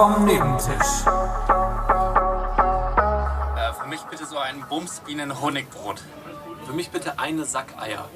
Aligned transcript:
vom 0.00 0.24
Nebentisch. 0.24 1.04
Äh, 3.54 3.72
für 3.74 3.86
mich 3.86 4.00
bitte 4.04 4.24
so 4.24 4.38
ein 4.38 4.62
Bumsbienen-Honigbrot. 4.66 6.02
Für 6.64 6.72
mich 6.72 6.88
bitte 6.88 7.18
eine 7.18 7.44
Sack 7.44 7.76
Eier. 7.78 8.08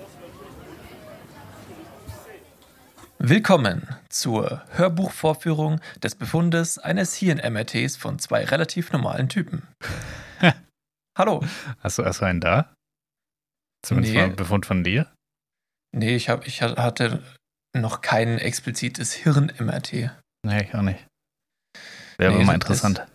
Willkommen 3.18 3.86
zur 4.08 4.62
Hörbuchvorführung 4.70 5.78
des 6.02 6.14
Befundes 6.14 6.78
eines 6.78 7.16
Hirn-MRTs 7.16 7.98
von 7.98 8.18
zwei 8.18 8.44
relativ 8.46 8.90
normalen 8.90 9.28
Typen. 9.28 9.68
Hallo. 11.18 11.44
Hast 11.80 11.98
du, 11.98 12.02
du 12.02 12.24
einen 12.24 12.40
da? 12.40 12.72
Zumindest 13.84 14.14
Nee. 14.14 14.20
mal 14.20 14.24
einen 14.28 14.36
Befund 14.36 14.64
von 14.64 14.84
dir? 14.84 15.12
Nee, 15.94 16.16
ich, 16.16 16.30
hab, 16.30 16.46
ich 16.46 16.62
hatte 16.62 17.22
noch 17.76 18.00
kein 18.00 18.38
explizites 18.38 19.12
Hirn-MRT. 19.12 20.12
Nee, 20.46 20.62
ich 20.62 20.74
auch 20.74 20.80
nicht. 20.80 21.06
Wäre 22.18 22.32
Nee, 22.32 22.38
mal 22.44 22.46
das- 22.54 22.54
interessant. 22.54 23.06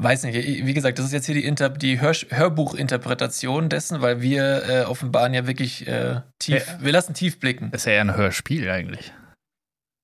Weiß 0.00 0.22
nicht, 0.22 0.36
wie 0.36 0.74
gesagt, 0.74 0.98
das 1.00 1.06
ist 1.06 1.12
jetzt 1.12 1.26
hier 1.26 1.34
die, 1.34 1.44
Inter 1.44 1.70
die 1.70 2.00
Hör 2.00 2.12
Hörbuchinterpretation 2.12 3.68
dessen, 3.68 4.00
weil 4.00 4.20
wir 4.20 4.62
äh, 4.68 4.84
offenbaren 4.84 5.34
ja 5.34 5.46
wirklich 5.48 5.88
äh, 5.88 6.20
tief, 6.38 6.66
Ja. 6.68 6.84
wir 6.84 6.92
lassen 6.92 7.14
tief 7.14 7.40
blicken. 7.40 7.72
Ist 7.72 7.86
ja 7.86 7.92
eher 7.92 8.02
ein 8.02 8.14
Hörspiel 8.14 8.70
eigentlich. 8.70 9.12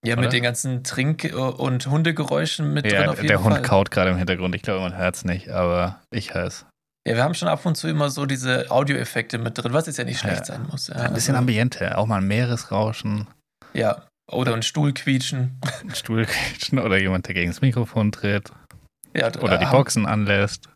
Ja, 0.05 0.15
oder? 0.15 0.23
mit 0.23 0.33
den 0.33 0.43
ganzen 0.43 0.83
Trink- 0.83 1.33
und 1.34 1.87
Hundegeräuschen 1.87 2.73
mit 2.74 2.84
drin 2.87 2.93
Ja, 2.95 3.12
jeden 3.15 3.29
der 3.29 3.43
Hund 3.45 3.55
Fall. 3.55 3.62
kaut 3.62 3.91
gerade 3.93 4.10
im 4.10 4.16
Hintergrund. 4.16 4.55
Ich 4.57 4.62
glaube, 4.62 4.80
man 4.80 4.96
hört 4.96 5.15
es 5.15 5.24
nicht, 5.24 5.48
aber 5.51 6.01
ich 6.10 6.35
höre 6.35 6.46
es. 6.46 6.66
Ja, 7.07 7.15
wir 7.15 7.23
haben 7.23 7.35
schon 7.35 7.49
ab 7.49 7.65
und 7.65 7.77
zu 7.77 7.87
immer 7.87 8.10
so 8.10 8.27
diese 8.27 8.71
Audioeffekte 8.71 9.38
mit 9.38 9.57
drin, 9.57 9.73
was 9.74 9.87
jetzt 9.87 9.99
ja 9.99 10.05
nicht 10.05 10.18
schlecht 10.18 10.40
Ja. 10.40 10.45
sein 10.57 10.66
muss. 10.71 10.88
Ja, 10.88 10.96
Ein 10.96 11.15
bisschen 11.15 11.35
also, 11.35 11.40
Ambiente, 11.40 11.96
auch 11.96 12.07
mal 12.07 12.16
ein 12.18 12.27
Meeresrauschen, 12.27 13.29
Ja, 13.74 14.02
oder 14.30 14.55
ein 14.55 14.63
Stuhl 14.63 14.93
quietschen. 14.95 15.61
ein 15.83 15.95
Stuhlquietschen 15.95 16.79
oder 16.79 16.99
jemand, 16.99 17.27
der 17.27 17.35
gegen 17.35 17.51
das 17.51 17.61
Mikrofon 17.61 18.13
tritt 18.13 18.51
Ja, 19.15 19.29
oder 19.41 19.59
die 19.59 19.67
äh, 19.67 19.71
Boxen 19.71 20.07
anlässt. 20.07 20.69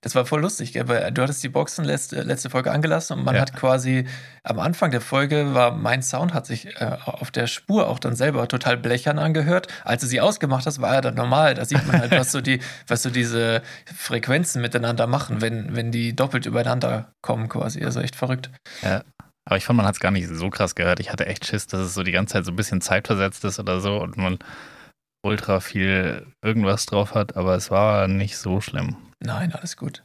Das 0.00 0.14
war 0.14 0.24
voll 0.24 0.40
lustig, 0.40 0.72
gell? 0.72 0.88
weil 0.88 1.12
du 1.12 1.20
hattest 1.22 1.42
die 1.44 1.50
Boxen 1.50 1.84
letzte, 1.84 2.22
letzte 2.22 2.48
Folge 2.48 2.70
angelassen 2.72 3.18
und 3.18 3.24
man 3.24 3.34
Ja. 3.34 3.42
hat 3.42 3.54
quasi 3.54 4.06
am 4.42 4.58
Anfang 4.58 4.90
der 4.90 5.02
Folge 5.02 5.52
war 5.54 5.72
mein 5.72 6.02
Sound 6.02 6.32
hat 6.32 6.46
sich 6.46 6.80
äh, 6.80 6.96
auf 7.04 7.30
der 7.30 7.46
Spur 7.46 7.88
auch 7.88 7.98
dann 7.98 8.16
selber 8.16 8.48
total 8.48 8.78
blechern 8.78 9.18
angehört. 9.18 9.68
Als 9.84 10.00
du 10.00 10.06
sie 10.06 10.22
ausgemacht 10.22 10.64
hast, 10.64 10.80
war 10.80 10.94
er 10.94 11.00
dann 11.02 11.14
normal. 11.14 11.54
Da 11.54 11.64
sieht 11.66 11.86
man 11.86 11.98
halt, 12.00 12.10
was 12.18 12.32
so 12.32 12.40
die, 12.40 12.60
was 12.86 13.02
so 13.02 13.10
diese 13.10 13.60
Frequenzen 13.94 14.62
miteinander 14.62 15.06
machen, 15.06 15.42
wenn, 15.42 15.76
wenn 15.76 15.90
die 15.92 16.16
doppelt 16.16 16.46
übereinander 16.46 17.12
kommen 17.22 17.48
quasi. 17.50 17.84
Also 17.84 18.00
echt 18.00 18.16
verrückt. 18.16 18.50
Aber 19.46 19.56
ich 19.56 19.64
fand, 19.66 19.76
man 19.76 19.86
hat 19.86 19.94
es 19.94 20.00
gar 20.00 20.10
nicht 20.10 20.28
so 20.28 20.48
krass 20.50 20.74
gehört. 20.74 21.00
Ich 21.00 21.10
hatte 21.12 21.26
echt 21.26 21.44
Schiss, 21.46 21.66
dass 21.66 21.80
es 21.80 21.94
so 21.94 22.02
die 22.02 22.12
ganze 22.12 22.32
Zeit 22.34 22.44
so 22.46 22.52
ein 22.52 22.56
bisschen 22.56 22.80
zeitversetzt 22.80 23.44
ist 23.44 23.58
oder 23.60 23.80
so 23.80 24.00
und 24.00 24.16
man 24.16 24.38
ultra 25.24 25.60
viel 25.60 26.26
irgendwas 26.42 26.86
drauf 26.86 27.14
hat, 27.14 27.36
aber 27.36 27.54
es 27.54 27.70
war 27.70 28.08
nicht 28.08 28.36
so 28.36 28.60
schlimm. 28.60 28.96
Nein, 29.20 29.52
alles 29.52 29.76
gut. 29.76 30.02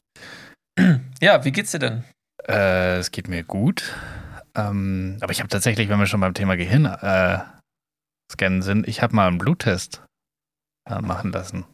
Ja, 1.22 1.44
wie 1.44 1.52
geht's 1.52 1.72
dir 1.72 1.80
denn? 1.80 2.04
Äh, 2.48 2.98
es 3.00 3.12
geht 3.12 3.28
mir 3.28 3.44
gut. 3.44 3.94
Ähm, 4.56 5.18
aber 5.20 5.34
ich 5.34 5.40
habe 5.40 5.50
tatsächlich, 5.50 5.90
wenn 5.90 6.00
wir 6.00 6.06
schon 6.06 6.22
beim 6.22 6.34
Thema 6.34 6.56
Gehirn 6.56 6.86
äh, 6.86 7.40
scannen 8.32 8.62
sind, 8.62 8.88
ich 8.88 9.02
habe 9.02 9.14
mal 9.14 9.28
einen 9.28 9.38
Bluttest 9.38 10.02
äh, 10.90 11.02
machen 11.02 11.34
lassen. 11.34 11.66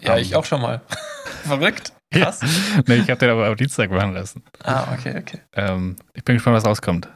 Ja, 0.00 0.14
Ähm. 0.16 0.22
ich 0.22 0.34
auch 0.34 0.46
schon 0.46 0.62
mal. 0.62 0.80
Verrückt. 1.44 1.92
Ja. 2.14 2.24
Krass. 2.26 2.40
nee, 2.86 2.96
ich 2.96 3.10
habe 3.10 3.18
den 3.18 3.30
aber 3.30 3.46
am 3.46 3.56
Dienstag 3.56 3.90
machen 3.90 4.14
lassen. 4.14 4.42
Ah, 4.62 4.92
okay, 4.94 5.18
okay. 5.18 5.40
Ähm, 5.54 5.96
ich 6.14 6.24
bin 6.24 6.36
gespannt, 6.36 6.56
was 6.56 6.64
rauskommt. 6.66 7.08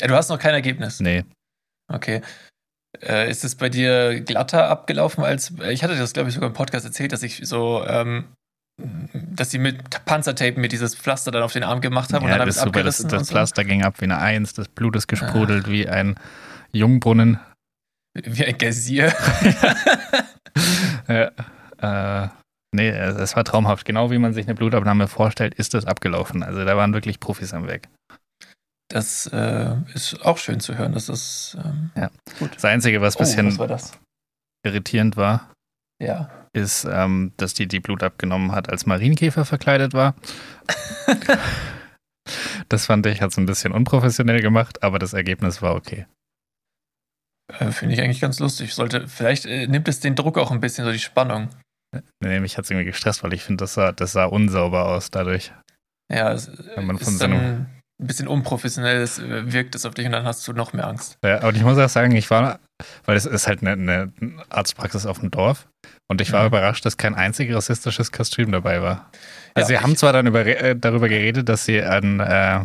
Ja, 0.00 0.08
du 0.08 0.14
hast 0.14 0.28
noch 0.28 0.38
kein 0.38 0.54
Ergebnis. 0.54 1.00
Nee. 1.00 1.24
Okay. 1.92 2.20
Äh, 3.02 3.30
ist 3.30 3.44
es 3.44 3.54
bei 3.54 3.68
dir 3.68 4.20
glatter 4.20 4.68
abgelaufen 4.68 5.22
als. 5.24 5.52
Ich 5.68 5.82
hatte 5.84 5.96
das, 5.96 6.12
glaube 6.12 6.28
ich, 6.28 6.34
sogar 6.34 6.48
im 6.48 6.54
Podcast 6.54 6.84
erzählt, 6.86 7.12
dass 7.12 7.22
ich 7.22 7.40
so. 7.44 7.84
Ähm, 7.86 8.32
dass 9.12 9.50
sie 9.50 9.58
mit 9.58 10.04
Panzertape 10.04 10.60
mir 10.60 10.68
dieses 10.68 10.94
Pflaster 10.94 11.30
dann 11.30 11.42
auf 11.42 11.54
den 11.54 11.62
Arm 11.62 11.80
gemacht 11.80 12.12
haben 12.12 12.24
und 12.24 12.28
Ja, 12.28 12.34
dann 12.34 12.40
habe 12.42 12.50
das 12.50 12.56
ich 12.56 12.62
ist 12.62 12.66
super. 12.66 12.82
Das, 12.82 12.96
abgerissen. 13.00 13.08
das 13.08 13.18
und 13.20 13.24
so. 13.24 13.32
Pflaster 13.32 13.64
ging 13.64 13.82
ab 13.84 13.94
wie 14.00 14.04
eine 14.04 14.18
Eins, 14.18 14.52
das 14.52 14.68
Blut 14.68 14.96
ist 14.96 15.06
gesprudelt 15.06 15.66
wie 15.70 15.88
ein 15.88 16.16
Jungbrunnen. 16.72 17.40
Wie 18.14 18.44
ein 18.44 18.58
Geysir. 18.58 19.14
Ja, 21.08 22.24
äh, 22.24 22.28
nee, 22.74 22.88
es 22.88 23.16
es 23.16 23.36
war 23.36 23.44
traumhaft. 23.44 23.84
Genau 23.84 24.10
wie 24.10 24.18
man 24.18 24.32
sich 24.32 24.46
eine 24.46 24.54
Blutabnahme 24.54 25.08
vorstellt, 25.08 25.54
ist 25.54 25.74
das 25.74 25.84
abgelaufen. 25.86 26.42
Also 26.42 26.64
da 26.64 26.76
waren 26.76 26.92
wirklich 26.94 27.20
Profis 27.20 27.52
am 27.54 27.66
Weg. 27.66 27.88
Das 28.88 29.26
äh, 29.32 29.74
ist 29.94 30.24
auch 30.24 30.38
schön 30.38 30.60
zu 30.60 30.76
hören. 30.78 30.92
Das 30.92 31.08
ist. 31.08 31.56
Ähm, 31.64 31.90
Das 32.54 32.64
Einzige, 32.64 33.00
was 33.00 33.16
ein 33.16 33.18
oh, 33.18 33.20
bisschen 33.24 33.46
was 33.48 33.58
war 33.58 33.66
das? 33.68 33.92
irritierend 34.64 35.16
war, 35.16 35.52
Ja. 36.00 36.30
ist, 36.52 36.84
ähm, 36.84 37.32
dass 37.36 37.54
die 37.54 37.66
die 37.68 37.80
Blut 37.80 38.02
abgenommen 38.02 38.52
hat, 38.52 38.68
als 38.68 38.86
Marienkäfer 38.86 39.44
verkleidet 39.44 39.92
war. 39.94 40.14
das 42.68 42.86
fand 42.86 43.06
ich, 43.06 43.22
hat 43.22 43.30
es 43.30 43.38
ein 43.38 43.46
bisschen 43.46 43.72
unprofessionell 43.72 44.40
gemacht, 44.40 44.82
aber 44.82 44.98
das 44.98 45.12
Ergebnis 45.12 45.62
war 45.62 45.74
okay. 45.74 46.06
Äh, 47.58 47.70
Finde 47.70 47.94
ich 47.94 48.00
eigentlich 48.02 48.20
ganz 48.20 48.40
lustig. 48.40 48.74
Sollte, 48.74 49.06
vielleicht 49.08 49.46
äh, 49.46 49.66
nimmt 49.68 49.86
es 49.88 50.00
den 50.00 50.16
Druck 50.16 50.36
auch 50.38 50.50
ein 50.50 50.60
bisschen, 50.60 50.84
so 50.84 50.92
die 50.92 50.98
Spannung. 50.98 51.48
Nee, 52.22 52.40
mich 52.40 52.56
hat 52.56 52.64
es 52.64 52.70
irgendwie 52.70 52.86
gestresst, 52.86 53.22
weil 53.22 53.32
ich 53.32 53.42
finde, 53.42 53.62
das 53.62 53.74
sah, 53.74 53.92
das 53.92 54.12
sah 54.12 54.24
unsauber 54.24 54.86
aus 54.86 55.10
dadurch. 55.10 55.52
Ja, 56.12 56.32
es 56.32 56.50
Wenn 56.76 56.86
man 56.86 56.98
von 56.98 57.12
ist 57.14 57.20
dann 57.22 57.32
ein 57.32 57.66
bisschen 57.98 58.28
unprofessionell, 58.28 59.00
es 59.02 59.18
äh, 59.18 59.52
wirkt 59.52 59.74
es 59.74 59.84
auf 59.86 59.94
dich 59.94 60.06
und 60.06 60.12
dann 60.12 60.24
hast 60.24 60.46
du 60.46 60.52
noch 60.52 60.72
mehr 60.72 60.86
Angst. 60.86 61.18
Ja, 61.24 61.42
aber 61.42 61.52
ich 61.54 61.62
muss 61.62 61.78
auch 61.78 61.88
sagen, 61.88 62.14
ich 62.14 62.30
war, 62.30 62.60
weil 63.06 63.16
es 63.16 63.26
ist 63.26 63.46
halt 63.48 63.62
eine, 63.62 63.72
eine 63.72 64.12
Arztpraxis 64.50 65.06
auf 65.06 65.18
dem 65.20 65.30
Dorf 65.30 65.66
und 66.08 66.20
ich 66.20 66.32
war 66.32 66.42
Mhm. 66.42 66.48
überrascht, 66.48 66.84
dass 66.84 66.96
kein 66.96 67.14
einzig 67.14 67.52
rassistisches 67.54 68.12
Kostüm 68.12 68.52
dabei 68.52 68.82
war. 68.82 69.10
Also 69.54 69.72
Ja, 69.72 69.78
sie 69.78 69.82
haben 69.84 69.96
zwar 69.96 70.12
dann 70.12 70.26
über, 70.26 70.44
äh, 70.46 70.76
darüber 70.76 71.08
geredet, 71.08 71.48
dass 71.48 71.64
sie 71.64 71.82
an, 71.82 72.20
äh, 72.20 72.64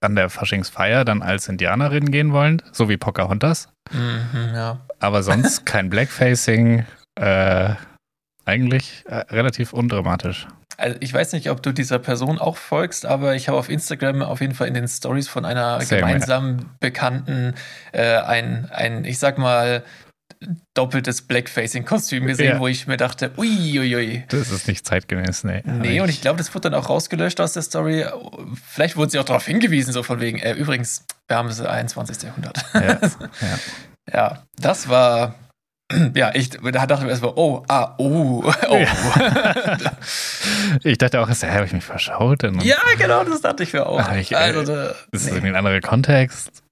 an 0.00 0.14
der 0.16 0.30
Faschingsfeier 0.30 1.04
dann 1.04 1.22
als 1.22 1.48
Indianerin 1.48 2.10
gehen 2.10 2.32
wollen, 2.32 2.62
so 2.72 2.88
wie 2.88 2.96
Pocahontas, 2.96 3.68
Mhm, 3.92 4.54
ja. 4.54 4.80
aber 4.98 5.22
sonst 5.22 5.64
kein 5.66 5.90
Blackfacing, 5.90 6.84
äh, 7.20 7.74
eigentlich 8.46 9.04
äh, 9.06 9.16
relativ 9.30 9.72
undramatisch. 9.72 10.46
Also 10.78 10.96
ich 11.00 11.12
weiß 11.12 11.32
nicht, 11.32 11.50
ob 11.50 11.62
du 11.62 11.72
dieser 11.72 11.98
Person 11.98 12.38
auch 12.38 12.56
folgst, 12.56 13.06
aber 13.06 13.34
ich 13.34 13.48
habe 13.48 13.58
auf 13.58 13.68
Instagram 13.70 14.22
auf 14.22 14.40
jeden 14.40 14.54
Fall 14.54 14.68
in 14.68 14.74
den 14.74 14.88
Stories 14.88 15.26
von 15.28 15.44
einer 15.44 15.80
Same, 15.80 16.00
gemeinsamen 16.02 16.70
Bekannten 16.80 17.54
äh, 17.92 18.16
ein, 18.18 18.68
ein, 18.70 19.04
ich 19.04 19.18
sag 19.18 19.38
mal, 19.38 19.82
doppeltes 20.74 21.22
Blackfacing-Kostüm 21.22 22.26
gesehen, 22.26 22.54
Ja. 22.56 22.60
wo 22.60 22.66
ich 22.68 22.86
mir 22.86 22.98
dachte, 22.98 23.32
uiuiui. 23.38 24.24
Das 24.28 24.50
ist 24.50 24.68
nicht 24.68 24.86
zeitgemäß, 24.86 25.44
nee. 25.44 25.62
Nee, 25.64 26.00
und 26.00 26.10
ich 26.10 26.20
glaube, 26.20 26.36
das 26.36 26.54
wurde 26.54 26.70
dann 26.70 26.74
auch 26.78 26.90
rausgelöscht 26.90 27.40
aus 27.40 27.54
der 27.54 27.62
Story. 27.62 28.04
Vielleicht 28.66 28.96
wurde 28.96 29.12
sie 29.12 29.18
auch 29.18 29.24
darauf 29.24 29.46
hingewiesen, 29.46 29.94
so 29.94 30.02
von 30.02 30.20
wegen, 30.20 30.38
äh, 30.38 30.52
übrigens, 30.52 31.06
wir 31.28 31.38
haben 31.38 31.48
das 31.48 31.60
21. 31.62 32.22
Jahrhundert. 32.22 32.62
Ja, 32.74 32.80
ja. 33.40 33.58
Ja, 34.12 34.42
das 34.58 34.88
war. 34.88 35.34
Ja, 36.14 36.34
ich 36.34 36.50
da 36.50 36.86
dachte 36.86 37.04
mir 37.04 37.10
erstmal, 37.10 37.34
oh, 37.36 37.62
ah, 37.68 37.94
oh, 37.98 38.42
oh. 38.68 38.86
Ich 40.82 40.98
dachte 40.98 41.20
auch, 41.20 41.28
habe 41.28 41.64
ich 41.64 41.72
mich 41.72 41.84
verschaut? 41.84 42.42
Und 42.42 42.64
Ja, 42.64 42.78
genau, 42.98 43.22
das 43.22 43.40
dachte 43.40 43.62
ich 43.62 43.72
mir 43.72 43.86
auch. 43.86 44.12
Ich, 44.14 44.32
äh, 44.32 44.36
also, 44.36 44.64
da, 44.64 44.94
Das 45.12 45.22
ist 45.22 45.26
nee. 45.26 45.36
irgendwie 45.36 45.50
ein 45.50 45.56
anderer 45.56 45.80
Kontext. 45.80 46.64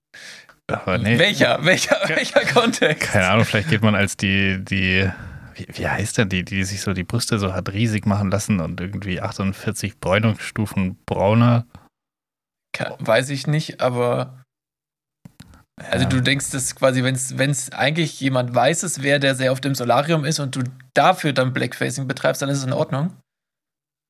Aber 0.67 0.99
nee. 0.99 1.19
Welcher, 1.19 1.65
welcher, 1.65 1.97
welcher 2.09 2.41
Kontext? 2.41 3.13
Keine 3.13 3.29
Ahnung, 3.29 3.45
vielleicht 3.45 3.69
geht 3.69 3.83
man 3.83 3.95
als 3.95 4.17
die, 4.17 4.65
die, 4.65 5.09
wie, 5.55 5.67
wie 5.73 5.89
heißt 5.89 6.19
denn 6.19 6.29
die, 6.29 6.45
die 6.45 6.65
sich 6.65 6.81
so 6.81 6.93
die 6.93 7.05
Brüste 7.05 7.39
so 7.39 7.53
hat 7.53 7.73
riesig 7.73 8.07
machen 8.07 8.31
lassen 8.31 8.61
und 8.61 8.81
irgendwie 8.81 9.21
48 9.21 10.01
Bräunungsstufen 10.01 10.99
brauner. 11.07 11.67
Weiß 12.99 13.31
ich 13.31 13.47
nicht, 13.47 13.81
aber. 13.81 14.44
Also 15.83 16.05
Ja. 16.05 16.09
du 16.09 16.21
denkst, 16.23 16.51
dass 16.51 16.75
quasi, 16.77 17.03
wenn 17.03 17.15
es 17.51 17.73
eigentlich 17.73 18.21
jemand 18.21 18.55
Weißes 18.55 19.03
wäre, 19.03 19.19
der 19.19 19.35
sehr 19.35 19.51
auf 19.53 19.61
dem 19.61 19.75
Solarium 19.75 20.25
ist 20.25 20.39
und 20.39 20.55
du 20.55 20.63
dafür 20.95 21.33
dann 21.33 21.53
Blackfacing 21.53 22.07
betreibst, 22.07 22.43
dann 22.43 22.49
ist 22.49 22.59
es 22.59 22.65
in 22.65 22.73
Ordnung. 22.73 23.17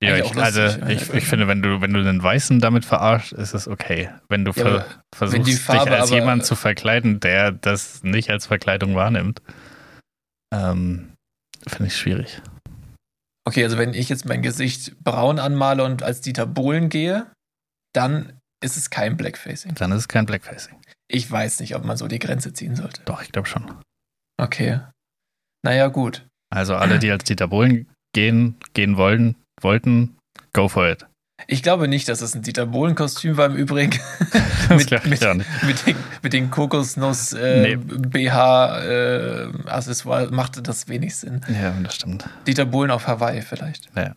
Ja, 0.02 0.16
ich, 0.18 0.36
also 0.36 0.60
ich, 0.88 1.08
ich 1.14 1.24
finde, 1.24 1.48
wenn 1.48 1.62
du, 1.62 1.80
wenn 1.80 1.94
du 1.94 2.02
den 2.04 2.22
Weißen 2.22 2.60
damit 2.60 2.84
verarscht, 2.84 3.32
ist 3.32 3.54
es 3.54 3.66
okay. 3.66 4.10
Wenn 4.28 4.44
du 4.44 4.50
Ja, 4.50 4.62
ver 4.62 4.86
versuchst, 5.14 5.46
wenn 5.48 5.56
Farbe 5.56 5.90
dich 5.90 6.00
als 6.00 6.10
aber- 6.10 6.20
jemand 6.20 6.44
zu 6.44 6.56
verkleiden, 6.56 7.20
der 7.20 7.52
das 7.52 8.02
nicht 8.02 8.28
als 8.28 8.44
Verkleidung 8.46 8.94
wahrnimmt, 8.94 9.40
ähm, 10.52 11.14
finde 11.66 11.86
ich 11.86 11.96
schwierig. 11.96 12.42
Okay, 13.46 13.64
also 13.64 13.78
wenn 13.78 13.94
ich 13.94 14.08
jetzt 14.10 14.26
mein 14.26 14.42
Gesicht 14.42 15.02
braun 15.02 15.38
anmale 15.38 15.84
und 15.84 16.02
als 16.02 16.20
Dieter 16.20 16.46
Bohlen 16.46 16.88
gehe, 16.90 17.26
dann 17.94 18.38
ist 18.64 18.76
es 18.76 18.90
kein 18.90 19.16
Blackfacing. 19.16 19.74
Dann 19.74 19.92
ist 19.92 19.98
es 19.98 20.08
kein 20.08 20.26
Blackfacing. 20.26 20.76
Ich 21.08 21.30
weiß 21.30 21.60
nicht, 21.60 21.76
ob 21.76 21.84
man 21.84 21.96
so 21.96 22.08
die 22.08 22.18
Grenze 22.18 22.52
ziehen 22.52 22.74
sollte. 22.74 23.02
Doch, 23.04 23.22
ich 23.22 23.30
glaube 23.30 23.46
schon. 23.46 23.70
Okay. 24.40 24.80
Naja, 25.62 25.88
gut. 25.88 26.26
Also 26.50 26.74
alle, 26.74 26.98
die 26.98 27.10
als 27.10 27.24
Dieter 27.24 27.48
Bohlen 27.48 27.88
gehen, 28.14 28.56
gehen 28.74 28.96
wollen, 28.96 29.36
wollten, 29.60 30.16
go 30.52 30.68
for 30.68 30.88
it. 30.88 31.06
Ich 31.46 31.62
glaube 31.62 31.88
nicht, 31.88 32.08
dass 32.08 32.20
es 32.20 32.34
ein 32.34 32.42
Dieter 32.42 32.66
Bohlen-Kostüm 32.66 33.36
war 33.36 33.46
im 33.46 33.56
Übrigen. 33.56 33.98
Das 34.66 34.90
mit, 34.90 35.04
mit, 35.04 35.20
mit, 35.62 35.86
den, 35.86 35.96
mit 36.22 36.32
den 36.32 36.50
Kokosnuss 36.50 37.34
äh, 37.34 37.76
Nee. 37.76 37.76
BH 37.76 38.78
äh, 38.82 39.52
Accessoire 39.66 40.30
machte 40.30 40.62
das 40.62 40.88
wenig 40.88 41.16
Sinn. 41.16 41.42
Ja, 41.48 41.70
das 41.82 41.96
stimmt. 41.96 42.26
Dieter 42.46 42.64
Bohlen 42.64 42.90
auf 42.90 43.06
Hawaii 43.06 43.42
vielleicht. 43.42 43.90
Ja. 43.94 44.14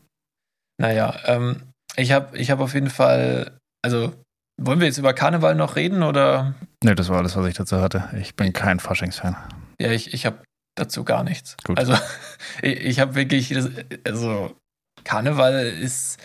Naja, 0.80 1.20
ähm, 1.26 1.64
ich 1.98 2.14
habe 2.14 2.38
ich 2.38 2.50
hab 2.50 2.62
auf 2.62 2.76
jeden 2.76 2.90
Fall, 2.90 3.58
also 3.84 4.14
wollen 4.59 4.80
wir 4.80 4.88
jetzt 4.88 4.98
über 4.98 5.13
Karneval 5.13 5.56
noch 5.56 5.75
reden 5.75 6.04
oder? 6.04 6.56
Nee, 6.83 6.95
das 6.95 7.09
war 7.09 7.18
alles, 7.18 7.36
was 7.36 7.45
ich 7.48 7.56
dazu 7.56 7.80
hatte. 7.81 8.09
Ich 8.19 8.36
bin 8.36 8.54
kein 8.54 8.80
Faschingsfan. 8.80 9.36
Ja, 9.80 9.92
ich, 9.92 10.13
ich 10.13 10.25
habe 10.25 10.44
dazu 10.75 11.04
gar 11.04 11.24
nichts. 11.24 11.57
Gut. 11.65 11.77
Also 11.77 11.94
ich, 12.62 12.80
ich 12.81 13.00
habe 13.00 13.15
wirklich, 13.15 13.50
das, 13.50 13.69
also 14.06 14.56
Karneval 15.04 15.65
ist, 15.65 16.18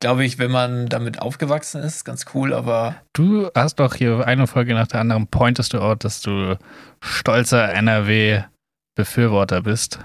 glaube 0.00 0.24
ich, 0.24 0.38
wenn 0.38 0.50
man 0.50 0.88
damit 0.88 1.20
aufgewachsen 1.20 1.82
ist, 1.82 2.04
ganz 2.04 2.26
cool, 2.34 2.52
aber 2.54 2.96
Du 3.12 3.50
hast 3.54 3.76
doch 3.80 3.94
hier 3.94 4.26
eine 4.26 4.46
Folge 4.46 4.74
nach 4.74 4.86
der 4.86 5.00
anderen 5.00 5.26
pointest 5.26 5.72
du 5.74 5.80
out, 5.80 6.04
dass 6.04 6.20
du 6.20 6.56
stolzer 7.00 7.72
NRW-Befürworter 7.72 9.62
bist. 9.62 9.98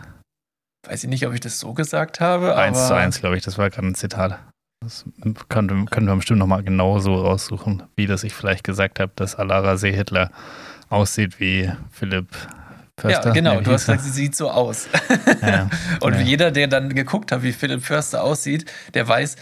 weiß 0.87 1.03
ich 1.03 1.09
nicht, 1.09 1.27
ob 1.27 1.33
ich 1.33 1.39
das 1.39 1.59
so 1.59 1.73
gesagt 1.73 2.19
habe. 2.19 2.55
Eins 2.55 2.87
zu 2.87 2.95
eins, 2.95 3.19
glaube 3.19 3.37
ich, 3.37 3.43
das 3.43 3.57
war 3.57 3.69
gerade 3.69 3.87
ein 3.87 3.95
Zitat. 3.95 4.39
Das 4.83 5.05
könnte, 5.49 5.85
können 5.89 6.07
wir 6.07 6.15
bestimmt 6.15 6.39
nochmal 6.39 6.63
genau 6.63 6.99
so 6.99 7.15
raussuchen, 7.15 7.83
wie 7.95 8.05
das 8.07 8.23
ich 8.23 8.33
vielleicht 8.33 8.63
gesagt 8.63 8.99
habe, 8.99 9.11
dass 9.15 9.35
Alara 9.35 9.77
Seehitler 9.77 10.29
aussieht 10.89 11.39
wie 11.39 11.71
Philipp 11.91 12.27
Förster. 12.99 13.27
Ja, 13.29 13.33
genau. 13.33 13.61
Du 13.61 13.71
hast 13.71 13.81
gesagt, 13.87 14.01
sie 14.03 14.09
sieht 14.11 14.35
so 14.35 14.51
aus. 14.51 14.87
Ja. 15.41 15.69
Und 16.01 16.13
Ja. 16.13 16.19
jeder, 16.21 16.51
der 16.51 16.67
dann 16.67 16.93
geguckt 16.93 17.31
hat, 17.31 17.41
wie 17.43 17.51
Philipp 17.51 17.83
Förster 17.83 18.21
aussieht, 18.23 18.71
der 18.93 19.07
weiß, 19.07 19.35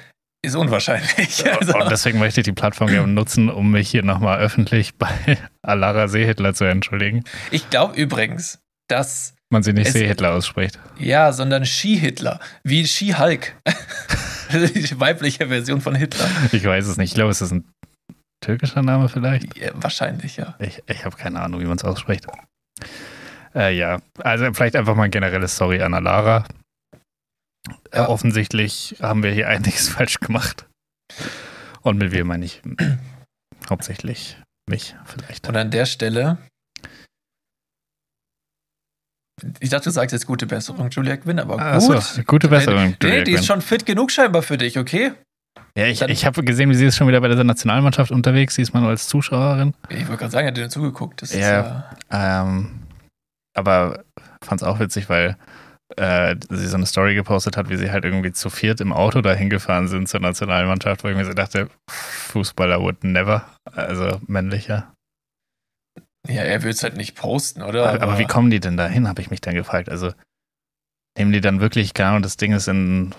ist 0.44 0.56
unwahrscheinlich. 0.56 1.46
Also, 1.52 1.74
Und 1.78 1.92
deswegen 1.92 2.18
möchte 2.20 2.42
ich 2.42 2.46
die 2.46 2.54
Plattform 2.54 2.88
gerne 2.88 3.08
nutzen, 3.12 3.50
um 3.50 3.72
mich 3.72 3.90
hier 3.90 4.04
nochmal 4.04 4.40
öffentlich 4.40 4.96
bei 4.98 5.10
Alara 5.62 6.08
Seehitler 6.08 6.54
zu 6.54 6.64
entschuldigen. 6.66 7.24
ich 7.52 7.70
glaube 7.70 7.96
übrigens, 7.96 8.60
dass, 8.88 9.34
Man 9.50 9.64
sie 9.64 9.74
nicht 9.74 9.92
Seehitler 9.92 10.34
ausspricht. 10.34 10.80
ja, 10.98 11.32
sondern 11.34 11.66
Ski-Hitler, 11.66 12.40
wie 12.64 12.88
Ski-Hulk. 12.88 13.56
Die 14.76 15.00
weibliche 15.00 15.48
Version 15.48 15.82
von 15.82 15.96
Hitler. 15.96 16.28
Ich 16.52 16.64
weiß 16.64 16.88
es 16.88 16.98
nicht. 16.98 17.10
Ich 17.12 17.16
glaube, 17.16 17.32
es 17.32 17.42
ist 17.42 17.52
ein 17.52 17.66
türkischer 18.44 18.82
Name 18.82 19.10
vielleicht. 19.10 19.56
Ja, 19.58 19.72
wahrscheinlich, 19.76 20.38
ja. 20.38 20.56
Ich, 20.60 20.82
ich 20.88 21.06
habe 21.06 21.16
keine 21.18 21.42
Ahnung, 21.42 21.62
wie 21.62 21.66
man 21.66 21.78
es 21.78 21.84
ausspricht. 21.84 22.26
Äh, 23.54 23.76
ja, 23.78 24.00
also 24.20 24.54
vielleicht 24.54 24.76
einfach 24.76 24.96
mal 24.96 25.04
ein 25.04 25.12
generelles 25.12 25.56
Sorry 25.58 25.82
an 25.82 25.94
Alara. 25.94 26.46
Äh, 27.92 27.98
Ja. 27.98 28.10
offensichtlich 28.10 28.96
haben 29.02 29.24
wir 29.24 29.32
hier 29.32 29.48
einiges 29.50 29.90
falsch 29.96 30.20
gemacht. 30.20 30.66
Und 31.82 31.98
mit 31.98 32.12
wir 32.12 32.26
meine 32.26 32.46
ich 32.46 32.62
hauptsächlich 33.70 34.38
mich 34.70 34.96
vielleicht. 35.06 35.48
Und 35.48 35.58
an 35.58 35.72
der 35.72 35.86
Stelle. 35.86 36.38
Ich 39.60 39.70
dachte, 39.70 39.86
du 39.86 39.92
sagst 39.92 40.14
jetzt 40.14 40.26
gute 40.28 40.46
Besserung, 40.46 40.90
Julia 40.90 41.18
Quinn, 41.18 41.40
aber 41.40 41.54
gut. 41.58 41.62
Achso, 41.96 42.22
gute 42.26 42.48
Besserung. 42.48 42.96
Nee, 43.02 43.08
Julia 43.10 43.24
die 43.24 43.32
ist 43.34 43.46
schon 43.46 43.62
fit 43.62 43.86
genug 43.86 44.12
scheinbar 44.12 44.42
für 44.42 44.58
dich, 44.58 44.78
okay? 44.78 45.14
Ja, 45.78 45.86
ich, 45.88 46.00
dann- 46.00 46.10
ich 46.10 46.26
habe 46.26 46.44
gesehen, 46.44 46.70
wie 46.70 46.76
sie 46.76 46.86
ist 46.86 46.98
schon 46.98 47.08
wieder 47.08 47.22
bei 47.22 47.28
der 47.28 47.44
Nationalmannschaft 47.44 48.12
unterwegs. 48.12 48.56
Sie 48.56 48.62
ist 48.62 48.74
mal 48.74 48.82
nur 48.82 48.90
als 48.90 49.08
Zuschauerin. 49.08 49.74
Ich 49.90 50.08
wollte 50.08 50.18
gerade 50.18 50.32
sagen, 50.32 50.46
er 50.48 50.52
hat 50.52 50.58
dir 50.58 50.70
zugeguckt. 50.70 51.22
Das 51.22 51.34
Ja. 51.34 51.38
ist 51.38 51.46
ja. 52.12 52.42
Ähm, 52.44 52.80
aber 53.54 54.04
fand 54.44 54.62
es 54.62 54.68
auch 54.68 54.80
witzig, 54.80 55.10
weil 55.10 55.38
äh, 55.98 56.36
sie 56.50 56.68
so 56.68 56.78
eine 56.78 56.86
Story 56.86 57.16
gepostet 57.16 57.58
hat, 57.58 57.70
wie 57.70 57.76
sie 57.78 57.92
halt 57.92 58.06
irgendwie 58.06 58.32
zu 58.32 58.50
viert 58.50 58.80
im 58.80 58.94
Auto 58.94 59.22
dahin 59.22 59.50
gefahren 59.50 59.88
sind 59.90 60.08
zur 60.08 60.22
Nationalmannschaft, 60.22 61.04
wo 61.04 61.10
ich 61.10 61.16
mir 61.18 61.26
so 61.26 61.34
dachte, 61.34 61.68
Fußballer 61.90 62.82
would 62.82 63.04
never, 63.04 63.46
also 63.74 64.20
männlicher. 64.28 64.94
Ja, 66.28 66.44
er 66.44 66.64
will 66.64 66.72
es 66.72 66.84
halt 66.84 66.98
nicht 66.98 67.16
posten, 67.16 67.62
oder? 67.62 67.90
Aber, 67.90 68.02
aber 68.04 68.20
wie 68.20 68.26
kommen 68.26 68.52
die 68.52 68.60
denn 68.60 68.78
dahin, 68.78 69.08
habe 69.08 69.22
ich 69.22 69.32
mich 69.32 69.42
dann 69.42 69.56
gefragt. 69.56 69.90
Also 69.90 70.14
nehmen 71.18 71.32
die 71.32 71.42
dann 71.42 71.62
wirklich, 71.62 72.00
Ahnung, 72.00 72.22
das 72.22 72.38
Ding 72.38 72.54
ist 72.54 72.68
in, 72.68 73.14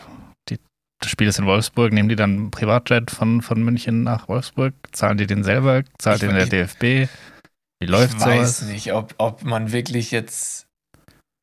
die, 0.49 0.59
das 1.01 1.11
Spiel 1.11 1.27
ist 1.27 1.39
in 1.39 1.47
Wolfsburg, 1.47 1.93
nehmen 1.93 2.09
die 2.09 2.17
dann 2.17 2.31
einen 2.31 2.51
Privatjet 2.51 3.11
von, 3.11 3.43
von 3.43 3.63
München 3.63 4.03
nach 4.03 4.29
Wolfsburg, 4.29 4.75
zahlen 4.93 5.19
die 5.19 5.27
den 5.27 5.45
selber, 5.45 5.83
zahlt 5.99 6.23
Ich 6.23 6.29
den 6.29 6.37
der 6.37 6.47
DFB? 6.47 7.11
Wie 7.81 7.87
läuft 7.87 8.15
ich 8.15 8.21
weiß 8.21 8.59
sowas? 8.59 8.71
nicht, 8.71 8.93
ob, 8.93 9.15
ob 9.19 9.43
man 9.43 9.73
wirklich 9.73 10.13
jetzt. 10.13 10.67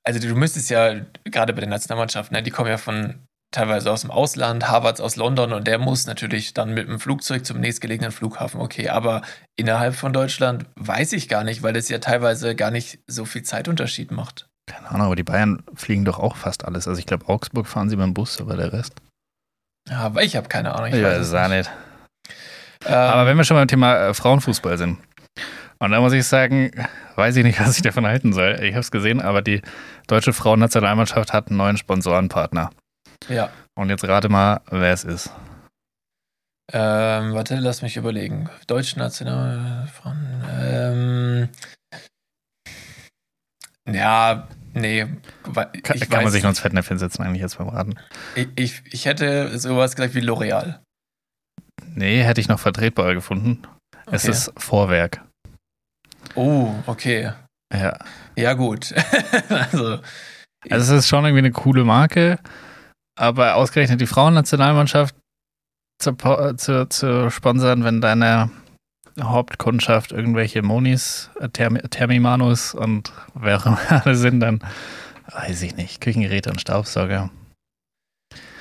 Also, 0.06 0.26
du 0.26 0.34
müsstest 0.36 0.70
ja, 0.70 1.06
gerade 1.26 1.54
bei 1.54 1.60
den 1.60 1.70
Nationalmannschaften, 1.70 2.36
ne, 2.36 2.42
die 2.42 2.52
kommen 2.52 2.70
ja 2.70 2.78
von 2.78 3.16
teilweise 3.52 3.92
aus 3.92 4.02
dem 4.02 4.12
Ausland, 4.12 4.70
Harvards 4.70 5.02
aus 5.02 5.16
London 5.16 5.54
und 5.54 5.68
der 5.68 5.80
muss 5.80 6.06
natürlich 6.06 6.54
dann 6.54 6.74
mit 6.74 6.88
dem 6.88 7.00
Flugzeug 7.00 7.46
zum 7.46 7.60
nächstgelegenen 7.60 8.12
Flughafen. 8.12 8.62
Okay, 8.62 8.90
aber 8.90 9.22
innerhalb 9.56 9.96
von 9.96 10.14
Deutschland 10.14 10.66
weiß 10.76 11.14
ich 11.14 11.30
gar 11.30 11.44
nicht, 11.44 11.64
weil 11.64 11.76
es 11.76 11.90
ja 11.90 12.00
teilweise 12.00 12.56
gar 12.56 12.72
nicht 12.72 13.00
so 13.08 13.26
viel 13.26 13.44
Zeitunterschied 13.44 14.12
macht. 14.12 14.50
Keine 14.68 14.90
Ahnung, 14.90 15.08
aber 15.08 15.16
die 15.16 15.24
Bayern 15.24 15.64
fliegen 15.74 16.06
doch 16.06 16.20
auch 16.20 16.36
fast 16.36 16.66
alles. 16.66 16.88
Also 16.88 17.00
ich 17.00 17.08
glaube, 17.08 17.28
Augsburg 17.28 17.68
fahren 17.68 17.90
sie 17.90 17.96
mit 17.96 18.06
dem 18.06 18.14
Bus, 18.14 18.40
aber 18.40 18.56
der 18.56 18.72
Rest. 18.72 18.94
Ja, 19.90 20.02
aber 20.02 20.24
ich 20.24 20.36
habe 20.36 20.48
keine 20.48 20.76
Ahnung. 20.76 20.90
Ich 20.90 20.96
ja, 20.96 21.08
weiß 21.08 21.20
es 21.20 21.32
nicht. 21.32 21.50
nicht. 21.50 21.72
Ähm, 22.86 22.94
Aber 22.94 23.26
wenn 23.26 23.38
wir 23.38 23.44
schon 23.44 23.58
beim 23.58 23.68
Thema 23.68 24.10
äh, 24.10 24.14
Frauenfußball 24.14 24.78
sind. 24.78 25.00
Und 25.80 25.92
da 25.92 26.02
muss 26.02 26.14
ich 26.14 26.26
sagen, 26.26 26.72
weiß 27.16 27.36
ich 27.38 27.44
nicht, 27.44 27.60
was 27.66 27.78
ich 27.78 27.82
davon 27.82 28.06
halten 28.06 28.34
soll. 28.34 28.60
Ich 28.62 28.72
habe 28.72 28.82
es 28.82 28.92
gesehen, 28.92 29.22
aber 29.22 29.42
die 29.42 29.62
deutsche 30.08 30.34
Frauennationalmannschaft 30.34 31.34
hat 31.34 31.48
einen 31.48 31.58
neuen 31.58 31.78
Sponsorenpartner. 31.78 32.70
Ja. 33.28 33.50
Und 33.76 33.90
jetzt 33.90 34.04
rate 34.08 34.30
mal, 34.30 34.62
wer 34.70 34.94
es 34.94 35.04
ist. 35.04 35.32
Ähm, 36.72 37.34
warte, 37.34 37.56
lass 37.56 37.82
mich 37.82 37.98
überlegen. 37.98 38.50
Deutsche 38.68 39.00
Nationalfrauen. 39.00 40.44
Ähm, 40.62 41.50
ja, 43.92 44.48
nee. 44.74 45.08
wa- 45.44 45.66
Kann, 45.66 45.98
ich, 45.98 46.10
kann 46.10 46.24
man 46.24 46.32
sich 46.32 46.44
nur 46.44 46.52
ins 46.52 46.60
Fettnäpfchen 46.60 47.00
setzen, 47.00 47.24
eigentlich 47.24 47.42
jetzt 47.42 47.58
beim 47.58 47.70
Raten. 47.70 47.96
ich, 48.36 48.48
ich, 48.56 48.82
ich 48.92 49.06
hätte 49.06 49.58
sowas 49.58 49.96
gesagt 49.96 50.14
wie 50.14 50.20
L'Oreal. 50.22 50.80
Nee, 51.96 52.22
hätte 52.24 52.40
ich 52.42 52.48
noch 52.50 52.60
vertretbarer 52.60 53.16
gefunden. 53.16 53.64
Es 54.12 54.24
Okay. 54.26 54.32
ist 54.32 54.54
Vorwerk. 54.58 55.22
Oh, 56.36 56.74
okay. 56.86 57.32
Ja. 57.74 57.98
Ja, 58.36 58.54
gut. 58.54 58.94
also, 59.50 60.00
Also 60.70 60.94
es 60.96 61.00
ist 61.06 61.08
schon 61.08 61.26
irgendwie 61.26 61.40
eine 61.40 61.52
coole 61.52 61.84
Marke, 61.84 62.38
aber 63.20 63.56
ausgerechnet 63.56 64.00
die 64.00 64.08
Frauennationalmannschaft 64.08 65.16
zu, 66.00 66.16
zu, 66.56 66.88
zu 66.88 67.30
sponsern, 67.30 67.84
wenn 67.84 68.00
deine 68.00 68.50
Hauptkundschaft 69.22 70.14
irgendwelche 70.14 70.62
Monis, 70.62 71.30
äh, 71.40 71.50
Thermi, 71.50 71.82
Thermimanus 71.90 72.74
und 72.74 73.12
wer 73.34 73.78
alle 73.90 74.16
sind, 74.16 74.40
dann 74.40 74.62
weiß 75.32 75.62
ich 75.64 75.76
nicht, 75.76 76.00
Küchengeräte 76.00 76.50
und 76.50 76.62
Staubsauger. 76.62 77.30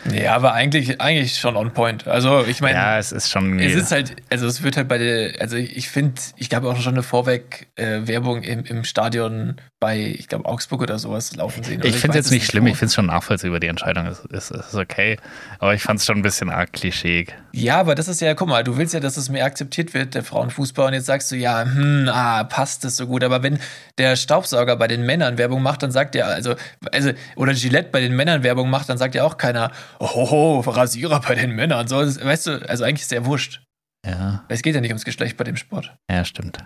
nee, 0.05 0.27
aber 0.27 0.55
eigentlich, 0.55 1.01
eigentlich 1.01 1.39
schon 1.39 1.57
on 1.57 1.73
point. 1.73 2.09
Also, 2.09 2.45
ich 2.45 2.61
meine, 2.61 2.79
ja, 2.79 2.99
es 2.99 3.13
ist 3.13 3.31
schon 3.31 3.61
Es 3.61 3.75
ist 3.75 3.93
halt, 3.93 4.17
also 4.29 4.49
es 4.49 4.65
wird 4.65 4.77
halt 4.77 4.89
bei 4.89 4.99
der, 4.99 5.41
also 5.41 5.57
ich 5.57 5.89
finde, 5.89 6.21
ich 6.37 6.51
glaube 6.51 6.69
auch 6.69 6.81
schon 6.81 6.95
eine 6.95 7.05
Vorweg-Werbung 7.05 8.43
im, 8.43 8.65
im 8.65 8.83
Stadion 8.83 9.61
bei, 9.81 9.99
ich 10.19 10.27
glaube, 10.27 10.47
Augsburg 10.47 10.83
oder 10.83 10.99
sowas 10.99 11.37
laufen 11.37 11.63
sehen. 11.63 11.81
Ich 11.85 11.97
finde 11.97 12.19
es 12.19 12.25
jetzt 12.27 12.33
nicht 12.33 12.47
schlimm, 12.47 12.65
wo. 12.65 12.69
ich 12.69 12.77
finde 12.77 12.87
es 12.87 12.95
schon 12.95 13.07
nachvollziehbar, 13.07 13.61
die 13.61 13.69
Entscheidung 13.69 14.07
ist, 14.07 14.25
ist, 14.27 14.51
ist 14.51 14.75
okay, 14.75 15.19
aber 15.61 15.75
ich 15.75 15.83
fand 15.83 16.01
es 16.01 16.07
schon 16.07 16.17
ein 16.17 16.23
bisschen 16.23 16.51
arg 16.51 16.73
klischeeig. 16.73 17.35
Ja, 17.53 17.79
aber 17.79 17.95
das 17.95 18.09
ist 18.09 18.21
ja, 18.21 18.35
guck 18.35 18.49
mal, 18.49 18.65
du 18.65 18.77
willst 18.77 18.95
ja, 18.95 19.01
dass 19.01 19.17
es 19.17 19.29
mehr 19.29 19.45
akzeptiert 19.45 19.95
wird, 19.95 20.15
der 20.15 20.25
Frauenfußball, 20.25 20.89
und 20.89 20.95
jetzt 20.95 21.07
sagst 21.07 21.31
du, 21.31 21.37
ja, 21.37 21.63
hm, 21.65 22.09
ah, 22.13 22.45
passt 22.45 22.83
das 22.85 22.97
so 22.97 23.07
gut. 23.07 23.23
Aber 23.23 23.43
wenn 23.43 23.59
der 23.99 24.17
Staubsauger 24.17 24.77
bei 24.77 24.89
den 24.89 25.07
Männern 25.07 25.39
Werbung 25.39 25.63
macht, 25.63 25.83
dann 25.83 25.93
sagt 25.93 26.15
ja, 26.17 26.27
also, 26.27 26.57
also, 26.93 27.13
oder 27.37 27.55
Gillette 27.55 27.91
bei 27.91 28.01
den 28.01 28.17
Männern 28.17 28.43
Werbung 28.43 28.71
macht, 28.71 28.89
dann 28.89 28.99
sagt 28.99 29.15
ja 29.15 29.25
auch 29.25 29.37
keiner, 29.37 29.71
oh, 30.01 30.61
Rasierer 30.61 31.21
bei 31.21 31.35
den 31.37 31.53
Männern. 31.53 31.87
So, 31.87 31.99
weißt 31.99 32.47
du, 32.49 32.69
also 32.69 32.85
eigentlich 32.85 33.03
ist 33.03 33.13
der 33.13 33.27
wurscht. 33.27 33.63
Ja, 34.07 34.45
Es 34.49 34.63
geht 34.63 34.75
ja 34.75 34.81
nicht 34.81 34.91
ums 34.91 35.05
Geschlecht 35.05 35.37
bei 35.37 35.45
dem 35.45 35.57
Sport. 35.57 35.95
ja, 36.11 36.25
stimmt. 36.25 36.59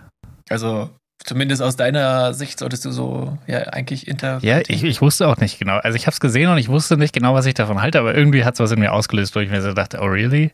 Also, 0.49 0.89
zumindest 1.23 1.61
aus 1.61 1.75
deiner 1.75 2.33
Sicht 2.33 2.59
solltest 2.59 2.85
du 2.85 2.91
so, 2.91 3.37
ja, 3.47 3.59
eigentlich 3.59 4.07
inter. 4.07 4.39
Ja, 4.41 4.59
ich, 4.67 4.83
ich 4.83 5.01
wusste 5.01 5.27
auch 5.27 5.37
nicht 5.37 5.59
genau. 5.59 5.77
Also 5.77 5.95
ich 5.95 6.05
habe 6.05 6.13
es 6.13 6.19
gesehen 6.19 6.49
und 6.49 6.57
ich 6.57 6.69
wusste 6.69 6.97
nicht 6.97 7.13
genau, 7.13 7.33
was 7.33 7.45
ich 7.45 7.53
davon 7.53 7.81
halte, 7.81 7.99
aber 7.99 8.15
irgendwie 8.15 8.45
hat 8.45 8.55
es 8.55 8.59
was 8.59 8.71
in 8.71 8.79
mir 8.79 8.93
ausgelöst, 8.93 9.35
wo 9.35 9.39
ich 9.39 9.49
mir 9.49 9.61
so 9.61 9.73
dachte, 9.73 9.99
oh 10.01 10.05
really? 10.05 10.51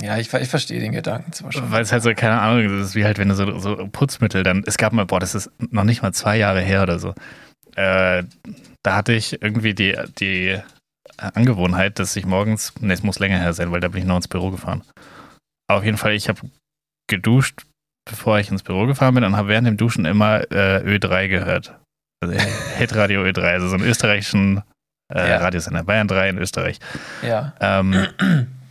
Ja, 0.00 0.18
ich, 0.18 0.32
ich 0.32 0.48
verstehe 0.48 0.80
den 0.80 0.92
Gedanken 0.92 1.32
zwar 1.32 1.52
schon. 1.52 1.70
Weil 1.70 1.82
es 1.82 1.92
halt 1.92 2.02
so, 2.02 2.12
keine 2.14 2.40
Ahnung, 2.40 2.78
das 2.78 2.88
ist 2.88 2.94
wie 2.94 3.04
halt, 3.04 3.18
wenn 3.18 3.28
du 3.28 3.34
so, 3.34 3.58
so 3.58 3.88
Putzmittel 3.90 4.42
dann, 4.42 4.62
es 4.66 4.76
gab 4.76 4.92
mal, 4.92 5.04
boah, 5.04 5.20
das 5.20 5.34
ist 5.34 5.50
noch 5.58 5.84
nicht 5.84 6.02
mal 6.02 6.12
zwei 6.12 6.36
Jahre 6.36 6.60
her 6.60 6.82
oder 6.82 6.98
so. 6.98 7.14
Äh, 7.74 8.24
da 8.82 8.96
hatte 8.96 9.12
ich 9.12 9.42
irgendwie 9.42 9.74
die, 9.74 9.96
die 10.18 10.58
Angewohnheit, 11.16 11.98
dass 11.98 12.16
ich 12.16 12.24
morgens, 12.24 12.72
ne, 12.80 12.92
es 12.94 13.02
muss 13.02 13.18
länger 13.18 13.38
her 13.38 13.52
sein, 13.52 13.72
weil 13.72 13.80
da 13.80 13.88
bin 13.88 14.02
ich 14.02 14.06
noch 14.06 14.16
ins 14.16 14.28
Büro 14.28 14.50
gefahren. 14.50 14.82
Aber 15.68 15.78
auf 15.78 15.84
jeden 15.84 15.98
Fall, 15.98 16.14
ich 16.14 16.28
habe 16.28 16.40
geduscht, 17.08 17.62
bevor 18.10 18.38
ich 18.38 18.50
ins 18.50 18.62
Büro 18.62 18.86
gefahren 18.86 19.14
bin 19.14 19.24
und 19.24 19.36
habe 19.36 19.48
während 19.48 19.66
dem 19.66 19.76
Duschen 19.76 20.04
immer 20.04 20.40
äh, 20.50 20.82
Ö3 20.84 21.28
gehört. 21.28 21.74
Also 22.22 22.34
Hitradio 22.78 23.22
Ö3, 23.22 23.40
also 23.42 23.68
so 23.68 23.76
einen 23.76 23.84
österreichischen 23.84 24.62
äh, 25.12 25.28
Ja. 25.30 25.36
Radiosender, 25.38 25.82
Bayern 25.84 26.08
3 26.08 26.28
in 26.30 26.38
Österreich. 26.38 26.78
Ja. 27.22 27.54
Ähm, 27.60 28.06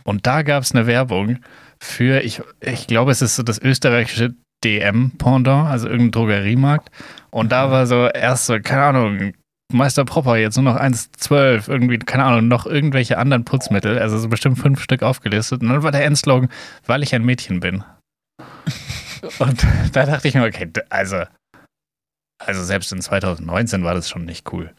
Und 0.04 0.26
da 0.26 0.42
gab 0.42 0.62
es 0.62 0.72
eine 0.72 0.86
Werbung 0.86 1.38
für, 1.80 2.20
ich, 2.20 2.42
ich 2.60 2.86
glaube, 2.86 3.10
es 3.12 3.22
ist 3.22 3.36
so 3.36 3.42
das 3.42 3.58
österreichische 3.58 4.34
DM-Pendant, 4.64 5.68
also 5.68 5.88
irgendein 5.88 6.10
Drogeriemarkt. 6.12 6.90
Und 7.30 7.52
da 7.52 7.70
war 7.70 7.86
so 7.86 8.06
erst 8.08 8.46
so, 8.46 8.58
keine 8.60 8.82
Ahnung, 8.82 9.32
Meister 9.72 10.04
Propper 10.04 10.36
jetzt 10.36 10.56
nur 10.56 10.64
noch 10.72 10.80
1,12, 10.80 11.68
irgendwie, 11.70 11.98
keine 11.98 12.24
Ahnung, 12.24 12.48
noch 12.48 12.66
irgendwelche 12.66 13.18
anderen 13.18 13.44
Putzmittel, 13.44 13.98
also 13.98 14.18
so 14.18 14.28
bestimmt 14.28 14.58
fünf 14.58 14.82
Stück 14.82 15.02
aufgelistet. 15.02 15.62
Und 15.62 15.68
dann 15.68 15.82
war 15.82 15.92
der 15.92 16.04
Endslogan, 16.04 16.50
weil 16.86 17.02
ich 17.02 17.14
ein 17.14 17.24
Mädchen 17.24 17.60
bin. 17.60 17.84
Und 19.38 19.66
da 19.92 20.06
dachte 20.06 20.28
ich 20.28 20.34
mir, 20.34 20.44
okay, 20.44 20.70
also, 20.88 21.24
also 22.44 22.64
selbst 22.64 22.92
in 22.92 23.00
2019 23.02 23.84
war 23.84 23.94
das 23.94 24.08
schon 24.08 24.24
nicht 24.24 24.52
cool. 24.52 24.74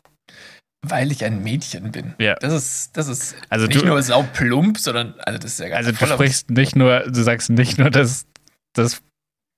Weil 0.84 1.12
ich 1.12 1.24
ein 1.24 1.44
Mädchen 1.44 1.92
bin. 1.92 2.16
Ja. 2.18 2.36
Das 2.36 2.54
ist, 2.54 2.98
das 2.98 3.08
ist 3.08 3.36
Also 3.50 3.68
nicht 3.68 3.82
du- 3.82 3.86
nur 3.86 4.02
sau 4.02 4.24
plump, 4.24 4.80
sondern 4.80 5.14
also 5.20 5.38
das 5.38 5.54
ist 5.54 5.60
ja 5.60 5.70
gar 5.70 5.78
Also 5.78 5.92
du 5.92 6.06
sprichst 6.08 6.50
nicht 6.50 6.76
nur, 6.76 7.02
du 7.02 7.22
sagst 7.22 7.50
nicht 7.52 7.78
nur, 7.78 7.90
dass 7.92 8.26
das 8.74 9.02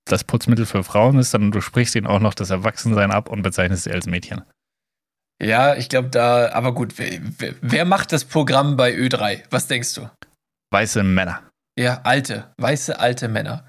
das 0.05 0.25
Putzmittel 0.25 0.65
für 0.65 0.83
Frauen 0.83 1.17
ist, 1.17 1.31
sondern 1.31 1.51
du 1.51 1.61
sprichst 1.61 1.95
ihnen 1.95 2.07
auch 2.07 2.19
noch 2.19 2.33
das 2.33 2.49
Erwachsensein 2.49 3.09
ab 3.11 3.29
und 3.29 3.41
bezeichnest 3.41 3.85
sie 3.85 3.91
als 3.93 4.05
Mädchen. 4.05 4.41
Ja, 5.41 5.75
ich 5.75 5.87
glaube 5.87 6.09
da, 6.09 6.51
aber 6.51 6.73
gut, 6.73 6.97
wer, 6.97 7.19
wer, 7.61 7.85
macht 7.85 8.11
das 8.11 8.25
Programm 8.25 8.75
bei 8.75 8.93
Ö3? 8.93 9.43
Was 9.49 9.67
denkst 9.67 9.93
du? 9.95 10.09
Weiße 10.73 11.03
Männer. 11.03 11.49
Ja, 11.79 12.01
alte, 12.03 12.53
weiße 12.57 12.99
alte 12.99 13.29
Männer. 13.29 13.65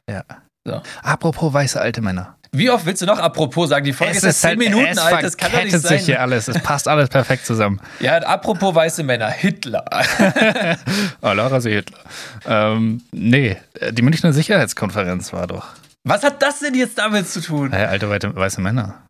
Apropos 1.02 1.52
weiße 1.52 1.80
alte 1.80 2.00
Männer. 2.00 2.36
Wie 2.52 2.70
oft 2.70 2.86
willst 2.86 3.02
du 3.02 3.06
noch 3.06 3.18
apropos 3.18 3.68
sagen? 3.68 3.84
Die 3.84 3.92
Folge 3.92 4.16
ist 4.16 4.22
jetzt 4.22 4.40
10 4.40 4.56
Minuten 4.56 4.86
es 4.86 4.98
alt, 4.98 5.24
das 5.24 5.36
kann 5.36 5.50
doch 5.50 5.58
nicht 5.58 5.70
verkettet 5.70 5.88
sich 5.88 6.06
hier 6.06 6.14
sein. 6.14 6.22
alles. 6.22 6.46
Es 6.46 6.62
passt 6.62 6.86
alles 6.86 7.08
perfekt 7.08 7.44
zusammen. 7.46 7.80
Ja, 8.00 8.18
apropos 8.18 8.74
weiße 8.74 9.02
Männer, 9.02 9.28
Hitler. 9.28 9.84
Oh, 11.20 11.32
Laura 11.32 11.60
sie 11.60 11.70
Hitler. 11.72 11.98
Ähm, 12.46 13.02
nee, 13.10 13.56
die 13.90 14.02
Münchner 14.02 14.32
Sicherheitskonferenz 14.32 15.32
war 15.32 15.48
doch. 15.48 15.66
Was 16.04 16.22
hat 16.22 16.42
das 16.42 16.60
denn 16.60 16.74
jetzt 16.74 16.96
damit 16.98 17.28
zu 17.28 17.40
tun? 17.40 17.72
Hey, 17.72 17.86
alte 17.86 18.08
weiße 18.36 18.60
Männer. 18.60 19.04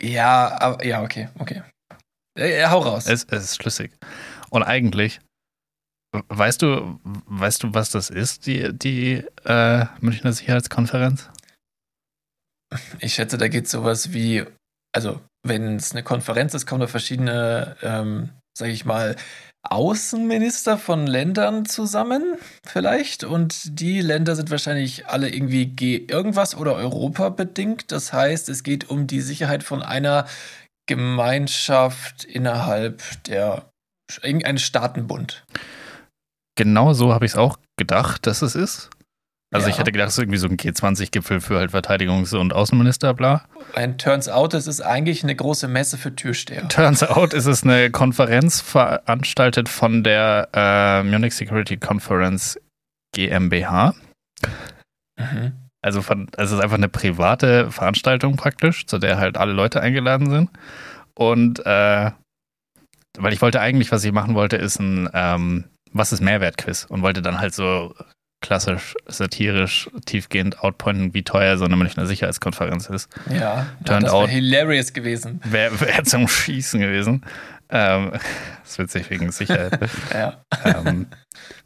Ja, 0.00 0.56
aber, 0.60 0.84
ja, 0.84 1.02
okay, 1.02 1.28
okay. 1.38 1.62
Äh, 2.38 2.64
hau 2.66 2.78
raus. 2.78 3.06
Es, 3.06 3.24
es 3.24 3.44
ist 3.44 3.56
schlüssig. 3.56 3.90
Und 4.50 4.62
eigentlich, 4.62 5.20
weißt 6.12 6.62
du, 6.62 7.00
weißt 7.26 7.62
du, 7.62 7.74
was 7.74 7.90
das 7.90 8.10
ist, 8.10 8.46
die, 8.46 8.72
die 8.72 9.24
äh, 9.44 9.86
Münchner 10.00 10.32
Sicherheitskonferenz? 10.32 11.30
Ich 13.00 13.14
schätze, 13.14 13.38
da 13.38 13.48
geht 13.48 13.68
sowas 13.68 14.12
wie, 14.12 14.44
also 14.94 15.20
wenn 15.46 15.76
es 15.76 15.92
eine 15.92 16.02
Konferenz 16.02 16.54
ist, 16.54 16.66
kommen 16.66 16.80
da 16.80 16.86
verschiedene, 16.86 17.76
ähm, 17.82 18.30
sage 18.56 18.72
ich 18.72 18.84
mal, 18.84 19.16
Außenminister 19.62 20.78
von 20.78 21.06
Ländern 21.06 21.66
zusammen, 21.66 22.36
vielleicht. 22.64 23.24
Und 23.24 23.80
die 23.80 24.00
Länder 24.00 24.36
sind 24.36 24.50
wahrscheinlich 24.50 25.06
alle 25.06 25.28
irgendwie 25.28 25.66
G 25.66 25.96
irgendwas 25.96 26.56
oder 26.56 26.74
Europa 26.74 27.28
bedingt. 27.30 27.92
Das 27.92 28.12
heißt, 28.12 28.48
es 28.48 28.62
geht 28.62 28.88
um 28.88 29.06
die 29.06 29.20
Sicherheit 29.20 29.62
von 29.62 29.82
einer 29.82 30.26
Gemeinschaft 30.86 32.24
innerhalb 32.24 33.02
der 33.24 33.70
irgendein 34.22 34.58
Staatenbund. 34.58 35.44
Genau 36.58 36.92
so 36.92 37.14
habe 37.14 37.24
ich 37.24 37.32
es 37.32 37.38
auch 37.38 37.56
gedacht, 37.78 38.26
dass 38.26 38.42
es 38.42 38.56
ist. 38.56 38.90
Also 39.54 39.68
Ja. 39.68 39.72
ich 39.72 39.78
hätte 39.78 39.92
gedacht, 39.92 40.08
es 40.08 40.14
ist 40.14 40.22
irgendwie 40.24 40.38
so 40.38 40.48
ein 40.48 40.56
G20-Gipfel 40.56 41.40
für 41.40 41.56
halt 41.58 41.70
Verteidigungs- 41.70 42.34
und 42.36 42.52
Außenminister, 42.52 43.14
bla. 43.14 43.44
Ein 43.74 43.96
Turns 43.96 44.28
out, 44.28 44.54
es 44.54 44.66
ist 44.66 44.80
eigentlich 44.80 45.22
eine 45.22 45.36
große 45.36 45.68
Messe 45.68 45.96
für 45.96 46.14
Türsteher. 46.14 46.66
Turns 46.68 47.02
out 47.04 47.32
ist 47.32 47.46
es 47.46 47.62
eine 47.62 47.90
Konferenz 47.90 48.60
veranstaltet 48.60 49.68
von 49.68 50.02
der 50.02 50.48
äh, 50.52 51.02
Munich 51.04 51.34
Security 51.34 51.76
Conference 51.76 52.58
GmbH. 53.14 53.94
Mhm. 55.16 55.52
Also, 55.80 56.02
von, 56.02 56.28
also 56.36 56.54
es 56.54 56.58
ist 56.58 56.64
einfach 56.64 56.76
eine 56.76 56.88
private 56.88 57.70
Veranstaltung 57.70 58.34
praktisch, 58.34 58.86
zu 58.86 58.98
der 58.98 59.16
halt 59.18 59.36
alle 59.38 59.52
Leute 59.52 59.80
eingeladen 59.80 60.28
sind. 60.28 60.50
Und 61.14 61.64
äh, 61.64 62.10
weil 63.16 63.32
ich 63.32 63.40
wollte 63.40 63.60
eigentlich, 63.60 63.92
was 63.92 64.04
ich 64.04 64.12
machen 64.12 64.34
wollte, 64.34 64.56
ist 64.56 64.78
ein 64.80 65.08
ähm, 65.14 65.64
Was 65.92 66.12
ist 66.12 66.20
Mehrwert-Quiz 66.20 66.86
und 66.88 67.02
wollte 67.02 67.22
dann 67.22 67.40
halt 67.40 67.54
so 67.54 67.94
klassisch, 68.40 68.94
satirisch, 69.06 69.90
tiefgehend 70.06 70.60
outpointen, 70.62 71.12
wie 71.14 71.22
teuer 71.22 71.58
so 71.58 71.64
eine 71.64 71.76
Münchner 71.76 72.06
Sicherheitskonferenz 72.06 72.88
ist. 72.88 73.10
Ja, 73.30 73.66
Turned 73.84 74.06
das 74.06 74.12
wäre 74.12 74.28
hilarious 74.28 74.92
gewesen. 74.92 75.40
Wäre 75.44 75.80
wär 75.80 76.04
zum 76.04 76.28
Schießen 76.28 76.80
gewesen. 76.80 77.24
Ähm, 77.70 78.12
das 78.12 78.22
ist 78.70 78.78
witzig 78.78 79.10
wegen 79.10 79.32
Sicherheit. 79.32 79.78
Ja. 80.12 80.40
ähm, 80.64 81.06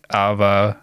aber 0.08 0.76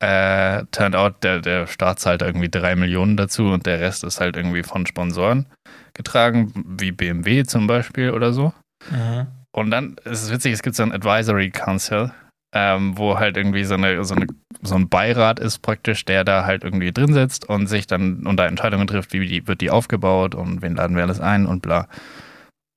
äh, 0.00 0.64
turned 0.70 0.96
out, 0.96 1.22
der, 1.22 1.40
der 1.40 1.66
Staat 1.66 2.00
zahlt 2.00 2.22
irgendwie 2.22 2.48
drei 2.48 2.74
Millionen 2.74 3.16
dazu 3.16 3.46
und 3.46 3.66
der 3.66 3.80
Rest 3.80 4.04
ist 4.04 4.20
halt 4.20 4.36
irgendwie 4.36 4.62
von 4.62 4.86
Sponsoren 4.86 5.46
getragen, 5.94 6.52
wie 6.66 6.92
BMW 6.92 7.44
zum 7.44 7.66
Beispiel 7.66 8.10
oder 8.10 8.32
so. 8.32 8.52
Mhm. 8.90 9.26
Und 9.52 9.70
dann 9.70 9.96
ist 10.04 10.22
es 10.22 10.32
witzig, 10.32 10.52
es 10.52 10.62
gibt 10.62 10.74
so 10.74 10.82
ein 10.82 10.92
Advisory 10.92 11.50
Council, 11.50 12.10
ähm, 12.54 12.96
wo 12.96 13.18
halt 13.18 13.36
irgendwie 13.36 13.64
so, 13.64 13.74
eine, 13.74 14.04
so, 14.04 14.14
eine, 14.14 14.26
so 14.62 14.76
ein 14.76 14.88
Beirat 14.88 15.40
ist 15.40 15.58
praktisch, 15.58 16.04
der 16.04 16.24
da 16.24 16.46
halt 16.46 16.62
irgendwie 16.62 16.92
drin 16.92 17.12
sitzt 17.12 17.48
und 17.48 17.66
sich 17.66 17.88
dann 17.88 18.24
unter 18.26 18.46
Entscheidungen 18.46 18.86
trifft, 18.86 19.12
wie 19.12 19.26
die, 19.26 19.46
wird 19.46 19.60
die 19.60 19.70
aufgebaut 19.70 20.36
und 20.36 20.62
wen 20.62 20.76
laden 20.76 20.96
wir 20.96 21.02
alles 21.02 21.20
ein 21.20 21.46
und 21.46 21.62
bla. 21.62 21.88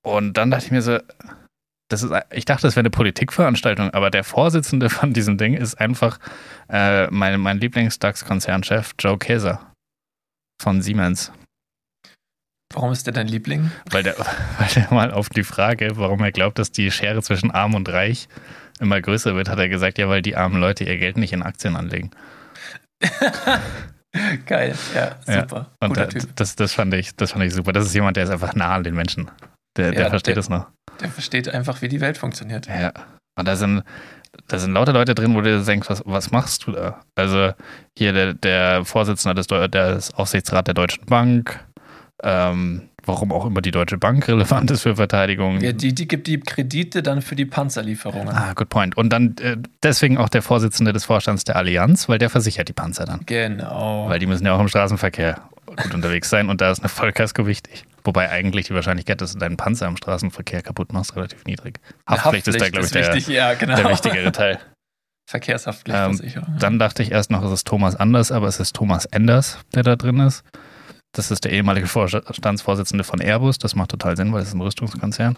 Und 0.03 0.33
dann 0.33 0.49
dachte 0.49 0.65
ich 0.65 0.71
mir 0.71 0.81
so, 0.81 0.97
das 1.89 2.03
ist, 2.03 2.11
ich 2.31 2.45
dachte, 2.45 2.63
das 2.63 2.75
wäre 2.75 2.81
eine 2.81 2.89
Politikveranstaltung, 2.89 3.91
aber 3.91 4.09
der 4.09 4.23
Vorsitzende 4.23 4.89
von 4.89 5.13
diesem 5.13 5.37
Ding 5.37 5.53
ist 5.53 5.75
einfach 5.79 6.19
äh, 6.69 7.07
mein, 7.11 7.39
mein 7.39 7.59
Lieblings-DAX-Konzernchef 7.59 8.95
Joe 8.99 9.17
Käser 9.17 9.71
von 10.61 10.81
Siemens. 10.81 11.31
Warum 12.73 12.91
ist 12.91 13.05
der 13.05 13.13
dein 13.13 13.27
Liebling? 13.27 13.71
Weil 13.91 14.03
der, 14.03 14.17
weil 14.57 14.67
der 14.75 14.91
mal 14.91 15.11
auf 15.11 15.29
die 15.29 15.43
Frage, 15.43 15.91
warum 15.97 16.21
er 16.21 16.31
glaubt, 16.31 16.57
dass 16.59 16.71
die 16.71 16.91
Schere 16.91 17.21
zwischen 17.21 17.51
Arm 17.51 17.75
und 17.75 17.87
Reich 17.89 18.27
immer 18.79 19.01
größer 19.01 19.35
wird, 19.35 19.49
hat 19.49 19.59
er 19.59 19.69
gesagt, 19.69 19.97
ja, 19.97 20.07
weil 20.09 20.21
die 20.21 20.35
armen 20.35 20.59
Leute 20.59 20.83
ihr 20.83 20.97
Geld 20.97 21.17
nicht 21.17 21.33
in 21.33 21.43
Aktien 21.43 21.75
anlegen. 21.75 22.11
Geil, 24.45 24.73
ja, 24.95 25.15
Ja, 25.27 25.41
super. 25.41 25.67
Und 25.79 25.89
Guter 25.89 26.07
da, 26.07 26.19
das, 26.35 26.55
das, 26.55 26.73
fand 26.73 26.93
ich, 26.93 27.15
das 27.15 27.33
fand 27.33 27.43
ich 27.43 27.53
super. 27.53 27.71
Das 27.71 27.85
ist 27.85 27.93
jemand, 27.93 28.17
der 28.17 28.23
ist 28.23 28.29
einfach 28.31 28.55
nah 28.55 28.73
an 28.75 28.83
den 28.83 28.95
Menschen. 28.95 29.29
Der, 29.77 29.91
der 29.91 30.03
Ja, 30.05 30.09
versteht 30.09 30.29
der- 30.29 30.35
das 30.35 30.49
noch. 30.49 30.67
Der 31.01 31.09
versteht 31.09 31.47
einfach, 31.49 31.81
wie 31.83 31.89
die 31.89 32.01
Welt 32.01 32.17
funktioniert. 32.17 32.65
Ja. 32.67 32.91
Und 33.37 33.47
da 33.47 33.55
sind, 33.55 33.83
da 34.47 34.57
sind 34.57 34.73
lauter 34.73 34.93
Leute 34.93 35.13
drin, 35.13 35.35
wo 35.35 35.41
du 35.41 35.63
denkst, 35.63 35.87
was, 35.89 36.01
was 36.05 36.31
machst 36.31 36.65
du 36.65 36.71
da? 36.71 37.01
Also 37.15 37.51
hier 37.95 38.13
der, 38.13 38.33
der 38.33 38.83
Vorsitzende 38.83 39.35
des, 39.35 39.45
des 39.69 40.13
Aufsichtsrats 40.15 40.65
der 40.65 40.73
Deutschen 40.73 41.05
Bank, 41.05 41.63
ähm, 42.23 42.89
warum 43.07 43.31
auch 43.31 43.45
immer 43.45 43.61
die 43.61 43.71
Deutsche 43.71 43.97
Bank 43.97 44.27
relevant 44.27 44.71
ist 44.71 44.83
für 44.83 44.95
Verteidigung. 44.95 45.61
Ja, 45.61 45.71
die, 45.71 45.93
die 45.93 46.07
gibt 46.07 46.27
die 46.27 46.39
Kredite 46.39 47.03
dann 47.03 47.21
für 47.21 47.35
die 47.35 47.45
Panzerlieferungen. 47.45 48.29
Ah, 48.29 48.53
good 48.53 48.69
point. 48.69 48.97
Und 48.97 49.09
dann 49.09 49.35
äh, 49.37 49.57
deswegen 49.83 50.17
auch 50.17 50.29
der 50.29 50.41
Vorsitzende 50.41 50.93
des 50.93 51.05
Vorstands 51.05 51.43
der 51.43 51.55
Allianz, 51.55 52.09
weil 52.09 52.17
der 52.17 52.29
versichert 52.29 52.69
die 52.69 52.73
Panzer 52.73 53.05
dann. 53.05 53.21
Genau. 53.25 54.09
Weil 54.09 54.19
die 54.19 54.25
müssen 54.25 54.45
ja 54.45 54.55
auch 54.55 54.59
im 54.59 54.67
Straßenverkehr 54.67 55.41
gut 55.65 55.93
unterwegs 55.93 56.29
sein 56.29 56.49
und 56.49 56.61
da 56.61 56.71
ist 56.71 56.79
eine 56.79 56.89
Vollkasko 56.89 57.45
wichtig. 57.45 57.85
Wobei 58.03 58.29
eigentlich 58.29 58.67
die 58.67 58.73
Wahrscheinlichkeit, 58.73 59.21
dass 59.21 59.33
du 59.33 59.39
deinen 59.39 59.57
Panzer 59.57 59.87
im 59.87 59.97
Straßenverkehr 59.97 60.61
kaputt 60.61 60.93
machst, 60.93 61.15
relativ 61.15 61.43
niedrig. 61.45 61.79
Haftpflicht, 62.07 62.47
ist 62.47 62.61
da, 62.61 62.69
glaube 62.69 62.85
ich, 62.85 62.91
der, 62.91 63.13
wichtig. 63.13 63.27
Ja, 63.27 63.53
genau. 63.53 63.75
der 63.75 63.89
wichtigere 63.89 64.31
Teil. 64.31 64.59
Ähm, 65.27 65.31
Verkehrshaftpflichtversicherung. 65.31 66.55
Dann 66.57 66.79
dachte 66.79 67.03
ich 67.03 67.11
erst 67.11 67.31
noch, 67.31 67.43
es 67.43 67.51
ist 67.51 67.67
Thomas 67.67 67.97
Anders, 67.97 68.31
aber 68.31 68.47
es 68.47 68.61
ist 68.61 68.73
Thomas 68.73 69.03
Enders, 69.03 69.59
der 69.75 69.83
da 69.83 69.97
drin 69.97 70.21
ist. 70.21 70.45
Das 71.17 71.31
ist 71.31 71.45
der 71.45 71.51
ehemalige 71.51 71.87
Vorstandsvorsitzende 71.87 73.03
von 73.03 73.19
Airbus. 73.19 73.57
Das 73.57 73.73
macht 73.73 73.89
total 73.89 74.15
Sinn, 74.15 74.31
weil 74.33 74.43
es 74.43 74.49
ist 74.49 74.53
ein 74.53 74.61
Rüstungskonzern. 74.61 75.35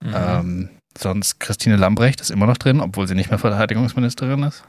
Mhm. 0.00 0.14
Ähm, 0.14 0.68
sonst 0.96 1.40
Christine 1.40 1.74
Lambrecht 1.74 2.20
ist 2.20 2.30
immer 2.30 2.46
noch 2.46 2.56
drin, 2.56 2.80
obwohl 2.80 3.08
sie 3.08 3.16
nicht 3.16 3.30
mehr 3.30 3.40
Verteidigungsministerin 3.40 4.44
ist. 4.44 4.62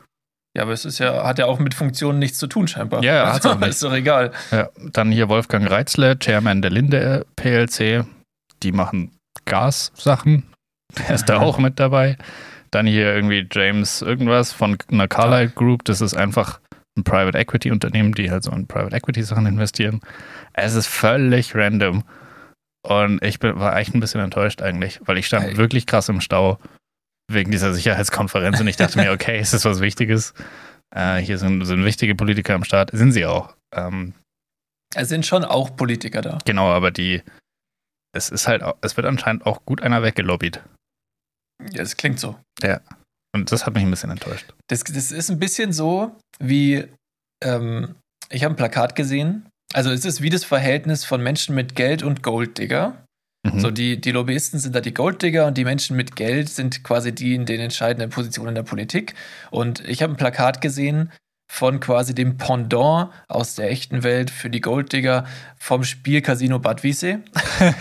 ja, 0.56 0.64
aber 0.64 0.72
es 0.72 0.86
ist 0.86 0.98
ja, 0.98 1.24
hat 1.24 1.38
ja 1.38 1.46
auch 1.46 1.60
mit 1.60 1.76
Funktionen 1.76 2.18
nichts 2.18 2.40
zu 2.40 2.48
tun, 2.48 2.68
scheinbar. 2.68 3.04
Ja, 3.04 3.14
ja, 3.14 3.56
nicht. 3.56 3.68
Ist 3.68 3.84
doch 3.84 3.94
egal. 3.94 4.32
Ja, 4.50 4.70
dann 4.92 5.12
hier 5.12 5.30
Wolfgang 5.30 5.70
Reitzle, 5.70 6.18
Chairman 6.18 6.64
der 6.64 6.72
Linde 6.72 7.28
PLC. 7.36 8.04
Die 8.64 8.72
machen 8.72 9.12
Gas-Sachen. 9.46 10.52
Der 10.98 11.14
ist 11.14 11.26
da 11.26 11.38
auch 11.42 11.60
mit 11.60 11.80
dabei. 11.80 12.18
Dann 12.72 12.88
hier 12.88 13.14
irgendwie 13.14 13.48
James 13.52 14.02
irgendwas 14.02 14.52
von 14.52 14.78
einer 14.92 15.08
Carlyle 15.08 15.50
Group. 15.50 15.84
Das 15.86 16.02
ist 16.02 16.16
einfach 16.16 16.60
ein 16.98 17.04
Private 17.04 17.38
Equity 17.38 17.72
Unternehmen, 17.72 18.14
die 18.14 18.30
halt 18.32 18.44
so 18.44 18.52
in 18.52 18.68
Private 18.68 18.96
Equity 18.96 19.24
Sachen 19.24 19.46
investieren. 19.46 20.02
Es 20.54 20.74
ist 20.74 20.88
völlig 20.88 21.56
random. 21.56 22.04
Und 22.86 23.22
ich 23.24 23.40
bin, 23.40 23.60
war 23.60 23.76
echt 23.78 23.94
ein 23.94 24.00
bisschen 24.00 24.22
enttäuscht 24.22 24.62
eigentlich, 24.62 25.00
weil 25.06 25.18
ich 25.18 25.28
stand 25.28 25.46
Hey. 25.46 25.58
wirklich 25.58 25.86
krass 25.86 26.10
im 26.10 26.22
Stau 26.22 26.60
wegen 27.32 27.52
dieser 27.52 27.74
Sicherheitskonferenz 27.74 28.60
und 28.62 28.68
ich 28.68 28.78
dachte 28.78 28.98
mir, 29.00 29.12
okay, 29.12 29.40
ist 29.40 29.54
das 29.54 29.66
was 29.66 29.82
Wichtiges? 29.82 30.34
Äh, 30.96 31.18
hier 31.18 31.38
sind, 31.38 31.66
sind 31.66 31.84
wichtige 31.84 32.16
Politiker 32.16 32.56
am 32.56 32.64
Start. 32.64 32.92
Sind 32.94 33.12
sie 33.12 33.26
auch. 33.26 33.54
Ähm, 33.76 34.14
Es 34.96 35.10
sind 35.10 35.26
schon 35.26 35.44
auch 35.44 35.76
Politiker 35.76 36.22
da. 36.22 36.38
Genau, 36.46 36.72
aber 36.72 36.92
die, 36.92 37.22
es 38.16 38.30
ist 38.30 38.48
halt, 38.48 38.64
auch- 38.64 38.78
es 38.82 38.96
wird 38.96 39.06
anscheinend 39.06 39.46
auch 39.46 39.66
gut 39.66 39.82
einer 39.82 40.02
weggelobbyt. 40.04 40.62
Ja, 41.72 41.80
das 41.80 41.98
klingt 41.98 42.20
so. 42.22 42.40
Und 42.64 42.80
Und 43.34 43.52
das 43.52 43.66
hat 43.66 43.74
mich 43.74 43.84
ein 43.84 43.92
bisschen 43.92 44.12
enttäuscht. 44.12 44.54
Das, 44.68 44.84
das 44.84 45.12
ist 45.12 45.30
ein 45.30 45.40
bisschen 45.40 45.74
so 45.74 46.16
wie, 46.40 46.86
ähm, 47.44 47.96
ich 48.30 48.44
habe 48.44 48.54
ein 48.54 48.58
Plakat 48.58 48.96
gesehen. 48.96 49.48
Also 49.74 49.92
es 49.92 50.06
ist 50.06 50.22
wie 50.22 50.30
das 50.30 50.44
Verhältnis 50.44 51.04
von 51.06 51.22
Menschen 51.22 51.54
mit 51.56 51.76
Geld 51.76 52.04
und 52.04 52.24
Golddigger. 52.24 53.04
Mhm. 53.44 53.60
So, 53.60 53.72
die, 53.72 54.00
die 54.00 54.12
Lobbyisten 54.12 54.60
sind 54.60 54.76
da 54.76 54.82
die 54.82 54.94
Golddigger 54.94 55.46
und 55.46 55.58
die 55.58 55.66
Menschen 55.66 55.96
mit 55.96 56.16
Geld 56.16 56.50
sind 56.50 56.84
quasi 56.84 57.14
die 57.14 57.36
in 57.36 57.46
den 57.46 57.60
entscheidenden 57.60 58.10
Positionen 58.10 58.50
in 58.50 58.56
der 58.56 58.64
Politik. 58.64 59.14
Und 59.52 59.88
ich 59.88 60.02
habe 60.02 60.14
ein 60.14 60.18
Plakat 60.18 60.62
gesehen 60.62 61.12
von 61.48 61.80
quasi 61.80 62.14
dem 62.14 62.38
Pendant 62.38 63.10
aus 63.28 63.56
der 63.56 63.72
echten 63.72 64.04
Welt 64.04 64.30
für 64.30 64.50
die 64.50 64.62
Golddigger 64.62 65.26
vom 65.58 65.84
Spiel 65.84 66.22
Casino 66.22 66.60
Bad 66.60 66.84
Wiessee. 66.84 67.20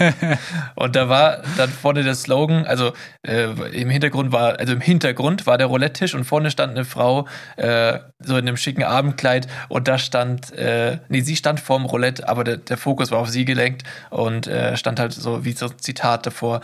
und 0.77 0.97
da 0.97 1.09
war 1.09 1.43
dann 1.57 1.69
vorne 1.69 2.05
der 2.05 2.15
Slogan, 2.15 2.65
also 2.65 2.93
äh, 3.27 3.51
im 3.73 3.91
Hintergrund 3.91 4.33
war, 4.33 4.59
also 4.59 4.73
im 4.73 4.81
Hintergrund 4.81 5.47
war 5.47 5.59
der 5.59 5.67
Roulette-Tisch 5.67 6.15
und 6.15 6.25
vorne 6.25 6.51
stand 6.51 6.73
eine 6.73 6.85
Frau 6.85 7.27
äh, 7.57 7.99
so 8.21 8.37
in 8.37 8.47
einem 8.47 8.57
schicken 8.57 8.85
Abendkleid 8.85 9.49
und 9.69 9.89
da 9.89 9.99
stand, 9.99 10.53
äh, 10.53 10.99
nee, 11.09 11.21
sie 11.21 11.37
stand 11.37 11.61
vorm 11.61 11.85
Roulette, 11.85 12.29
aber 12.29 12.45
der, 12.45 12.57
der 12.59 12.77
Fokus 12.79 13.11
war 13.11 13.19
auf 13.19 13.29
sie 13.29 13.45
gelenkt 13.45 13.83
und 14.11 14.47
äh, 14.47 14.77
stand 14.77 15.01
halt 15.01 15.13
so 15.13 15.45
wie 15.45 15.53
so 15.53 15.67
ein 15.67 15.79
Zitat 15.79 16.25
davor. 16.25 16.61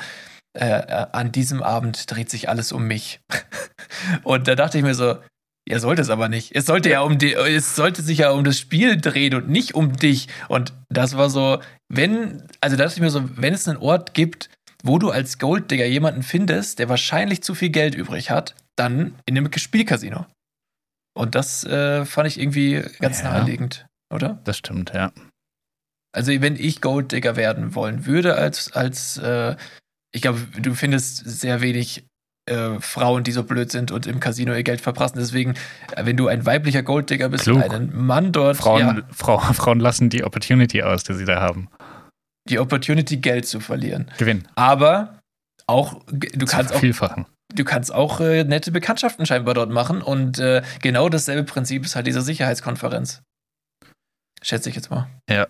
Äh, 0.54 0.66
äh, 0.66 1.06
an 1.12 1.32
diesem 1.32 1.62
Abend 1.62 2.10
dreht 2.10 2.30
sich 2.30 2.48
alles 2.48 2.72
um 2.72 2.86
mich. 2.86 3.20
und 4.22 4.48
da 4.48 4.54
dachte 4.54 4.76
ich 4.76 4.84
mir 4.84 4.94
so, 4.94 5.16
ja, 5.72 5.78
sollte 5.78 6.02
es 6.02 6.10
aber 6.10 6.28
nicht. 6.28 6.54
Es 6.54 6.66
sollte 6.66 6.90
ja 6.90 7.00
um 7.00 7.16
die, 7.18 7.32
es 7.32 7.74
sollte 7.74 8.02
sich 8.02 8.18
ja 8.18 8.30
um 8.30 8.44
das 8.44 8.58
Spiel 8.58 9.00
drehen 9.00 9.34
und 9.34 9.48
nicht 9.48 9.74
um 9.74 9.96
dich. 9.96 10.28
Und 10.48 10.74
das 10.90 11.16
war 11.16 11.30
so, 11.30 11.60
wenn, 11.88 12.42
also 12.60 12.76
da 12.76 12.84
dachte 12.84 12.96
ich 12.96 13.00
mir 13.02 13.10
so, 13.10 13.28
wenn 13.38 13.54
es 13.54 13.66
einen 13.66 13.78
Ort 13.78 14.12
gibt, 14.12 14.50
wo 14.84 14.98
du 14.98 15.10
als 15.10 15.38
Golddigger 15.38 15.86
jemanden 15.86 16.22
findest, 16.22 16.78
der 16.78 16.88
wahrscheinlich 16.90 17.42
zu 17.42 17.54
viel 17.54 17.70
Geld 17.70 17.94
übrig 17.94 18.30
hat, 18.30 18.54
dann 18.76 19.14
in 19.24 19.38
einem 19.38 19.50
Spielcasino. 19.50 20.26
Und 21.14 21.34
das 21.34 21.64
äh, 21.64 22.04
fand 22.04 22.28
ich 22.28 22.38
irgendwie 22.38 22.82
ganz 23.00 23.22
Ja. 23.22 23.30
naheliegend, 23.30 23.86
oder? 24.12 24.40
Das 24.44 24.58
stimmt, 24.58 24.92
ja. 24.94 25.12
Also 26.14 26.32
wenn 26.42 26.56
ich 26.56 26.82
Golddigger 26.82 27.36
werden 27.36 27.74
wollen 27.74 28.04
würde 28.04 28.34
als, 28.34 28.72
als 28.72 29.16
äh, 29.16 29.56
ich 30.14 30.20
glaube, 30.20 30.40
du 30.60 30.74
findest 30.74 31.16
sehr 31.26 31.62
wenig 31.62 32.04
äh, 32.46 32.80
Frauen, 32.80 33.22
die 33.24 33.32
so 33.32 33.44
blöd 33.44 33.70
sind 33.70 33.90
und 33.92 34.06
im 34.06 34.18
Casino 34.20 34.52
ihr 34.52 34.62
Geld 34.64 34.80
verprassen. 34.80 35.18
Deswegen, 35.18 35.54
äh, 35.94 36.04
wenn 36.04 36.16
du 36.16 36.28
ein 36.28 36.44
weiblicher 36.44 36.82
Golddigger 36.82 37.28
bist 37.28 37.44
Klug. 37.44 37.62
und 37.64 37.72
einen 37.72 37.96
Mann 37.96 38.32
dort, 38.32 38.56
Frauen, 38.56 38.80
ja, 38.80 39.02
Frau, 39.12 39.38
Frauen 39.38 39.80
lassen 39.80 40.10
die 40.10 40.24
Opportunity 40.24 40.82
aus, 40.82 41.04
die 41.04 41.14
sie 41.14 41.24
da 41.24 41.40
haben. 41.40 41.68
die 42.48 42.58
Opportunity, 42.58 43.18
Geld 43.18 43.46
zu 43.46 43.60
verlieren. 43.60 44.10
Gewinn. 44.18 44.48
Aber 44.56 45.20
auch, 45.68 46.00
du 46.08 46.44
kannst 46.46 46.74
auch, 46.74 46.80
Vielfachen. 46.80 47.26
du 47.54 47.62
kannst 47.64 47.94
auch 47.94 48.20
äh, 48.20 48.42
nette 48.42 48.72
Bekanntschaften 48.72 49.24
scheinbar 49.26 49.54
dort 49.54 49.70
machen 49.70 50.02
und 50.02 50.40
äh, 50.40 50.62
genau 50.80 51.08
dasselbe 51.08 51.44
Prinzip 51.44 51.84
ist 51.84 51.94
halt 51.94 52.08
diese 52.08 52.22
Sicherheitskonferenz. 52.22 53.22
Schätze 54.42 54.68
ich 54.68 54.74
jetzt 54.74 54.90
mal. 54.90 55.08
Ja. 55.30 55.46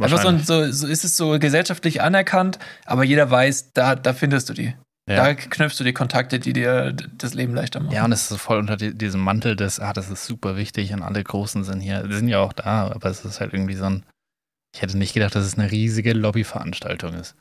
Einfach 0.00 0.18
so, 0.18 0.24
Wahrscheinlich. 0.28 0.46
so, 0.46 0.70
so 0.70 0.86
ist 0.86 1.04
es 1.04 1.16
so 1.16 1.38
gesellschaftlich 1.40 2.02
anerkannt, 2.02 2.60
aber 2.84 3.02
jeder 3.02 3.28
weiß, 3.30 3.72
da, 3.72 3.96
da 3.96 4.12
findest 4.12 4.48
du 4.48 4.52
die. 4.52 4.76
Da 5.08 5.28
ja. 5.28 5.34
knüpfst 5.34 5.78
du 5.78 5.84
die 5.84 5.92
Kontakte, 5.92 6.40
die 6.40 6.52
dir 6.52 6.92
das 6.92 7.34
Leben 7.34 7.54
leichter 7.54 7.78
machen. 7.78 7.94
ja, 7.94 8.04
und 8.04 8.10
es 8.10 8.22
ist 8.22 8.28
so 8.28 8.36
voll 8.36 8.58
unter 8.58 8.76
die, 8.76 8.92
diesem 8.92 9.20
Mantel 9.20 9.54
des, 9.54 9.78
ah, 9.78 9.92
das 9.92 10.10
ist 10.10 10.26
super 10.26 10.56
wichtig 10.56 10.92
und 10.92 11.02
alle 11.02 11.22
Großen 11.22 11.62
sind 11.62 11.80
hier. 11.80 12.02
Die 12.02 12.14
sind 12.14 12.28
ja 12.28 12.40
auch 12.40 12.52
da, 12.52 12.90
aber 12.90 13.08
es 13.08 13.24
ist 13.24 13.40
halt 13.40 13.52
irgendwie 13.52 13.76
so 13.76 13.84
ein. 13.84 14.04
Ich 14.74 14.82
hätte 14.82 14.98
nicht 14.98 15.14
gedacht, 15.14 15.34
dass 15.34 15.46
es 15.46 15.56
eine 15.56 15.70
riesige 15.70 16.12
Lobbyveranstaltung 16.12 17.14
ist. 17.14 17.36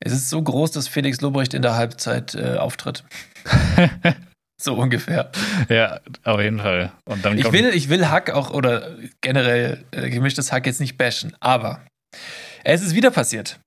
Es 0.00 0.12
ist 0.12 0.30
so 0.30 0.40
groß, 0.40 0.70
dass 0.70 0.86
Felix 0.88 1.20
Lobrecht 1.20 1.52
in 1.52 1.62
der 1.62 1.74
Halbzeit 1.74 2.34
äh, 2.34 2.56
auftritt. 2.56 3.04
So 4.62 4.74
ungefähr. 4.74 5.32
ja, 5.68 6.00
auf 6.22 6.40
jeden 6.40 6.60
Fall. 6.60 6.92
Und 7.04 7.24
dann 7.24 7.36
Ich 7.36 7.52
will, 7.52 7.70
ich 7.74 7.88
will 7.88 8.08
Hack 8.08 8.30
auch 8.30 8.50
oder 8.50 8.96
generell 9.20 9.84
äh, 9.90 10.08
gemischtes 10.10 10.52
Hack 10.52 10.66
jetzt 10.66 10.80
nicht 10.80 10.96
bashen, 10.96 11.36
aber 11.40 11.84
es 12.62 12.80
ist 12.80 12.94
wieder 12.94 13.10
passiert. 13.10 13.58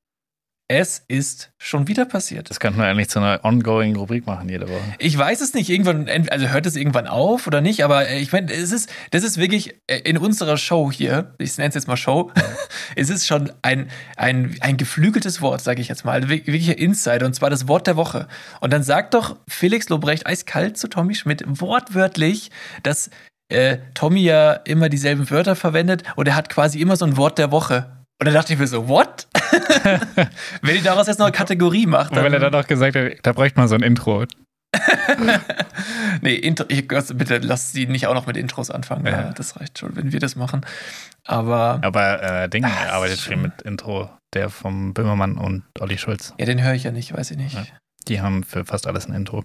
Es 0.69 1.01
ist 1.07 1.51
schon 1.57 1.87
wieder 1.87 2.03
passiert. 2.03 2.49
Das 2.49 2.59
könnten 2.59 2.79
wir 2.79 2.87
eigentlich 2.87 3.07
zu 3.07 3.19
einer 3.19 3.39
ongoing 3.45 3.95
Rubrik 3.95 4.27
machen 4.27 4.49
jede 4.49 4.67
Woche. 4.67 4.81
Ich 4.99 5.17
weiß 5.17 5.39
es 5.39 5.53
nicht, 5.53 5.69
irgendwann, 5.69 6.09
also 6.29 6.49
hört 6.49 6.65
es 6.65 6.75
irgendwann 6.75 7.07
auf 7.07 7.47
oder 7.47 7.61
nicht, 7.61 7.85
aber 7.85 8.09
äh, 8.09 8.19
ich 8.19 8.33
meine, 8.33 8.51
es 8.51 8.73
ist, 8.73 8.89
das 9.11 9.23
ist 9.23 9.37
wirklich 9.37 9.75
äh, 9.87 9.99
in 9.99 10.17
unserer 10.17 10.57
Show 10.57 10.91
hier, 10.91 11.33
ich 11.37 11.57
nenne 11.57 11.69
es 11.69 11.75
jetzt 11.75 11.87
mal 11.87 11.95
Show, 11.95 12.33
es 12.97 13.09
ist 13.09 13.25
schon 13.27 13.49
ein, 13.61 13.89
ein, 14.17 14.57
ein 14.59 14.75
geflügeltes 14.75 15.41
Wort, 15.41 15.61
sage 15.61 15.79
ich 15.79 15.87
jetzt 15.87 16.03
mal, 16.03 16.11
also 16.11 16.27
wir- 16.27 16.45
wirklicher 16.45 16.77
Insider, 16.77 17.25
und 17.25 17.33
zwar 17.33 17.49
das 17.49 17.69
Wort 17.69 17.87
der 17.87 17.95
Woche. 17.95 18.27
Und 18.59 18.73
dann 18.73 18.83
sagt 18.83 19.13
doch 19.13 19.37
Felix 19.47 19.87
Lobrecht 19.87 20.27
eiskalt 20.27 20.77
zu 20.77 20.89
Tommy 20.89 21.15
Schmidt 21.15 21.43
wortwörtlich, 21.47 22.51
dass 22.83 23.09
äh, 23.47 23.77
Tommy 23.93 24.19
ja 24.19 24.51
immer 24.51 24.89
dieselben 24.89 25.29
Wörter 25.29 25.55
verwendet 25.55 26.03
und 26.17 26.27
er 26.27 26.35
hat 26.35 26.49
quasi 26.49 26.81
immer 26.81 26.97
so 26.97 27.05
ein 27.05 27.15
Wort 27.15 27.37
der 27.37 27.51
Woche. 27.51 27.93
Und 28.19 28.25
dann 28.25 28.33
dachte 28.33 28.53
ich 28.53 28.59
mir 28.59 28.67
so, 28.67 28.87
what? 28.87 29.27
Wenn 30.61 30.75
ihr 30.75 30.81
daraus 30.83 31.07
jetzt 31.07 31.19
noch 31.19 31.27
eine 31.27 31.35
Kategorie 31.35 31.85
macht, 31.85 32.11
Und 32.11 32.17
weil 32.23 32.33
er 32.33 32.39
dann 32.39 32.55
auch 32.55 32.65
gesagt 32.67 32.95
hat, 32.95 33.11
da 33.23 33.31
bräuchte 33.33 33.59
man 33.59 33.67
so 33.67 33.75
ein 33.75 33.81
Intro. 33.83 34.25
Nee, 36.21 36.35
Intro, 36.35 36.65
ich, 36.67 36.91
also 36.91 37.13
bitte 37.15 37.37
lass 37.37 37.71
sie 37.71 37.85
nicht 37.85 38.07
auch 38.07 38.13
noch 38.13 38.25
mit 38.27 38.37
Intros 38.37 38.71
anfangen. 38.71 39.05
Ja. 39.05 39.11
Ja. 39.21 39.31
Das 39.33 39.59
reicht 39.59 39.77
schon, 39.79 39.95
wenn 39.95 40.11
wir 40.11 40.19
das 40.19 40.35
machen. 40.35 40.65
Aber 41.25 41.79
Aber 41.83 42.23
äh, 42.43 42.49
Ding 42.49 42.65
Ah, 42.65 42.89
arbeitet 42.91 43.19
viel 43.19 43.37
mit 43.37 43.61
Intro, 43.61 44.09
der 44.33 44.49
vom 44.49 44.93
Böhmermann 44.93 45.37
und 45.37 45.63
Olli 45.79 45.97
Schulz. 45.97 46.33
ja, 46.39 46.45
den 46.45 46.61
höre 46.61 46.73
ich 46.73 46.83
ja 46.83 46.91
nicht, 46.91 47.13
weiß 47.15 47.31
ich 47.31 47.37
nicht. 47.37 47.55
Ja. 47.55 47.65
Die 48.07 48.21
haben 48.21 48.43
für 48.43 48.65
fast 48.65 48.87
alles 48.87 49.07
ein 49.07 49.13
Intro. 49.13 49.43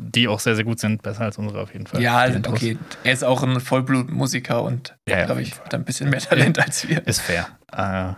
Die 0.00 0.28
auch 0.28 0.38
sehr, 0.40 0.54
sehr 0.54 0.64
gut 0.64 0.78
sind, 0.78 1.02
besser 1.02 1.22
als 1.22 1.38
unsere 1.38 1.60
auf 1.60 1.72
jeden 1.72 1.86
Fall. 1.86 2.00
Ja, 2.00 2.24
Intros. 2.24 2.54
okay. 2.54 2.78
Er 3.04 3.12
ist 3.12 3.24
auch 3.24 3.42
ein 3.42 3.60
Vollblutmusiker 3.60 4.62
und 4.62 4.96
Ja, 5.08 5.18
ja, 5.18 5.24
glaube 5.26 5.42
ich, 5.42 5.58
hat 5.58 5.74
ein 5.74 5.84
bisschen 5.84 6.08
mehr 6.10 6.20
Talent 6.20 6.58
als 6.58 6.88
wir. 6.88 7.04
Ist 7.06 7.20
fair. 7.20 7.48
Äh, 7.72 8.14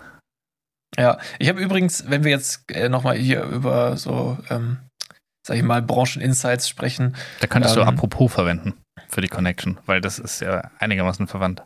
Ja, 1.00 1.18
ich 1.38 1.48
habe 1.48 1.60
übrigens, 1.60 2.04
wenn 2.10 2.22
wir 2.24 2.30
jetzt 2.30 2.70
äh, 2.70 2.88
nochmal 2.88 3.16
hier 3.16 3.42
über 3.44 3.96
so, 3.96 4.36
ähm, 4.50 4.78
sag 5.46 5.56
ich 5.56 5.62
mal, 5.62 5.80
Brancheninsights 5.80 6.68
sprechen, 6.68 7.16
da 7.40 7.46
könntest 7.46 7.76
du 7.76 7.80
Ähm. 7.80 7.88
apropos 7.88 8.30
verwenden 8.32 8.74
für 9.08 9.20
die 9.22 9.28
Connection, 9.28 9.78
weil 9.86 10.00
das 10.02 10.18
ist 10.18 10.40
ja 10.40 10.70
einigermaßen 10.80 11.26
verwandt. 11.28 11.64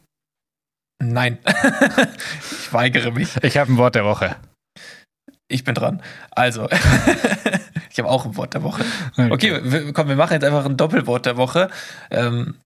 nein, 1.02 1.38
ich 2.62 2.72
weigere 2.72 3.10
mich. 3.10 3.36
Ich 3.42 3.56
habe 3.58 3.72
ein 3.72 3.76
Wort 3.78 3.94
der 3.96 4.04
Woche. 4.04 4.36
Ich 5.48 5.64
bin 5.64 5.74
dran. 5.74 6.02
Also, 6.30 6.68
ich 7.94 8.00
habe 8.00 8.10
auch 8.10 8.24
ein 8.26 8.36
Wort 8.36 8.54
der 8.54 8.64
Woche. 8.64 8.84
Okay, 9.16 9.60
wir, 9.62 9.92
komm, 9.92 10.08
wir 10.08 10.16
machen 10.16 10.32
jetzt 10.32 10.42
einfach 10.44 10.64
ein 10.64 10.76
Doppelwort 10.76 11.26
der 11.26 11.36
Woche. 11.36 11.68
Ähm, 12.10 12.56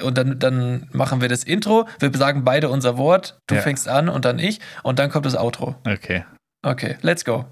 und 0.00 0.16
dann, 0.16 0.38
dann 0.38 0.88
machen 0.92 1.20
wir 1.20 1.28
das 1.28 1.42
Intro. 1.42 1.88
Wir 1.98 2.16
sagen 2.16 2.44
beide 2.44 2.68
unser 2.68 2.96
Wort. 2.96 3.36
Du 3.48 3.56
Ja. 3.56 3.62
fängst 3.62 3.88
an 3.88 4.08
und 4.08 4.24
dann 4.24 4.38
ich. 4.38 4.60
Und 4.84 5.00
dann 5.00 5.10
kommt 5.10 5.26
das 5.26 5.34
Outro. 5.36 5.74
Okay. 5.84 6.24
Okay, 6.64 6.98
let's 7.02 7.24
go. 7.24 7.46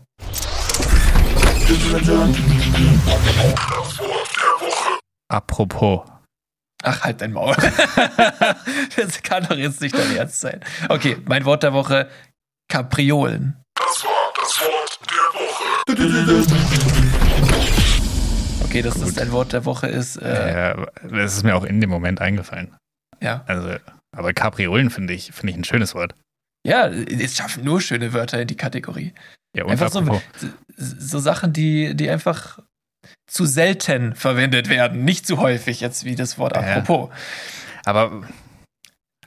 Apropos. 5.28 6.02
Ach, 6.84 7.02
halt 7.02 7.20
dein 7.20 7.32
Maul. 7.32 7.56
das 8.96 9.22
kann 9.24 9.44
doch 9.48 9.56
jetzt 9.56 9.80
nicht 9.80 9.98
dein 9.98 10.16
Ernst 10.16 10.40
sein. 10.40 10.60
Okay, 10.88 11.16
mein 11.24 11.44
Wort 11.44 11.64
der 11.64 11.72
Woche: 11.72 12.08
Kapriolen. 12.68 13.56
Okay, 18.74 18.82
dass 18.82 18.94
das 18.94 19.10
Gut. 19.10 19.18
dein 19.20 19.30
Wort 19.32 19.52
der 19.52 19.64
Woche 19.64 19.86
ist. 19.86 20.16
Äh, 20.16 20.72
Äh, 20.72 20.86
das 21.08 21.36
ist 21.36 21.44
mir 21.44 21.54
auch 21.54 21.64
in 21.64 21.80
dem 21.80 21.90
Moment 21.90 22.20
eingefallen. 22.20 22.74
ja. 23.20 23.44
Also, 23.46 23.76
aber 24.16 24.32
Kapriolen 24.32 24.90
finde 24.90 25.12
ich, 25.14 25.32
finde 25.32 25.52
ich 25.52 25.58
ein 25.58 25.64
schönes 25.64 25.94
Wort. 25.94 26.14
Ja, 26.66 26.86
es 26.88 27.36
schaffen 27.36 27.62
nur 27.64 27.80
schöne 27.80 28.12
Wörter 28.12 28.40
in 28.40 28.48
die 28.48 28.56
Kategorie. 28.56 29.12
Ja, 29.56 29.64
und 29.64 29.70
Einfach 29.72 29.90
so, 29.90 30.20
so 30.76 31.18
Sachen, 31.20 31.52
die, 31.52 31.94
die 31.94 32.08
einfach 32.10 32.58
zu 33.30 33.44
selten 33.46 34.14
verwendet 34.14 34.68
werden. 34.68 35.04
Nicht 35.04 35.26
zu 35.26 35.38
häufig, 35.38 35.80
jetzt 35.80 36.04
wie 36.04 36.14
das 36.16 36.38
Wort 36.38 36.56
Ja. 36.56 36.62
apropos. 36.62 37.10
Aber 37.84 38.22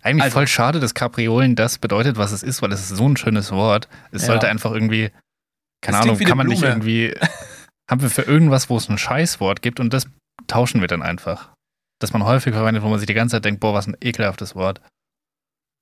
eigentlich 0.01 0.23
Also- 0.23 0.33
voll 0.33 0.47
schade, 0.47 0.79
dass 0.79 0.93
Kapriolen 0.93 1.55
das 1.55 1.77
bedeutet, 1.77 2.17
was 2.17 2.31
es 2.31 2.43
ist, 2.43 2.61
weil 2.61 2.71
es 2.73 2.81
ist 2.81 2.97
so 2.97 3.07
ein 3.07 3.15
schönes 3.17 3.51
Wort. 3.51 3.87
Es 4.11 4.23
Ja. 4.23 4.27
sollte 4.29 4.47
einfach 4.49 4.71
irgendwie, 4.71 5.11
keine 5.81 5.97
Es 5.99 6.03
Ahnung, 6.03 6.17
kann 6.19 6.37
man 6.37 6.47
nicht 6.47 6.59
Blume. 6.61 6.73
irgendwie, 6.73 7.13
haben 7.89 8.01
wir 8.01 8.09
für 8.09 8.23
irgendwas, 8.23 8.69
wo 8.69 8.77
es 8.77 8.89
ein 8.89 8.97
Scheißwort 8.97 9.61
gibt 9.61 9.79
und 9.79 9.93
das 9.93 10.07
tauschen 10.47 10.81
wir 10.81 10.87
dann 10.87 11.01
einfach. 11.01 11.53
Dass 11.99 12.13
man 12.13 12.25
häufig 12.25 12.53
verwendet, 12.53 12.83
wo 12.83 12.89
man 12.89 12.99
sich 12.99 13.07
die 13.07 13.13
ganze 13.13 13.37
Zeit 13.37 13.45
denkt, 13.45 13.59
boah, 13.59 13.73
was 13.73 13.87
ein 13.87 13.97
ekelhaftes 14.01 14.55
Wort. 14.55 14.81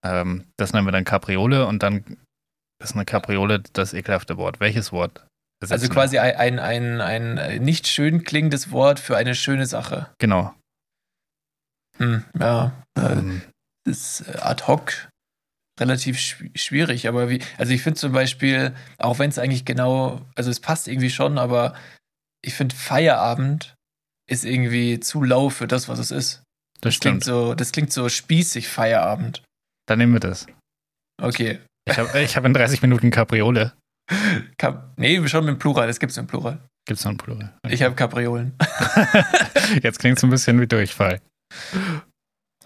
Ähm, 0.06 0.46
das 0.58 0.72
nennen 0.74 0.88
wir 0.88 0.92
dann 0.92 1.04
Kapriole 1.04 1.66
und 1.66 1.84
dann 1.84 2.18
ist 2.82 2.96
eine 2.96 3.06
Kapriole 3.06 3.62
das 3.74 3.94
ekelhafte 3.94 4.38
Wort. 4.38 4.60
Welches 4.60 4.92
Wort? 4.92 5.26
Also 5.70 5.90
quasi 5.90 6.20
ein, 6.20 6.60
ein, 6.60 7.02
ein, 7.02 7.40
ein 7.40 7.64
nicht 7.64 7.88
schön 7.88 8.24
klingendes 8.24 8.72
Wort 8.72 9.00
für 9.00 9.18
eine 9.18 9.36
schöne 9.36 9.66
Sache. 9.66 10.12
Genau. 10.20 10.54
Hm, 11.98 12.26
ja, 12.38 12.74
äh, 12.98 13.14
Ähm, 13.14 13.42
ist 13.88 14.22
äh, 14.28 14.38
ad 14.40 14.68
hoc 14.68 15.10
relativ 15.80 16.18
schw- 16.18 16.58
schwierig. 16.58 17.08
Aber 17.08 17.30
wie, 17.30 17.42
also 17.58 17.74
ich 17.74 17.82
finde 17.82 18.00
zum 18.00 18.12
Beispiel, 18.12 18.74
auch 18.98 19.20
wenn 19.20 19.30
es 19.30 19.38
eigentlich 19.40 19.66
genau, 19.66 20.22
also 20.36 20.50
es 20.50 20.60
passt 20.60 20.88
irgendwie 20.88 21.10
schon, 21.10 21.38
aber 21.38 21.74
ich 22.42 22.54
finde 22.54 22.76
Feierabend 22.76 23.74
ist 24.30 24.46
irgendwie 24.46 25.00
zu 25.00 25.24
lau 25.24 25.50
für 25.50 25.68
das, 25.68 25.88
was 25.90 26.00
es 26.00 26.12
ist. 26.12 26.44
Das 26.82 27.00
Klingt 27.00 27.24
stimmt. 27.24 27.24
so, 27.24 27.54
das 27.56 27.72
klingt 27.72 27.92
so 27.94 28.10
spießig 28.10 28.68
Feierabend. 28.68 29.44
Dann 29.88 30.00
nehmen 30.00 30.14
wir 30.14 30.20
das. 30.20 30.48
Okay. 31.22 31.60
Ich 31.88 31.98
habe 31.98 32.20
ich 32.22 32.36
hab 32.36 32.46
in 32.46 32.54
30 32.54 32.82
Minuten 32.82 33.12
Capriole. 33.12 33.74
Kap 34.58 34.94
nee, 34.98 35.26
schon 35.28 35.48
im 35.48 35.58
Plural, 35.60 35.88
das 35.88 36.00
gibt's 36.00 36.18
im 36.18 36.28
Plural. 36.28 36.60
Gibt's 36.88 37.04
noch 37.06 37.12
ein 37.12 37.18
Plural? 37.18 37.56
Ich 37.68 37.82
habe 37.82 37.96
Kapriolen. 37.96 38.56
Jetzt 39.82 40.00
klingt 40.00 40.18
es 40.18 40.24
ein 40.24 40.30
bisschen 40.30 40.60
wie 40.62 40.68
Durchfall. 40.68 41.20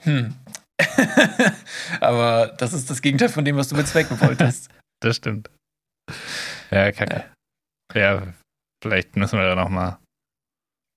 Hm. 0.02 0.36
Aber 2.02 2.48
das 2.58 2.74
ist 2.74 2.90
das 2.90 3.02
Gegenteil 3.02 3.30
von 3.30 3.46
dem, 3.46 3.58
was 3.58 3.70
du 3.70 3.76
bezwecken 3.76 4.20
wolltest. 4.22 4.70
Das 5.02 5.16
stimmt. 5.16 5.50
Ja, 6.72 6.92
kacke. 6.92 7.24
Ja, 7.94 8.34
vielleicht 8.84 9.16
müssen 9.16 9.40
wir 9.40 9.46
da 9.46 9.56
nochmal. 9.56 9.98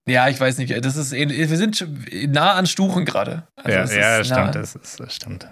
Ja, 0.08 0.28
ich 0.28 0.40
weiß 0.40 0.58
nicht. 0.58 0.84
Das 0.84 0.96
ist. 0.96 1.12
Wir 1.12 1.56
sind 1.56 1.86
nah 2.26 2.54
an 2.54 2.66
Stuchen 2.66 3.04
gerade. 3.04 3.46
Also 3.54 3.70
Ja, 3.78 3.84
es 3.84 3.94
ja, 3.94 4.16
ist 4.18 4.30
das 4.30 4.36
nah- 4.36 4.48
stimmt. 4.50 4.54
Das, 4.56 4.74
ist, 4.74 4.98
das 5.00 5.14
stimmt. 5.14 5.46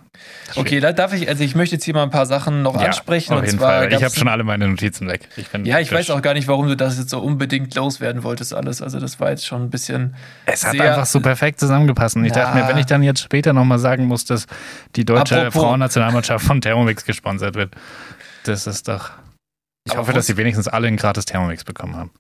Okay, 0.57 0.81
da 0.81 0.93
darf 0.93 1.13
ich, 1.13 1.29
also 1.29 1.45
ich 1.45 1.55
möchte 1.55 1.77
jetzt 1.77 1.85
hier 1.85 1.95
mal 1.95 2.03
ein 2.03 2.11
paar 2.11 2.27
Sachen 2.27 2.63
noch 2.63 2.75
Ja, 2.75 2.89
ansprechen. 2.89 3.33
Auf 3.35 3.45
jeden 3.45 3.61
Fall. 3.61 3.93
Ich 3.93 4.03
habe 4.03 4.13
schon 4.15 4.27
alle 4.27 4.43
meine 4.43 4.67
Notizen 4.67 5.07
weg. 5.07 5.29
Ich 5.37 5.47
Ja, 5.65 5.79
ich 5.79 5.89
frisch. 5.89 5.99
weiß 5.99 6.11
auch 6.11 6.21
gar 6.21 6.35
nicht, 6.35 6.49
warum 6.49 6.67
du 6.67 6.77
das 6.77 6.99
jetzt 6.99 7.11
so 7.11 7.21
unbedingt 7.21 7.73
loswerden 7.77 8.25
wolltest, 8.25 8.53
alles. 8.53 8.83
Also, 8.83 8.99
das 8.99 9.21
war 9.21 9.31
jetzt 9.31 9.47
schon 9.47 9.63
ein 9.63 9.71
bisschen. 9.71 10.17
Es 10.47 10.65
hat 10.67 10.79
einfach 10.81 11.07
so 11.07 11.21
perfekt 11.21 11.61
zusammengepasst. 11.61 12.17
Und 12.17 12.25
ich 12.25 12.33
Na. 12.35 12.41
dachte 12.41 12.59
mir, 12.59 12.67
wenn 12.69 12.79
ich 12.79 12.87
dann 12.87 13.05
jetzt 13.05 13.21
später 13.23 13.53
nochmal 13.53 13.79
sagen 13.79 14.07
muss, 14.07 14.25
dass 14.25 14.47
die 14.97 15.05
deutsche 15.05 15.37
Apropos- 15.47 15.63
Frauennationalmannschaft 15.63 16.45
von 16.45 16.61
Thermomix 16.61 17.05
gesponsert 17.05 17.55
wird, 17.55 17.75
das 18.43 18.67
ist 18.67 18.89
doch. 18.89 19.11
Ich 19.87 19.93
Aber 19.93 20.01
hoffe, 20.03 20.13
dass 20.13 20.27
sie 20.27 20.37
wenigstens 20.37 20.67
alle 20.67 20.89
einen 20.89 20.97
gratis 20.97 21.25
Thermomix 21.25 21.63
bekommen 21.63 21.95
haben. 21.95 22.11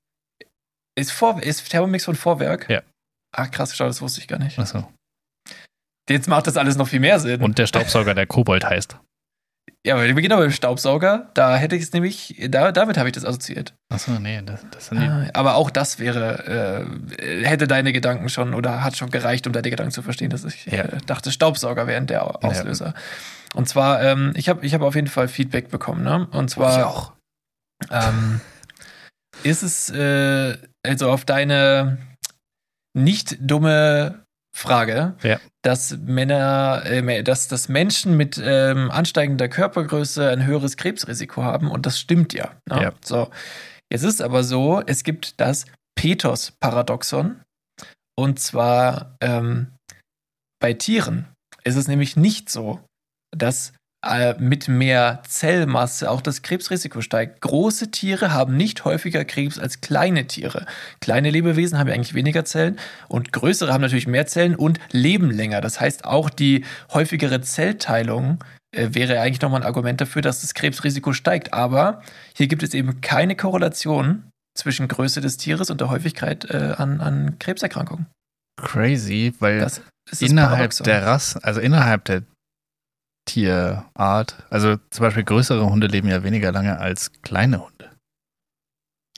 Ist, 1.00 1.12
Vor 1.12 1.42
ist 1.42 1.68
Thermomix 1.68 2.04
von 2.04 2.14
Vorwerk? 2.14 2.68
Ja. 2.68 2.82
Ach, 3.36 3.50
krass, 3.50 3.76
schau, 3.76 3.86
das 3.86 4.00
wusste 4.02 4.20
ich 4.20 4.28
gar 4.28 4.38
nicht. 4.38 4.58
Achso. 4.58 4.88
Jetzt 6.08 6.28
macht 6.28 6.46
das 6.46 6.56
alles 6.56 6.76
noch 6.76 6.88
viel 6.88 7.00
mehr 7.00 7.20
Sinn. 7.20 7.40
Und 7.40 7.58
der 7.58 7.66
Staubsauger, 7.66 8.14
der 8.14 8.26
Kobold 8.26 8.64
heißt. 8.64 8.96
ja, 9.86 9.94
aber 9.94 10.04
wir 10.06 10.14
beginnen 10.14 10.32
aber 10.32 10.42
beim 10.42 10.50
Staubsauger. 10.50 11.30
Da 11.34 11.56
hätte 11.56 11.76
ich 11.76 11.84
es 11.84 11.92
nämlich, 11.92 12.34
da, 12.48 12.72
damit 12.72 12.98
habe 12.98 13.08
ich 13.08 13.14
das 13.14 13.24
assoziiert. 13.24 13.74
Achso, 13.92 14.10
nee, 14.18 14.42
das, 14.44 14.66
das 14.72 14.86
sind 14.88 15.00
die. 15.00 15.06
Ah, 15.06 15.28
Aber 15.34 15.54
auch 15.54 15.70
das 15.70 16.00
wäre, 16.00 16.88
äh, 17.20 17.44
hätte 17.44 17.68
deine 17.68 17.92
Gedanken 17.92 18.28
schon 18.28 18.54
oder 18.54 18.82
hat 18.82 18.96
schon 18.96 19.10
gereicht, 19.10 19.46
um 19.46 19.52
deine 19.52 19.70
Gedanken 19.70 19.92
zu 19.92 20.02
verstehen, 20.02 20.30
dass 20.30 20.44
ich 20.44 20.66
Ja. 20.66 20.82
äh, 20.84 20.98
dachte, 21.06 21.30
Staubsauger 21.30 21.86
wären 21.86 22.08
der 22.08 22.44
Auslöser. 22.44 22.94
Und 23.54 23.68
zwar, 23.68 24.02
ähm, 24.02 24.32
ich 24.34 24.48
habe 24.48 24.66
ich 24.66 24.74
hab 24.74 24.82
auf 24.82 24.96
jeden 24.96 25.06
Fall 25.08 25.28
Feedback 25.28 25.70
bekommen, 25.70 26.02
ne? 26.02 26.26
Und 26.32 26.50
zwar 26.50 26.86
auch. 26.88 27.12
ähm, 27.90 28.40
ist 29.42 29.62
es 29.62 29.90
äh, 29.90 30.56
also 30.84 31.10
auf 31.10 31.24
deine 31.24 31.98
nicht 32.94 33.36
dumme 33.40 34.24
Frage, 34.56 35.14
Ja. 35.22 35.38
dass 35.62 35.96
Männer, 35.98 36.82
äh, 36.84 37.22
dass, 37.22 37.46
dass 37.48 37.68
Menschen 37.68 38.16
mit 38.16 38.40
ähm, 38.42 38.90
ansteigender 38.90 39.48
Körpergröße 39.48 40.28
ein 40.28 40.44
höheres 40.44 40.76
Krebsrisiko 40.76 41.42
haben 41.44 41.70
und 41.70 41.86
das 41.86 42.00
stimmt 42.00 42.32
ja. 42.32 42.56
Ne? 42.68 42.82
Ja. 42.82 42.92
So, 43.04 43.30
jetzt 43.92 44.02
ist 44.02 44.20
aber 44.22 44.42
so, 44.42 44.82
es 44.84 45.04
gibt 45.04 45.40
das 45.40 45.66
Petos-Paradoxon 45.96 47.40
und 48.18 48.40
zwar 48.40 49.16
ähm, 49.20 49.68
bei 50.60 50.74
Tieren 50.74 51.28
ist 51.64 51.76
es 51.76 51.88
nämlich 51.88 52.16
nicht 52.16 52.50
so, 52.50 52.80
dass 53.36 53.72
mit 54.38 54.66
mehr 54.66 55.22
Zellmasse 55.28 56.10
auch 56.10 56.22
das 56.22 56.40
Krebsrisiko 56.40 57.02
steigt. 57.02 57.42
Große 57.42 57.90
Tiere 57.90 58.32
haben 58.32 58.56
nicht 58.56 58.84
häufiger 58.86 59.26
Krebs 59.26 59.58
als 59.58 59.82
kleine 59.82 60.26
Tiere. 60.26 60.64
Kleine 61.00 61.30
Lebewesen 61.30 61.78
haben 61.78 61.88
ja 61.88 61.94
eigentlich 61.94 62.14
weniger 62.14 62.44
Zellen 62.46 62.78
und 63.08 63.32
größere 63.32 63.72
haben 63.72 63.82
natürlich 63.82 64.06
mehr 64.06 64.26
Zellen 64.26 64.56
und 64.56 64.78
leben 64.90 65.30
länger. 65.30 65.60
Das 65.60 65.80
heißt, 65.80 66.06
auch 66.06 66.30
die 66.30 66.64
häufigere 66.94 67.42
Zellteilung 67.42 68.42
äh, 68.74 68.88
wäre 68.92 69.20
eigentlich 69.20 69.42
nochmal 69.42 69.60
ein 69.60 69.66
Argument 69.66 70.00
dafür, 70.00 70.22
dass 70.22 70.40
das 70.40 70.54
Krebsrisiko 70.54 71.12
steigt. 71.12 71.52
Aber 71.52 72.02
hier 72.34 72.48
gibt 72.48 72.62
es 72.62 72.72
eben 72.72 73.02
keine 73.02 73.36
Korrelation 73.36 74.30
zwischen 74.56 74.88
Größe 74.88 75.20
des 75.20 75.36
Tieres 75.36 75.70
und 75.70 75.80
der 75.80 75.90
Häufigkeit 75.90 76.46
äh, 76.50 76.74
an, 76.76 77.00
an 77.00 77.38
Krebserkrankungen. 77.38 78.06
Crazy, 78.60 79.34
weil 79.40 79.60
Das 79.60 79.78
ist 79.78 79.84
das 80.10 80.22
innerhalb 80.22 80.52
Paradoxon. 80.52 80.84
der 80.84 81.06
Rasse, 81.06 81.44
also 81.44 81.60
innerhalb 81.60 82.04
der 82.04 82.22
Tierart, 83.26 84.36
also 84.50 84.76
zum 84.90 85.04
Beispiel 85.04 85.24
größere 85.24 85.68
Hunde 85.68 85.86
leben 85.86 86.08
ja 86.08 86.22
weniger 86.22 86.52
lange 86.52 86.78
als 86.78 87.12
kleine 87.22 87.64
Hunde. 87.64 87.90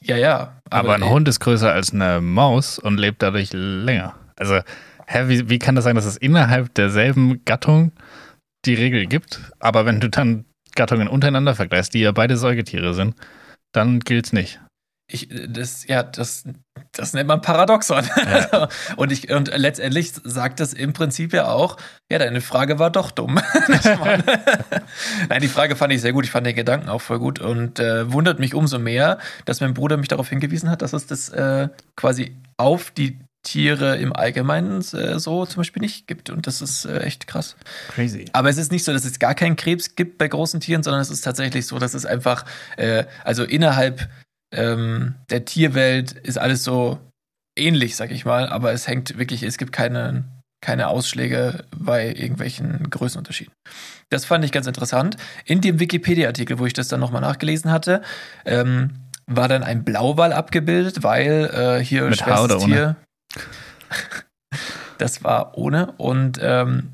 Ja, 0.02 0.16
ja. 0.16 0.60
Aber, 0.70 0.94
ein 0.94 1.08
Hund 1.08 1.28
ist 1.28 1.40
größer 1.40 1.72
als 1.72 1.92
eine 1.92 2.20
Maus 2.20 2.78
und 2.78 2.98
lebt 2.98 3.22
dadurch 3.22 3.50
länger. 3.52 4.14
Also, 4.36 4.60
hä, 5.06 5.28
wie, 5.28 5.48
wie 5.48 5.58
kann 5.58 5.76
das 5.76 5.84
sein, 5.84 5.96
dass 5.96 6.04
es 6.04 6.16
innerhalb 6.16 6.74
derselben 6.74 7.44
Gattung 7.44 7.92
die 8.64 8.74
Regel 8.74 9.06
gibt, 9.06 9.40
aber 9.58 9.86
wenn 9.86 10.00
du 10.00 10.08
dann 10.08 10.44
Gattungen 10.74 11.08
untereinander 11.08 11.54
vergleichst, 11.54 11.94
die 11.94 12.00
ja 12.00 12.12
beide 12.12 12.36
Säugetiere 12.36 12.94
sind, 12.94 13.14
dann 13.72 14.00
gilt's 14.00 14.32
nicht. 14.32 14.60
Ich, 15.12 15.28
das, 15.48 15.86
ja, 15.86 16.02
das, 16.02 16.44
das 16.92 17.12
nennt 17.12 17.28
man 17.28 17.42
Paradoxon. 17.42 18.04
Ja. 18.16 18.68
und, 18.96 19.12
ich, 19.12 19.30
und 19.30 19.54
letztendlich 19.54 20.12
sagt 20.24 20.58
das 20.58 20.72
im 20.72 20.94
Prinzip 20.94 21.34
ja 21.34 21.48
auch, 21.48 21.76
ja, 22.10 22.18
deine 22.18 22.40
Frage 22.40 22.78
war 22.78 22.90
doch 22.90 23.10
dumm. 23.10 23.38
Nein, 25.28 25.40
die 25.42 25.48
Frage 25.48 25.76
fand 25.76 25.92
ich 25.92 26.00
sehr 26.00 26.14
gut. 26.14 26.24
Ich 26.24 26.30
fand 26.30 26.46
den 26.46 26.56
Gedanken 26.56 26.88
auch 26.88 27.02
voll 27.02 27.18
gut 27.18 27.40
und 27.40 27.78
äh, 27.78 28.10
wundert 28.10 28.38
mich 28.38 28.54
umso 28.54 28.78
mehr, 28.78 29.18
dass 29.44 29.60
mein 29.60 29.74
Bruder 29.74 29.98
mich 29.98 30.08
darauf 30.08 30.30
hingewiesen 30.30 30.70
hat, 30.70 30.80
dass 30.80 30.94
es 30.94 31.06
das 31.06 31.28
äh, 31.28 31.68
quasi 31.94 32.34
auf 32.56 32.90
die 32.90 33.18
Tiere 33.42 33.96
im 33.96 34.14
Allgemeinen 34.14 34.78
äh, 34.92 35.18
so 35.18 35.46
zum 35.46 35.60
Beispiel 35.60 35.82
nicht 35.82 36.06
gibt. 36.06 36.30
Und 36.30 36.46
das 36.46 36.62
ist 36.62 36.84
äh, 36.84 37.00
echt 37.00 37.26
krass. 37.26 37.56
Crazy. 37.88 38.26
Aber 38.32 38.48
es 38.48 38.56
ist 38.56 38.70
nicht 38.70 38.84
so, 38.84 38.92
dass 38.92 39.04
es 39.04 39.18
gar 39.18 39.34
keinen 39.34 39.56
Krebs 39.56 39.96
gibt 39.96 40.18
bei 40.18 40.28
großen 40.28 40.60
Tieren, 40.60 40.82
sondern 40.82 41.02
es 41.02 41.10
ist 41.10 41.22
tatsächlich 41.22 41.66
so, 41.66 41.78
dass 41.78 41.94
es 41.94 42.06
einfach, 42.06 42.44
äh, 42.76 43.04
also 43.24 43.42
innerhalb 43.42 44.08
ähm, 44.52 45.14
der 45.30 45.44
Tierwelt 45.44 46.12
ist 46.12 46.38
alles 46.38 46.64
so 46.64 46.98
ähnlich, 47.56 47.96
sag 47.96 48.10
ich 48.10 48.24
mal, 48.24 48.48
aber 48.48 48.72
es 48.72 48.86
hängt 48.86 49.18
wirklich, 49.18 49.42
es 49.42 49.58
gibt 49.58 49.72
keine, 49.72 50.24
keine 50.62 50.88
Ausschläge 50.88 51.64
bei 51.76 52.08
irgendwelchen 52.08 52.88
Größenunterschieden. 52.88 53.52
Das 54.10 54.24
fand 54.24 54.44
ich 54.44 54.52
ganz 54.52 54.66
interessant. 54.66 55.16
In 55.44 55.60
dem 55.60 55.80
Wikipedia-Artikel, 55.80 56.58
wo 56.58 56.66
ich 56.66 56.72
das 56.72 56.88
dann 56.88 57.00
nochmal 57.00 57.22
nachgelesen 57.22 57.70
hatte, 57.70 58.02
ähm, 58.44 58.90
war 59.26 59.48
dann 59.48 59.62
ein 59.62 59.84
Blauwal 59.84 60.32
abgebildet, 60.32 61.02
weil 61.02 61.50
äh, 61.52 61.84
hier 61.84 62.04
Mit 62.04 62.18
schwerstes 62.18 62.64
Tier. 62.64 62.96
das 64.98 65.24
war 65.24 65.56
ohne. 65.56 65.92
Und 65.92 66.38
ähm, 66.42 66.92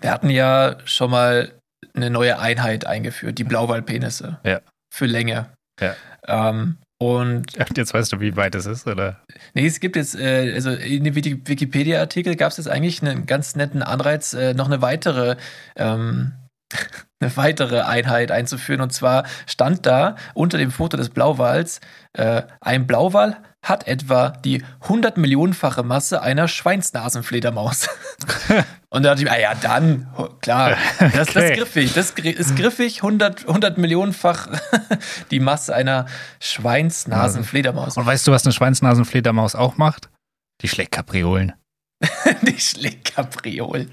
wir 0.00 0.10
hatten 0.10 0.30
ja 0.30 0.76
schon 0.84 1.10
mal 1.10 1.52
eine 1.94 2.10
neue 2.10 2.38
Einheit 2.38 2.86
eingeführt, 2.86 3.38
die 3.38 3.44
Blauwalpenisse. 3.44 4.38
Ja. 4.44 4.60
Für 4.94 5.06
Länge. 5.06 5.50
Ja. 5.80 5.94
Ähm, 6.28 6.76
und 6.98 7.44
jetzt 7.76 7.92
weißt 7.92 8.12
du, 8.12 8.20
wie 8.20 8.36
weit 8.36 8.54
es 8.54 8.64
ist, 8.66 8.86
oder? 8.86 9.20
nee, 9.54 9.66
es 9.66 9.80
gibt 9.80 9.96
jetzt, 9.96 10.14
äh, 10.18 10.52
also 10.54 10.70
in 10.70 11.04
dem 11.04 11.14
Wiki- 11.14 11.42
Wikipedia-Artikel 11.44 12.36
gab 12.36 12.50
es 12.52 12.56
jetzt 12.56 12.68
eigentlich 12.68 13.02
einen 13.02 13.26
ganz 13.26 13.54
netten 13.54 13.82
Anreiz, 13.82 14.32
äh, 14.32 14.54
noch 14.54 14.66
eine 14.66 14.80
weitere, 14.80 15.36
ähm, 15.76 16.32
eine 17.20 17.36
weitere 17.36 17.80
Einheit 17.82 18.30
einzuführen. 18.30 18.80
Und 18.80 18.92
zwar 18.92 19.24
stand 19.46 19.86
da 19.86 20.16
unter 20.34 20.58
dem 20.58 20.70
Foto 20.70 20.96
des 20.96 21.10
Blauwals, 21.10 21.80
äh, 22.12 22.42
ein 22.60 22.86
Blauwal 22.86 23.42
hat 23.62 23.88
etwa 23.88 24.30
die 24.30 24.62
100 24.82 25.16
Millionenfache 25.16 25.82
Masse 25.82 26.22
einer 26.22 26.46
Schweinsnasenfledermaus. 26.46 27.88
Und 28.90 29.02
da 29.02 29.10
dachte 29.10 29.22
ich, 29.22 29.28
mir, 29.28 29.32
ah 29.32 29.40
ja, 29.40 29.54
dann, 29.54 30.06
klar, 30.40 30.76
das, 30.98 31.30
Okay. 31.30 31.50
ist 31.50 31.58
griffig. 31.58 31.92
Das 31.94 32.10
ist 32.10 32.56
griffig, 32.56 32.96
100, 32.98 33.48
100 33.48 33.76
Millionenfach 33.76 34.48
die 35.32 35.40
Masse 35.40 35.74
einer 35.74 36.06
Schweinsnasenfledermaus. 36.40 37.96
Und 37.96 38.06
weißt 38.06 38.26
du, 38.26 38.32
was 38.32 38.44
eine 38.44 38.52
Schweinsnasenfledermaus 38.52 39.56
auch 39.56 39.76
macht? 39.76 40.10
Die 40.62 40.68
schlägt 40.68 40.92
Kapriolen. 40.92 41.52
Die 42.42 42.58
Schlägkapriolen. 42.58 43.90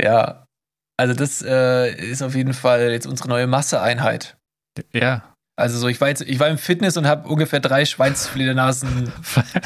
Ja, 0.00 0.46
also 0.98 1.14
das 1.14 1.42
äh, 1.42 1.94
ist 1.94 2.22
auf 2.22 2.34
jeden 2.34 2.52
Fall 2.52 2.90
jetzt 2.90 3.06
unsere 3.06 3.28
neue 3.28 3.46
Masseeinheit. 3.46 4.36
Ja. 4.92 5.34
Also 5.56 5.78
so, 5.78 5.88
ich 5.88 6.00
war 6.00 6.08
jetzt, 6.08 6.22
ich 6.22 6.38
war 6.38 6.48
im 6.48 6.58
Fitness 6.58 6.96
und 6.96 7.06
habe 7.06 7.28
ungefähr 7.28 7.60
drei 7.60 7.84
Schweinsfledernasen. 7.84 9.12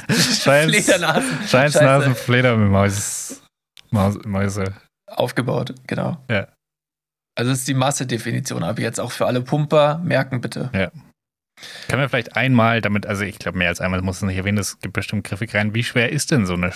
Schweins, 0.09 0.71
Fledernasen. 0.71 1.39
Schweinsnasenfledermaus. 1.49 3.43
Maus, 3.91 4.19
Mäuse. 4.25 4.73
aufgebaut, 5.07 5.75
genau. 5.87 6.17
Ja. 6.31 6.49
Also 7.35 7.51
das 7.51 7.61
ist 7.61 7.69
die 7.69 7.75
Massedefinition, 7.75 8.63
aber 8.63 8.81
jetzt 8.81 9.01
auch 9.01 9.13
für 9.13 9.27
alle 9.27 9.43
Pumper, 9.43 9.99
merken 9.99 10.41
bitte. 10.41 10.71
Können 11.89 12.03
wir 12.03 12.09
vielleicht 12.09 12.37
einmal 12.37 12.81
damit, 12.81 13.07
also 13.07 13.25
ich 13.25 13.39
glaube 13.39 13.59
mehr 13.59 13.69
als 13.69 13.81
einmal 13.81 14.03
muss 14.03 14.17
es 14.17 14.23
nicht 14.23 14.37
erwähnen, 14.37 14.57
das 14.57 14.81
gibt 14.81 14.95
bestimmt 14.95 15.25
griffig 15.25 15.55
rein. 15.55 15.75
Wie 15.75 15.85
schwer 15.85 16.11
ist 16.11 16.31
denn 16.31 16.47
so 16.47 16.55
eine 16.55 16.73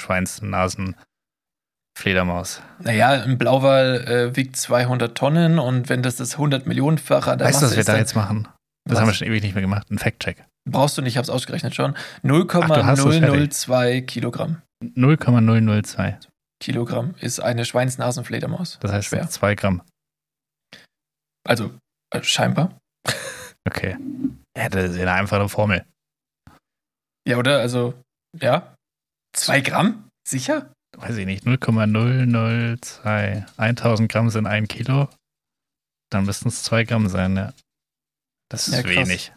Schweinsnasenfledermaus? 1.96 2.62
Naja, 2.80 3.11
ein 3.22 3.38
Blauwal 3.38 4.04
äh, 4.06 4.37
wiegt 4.37 4.56
200 4.56 5.16
Tonnen 5.16 5.59
und 5.59 5.88
wenn 5.88 6.02
das 6.02 6.16
das 6.16 6.35
100 6.35 6.66
Millionenfache 6.66 7.37
der 7.37 7.46
Weißt 7.46 7.62
du, 7.62 7.66
was 7.66 7.76
wir 7.76 7.85
da 7.85 7.96
jetzt 7.96 8.14
machen? 8.14 8.48
Das 8.85 8.94
Was? 8.96 9.00
haben 9.00 9.09
wir 9.09 9.14
schon 9.14 9.26
ewig 9.26 9.42
nicht 9.42 9.54
mehr 9.54 9.62
gemacht. 9.62 9.90
Ein 9.90 9.98
Fact-Check. 9.98 10.44
Brauchst 10.68 10.98
du 10.98 11.02
nicht, 11.02 11.14
ich 11.14 11.16
habe 11.16 11.24
es 11.24 11.30
ausgerechnet 11.30 11.74
schon. 11.74 11.94
Ach, 11.96 12.20
du 12.22 12.54
hast 12.85 12.98
es 12.98 13.04
fertig. 13.04 13.30
0,002 13.30 14.00
Kilogramm. 14.02 14.62
0,002. 14.94 16.18
Kilogramm 16.62 17.14
ist 17.20 17.40
eine 17.40 17.64
Schweinsnasenfledermaus. 17.64 18.78
Das 18.80 18.92
heißt 18.92 19.09
schwer. 19.09 19.28
2 19.28 19.54
Gramm. 19.54 19.82
Also 21.44 21.72
äh, 22.12 22.22
scheinbar. 22.22 22.78
Okay. 23.66 23.96
Ja, 24.56 24.68
das 24.68 24.92
ist 24.92 25.00
eine 25.00 25.12
einfache 25.12 25.48
Formel. 25.48 25.85
Ja, 27.26 27.38
oder? 27.38 27.59
Also, 27.59 27.94
ja. 28.40 28.74
Zwei 29.35 29.61
Gramm? 29.61 30.09
Sicher? 30.26 30.70
Weiß 30.96 31.16
ich 31.16 31.26
nicht. 31.26 31.44
0,002. 31.44 33.46
1000 33.56 34.11
Gramm 34.11 34.30
sind 34.30 34.46
ein 34.46 34.68
Kilo. 34.68 35.09
Dann 36.11 36.24
müssten 36.24 36.48
es 36.48 36.62
2 36.64 36.85
Gramm 36.85 37.09
sein, 37.09 37.37
ja. 37.37 37.52
Das 38.50 38.68
ist 38.68 38.76
Ja, 38.76 38.85
wenig. 38.85 39.32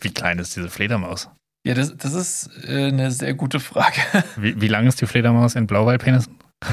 Wie 0.00 0.12
klein 0.12 0.38
ist 0.38 0.56
diese 0.56 0.70
Fledermaus? 0.70 1.28
Ja, 1.66 1.74
das, 1.74 1.96
das 1.96 2.14
ist 2.14 2.50
äh, 2.64 2.88
eine 2.88 3.10
sehr 3.10 3.34
gute 3.34 3.60
Frage. 3.60 4.00
Wie, 4.36 4.60
wie 4.60 4.68
lang 4.68 4.86
ist 4.86 5.00
die 5.00 5.06
Fledermaus 5.06 5.54
in 5.54 5.66
Blauwaldpenissen? 5.66 6.38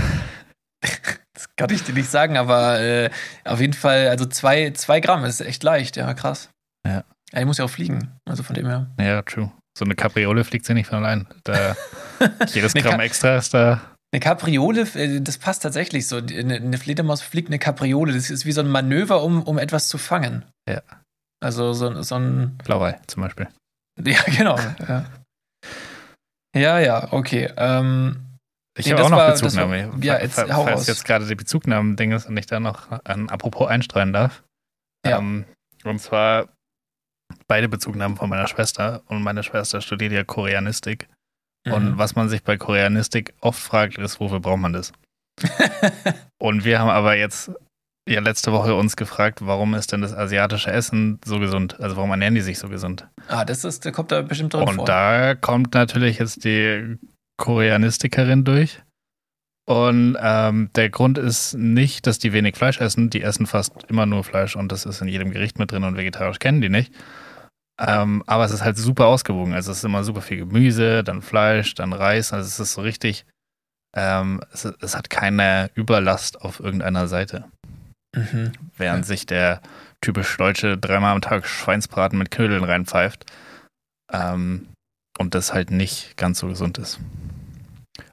Das 1.33 1.53
kann 1.57 1.69
ich 1.69 1.83
dir 1.83 1.93
nicht 1.93 2.09
sagen, 2.09 2.37
aber 2.37 2.79
äh, 2.79 3.09
auf 3.43 3.59
jeden 3.59 3.73
Fall, 3.73 4.07
also 4.07 4.25
zwei, 4.25 4.71
zwei 4.71 5.01
Gramm 5.01 5.25
ist 5.25 5.41
echt 5.41 5.63
leicht, 5.63 5.97
ja, 5.97 6.13
krass. 6.13 6.49
Ja. 6.87 7.03
Ja, 7.33 7.39
ich 7.39 7.45
muss 7.45 7.57
ja 7.57 7.65
auch 7.65 7.69
fliegen, 7.69 8.17
also 8.23 8.41
von 8.43 8.55
dem 8.55 8.67
her. 8.67 8.89
Ja, 8.99 9.21
true. 9.21 9.51
So 9.77 9.83
eine 9.83 9.95
Kapriole 9.95 10.45
fliegt 10.45 10.65
sie 10.65 10.73
nicht 10.73 10.87
von 10.87 10.99
allein. 11.03 11.27
Da, 11.43 11.75
jedes 12.53 12.73
Gramm 12.73 13.01
extra 13.01 13.35
ist 13.35 13.53
da. 13.53 13.81
Eine 14.15 14.21
Kapriole, 14.21 14.83
äh, 14.95 15.19
das 15.19 15.37
passt 15.37 15.63
tatsächlich 15.63 16.07
so. 16.07 16.15
Eine, 16.15 16.77
Fledermaus 16.77 17.21
fliegt 17.21 17.49
eine 17.49 17.59
Kapriole. 17.59 18.13
Das 18.13 18.29
ist 18.29 18.45
wie 18.45 18.53
so 18.53 18.61
ein 18.61 18.69
Manöver, 18.69 19.21
um, 19.21 19.43
um 19.43 19.57
etwas 19.57 19.89
zu 19.89 19.97
fangen. 19.97 20.45
Ja. 20.69 20.81
Also 21.43 21.73
so, 21.73 22.01
so 22.01 22.15
ein. 22.15 22.57
Blauwal 22.63 23.01
zum 23.07 23.23
Beispiel. 23.23 23.49
Ja, 24.05 24.21
genau. 24.23 24.57
Ja, 24.87 25.05
ja, 26.55 26.79
ja 26.79 27.13
okay. 27.13 27.51
Ähm, 27.57 28.25
Ich 28.77 28.85
Nee, 28.85 28.93
habe 28.93 29.03
auch 29.03 29.09
noch 29.09 29.17
war- 29.17 29.31
Bezugnahme. 29.31 29.91
war- 29.93 30.03
ja, 30.03 30.19
jetzt 30.19 30.35
falls 30.35 30.49
raus. 30.49 30.87
jetzt 30.87 31.03
gerade 31.05 31.27
die 31.27 31.35
Bezugnahmen-Ding 31.35 32.11
ist 32.13 32.25
und 32.25 32.37
ich 32.37 32.45
da 32.45 32.61
noch 32.61 32.91
ein 33.03 33.29
Apropos 33.29 33.67
einstreuen 33.67 34.13
darf. 34.13 34.43
Ja. 35.05 35.19
Ähm, 35.19 35.43
und 35.83 35.99
zwar 35.99 36.47
beide 37.47 37.67
Bezugnahmen 37.67 38.15
von 38.17 38.29
meiner 38.29 38.47
Schwester. 38.47 39.01
Und 39.07 39.23
meine 39.23 39.43
Schwester 39.43 39.81
studiert 39.81 40.13
ja 40.13 40.23
Koreanistik. 40.23 41.09
Und 41.65 41.91
mhm. 41.91 41.97
was 41.97 42.15
man 42.15 42.29
sich 42.29 42.43
bei 42.43 42.57
Koreanistik 42.57 43.33
oft 43.41 43.59
fragt, 43.59 43.97
ist, 43.97 44.19
wofür 44.19 44.39
braucht 44.39 44.59
man 44.59 44.73
das? 44.73 44.93
Und 46.37 46.63
wir 46.63 46.79
haben 46.79 46.89
aber 46.89 47.17
jetzt 47.17 47.51
ja 48.07 48.21
letzte 48.21 48.51
Woche 48.51 48.75
uns 48.75 48.95
gefragt, 48.95 49.39
warum 49.41 49.73
ist 49.73 49.91
denn 49.91 50.01
das 50.01 50.13
asiatische 50.13 50.71
Essen 50.71 51.19
so 51.25 51.39
gesund? 51.39 51.79
Also 51.79 51.95
warum 51.97 52.11
ernähren 52.11 52.35
die 52.35 52.41
sich 52.41 52.59
so 52.59 52.69
gesund? 52.69 53.07
ah, 53.27 53.45
das 53.45 53.63
ist, 53.63 53.85
der 53.85 53.91
kommt 53.91 54.11
da 54.11 54.21
bestimmt 54.21 54.53
drin 54.53 54.67
Und 54.67 54.75
vor. 54.75 54.85
da 54.85 55.33
kommt 55.33 55.73
natürlich 55.73 56.19
jetzt 56.19 56.43
die 56.45 56.97
Koreanistikerin 57.37 58.43
durch. 58.43 58.81
Und 59.67 60.15
ähm, 60.21 60.69
der 60.75 60.89
Grund 60.89 61.17
ist 61.17 61.55
nicht, 61.55 62.05
dass 62.05 62.19
die 62.19 62.33
wenig 62.33 62.55
Fleisch 62.55 62.79
essen. 62.79 63.09
Die 63.09 63.23
essen 63.23 63.47
fast 63.47 63.73
immer 63.87 64.05
nur 64.05 64.23
Fleisch 64.23 64.55
und 64.55 64.71
das 64.71 64.85
ist 64.85 65.01
in 65.01 65.07
jedem 65.07 65.31
Gericht 65.31 65.57
mit 65.57 65.71
drin 65.71 65.83
und 65.83 65.97
vegetarisch 65.97 66.37
kennen 66.37 66.61
die 66.61 66.69
nicht. 66.69 66.93
Ähm, 67.77 68.23
aber 68.25 68.45
es 68.45 68.51
ist 68.51 68.63
halt 68.63 68.77
super 68.77 69.07
ausgewogen. 69.07 69.53
Also 69.53 69.71
es 69.71 69.79
ist 69.79 69.83
immer 69.83 70.03
super 70.03 70.21
viel 70.21 70.37
Gemüse, 70.37 71.03
dann 71.03 71.21
Fleisch, 71.21 71.73
dann 71.75 71.91
Reis. 71.93 72.31
Also 72.31 72.47
es 72.47 72.59
ist 72.59 72.73
so 72.73 72.81
richtig, 72.81 73.25
ähm, 73.95 74.41
es, 74.53 74.63
es 74.65 74.95
hat 74.95 75.09
keine 75.09 75.69
Überlast 75.75 76.41
auf 76.41 76.59
irgendeiner 76.61 77.07
Seite. 77.07 77.45
Mhm. 78.15 78.53
Während 78.77 79.03
Ja. 79.05 79.07
sich 79.07 79.25
der 79.25 79.61
typisch 80.01 80.37
Deutsche 80.37 80.77
dreimal 80.77 81.13
am 81.13 81.21
Tag 81.21 81.45
Schweinsbraten 81.47 82.17
mit 82.17 82.31
Knödeln 82.31 82.63
reinpfeift. 82.63 83.25
Ähm, 84.11 84.67
und 85.17 85.33
das 85.35 85.53
halt 85.53 85.71
nicht 85.71 86.15
ganz 86.17 86.39
so 86.39 86.47
gesund 86.47 86.77
ist. 86.77 86.99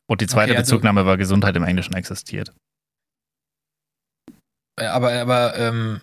Und 0.08 0.20
die 0.20 0.26
zweite 0.26 0.50
Okay, 0.52 0.58
also- 0.58 0.72
Bezugnahme 0.72 1.06
war 1.06 1.16
Gesundheit 1.16 1.54
im 1.56 1.64
Englischen 1.64 1.94
existiert. 1.94 2.52
Aber, 4.76 5.12
aber 5.12 5.56
ähm, 5.58 6.00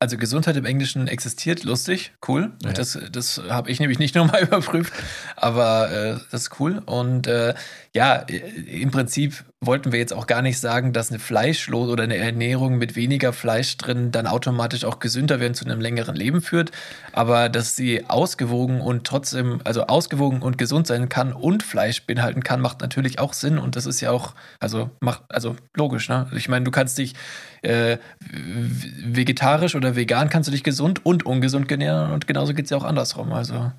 also 0.00 0.16
Gesundheit 0.16 0.56
im 0.56 0.64
Englischen 0.64 1.08
existiert, 1.08 1.64
lustig, 1.64 2.12
cool. 2.28 2.52
Ja. 2.62 2.72
Das, 2.72 2.98
das 3.10 3.42
habe 3.48 3.70
ich 3.70 3.80
nämlich 3.80 3.98
nicht 3.98 4.14
nur 4.14 4.26
mal 4.26 4.42
überprüft, 4.42 4.92
aber 5.36 5.90
äh, 5.90 6.20
das 6.30 6.42
ist 6.42 6.60
cool. 6.60 6.82
Und 6.86 7.26
äh, 7.26 7.54
ja, 7.98 8.18
äh, 8.28 8.36
im 8.80 8.92
Prinzip 8.92 9.44
wollten 9.60 9.90
wir 9.90 9.98
jetzt 9.98 10.12
auch 10.12 10.28
gar 10.28 10.40
nicht 10.40 10.60
sagen, 10.60 10.92
dass 10.92 11.10
eine 11.10 11.18
Fleischlos 11.18 11.88
oder 11.88 12.04
eine 12.04 12.16
Ernährung 12.16 12.78
mit 12.78 12.94
weniger 12.94 13.32
Fleisch 13.32 13.76
drin 13.76 14.12
dann 14.12 14.28
automatisch 14.28 14.84
auch 14.84 15.00
gesünder 15.00 15.40
werden 15.40 15.54
zu 15.54 15.64
einem 15.64 15.80
längeren 15.80 16.14
Leben 16.14 16.40
führt, 16.40 16.70
aber 17.12 17.48
dass 17.48 17.74
sie 17.74 18.08
ausgewogen 18.08 18.80
und 18.80 19.04
trotzdem, 19.04 19.60
also 19.64 19.88
ausgewogen 19.88 20.42
und 20.42 20.58
gesund 20.58 20.86
sein 20.86 21.08
kann 21.08 21.32
und 21.32 21.64
Fleisch 21.64 22.06
beinhalten 22.06 22.44
kann, 22.44 22.60
macht 22.60 22.82
natürlich 22.82 23.18
auch 23.18 23.32
Sinn 23.32 23.58
und 23.58 23.74
das 23.74 23.84
ist 23.86 24.00
ja 24.00 24.12
auch, 24.12 24.36
also 24.60 24.90
macht, 25.00 25.24
also 25.28 25.56
logisch, 25.76 26.08
ne? 26.08 26.30
Ich 26.36 26.48
meine, 26.48 26.64
du 26.64 26.70
kannst 26.70 26.98
dich 26.98 27.14
äh, 27.62 27.98
vegetarisch 28.30 29.74
oder 29.74 29.96
vegan 29.96 30.28
kannst 30.28 30.46
du 30.46 30.52
dich 30.52 30.62
gesund 30.62 31.04
und 31.04 31.26
ungesund 31.26 31.68
ernähren 31.68 32.12
und 32.12 32.28
genauso 32.28 32.54
geht 32.54 32.66
es 32.66 32.70
ja 32.70 32.76
auch 32.76 32.84
andersrum. 32.84 33.32
Also 33.32 33.72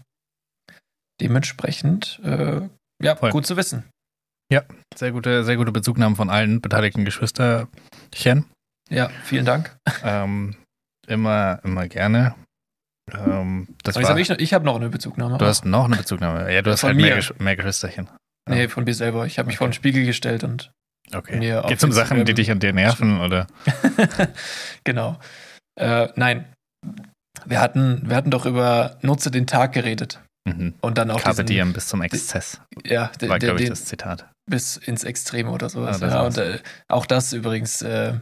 dementsprechend, 1.22 2.20
äh, 2.26 2.68
ja, 3.02 3.16
Voll. 3.16 3.32
gut 3.32 3.46
zu 3.46 3.56
wissen. 3.56 3.86
Sehr 4.96 5.12
gute, 5.12 5.44
sehr 5.44 5.56
gute 5.58 5.72
Bezugnahmen 5.72 6.16
von 6.16 6.30
allen 6.30 6.60
beteiligten 6.62 7.06
Geschwisterchen. 7.06 8.46
Ja, 8.90 9.10
vielen 9.24 9.46
Dank. 9.46 9.78
Ähm, 10.04 10.56
immer, 11.08 11.60
immer 11.64 11.88
gerne. 11.88 12.36
Ähm, 13.14 13.68
das 13.84 13.96
Aber 13.96 14.04
war, 14.04 14.12
hab 14.12 14.18
ich 14.18 14.30
ich 14.30 14.54
habe 14.54 14.66
noch 14.66 14.76
eine 14.76 14.90
Bezugnahme. 14.90 15.38
du 15.38 15.46
hast 15.46 15.66
noch 15.66 15.86
eine 15.86 15.96
Bezugnahme. 15.98 16.52
Ja, 16.54 16.62
du 16.62 16.72
hast 16.72 16.82
Von 16.82 16.90
halt 16.90 16.98
mehr. 16.98 17.18
Gesch- 17.20 17.42
mehr 17.42 17.56
Geschwisterchen. 17.56 18.10
nee, 18.50 18.68
von 18.68 18.84
mir 18.84 18.94
selber. 18.94 19.26
Ich 19.26 19.38
habe 19.40 19.48
mich 19.48 19.56
Okay. 19.56 19.58
vor 19.60 19.68
den 19.68 19.74
Spiegel 19.74 20.06
gestellt 20.06 20.44
und 20.44 20.72
Okay. 21.14 21.38
mir 21.38 21.64
Geht 21.68 21.78
es 21.78 21.84
um 21.84 21.92
Sachen, 21.92 22.26
die 22.26 22.34
dich 22.34 22.52
an 22.52 22.60
dir 22.60 22.74
nerven 22.74 23.22
oder? 23.22 23.48
genau. 24.84 25.20
Äh, 25.80 26.10
nein. 26.16 26.46
Wir 27.46 27.62
hatten, 27.62 28.02
wir 28.10 28.16
hatten 28.16 28.32
doch 28.32 28.46
über 28.46 28.98
Nutze 29.02 29.32
den 29.32 29.48
Tag 29.48 29.74
geredet. 29.74 30.20
Mhm. 30.48 30.74
Und 30.82 30.98
dann 30.98 31.10
auch 31.12 31.22
Carpe 31.22 31.46
diesen, 31.46 31.74
bis 31.74 31.88
zum 31.88 32.02
Exzess. 32.02 32.60
ja, 32.86 33.12
War, 33.22 33.40
glaube 33.40 33.62
ich, 33.62 33.70
das 33.70 33.86
Zitat. 33.86 34.30
Bis 34.50 34.78
ins 34.78 35.04
Extreme 35.04 35.50
oder 35.52 35.70
sowas. 35.70 36.02
Ah, 36.02 36.08
ja, 36.08 36.14
war's. 36.14 36.38
und 36.38 36.44
äh, 36.44 36.60
auch 36.88 37.06
das 37.06 37.34
übrigens 37.34 37.82
äh, 37.82 38.14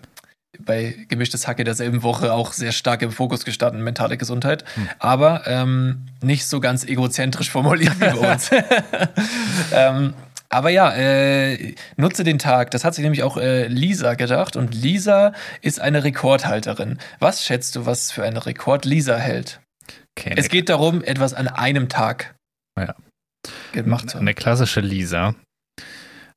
bei 0.59 0.95
gemischtes 1.07 1.47
Hacke 1.47 1.63
derselben 1.63 2.03
Woche 2.03 2.33
auch 2.33 2.51
sehr 2.53 2.71
stark 2.71 3.01
im 3.01 3.11
Fokus 3.11 3.45
gestanden, 3.45 3.83
mentale 3.83 4.17
Gesundheit. 4.17 4.63
Hm. 4.75 4.89
Aber 4.99 5.43
ähm, 5.45 6.07
nicht 6.21 6.47
so 6.47 6.59
ganz 6.59 6.83
egozentrisch 6.83 7.49
formuliert 7.51 7.95
wie 7.99 8.05
bei 8.19 8.33
uns. 8.33 8.49
ähm, 9.71 10.13
aber 10.49 10.69
ja, 10.69 10.93
äh, 10.93 11.75
nutze 11.97 12.23
den 12.23 12.39
Tag. 12.39 12.71
Das 12.71 12.85
hat 12.85 12.95
sich 12.95 13.03
nämlich 13.03 13.23
auch 13.23 13.37
äh, 13.37 13.67
Lisa 13.67 14.13
gedacht. 14.13 14.55
Und 14.55 14.73
Lisa 14.73 15.33
ist 15.61 15.79
eine 15.81 16.03
Rekordhalterin. 16.05 16.97
Was 17.19 17.43
schätzt 17.43 17.75
du, 17.75 17.85
was 17.85 18.11
für 18.11 18.23
einen 18.23 18.37
Rekord 18.37 18.85
Lisa 18.85 19.17
hält? 19.17 19.59
Okay, 20.17 20.33
Es 20.37 20.47
geht 20.49 20.69
darum, 20.69 21.03
etwas 21.03 21.33
an 21.33 21.47
einem 21.47 21.89
Tag 21.89 22.33
Ja. 22.79 22.95
gemacht 23.73 24.09
zu 24.09 24.15
haben. 24.15 24.23
Eine 24.23 24.33
klassische 24.33 24.79
Lisa 24.79 25.35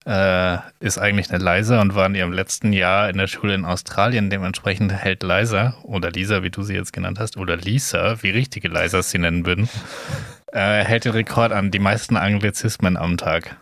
äh, 0.06 0.58
ist 0.80 0.98
eigentlich 0.98 1.30
eine 1.30 1.42
Leisa 1.42 1.80
und 1.80 1.94
war 1.94 2.06
in 2.06 2.14
ihrem 2.14 2.32
letzten 2.32 2.72
Jahr 2.72 3.08
in 3.10 3.18
der 3.18 3.26
Schule 3.26 3.54
in 3.54 3.64
Australien. 3.64 4.30
Dementsprechend 4.30 4.92
hält 4.92 5.22
Leisa 5.22 5.76
oder 5.82 6.10
Lisa, 6.10 6.42
wie 6.42 6.50
du 6.50 6.62
sie 6.62 6.74
jetzt 6.74 6.92
genannt 6.92 7.18
hast, 7.18 7.36
oder 7.36 7.56
Lisa, 7.56 8.22
wie 8.22 8.30
richtige 8.30 8.68
Leisas 8.68 9.10
sie 9.10 9.18
nennen 9.18 9.44
würden, 9.46 9.68
äh, 10.52 10.84
hält 10.84 11.04
den 11.04 11.12
Rekord 11.12 11.52
an 11.52 11.70
die 11.70 11.78
meisten 11.78 12.16
Anglizismen 12.16 12.96
am 12.96 13.16
Tag. 13.16 13.56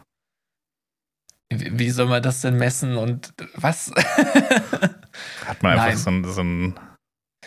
Wie 1.51 1.91
soll 1.91 2.07
man 2.07 2.23
das 2.23 2.43
denn 2.43 2.57
messen 2.57 2.97
und 2.99 3.33
was? 3.55 3.91
Hat 5.47 5.63
man 5.63 5.79
einfach 5.79 5.99
so, 5.99 6.11
einen- 6.11 6.25
so 6.33 6.41
einen 6.43 6.79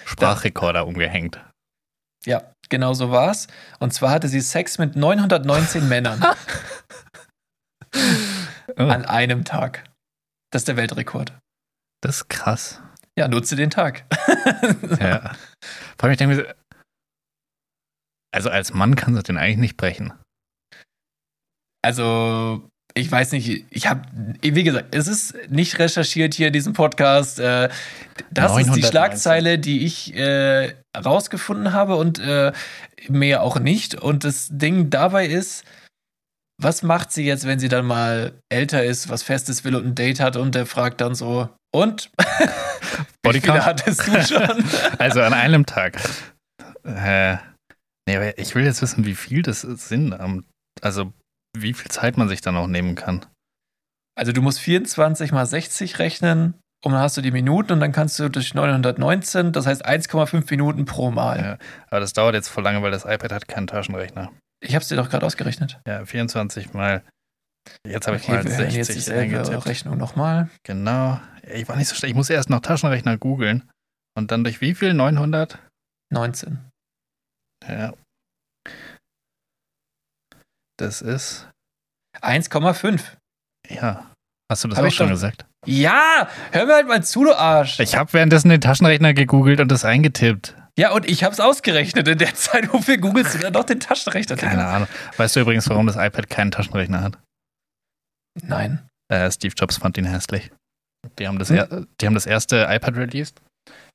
Sprachrekorder 0.06 0.88
umgehängt. 0.88 1.40
ja, 2.26 2.42
genau 2.70 2.94
so 2.94 3.12
war's. 3.12 3.48
Und 3.80 3.94
zwar 3.94 4.10
hatte 4.12 4.28
sie 4.28 4.42
Sex 4.42 4.78
mit 4.80 4.96
919 4.96 5.88
Männern 5.88 6.26
Oh, 8.78 8.84
an 8.84 9.06
einem 9.06 9.44
Tag. 9.46 9.84
Das 10.52 10.62
ist 10.62 10.68
der 10.68 10.78
Weltrekord. 10.78 11.34
das 12.02 12.18
ist 12.18 12.30
krass. 12.30 12.82
Ja, 13.18 13.28
nutze 13.28 13.56
den 13.56 13.70
Tag. 13.70 14.06
Ja. 15.00 15.36
Vor 15.98 16.04
allem, 16.04 16.12
ich 16.12 16.18
denke 16.18 16.36
mir, 16.36 16.44
so, 16.44 16.50
also 18.34 18.50
als 18.50 18.74
Mann 18.74 18.96
kannst 18.96 19.18
du 19.18 19.24
den 19.24 19.38
eigentlich 19.38 19.58
nicht 19.58 19.78
brechen. 19.78 20.14
Also, 21.84 22.70
ich 22.94 23.12
weiß 23.12 23.32
nicht, 23.34 23.66
ich 23.70 23.88
habe, 23.88 24.04
wie 24.42 24.64
gesagt, 24.64 24.94
es 24.96 25.08
ist 25.08 25.36
nicht 25.50 25.80
recherchiert 25.80 26.34
hier 26.34 26.48
in 26.48 26.54
diesem 26.54 26.74
Podcast. 26.74 27.40
Äh, 27.40 27.70
das 28.32 28.52
ist 28.58 28.68
die 28.68 28.82
919. 28.82 28.84
Schlagzeile, 28.84 29.60
die 29.60 29.86
ich 29.86 30.16
äh, 30.16 30.74
rausgefunden 30.98 31.74
habe 31.74 31.96
und 31.96 32.20
äh, 32.20 32.52
mehr 33.08 33.44
auch 33.44 33.60
nicht. 33.60 33.96
Und 33.96 34.24
das 34.24 34.50
Ding 34.52 34.90
dabei 34.90 35.26
ist, 35.28 35.64
was 36.62 36.84
macht 36.84 37.12
sie 37.12 37.26
jetzt, 37.26 37.46
wenn 37.48 37.60
sie 37.60 37.70
dann 37.70 37.86
mal 37.86 38.34
älter 38.50 38.84
ist, 38.84 39.10
was 39.10 39.24
Festes 39.24 39.64
will 39.64 39.76
und 39.76 39.86
ein 39.86 39.96
Date 39.96 40.20
hat 40.20 40.36
und 40.36 40.56
der 40.56 40.66
fragt 40.66 41.02
dann 41.02 41.16
so, 41.16 41.50
und? 41.74 42.12
Wie 42.20 42.26
viele 42.46 43.08
Bodycount? 43.24 43.66
hattest 43.66 44.08
du 44.08 44.22
schon? 44.24 44.64
Also 45.00 45.22
an 45.22 45.34
einem 45.34 45.66
Tag. 45.66 45.98
Äh, 46.84 47.38
Nee, 48.08 48.16
aber 48.18 48.38
ich 48.40 48.56
will 48.56 48.64
jetzt 48.66 48.82
wissen, 48.82 49.06
wie 49.06 49.14
viel 49.14 49.44
das 49.44 49.62
sind. 49.62 50.12
am- 50.14 50.44
Also, 50.82 51.14
wie 51.56 51.74
viel 51.74 51.90
Zeit 51.92 52.18
man 52.18 52.28
sich 52.30 52.42
dann 52.42 52.58
auch 52.58 52.66
nehmen 52.68 52.96
kann. 52.96 53.26
Also 54.18 54.32
du 54.32 54.42
musst 54.42 54.60
24 54.60 55.32
mal 55.32 55.46
60 55.46 56.00
rechnen 56.00 56.56
und 56.84 56.94
dann 56.94 57.02
hast 57.02 57.16
du 57.18 57.22
die 57.22 57.30
Minuten 57.32 57.74
und 57.74 57.80
dann 57.80 57.92
kannst 57.92 58.18
du 58.20 58.28
durch 58.30 58.56
919, 58.56 59.52
das 59.52 59.68
heißt 59.68 59.86
1,5 59.86 60.50
Minuten 60.50 60.86
pro 60.86 61.12
Mal. 61.12 61.40
Ja. 61.40 61.58
Aber 61.90 62.00
das 62.00 62.14
dauert 62.14 62.34
jetzt 62.34 62.50
voll 62.50 62.64
lange, 62.64 62.82
weil 62.82 62.92
das 62.92 63.06
iPad 63.06 63.32
hat 63.32 63.48
keinen 63.48 63.68
Taschenrechner. 63.68 64.32
Ich 64.62 64.76
habe 64.76 64.82
es 64.84 64.88
dir 64.90 64.96
doch 64.96 65.10
gerade 65.10 65.26
ausgerechnet. 65.26 65.80
Ja, 65.88 66.06
24 66.06 66.74
mal. 66.74 67.04
Jetzt 67.86 68.08
habe 68.08 68.18
ich 68.18 68.24
Okay, 68.24 68.32
mal 68.32 68.44
hören 68.44 68.70
jetzt 68.72 68.88
60 68.88 68.96
dieselbe 68.96 69.22
eingetippt. 69.40 69.66
Rechnung 69.66 69.98
nochmal. 69.98 70.50
Genau. 70.64 71.20
Ich 71.44 71.68
war 71.68 71.76
nicht 71.76 71.88
so 71.88 71.96
schlecht. 71.96 72.12
Ich 72.12 72.16
muss 72.16 72.30
erst 72.30 72.50
noch 72.50 72.60
Taschenrechner 72.62 73.18
googeln. 73.18 73.70
Und 74.18 74.32
dann 74.32 74.44
durch 74.44 74.62
wie 74.62 74.74
viel? 74.76 74.94
900? 74.94 75.60
19. 76.12 76.60
Ja. 77.68 77.94
Das 80.78 81.02
ist, 81.02 81.48
1,5. 82.22 83.02
ja. 83.70 84.08
Hast 84.52 84.64
du 84.64 84.68
das 84.68 84.78
Hab 84.78 84.84
auch 84.84 84.88
ich 84.90 84.96
schon 84.96 85.08
doch- 85.08 85.14
gesagt? 85.14 85.46
Ja, 85.66 86.28
hör 86.52 86.66
mir 86.66 86.74
halt 86.74 86.88
mal 86.88 87.04
zu, 87.04 87.24
du 87.24 87.34
Arsch. 87.34 87.80
Ich 87.80 87.96
habe 87.96 88.12
währenddessen 88.14 88.50
den 88.50 88.60
Taschenrechner 88.62 89.14
gegoogelt 89.14 89.60
und 89.62 89.70
das 89.70 89.86
eingetippt. 89.86 90.56
Ja, 90.82 90.92
und 90.92 91.08
ich 91.08 91.24
hab's 91.24 91.40
ausgerechnet. 91.40 92.08
In 92.08 92.18
der 92.18 92.34
Zeit, 92.34 92.74
wofür 92.74 92.98
googelst 92.98 93.36
du 93.36 93.38
dann 93.38 93.54
doch 93.54 93.66
den 93.66 93.80
Taschenrechner? 93.80 94.36
Keine 94.36 94.66
Ahnung. 94.66 94.88
Weißt 95.18 95.36
du 95.36 95.42
übrigens, 95.42 95.70
warum 95.70 95.86
das 95.86 95.96
iPad 95.96 96.28
keinen 96.28 96.50
Taschenrechner 96.50 97.02
hat? 97.02 97.20
Nein. 98.42 98.90
Äh, 99.14 99.30
Steve 99.32 99.54
Jobs 99.56 99.78
fand 99.78 99.98
ihn 100.00 100.06
hässlich. 100.06 100.52
Die 101.20 101.28
haben 101.28 101.38
das, 101.38 101.50
Hm? 101.50 101.58
er, 101.58 101.86
die 102.00 102.08
haben 102.08 102.16
das 102.16 102.26
erste 102.26 102.66
iPad 102.68 102.96
released. 102.96 103.40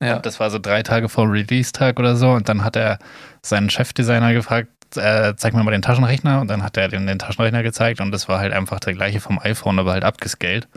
Ja. 0.01 0.19
Das 0.19 0.39
war 0.39 0.49
so 0.49 0.59
drei 0.59 0.81
Tage 0.81 1.09
vor 1.09 1.29
Release-Tag 1.29 1.99
oder 1.99 2.15
so. 2.15 2.31
Und 2.31 2.47
dann 2.47 2.63
hat 2.63 2.77
er 2.77 2.99
seinen 3.45 3.69
Chefdesigner 3.69 4.31
gefragt, 4.31 4.69
äh, 4.95 5.33
zeig 5.35 5.53
mir 5.53 5.63
mal 5.65 5.71
den 5.71 5.81
Taschenrechner. 5.81 6.39
Und 6.39 6.47
dann 6.47 6.63
hat 6.63 6.77
er 6.77 6.87
den, 6.87 7.05
den 7.05 7.19
Taschenrechner 7.19 7.63
gezeigt. 7.63 7.99
Und 7.99 8.11
das 8.11 8.29
war 8.29 8.39
halt 8.39 8.53
einfach 8.53 8.79
der 8.79 8.93
gleiche 8.93 9.19
vom 9.19 9.39
iPhone, 9.39 9.77
aber 9.79 9.91
halt 9.91 10.05
abgescaled. 10.05 10.69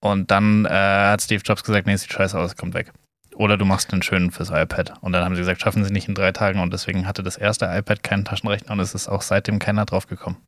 Und 0.00 0.30
dann 0.30 0.66
äh, 0.66 0.68
hat 0.68 1.22
Steve 1.22 1.42
Jobs 1.44 1.64
gesagt, 1.64 1.88
nee, 1.88 1.94
es 1.94 2.02
sieht 2.02 2.12
scheiße 2.12 2.38
aus, 2.38 2.54
kommt 2.54 2.74
weg. 2.74 2.92
Oder 3.36 3.56
du 3.58 3.64
machst 3.64 3.92
einen 3.92 4.02
schönen 4.02 4.30
fürs 4.30 4.50
iPad. 4.50 4.94
Und 5.02 5.12
dann 5.12 5.24
haben 5.24 5.34
sie 5.34 5.40
gesagt, 5.42 5.60
schaffen 5.60 5.84
sie 5.84 5.92
nicht 5.92 6.08
in 6.08 6.14
drei 6.14 6.32
Tagen. 6.32 6.60
Und 6.60 6.72
deswegen 6.72 7.06
hatte 7.06 7.22
das 7.22 7.36
erste 7.36 7.66
iPad 7.66 8.02
keinen 8.02 8.24
Taschenrechner. 8.24 8.72
Und 8.72 8.80
es 8.80 8.94
ist 8.94 9.08
auch 9.08 9.22
seitdem 9.22 9.58
keiner 9.58 9.84
drauf 9.84 10.06
gekommen. 10.06 10.38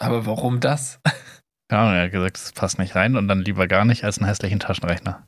Aber 0.00 0.26
warum 0.26 0.60
das? 0.60 0.98
Ahnung, 1.70 1.94
er 1.94 2.04
hat 2.04 2.12
gesagt, 2.12 2.36
es 2.36 2.52
passt 2.52 2.78
nicht 2.78 2.94
rein. 2.96 3.16
Und 3.16 3.28
dann 3.28 3.40
lieber 3.40 3.66
gar 3.68 3.84
nicht 3.84 4.04
als 4.04 4.18
einen 4.18 4.26
hässlichen 4.28 4.58
Taschenrechner. 4.58 5.24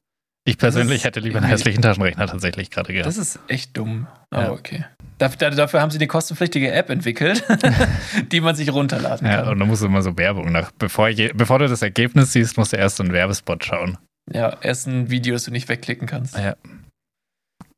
Ich 0.46 0.56
persönlich 0.58 1.04
hätte 1.04 1.20
lieber 1.20 1.36
einen 1.38 1.46
hässlichen 1.48 1.82
Taschenrechner 1.82 2.26
tatsächlich 2.26 2.70
gerade 2.70 2.92
gehabt. 2.92 3.06
Das 3.06 3.18
ist 3.18 3.38
echt 3.46 3.76
dumm. 3.76 4.06
Aber 4.30 4.44
Ja. 4.44 4.50
okay. 4.52 4.84
Dafür, 5.18 5.50
dafür 5.50 5.82
haben 5.82 5.90
sie 5.90 5.98
eine 5.98 6.06
kostenpflichtige 6.06 6.72
App 6.72 6.88
entwickelt, 6.88 7.44
die 8.32 8.40
man 8.40 8.56
sich 8.56 8.72
runterladen 8.72 9.26
Ja, 9.28 9.42
kann. 9.42 9.48
und 9.50 9.58
dann 9.58 9.68
musst 9.68 9.82
du 9.82 9.86
immer 9.86 10.00
so 10.00 10.16
Werbung 10.16 10.50
nach. 10.50 10.70
Bevor, 10.78 11.08
je, 11.08 11.30
bevor 11.34 11.58
du 11.58 11.68
das 11.68 11.82
Ergebnis 11.82 12.32
siehst, 12.32 12.56
musst 12.56 12.72
du 12.72 12.78
erst 12.78 12.96
so 12.96 13.02
einen 13.02 13.12
Werbespot 13.12 13.62
schauen. 13.62 13.98
Ja, 14.32 14.56
erst 14.62 14.86
ein 14.86 15.10
Video, 15.10 15.34
das 15.34 15.44
du 15.44 15.50
nicht 15.50 15.68
wegklicken 15.68 16.06
kannst. 16.08 16.38
Ja. 16.38 16.56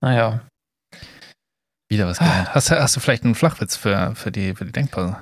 Naja. 0.02 0.46
Wieder 1.90 2.06
was 2.06 2.18
gelernt. 2.18 2.54
Hast, 2.54 2.70
du- 2.70 2.80
hast 2.80 2.96
du 2.96 3.00
vielleicht 3.00 3.24
einen 3.24 3.34
Flachwitz 3.34 3.76
für, 3.76 4.14
für, 4.14 4.32
die, 4.32 4.54
für 4.54 4.64
die 4.64 4.72
Denkpause? 4.72 5.16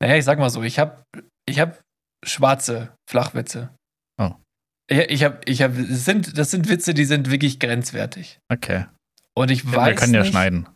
Naja, 0.00 0.16
ich 0.16 0.24
sag 0.24 0.38
mal 0.38 0.50
so, 0.50 0.62
ich 0.62 0.78
habe 0.78 1.02
ich 1.48 1.58
hab 1.60 1.80
schwarze 2.24 2.94
Flachwitze. 3.08 3.70
Oh. 4.20 4.32
Ich, 4.88 4.98
ich 4.98 5.24
habe, 5.24 5.40
ich 5.44 5.58
das 5.58 6.04
sind, 6.04 6.38
das 6.38 6.50
sind 6.50 6.68
Witze, 6.68 6.94
die 6.94 7.04
sind 7.04 7.30
wirklich 7.30 7.58
grenzwertig. 7.58 8.38
Okay. 8.50 8.86
Und 9.36 9.50
ich 9.50 9.66
weiß 9.66 9.86
wir 9.88 9.94
können 9.96 10.14
ja 10.14 10.20
nicht, 10.22 10.30
schneiden. 10.30 10.68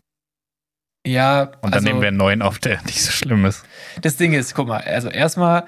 Ja, 1.07 1.43
Und 1.63 1.63
dann 1.67 1.75
also, 1.75 1.87
nehmen 1.87 2.01
wir 2.01 2.09
einen 2.09 2.17
neuen 2.17 2.43
auf, 2.43 2.59
der 2.59 2.83
nicht 2.87 3.01
so 3.03 3.13
schlimm 3.13 3.45
ist. 3.47 3.65
das 4.03 4.17
Ding 4.17 4.33
ist, 4.35 4.55
guck 4.55 4.69
mal, 4.69 4.81
also 4.83 5.09
erstmal, 5.09 5.67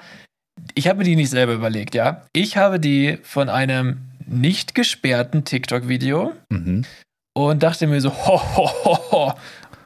ich 0.75 0.87
habe 0.87 0.99
mir 0.99 1.05
die 1.05 1.15
nicht 1.15 1.29
selber 1.29 1.53
überlegt, 1.53 1.95
ja. 1.95 2.27
Ich 2.33 2.57
habe 2.57 2.79
die 2.79 3.17
von 3.23 3.49
einem 3.49 4.01
nicht 4.27 4.75
gesperrten 4.75 5.45
TikTok-Video 5.45 6.33
Mhm. 6.49 6.85
Und 7.33 7.63
dachte 7.63 7.87
mir 7.87 8.01
so, 8.01 8.11
ho, 8.11 8.41
ho, 8.55 8.69
ho, 8.85 9.11
ho, 9.11 9.33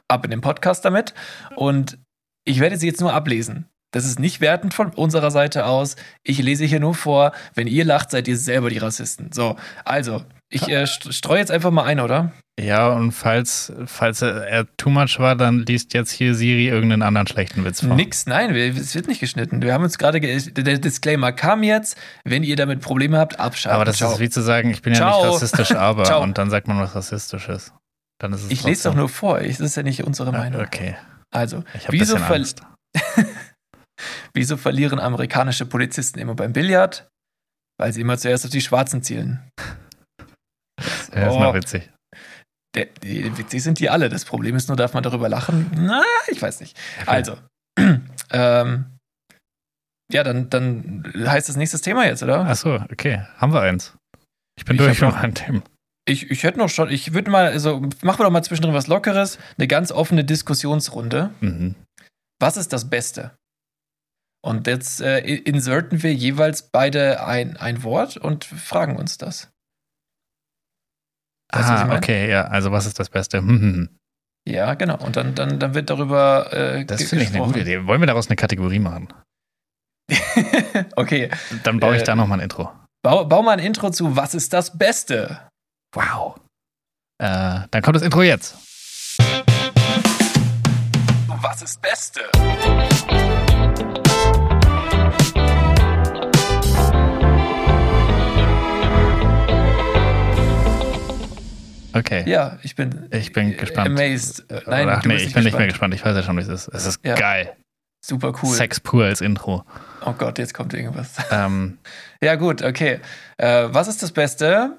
ab 0.08 0.24
in 0.24 0.30
den 0.30 0.40
Podcast 0.40 0.84
damit. 0.84 1.14
Und 1.54 1.98
ich 2.44 2.60
werde 2.60 2.76
sie 2.76 2.86
jetzt 2.86 3.00
nur 3.00 3.12
ablesen. 3.12 3.66
Das 3.92 4.04
ist 4.04 4.18
nicht 4.18 4.40
wertend 4.40 4.74
von 4.74 4.90
unserer 4.92 5.30
Seite 5.30 5.64
aus. 5.66 5.96
Ich 6.22 6.38
lese 6.42 6.64
hier 6.64 6.80
nur 6.80 6.94
vor, 6.94 7.32
wenn 7.54 7.66
ihr 7.66 7.84
lacht, 7.84 8.10
seid 8.10 8.28
ihr 8.28 8.36
selber 8.36 8.68
die 8.68 8.78
Rassisten. 8.78 9.32
So, 9.32 9.56
also, 9.84 10.22
ich 10.50 10.68
äh, 10.68 10.82
st- 10.84 11.12
streue 11.12 11.38
jetzt 11.38 11.50
einfach 11.50 11.70
mal 11.70 11.84
ein, 11.84 12.00
oder? 12.00 12.32
Ja, 12.58 12.88
und 12.88 13.12
falls, 13.12 13.70
falls 13.84 14.22
er, 14.22 14.66
too 14.78 14.88
much 14.88 15.18
war, 15.18 15.36
dann 15.36 15.66
liest 15.66 15.92
jetzt 15.92 16.10
hier 16.10 16.34
Siri 16.34 16.68
irgendeinen 16.68 17.02
anderen 17.02 17.26
schlechten 17.26 17.64
Witz 17.66 17.82
vor. 17.84 17.94
Nix, 17.94 18.24
nein, 18.24 18.54
es 18.54 18.94
wird 18.94 19.08
nicht 19.08 19.20
geschnitten. 19.20 19.60
Wir 19.60 19.74
haben 19.74 19.84
uns 19.84 19.98
gerade, 19.98 20.20
ge 20.20 20.40
der 20.52 20.78
Disclaimer 20.78 21.32
kam 21.32 21.62
jetzt. 21.62 21.98
Wenn 22.24 22.42
ihr 22.42 22.56
damit 22.56 22.80
Probleme 22.80 23.18
habt, 23.18 23.38
abschalten. 23.38 23.74
Aber 23.76 23.84
das 23.84 23.98
Ciao. 23.98 24.10
ist 24.12 24.20
wie 24.20 24.30
zu 24.30 24.40
sagen, 24.40 24.70
ich 24.70 24.80
bin 24.80 24.94
ja 24.94 25.00
Ciao. 25.00 25.22
nicht 25.24 25.34
rassistisch, 25.34 25.72
aber. 25.76 26.04
Ciao. 26.04 26.22
und 26.22 26.38
dann 26.38 26.48
sagt 26.48 26.66
man 26.66 26.78
was 26.78 26.94
Rassistisches. 26.94 27.74
Dann 28.18 28.32
ist 28.32 28.44
es 28.44 28.50
ich 28.50 28.64
lese 28.64 28.88
doch 28.88 28.94
nur 28.96 29.10
vor. 29.10 29.38
Das 29.40 29.60
ist 29.60 29.76
ja 29.76 29.82
nicht 29.82 30.02
unsere 30.04 30.30
Ah, 30.30 30.38
Meinung. 30.38 30.62
Okay. 30.62 30.96
Also, 31.34 31.62
Ich 31.74 31.92
wieso, 31.92 32.16
ver 32.16 32.42
wieso 34.34 34.56
verlieren 34.56 34.98
amerikanische 34.98 35.66
Polizisten 35.66 36.18
immer 36.18 36.34
beim 36.34 36.54
Billard? 36.54 37.06
Weil 37.78 37.92
sie 37.92 38.00
immer 38.00 38.16
zuerst 38.16 38.46
auf 38.46 38.50
die 38.50 38.62
Schwarzen 38.62 39.02
zielen. 39.02 39.42
Ja, 41.14 41.28
ist 41.28 41.34
Oh. 41.34 41.40
noch 41.40 41.54
witzig. 41.54 41.90
Die, 43.02 43.36
witzig 43.38 43.62
sind 43.62 43.78
die 43.80 43.88
alle. 43.90 44.08
Das 44.08 44.24
Problem 44.24 44.54
ist 44.56 44.68
nur, 44.68 44.76
darf 44.76 44.92
man 44.94 45.02
darüber 45.02 45.28
lachen? 45.28 45.70
Na, 45.76 46.02
ich 46.28 46.40
weiß 46.42 46.60
nicht. 46.60 46.76
Also, 47.06 47.36
ähm, 48.32 48.84
ja, 50.12 50.22
dann, 50.22 50.50
dann 50.50 51.12
heißt 51.16 51.48
das 51.48 51.56
nächstes 51.56 51.80
Thema 51.80 52.06
jetzt, 52.06 52.22
oder? 52.22 52.40
Achso, 52.46 52.76
okay. 52.92 53.24
Haben 53.38 53.52
wir 53.52 53.62
eins. 53.62 53.94
Ich 54.58 54.64
bin 54.64 54.76
Ich 54.76 54.82
durch 54.82 55.00
noch- 55.00 55.14
meinen 55.14 55.34
Themen. 55.34 55.62
Ich, 56.08 56.30
ich 56.30 56.44
hätte 56.44 56.58
noch 56.58 56.68
schon, 56.68 56.88
ich 56.88 57.14
würde 57.14 57.30
mal, 57.32 57.46
also 57.46 57.80
machen 58.02 58.20
wir 58.20 58.24
doch 58.24 58.30
mal 58.30 58.44
zwischendrin 58.44 58.74
was 58.74 58.86
Lockeres, 58.86 59.38
eine 59.58 59.66
ganz 59.66 59.90
offene 59.90 60.24
Diskussionsrunde. 60.24 61.30
Mhm. 61.40 61.74
Was 62.40 62.56
ist 62.56 62.72
das 62.72 62.88
Beste? 62.88 63.32
Und 64.44 64.68
jetzt 64.68 65.00
äh, 65.00 65.18
inserten 65.18 66.04
wir 66.04 66.14
jeweils 66.14 66.68
beide 66.70 67.26
ein, 67.26 67.56
ein 67.56 67.82
Wort 67.82 68.16
und 68.18 68.44
fragen 68.44 68.94
uns 68.96 69.18
das. 69.18 69.50
Weißt 71.58 71.68
Ah, 71.70 71.94
okay, 71.96 72.30
ja. 72.30 72.42
Also, 72.46 72.70
was 72.72 72.86
ist 72.86 72.98
das 72.98 73.08
Beste? 73.10 73.38
Hm, 73.38 73.48
hm, 73.48 73.60
hm. 73.60 73.88
Ja, 74.48 74.74
genau. 74.74 74.96
Und 75.04 75.16
dann, 75.16 75.34
dann, 75.34 75.58
dann 75.58 75.74
wird 75.74 75.90
darüber. 75.90 76.52
Äh, 76.52 76.84
Das 76.84 77.02
finde 77.02 77.24
ich 77.24 77.34
eine 77.34 77.44
gute 77.44 77.60
Idee. 77.60 77.86
Wollen 77.86 78.00
wir 78.00 78.06
daraus 78.06 78.28
eine 78.28 78.36
Kategorie 78.36 78.78
machen? 78.78 79.08
okay, 80.96 81.30
Dann 81.64 81.80
baue 81.80 81.96
ich 81.96 82.02
Äh, 82.02 82.04
da 82.04 82.14
nochmal 82.14 82.38
ein 82.38 82.44
Intro. 82.44 82.70
bau, 83.02 83.24
bau 83.24 83.42
mal 83.42 83.52
ein 83.52 83.58
Intro 83.58 83.90
zu 83.90 84.14
Was 84.16 84.34
ist 84.34 84.52
das 84.52 84.76
Beste? 84.78 85.40
Wow. 85.94 86.36
Äh, 87.18 87.60
dann 87.70 87.82
kommt 87.82 87.96
das 87.96 88.02
Intro 88.02 88.22
jetzt. 88.22 88.54
Was 91.42 91.62
ist 91.62 91.80
Beste? 91.82 92.20
Okay. 101.96 102.24
Ja, 102.28 102.58
ich 102.62 102.74
bin. 102.74 103.08
Ich 103.10 103.32
bin 103.32 103.56
gespannt. 103.56 103.88
Amazed. 103.88 104.50
Äh, 104.50 104.60
Nein, 104.66 104.88
Ach, 104.88 105.02
nee, 105.04 105.16
ich 105.16 105.32
bin 105.32 105.44
nicht 105.44 105.56
mehr 105.56 105.66
gespannt. 105.66 105.92
gespannt. 105.92 105.94
Ich 105.94 106.04
weiß 106.04 106.14
ja 106.16 106.22
schon, 106.22 106.36
wie 106.36 106.42
es 106.42 106.48
ist. 106.48 106.68
Es 106.68 106.86
ist 106.86 107.00
Ja. 107.04 107.14
geil. 107.14 107.56
Super 108.04 108.32
cool. 108.42 108.54
Sex 108.54 108.78
pur 108.80 109.04
als 109.04 109.20
Intro. 109.20 109.64
Oh 110.04 110.12
Gott, 110.12 110.38
jetzt 110.38 110.54
kommt 110.54 110.74
irgendwas. 110.74 111.14
Ähm, 111.30 111.78
Ja, 112.22 112.36
gut, 112.36 112.62
okay. 112.62 113.00
Äh, 113.38 113.68
was 113.70 113.88
ist 113.88 114.02
das 114.02 114.12
Beste? 114.12 114.76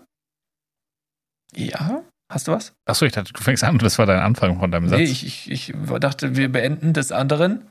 Ja, 1.55 2.03
hast 2.31 2.47
du 2.47 2.51
was? 2.53 2.73
achso, 2.85 3.05
ich 3.05 3.13
dachte, 3.13 3.33
du 3.33 3.41
fängst 3.41 3.63
an. 3.63 3.77
Das 3.79 3.97
war 3.99 4.05
dein 4.05 4.19
Anfang 4.19 4.59
von 4.59 4.71
deinem 4.71 4.87
Satz. 4.89 4.99
Nee, 4.99 5.05
ich, 5.05 5.25
ich, 5.25 5.51
ich 5.51 5.73
dachte, 5.99 6.35
wir 6.35 6.51
beenden 6.51 6.93
des 6.93 7.11
anderen 7.11 7.67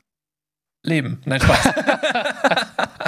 Leben. 0.85 1.21
Nein, 1.25 1.41
Spaß. 1.41 1.73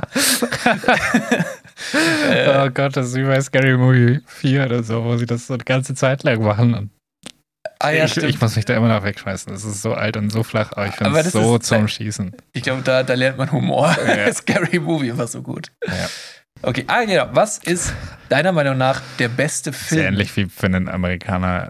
äh, 1.93 2.65
oh 2.65 2.69
Gott, 2.69 2.95
das 2.97 3.07
ist 3.07 3.15
wie 3.15 3.23
bei 3.23 3.39
Scary 3.41 3.77
Movie 3.77 4.21
4 4.25 4.65
oder 4.65 4.83
so, 4.83 5.03
wo 5.03 5.17
sie 5.17 5.25
das 5.25 5.47
so 5.47 5.53
eine 5.53 5.63
ganze 5.63 5.95
Zeit 5.95 6.23
lang 6.23 6.41
machen. 6.41 6.73
Und 6.73 6.89
ah, 7.79 7.91
ja, 7.91 8.05
ich, 8.05 8.11
stimmt. 8.11 8.29
ich 8.29 8.41
muss 8.41 8.55
mich 8.55 8.65
da 8.65 8.75
immer 8.75 8.87
noch 8.87 9.03
wegschmeißen. 9.03 9.51
Das 9.51 9.63
ist 9.63 9.81
so 9.81 9.93
alt 9.93 10.17
und 10.17 10.29
so 10.31 10.43
flach, 10.43 10.71
aber 10.73 10.87
ich 10.87 10.95
finde 10.95 11.19
es 11.19 11.31
so 11.31 11.57
ist- 11.57 11.65
zum 11.65 11.87
Schießen. 11.87 12.35
Ich 12.53 12.63
glaube, 12.63 12.81
da, 12.81 13.03
da 13.03 13.13
lernt 13.13 13.37
man 13.37 13.51
Humor. 13.51 13.95
Ja. 14.07 14.31
Scary 14.33 14.79
Movie 14.79 15.17
war 15.17 15.27
so 15.27 15.41
gut. 15.41 15.71
Ja. 15.85 16.09
Okay, 16.61 16.83
ah, 16.87 17.05
genau. 17.05 17.29
Was 17.31 17.57
ist 17.59 17.93
deiner 18.27 18.51
Meinung 18.51 18.77
nach 18.77 19.01
der 19.17 19.29
beste 19.29 19.71
Film? 19.71 20.01
Sehr 20.01 20.09
ähnlich 20.09 20.35
wie 20.35 20.45
für 20.45 20.65
einen 20.65 20.89
Amerikaner 20.89 21.69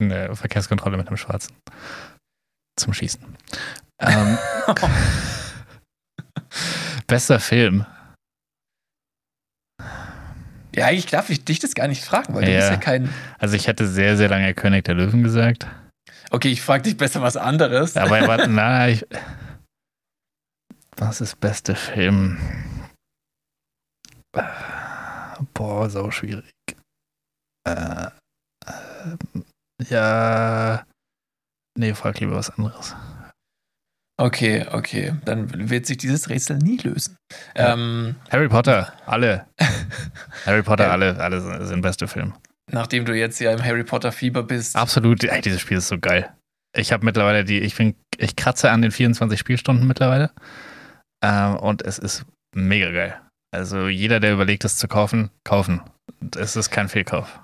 eine 0.00 0.34
Verkehrskontrolle 0.34 0.96
mit 0.96 1.08
einem 1.08 1.16
Schwarzen. 1.16 1.54
Zum 2.76 2.94
Schießen. 2.94 3.20
Ähm, 4.00 4.38
bester 7.06 7.40
Film. 7.40 7.84
Ja, 10.80 10.86
eigentlich 10.86 11.06
darf 11.06 11.28
ich 11.30 11.44
dich 11.44 11.58
das 11.58 11.74
gar 11.74 11.88
nicht 11.88 12.02
fragen, 12.04 12.34
weil 12.34 12.44
du 12.44 12.50
Ja. 12.52 12.58
bist 12.58 12.70
ja 12.70 12.76
kein. 12.78 13.12
Also 13.38 13.54
ich 13.54 13.66
hätte 13.66 13.86
sehr, 13.86 14.16
sehr 14.16 14.28
lange 14.30 14.54
König 14.54 14.84
der 14.84 14.94
Löwen 14.94 15.22
gesagt. 15.22 15.66
Okay, 16.30 16.48
ich 16.48 16.62
frage 16.62 16.84
dich 16.84 16.96
besser 16.96 17.20
was 17.20 17.36
anderes. 17.36 17.96
Aber 17.98 18.26
warte, 18.26 18.48
na, 18.48 18.88
ich, 18.88 19.06
was 20.96 21.20
ist 21.20 21.38
beste 21.40 21.74
Film? 21.74 22.38
Boah, 25.54 25.90
so 25.90 26.10
schwierig. 26.10 26.50
Äh, 27.68 28.06
äh, 28.66 29.86
ja. 29.88 30.84
Nee, 31.78 31.94
frag 31.94 32.20
lieber 32.20 32.36
was 32.36 32.50
anderes. 32.50 32.94
Okay, 34.20 34.66
okay. 34.70 35.14
Dann 35.24 35.70
wird 35.70 35.86
sich 35.86 35.96
dieses 35.96 36.28
Rätsel 36.28 36.58
nie 36.58 36.76
lösen. 36.76 37.16
Ja. 37.56 37.72
Ähm, 37.72 38.16
Harry 38.30 38.48
Potter, 38.48 38.92
alle. 39.06 39.46
Harry 40.44 40.62
Potter, 40.62 40.90
alle, 40.90 41.18
alle 41.18 41.64
sind 41.66 41.80
beste 41.80 42.06
Film. 42.06 42.34
nachdem 42.70 43.06
du 43.06 43.14
jetzt 43.16 43.40
ja 43.40 43.50
im 43.52 43.64
Harry 43.64 43.82
Potter 43.82 44.12
Fieber 44.12 44.42
bist. 44.42 44.76
Absolut, 44.76 45.24
ey, 45.24 45.40
dieses 45.40 45.62
Spiel 45.62 45.78
ist 45.78 45.88
so 45.88 45.98
geil. 45.98 46.30
Ich 46.76 46.92
habe 46.92 47.04
mittlerweile 47.04 47.44
die, 47.44 47.60
ich 47.60 47.74
bin, 47.76 47.94
ich 48.18 48.36
kratze 48.36 48.70
an 48.70 48.82
den 48.82 48.90
24 48.90 49.40
Spielstunden 49.40 49.86
mittlerweile. 49.86 50.30
Ähm, 51.24 51.56
und 51.56 51.82
es 51.82 51.98
ist 51.98 52.26
mega 52.54 52.90
geil. 52.90 53.18
Also 53.52 53.88
jeder, 53.88 54.20
der 54.20 54.34
überlegt, 54.34 54.66
es 54.66 54.76
zu 54.76 54.86
kaufen, 54.86 55.30
kaufen. 55.44 55.80
Es 56.36 56.56
ist 56.56 56.70
kein 56.70 56.90
Fehlkauf. 56.90 57.40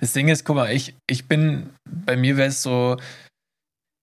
Das 0.00 0.14
Ding 0.14 0.28
ist, 0.28 0.44
guck 0.44 0.56
mal, 0.56 0.72
ich, 0.72 0.96
ich 1.08 1.28
bin, 1.28 1.70
bei 1.88 2.16
mir 2.16 2.36
wäre 2.36 2.48
es 2.48 2.62
so, 2.62 2.96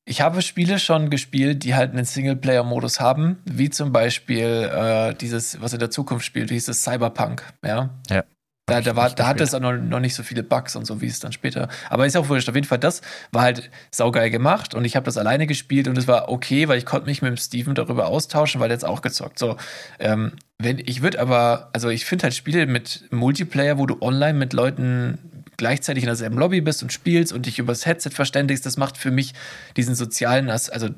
ich 0.06 0.22
habe 0.22 0.42
Spiele 0.42 0.80
schon 0.80 1.10
gespielt, 1.10 1.64
die 1.64 1.76
halt 1.76 1.92
einen 1.92 2.06
Singleplayer-Modus 2.06 3.00
haben, 3.00 3.38
wie 3.46 3.70
zum 3.70 3.92
Beispiel 3.92 4.70
äh, 4.74 5.14
dieses, 5.16 5.62
was 5.62 5.74
in 5.74 5.80
der 5.80 5.92
Zukunft 5.92 6.26
spielt, 6.26 6.50
wie 6.50 6.56
hieß 6.56 6.66
das, 6.66 6.84
Cyberpunk, 6.84 7.44
ja. 7.66 7.90
Ja. 8.10 8.24
Da, 8.66 8.80
da, 8.80 8.96
war, 8.96 9.10
da 9.10 9.28
hatte 9.28 9.44
es 9.44 9.54
auch 9.54 9.60
noch, 9.60 9.74
noch 9.74 10.00
nicht 10.00 10.16
so 10.16 10.24
viele 10.24 10.42
Bugs 10.42 10.78
und 10.78 10.86
so, 10.86 11.02
wie 11.02 11.08
es 11.08 11.20
dann 11.20 11.34
später. 11.34 11.68
Aber 11.90 12.06
ist 12.06 12.16
auch 12.16 12.30
wurscht. 12.30 12.48
Auf 12.48 12.56
jeden 12.56 12.66
Fall, 12.66 12.80
das 12.80 13.02
war 13.34 13.42
halt 13.42 13.70
saugeil 13.92 14.30
gemacht 14.30 14.74
und 14.74 14.86
ich 14.86 14.96
habe 14.96 15.04
das 15.04 15.18
alleine 15.18 15.48
gespielt 15.48 15.90
und 15.90 15.98
es 15.98 16.08
war 16.08 16.30
okay, 16.30 16.70
weil 16.70 16.78
ich 16.78 16.86
konnte 16.86 17.08
mich 17.08 17.22
mit 17.22 17.30
dem 17.30 17.36
Steven 17.36 17.76
darüber 17.76 18.08
austauschen, 18.08 18.62
weil 18.62 18.70
der 18.70 18.78
jetzt 18.78 18.86
auch 18.86 19.02
gezockt. 19.02 19.38
So, 19.38 19.58
ähm, 20.00 20.32
wenn 20.60 20.80
ich 20.80 21.02
würde 21.02 21.20
aber, 21.20 21.72
also 21.74 21.90
ich 21.90 22.06
finde 22.06 22.24
halt 22.24 22.34
Spiele 22.36 22.66
mit 22.66 23.04
Multiplayer, 23.12 23.78
wo 23.78 23.86
du 23.86 23.98
online 24.02 24.40
mit 24.40 24.54
Leuten 24.54 25.20
gleichzeitig 25.58 26.04
in 26.04 26.08
derselben 26.08 26.38
Lobby 26.38 26.62
bist 26.62 26.84
und 26.84 26.92
spielst 26.92 27.34
und 27.34 27.46
dich 27.46 27.60
übers 27.60 27.86
Headset 27.86 28.12
verständigst, 28.12 28.66
das 28.66 28.78
macht 28.78 28.98
für 28.98 29.12
mich 29.12 29.34
diesen 29.78 29.96
sozialen, 29.96 30.50
As 30.50 30.70
also 30.70 30.90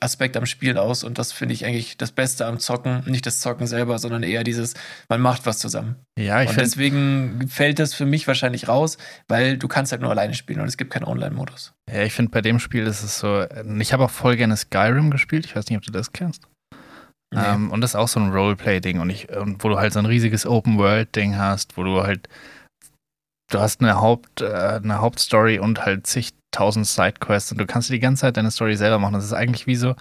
Aspekt 0.00 0.36
am 0.36 0.46
Spielen 0.46 0.78
aus 0.78 1.04
und 1.04 1.16
das 1.18 1.30
finde 1.30 1.54
ich 1.54 1.64
eigentlich 1.64 1.96
das 1.96 2.10
Beste 2.10 2.46
am 2.46 2.58
Zocken. 2.58 3.04
Nicht 3.06 3.24
das 3.24 3.38
Zocken 3.38 3.68
selber, 3.68 3.98
sondern 3.98 4.24
eher 4.24 4.42
dieses, 4.42 4.74
man 5.08 5.20
macht 5.20 5.46
was 5.46 5.58
zusammen. 5.58 5.94
Ja, 6.18 6.42
ich 6.42 6.50
und 6.50 6.58
deswegen 6.58 7.46
fällt 7.48 7.78
das 7.78 7.94
für 7.94 8.04
mich 8.04 8.26
wahrscheinlich 8.26 8.66
raus, 8.66 8.98
weil 9.28 9.56
du 9.56 9.68
kannst 9.68 9.92
halt 9.92 10.02
nur 10.02 10.10
alleine 10.10 10.34
spielen 10.34 10.60
und 10.60 10.66
es 10.66 10.76
gibt 10.76 10.92
keinen 10.92 11.04
Online-Modus. 11.04 11.72
ja, 11.88 12.02
ich 12.02 12.12
finde 12.12 12.32
bei 12.32 12.40
dem 12.40 12.58
Spiel 12.58 12.84
ist 12.84 13.04
es 13.04 13.18
so, 13.18 13.46
ich 13.78 13.92
habe 13.92 14.04
auch 14.04 14.10
voll 14.10 14.36
gerne 14.36 14.56
Skyrim 14.56 15.10
gespielt. 15.10 15.46
Ich 15.46 15.54
weiß 15.54 15.68
nicht, 15.68 15.78
ob 15.78 15.84
du 15.84 15.92
das 15.92 16.12
kennst. 16.12 16.48
Nee. 17.32 17.40
Ähm, 17.44 17.70
und 17.70 17.80
das 17.80 17.92
ist 17.92 17.96
auch 17.96 18.08
so 18.08 18.20
ein 18.20 18.32
Roleplay-Ding 18.32 19.00
und 19.00 19.10
ich, 19.10 19.30
und 19.30 19.62
wo 19.62 19.68
du 19.68 19.78
halt 19.78 19.92
so 19.92 19.98
ein 19.98 20.06
riesiges 20.06 20.46
Open-World-Ding 20.46 21.36
hast, 21.36 21.76
wo 21.76 21.84
du 21.84 22.02
halt, 22.02 22.28
du 23.50 23.60
hast 23.60 23.80
eine 23.80 24.00
Haupt, 24.00 24.40
äh, 24.40 24.46
eine 24.82 25.00
Hauptstory 25.00 25.58
und 25.58 25.84
halt 25.84 26.06
zigtausend 26.06 26.86
Sidequests 26.86 27.52
und 27.52 27.58
du 27.58 27.66
kannst 27.66 27.88
dir 27.88 27.94
die 27.94 28.00
ganze 28.00 28.22
Zeit 28.22 28.36
deine 28.36 28.50
Story 28.50 28.76
selber 28.76 28.98
machen. 28.98 29.14
Das 29.14 29.24
ist 29.24 29.32
eigentlich 29.32 29.66
wie 29.66 29.76
so 29.76 29.94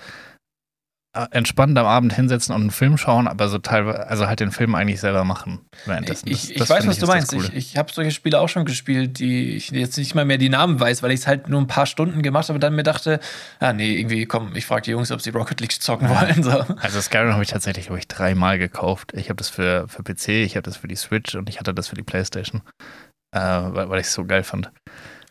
äh, 1.18 1.28
entspannt 1.32 1.78
am 1.78 1.86
Abend 1.86 2.12
hinsetzen 2.14 2.54
und 2.54 2.60
einen 2.62 2.72
Film 2.72 2.98
schauen, 2.98 3.28
aber 3.30 3.48
so 3.48 3.58
teilweise, 3.58 4.06
also 4.08 4.28
halt 4.28 4.42
den 4.42 4.52
Film 4.52 4.76
eigentlich 4.76 5.00
selber 5.00 5.24
machen. 5.24 5.62
währenddessen. 5.86 6.28
ich 6.28 6.42
Das- 6.42 6.50
ich 6.50 6.58
das 6.58 6.70
weiß, 6.70 6.78
was 6.80 6.84
du 6.86 6.90
ist 6.92 7.02
das 7.04 7.08
meinst. 7.10 7.34
Ich, 7.34 7.54
ich 7.56 7.78
habe 7.78 7.90
solche 7.94 8.12
Spiele 8.12 8.38
auch 8.42 8.50
schon 8.50 8.66
gespielt, 8.66 9.20
die 9.20 9.52
ich 9.56 9.72
jetzt 9.72 9.98
nicht 9.98 10.14
mal 10.14 10.26
mehr 10.26 10.38
die 10.38 10.50
Namen 10.50 10.78
weiß, 10.78 11.04
weil 11.04 11.12
ich 11.12 11.22
es 11.22 11.28
halt 11.28 11.48
nur 11.48 11.62
ein 11.62 11.68
paar 11.68 11.86
Stunden 11.86 12.22
gemacht 12.22 12.50
habe 12.50 12.56
und 12.56 12.62
dann 12.62 12.76
mir 12.76 12.84
dachte, 12.84 13.22
ah 13.62 13.72
nee, 13.72 13.98
irgendwie, 13.98 14.26
komm, 14.26 14.54
ich 14.58 14.66
frage 14.66 14.82
die 14.82 14.92
Jungs, 14.92 15.10
ob 15.12 15.22
sie 15.22 15.30
Rocket 15.30 15.62
League 15.62 15.72
zocken 15.82 16.10
wollen. 16.10 16.44
So. 16.44 16.66
Also 16.82 17.00
Skyrim 17.00 17.32
habe 17.32 17.44
ich 17.44 17.50
tatsächlich, 17.50 17.86
glaube 17.86 18.00
ich, 18.00 18.10
dreimal 18.10 18.58
gekauft. 18.60 19.14
Ich 19.14 19.30
habe 19.30 19.38
das 19.38 19.48
für, 19.48 19.88
für 19.88 20.04
PC, 20.04 20.30
ich 20.44 20.58
habe 20.58 20.64
das 20.64 20.76
für 20.76 20.90
die 20.90 20.98
Switch 20.98 21.36
und 21.36 21.48
ich 21.48 21.60
hatte 21.62 21.74
das 21.74 21.88
für 21.88 21.96
die 21.96 22.04
Playstation, 22.04 22.62
äh, 23.36 23.40
weil, 23.74 23.90
weil 23.90 24.00
ich 24.00 24.08
es 24.08 24.14
so 24.14 24.26
geil 24.26 24.44
fand. 24.44 24.72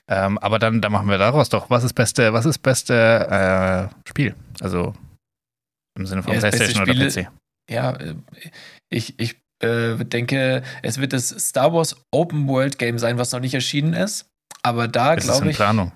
Ähm, 0.06 0.36
aber 0.38 0.58
dann, 0.58 0.80
dann 0.82 0.92
machen 0.92 1.08
wir 1.08 1.16
daraus 1.18 1.48
doch, 1.48 1.70
was 1.70 1.82
ist 1.82 1.94
beste, 1.94 2.32
was 2.34 2.44
ist 2.44 2.58
beste 2.58 3.90
äh, 3.90 4.08
Spiel? 4.08 4.34
Also 4.60 4.94
im 5.98 6.06
Sinne 6.06 6.22
von 6.22 6.34
Ja, 6.34 6.40
Playstation 6.40 6.82
oder 6.82 6.92
Spiele- 6.94 7.26
PC. 7.26 7.30
Ja, 7.70 7.92
äh, 7.92 8.14
ich, 8.90 9.18
ich 9.18 9.40
äh, 9.62 9.96
denke, 10.04 10.62
es 10.82 10.98
wird 11.00 11.12
das 11.14 11.28
Star 11.30 11.72
Wars 11.72 11.96
Open 12.14 12.46
World 12.48 12.78
Game 12.78 12.98
sein, 12.98 13.16
was 13.16 13.32
noch 13.32 13.40
nicht 13.40 13.54
erschienen 13.54 13.94
ist. 13.94 14.26
Aber 14.62 14.88
da 14.88 15.14
Es 15.14 15.24
ist 15.24 15.30
glaube 15.30 15.44
in 15.46 15.50
ich. 15.50 15.56
Planung. 15.56 15.92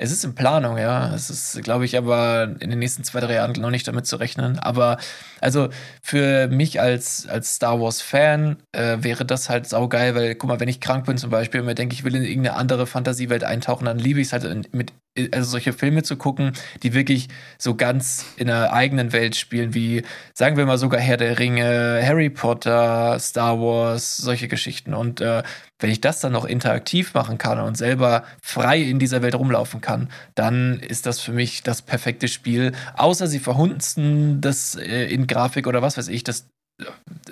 Es 0.00 0.12
ist 0.12 0.24
in 0.24 0.34
Planung, 0.36 0.78
ja. 0.78 1.12
Es 1.12 1.28
ist, 1.28 1.62
glaube 1.64 1.84
ich, 1.84 1.96
aber 1.96 2.54
in 2.60 2.70
den 2.70 2.78
nächsten 2.78 3.02
zwei, 3.02 3.18
drei 3.18 3.34
Jahren 3.34 3.52
noch 3.60 3.70
nicht 3.70 3.88
damit 3.88 4.06
zu 4.06 4.16
rechnen. 4.16 4.58
Aber 4.60 4.98
also 5.40 5.68
für 6.02 6.46
mich 6.48 6.80
als, 6.80 7.26
als 7.26 7.56
Star 7.56 7.80
Wars-Fan 7.80 8.58
äh, 8.72 8.98
wäre 9.00 9.24
das 9.24 9.50
halt 9.50 9.66
saugeil, 9.66 10.14
weil, 10.14 10.36
guck 10.36 10.48
mal, 10.48 10.60
wenn 10.60 10.68
ich 10.68 10.80
krank 10.80 11.04
bin 11.06 11.18
zum 11.18 11.30
Beispiel 11.30 11.60
und 11.60 11.66
mir 11.66 11.74
denke, 11.74 11.94
ich 11.94 12.04
will 12.04 12.14
in 12.14 12.22
irgendeine 12.22 12.56
andere 12.56 12.86
Fantasiewelt 12.86 13.42
eintauchen, 13.42 13.86
dann 13.86 13.98
liebe 13.98 14.20
ich 14.20 14.28
es 14.28 14.32
halt 14.32 14.44
in, 14.44 14.66
mit, 14.70 14.92
also 15.32 15.50
solche 15.50 15.72
Filme 15.72 16.02
zu 16.02 16.16
gucken, 16.16 16.52
die 16.82 16.94
wirklich 16.94 17.28
so 17.58 17.74
ganz 17.74 18.26
in 18.36 18.50
einer 18.50 18.72
eigenen 18.72 19.12
Welt 19.12 19.36
spielen, 19.36 19.74
wie, 19.74 20.02
sagen 20.34 20.56
wir 20.56 20.66
mal, 20.66 20.78
sogar 20.78 21.00
Herr 21.00 21.16
der 21.16 21.38
Ringe, 21.38 22.00
Harry 22.02 22.30
Potter, 22.30 23.18
Star 23.18 23.60
Wars, 23.60 24.16
solche 24.16 24.48
Geschichten. 24.48 24.94
Und 24.94 25.20
äh, 25.20 25.42
wenn 25.78 25.90
ich 25.90 26.00
das 26.00 26.20
dann 26.20 26.32
noch 26.32 26.44
interaktiv 26.44 27.14
machen 27.14 27.38
kann 27.38 27.60
und 27.60 27.76
selber 27.76 28.24
frei 28.42 28.80
in 28.80 28.98
dieser 28.98 29.22
Welt 29.22 29.34
rumlaufen 29.34 29.80
kann, 29.80 30.08
dann 30.34 30.80
ist 30.80 31.06
das 31.06 31.20
für 31.20 31.32
mich 31.32 31.62
das 31.62 31.82
perfekte 31.82 32.28
Spiel. 32.28 32.72
Außer 32.96 33.26
sie 33.26 33.38
verhunzen 33.38 34.40
das 34.40 34.74
äh, 34.74 35.04
in 35.04 35.26
Grafik 35.26 35.66
oder 35.66 35.82
was 35.82 35.96
weiß 35.96 36.08
ich. 36.08 36.24
Das 36.24 36.40
äh, 36.40 36.57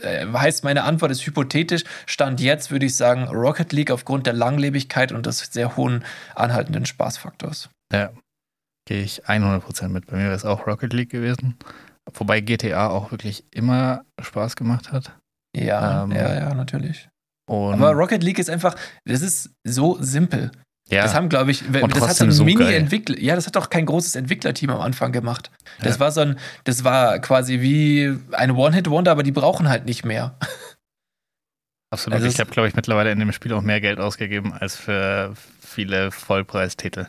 heißt, 0.02 0.64
meine 0.64 0.84
Antwort 0.84 1.10
ist 1.10 1.26
hypothetisch. 1.26 1.84
Stand 2.06 2.40
jetzt 2.40 2.70
würde 2.70 2.86
ich 2.86 2.96
sagen 2.96 3.24
Rocket 3.28 3.72
League 3.72 3.90
aufgrund 3.90 4.26
der 4.26 4.32
Langlebigkeit 4.32 5.12
und 5.12 5.26
des 5.26 5.38
sehr 5.38 5.76
hohen 5.76 6.04
anhaltenden 6.34 6.86
Spaßfaktors. 6.86 7.70
Ja, 7.92 8.10
gehe 8.86 9.02
ich 9.02 9.24
100% 9.26 9.88
mit. 9.88 10.06
Bei 10.06 10.16
mir 10.16 10.24
wäre 10.24 10.34
es 10.34 10.44
auch 10.44 10.66
Rocket 10.66 10.92
League 10.92 11.10
gewesen. 11.10 11.56
Wobei 12.14 12.40
GTA 12.40 12.88
auch 12.88 13.10
wirklich 13.10 13.44
immer 13.52 14.04
Spaß 14.20 14.56
gemacht 14.56 14.92
hat. 14.92 15.16
Ja, 15.56 16.04
Ähm, 16.04 16.12
ja, 16.12 16.34
ja, 16.34 16.54
natürlich. 16.54 17.08
Aber 17.48 17.92
Rocket 17.92 18.22
League 18.22 18.38
ist 18.38 18.50
einfach, 18.50 18.74
das 19.04 19.22
ist 19.22 19.50
so 19.64 19.96
simpel. 20.00 20.50
Ja, 20.88 21.02
Das 21.02 21.14
haben, 21.14 21.28
glaube 21.28 21.50
ich, 21.50 21.62
Und 21.68 21.96
das 21.96 22.08
hat 22.08 22.16
so 22.16 22.24
ein 22.24 22.30
so 22.32 22.44
Mini-Entwickler. 22.44 23.18
Ja, 23.18 23.34
das 23.34 23.46
hat 23.46 23.56
doch 23.56 23.70
kein 23.70 23.86
großes 23.86 24.14
Entwicklerteam 24.14 24.70
am 24.70 24.80
Anfang 24.80 25.10
gemacht. 25.12 25.50
Das 25.80 25.94
Ja. 25.94 26.00
war 26.00 26.12
so 26.12 26.20
ein, 26.20 26.38
das 26.64 26.84
war 26.84 27.18
quasi 27.18 27.60
wie 27.60 28.16
ein 28.32 28.52
One-Hit-Wonder, 28.52 29.10
aber 29.10 29.22
die 29.24 29.32
brauchen 29.32 29.68
halt 29.68 29.84
nicht 29.86 30.04
mehr. 30.04 30.38
absolut. 31.90 32.14
also 32.14 32.26
ich 32.26 32.34
es- 32.34 32.40
habe, 32.40 32.50
glaube 32.50 32.68
ich, 32.68 32.74
mittlerweile 32.76 33.10
in 33.10 33.18
dem 33.18 33.32
Spiel 33.32 33.52
auch 33.52 33.62
mehr 33.62 33.80
Geld 33.80 33.98
ausgegeben 33.98 34.52
als 34.52 34.76
für 34.76 35.34
viele 35.60 36.10
Vollpreistitel. 36.12 37.06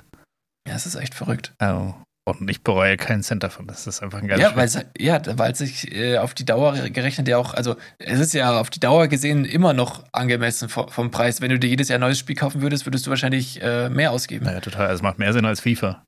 Ja, 0.67 0.73
das 0.73 0.85
ist 0.85 0.95
echt 0.95 1.13
verrückt. 1.13 1.53
Oh. 1.61 1.93
Und 2.27 2.49
ich 2.49 2.61
bereue 2.61 2.97
keinen 2.97 3.23
Cent 3.23 3.41
davon. 3.43 3.67
Das 3.67 3.87
ist 3.87 4.03
einfach 4.03 4.21
ein 4.21 4.27
geiles 4.27 4.41
Ja, 4.43 4.49
Spiel. 4.49 4.57
weil 4.59 4.65
es, 4.65 4.85
ja, 4.97 5.21
weil 5.37 5.51
es 5.53 5.57
sich 5.59 5.95
äh, 5.95 6.17
auf 6.17 6.33
die 6.33 6.43
Dauer 6.43 6.73
gerechnet 6.89 7.27
ja 7.29 7.37
auch, 7.37 7.53
also 7.53 7.75
es 7.99 8.19
ist 8.19 8.33
ja 8.33 8.59
auf 8.59 8.69
die 8.69 8.81
Dauer 8.81 9.07
gesehen 9.07 9.45
immer 9.45 9.73
noch 9.73 10.03
angemessen 10.11 10.67
vom, 10.67 10.89
vom 10.89 11.09
Preis. 11.09 11.39
Wenn 11.39 11.49
du 11.51 11.57
dir 11.59 11.69
jedes 11.69 11.87
Jahr 11.87 11.97
ein 11.99 12.01
neues 12.01 12.19
Spiel 12.19 12.35
kaufen 12.35 12.61
würdest, 12.61 12.85
würdest 12.85 13.05
du 13.05 13.09
wahrscheinlich 13.11 13.61
äh, 13.61 13.87
mehr 13.89 14.11
ausgeben. 14.11 14.45
Naja, 14.45 14.59
total. 14.59 14.87
Also 14.87 14.95
es 14.95 15.01
macht 15.03 15.19
mehr 15.19 15.31
Sinn 15.31 15.45
als 15.45 15.61
FIFA. 15.61 16.03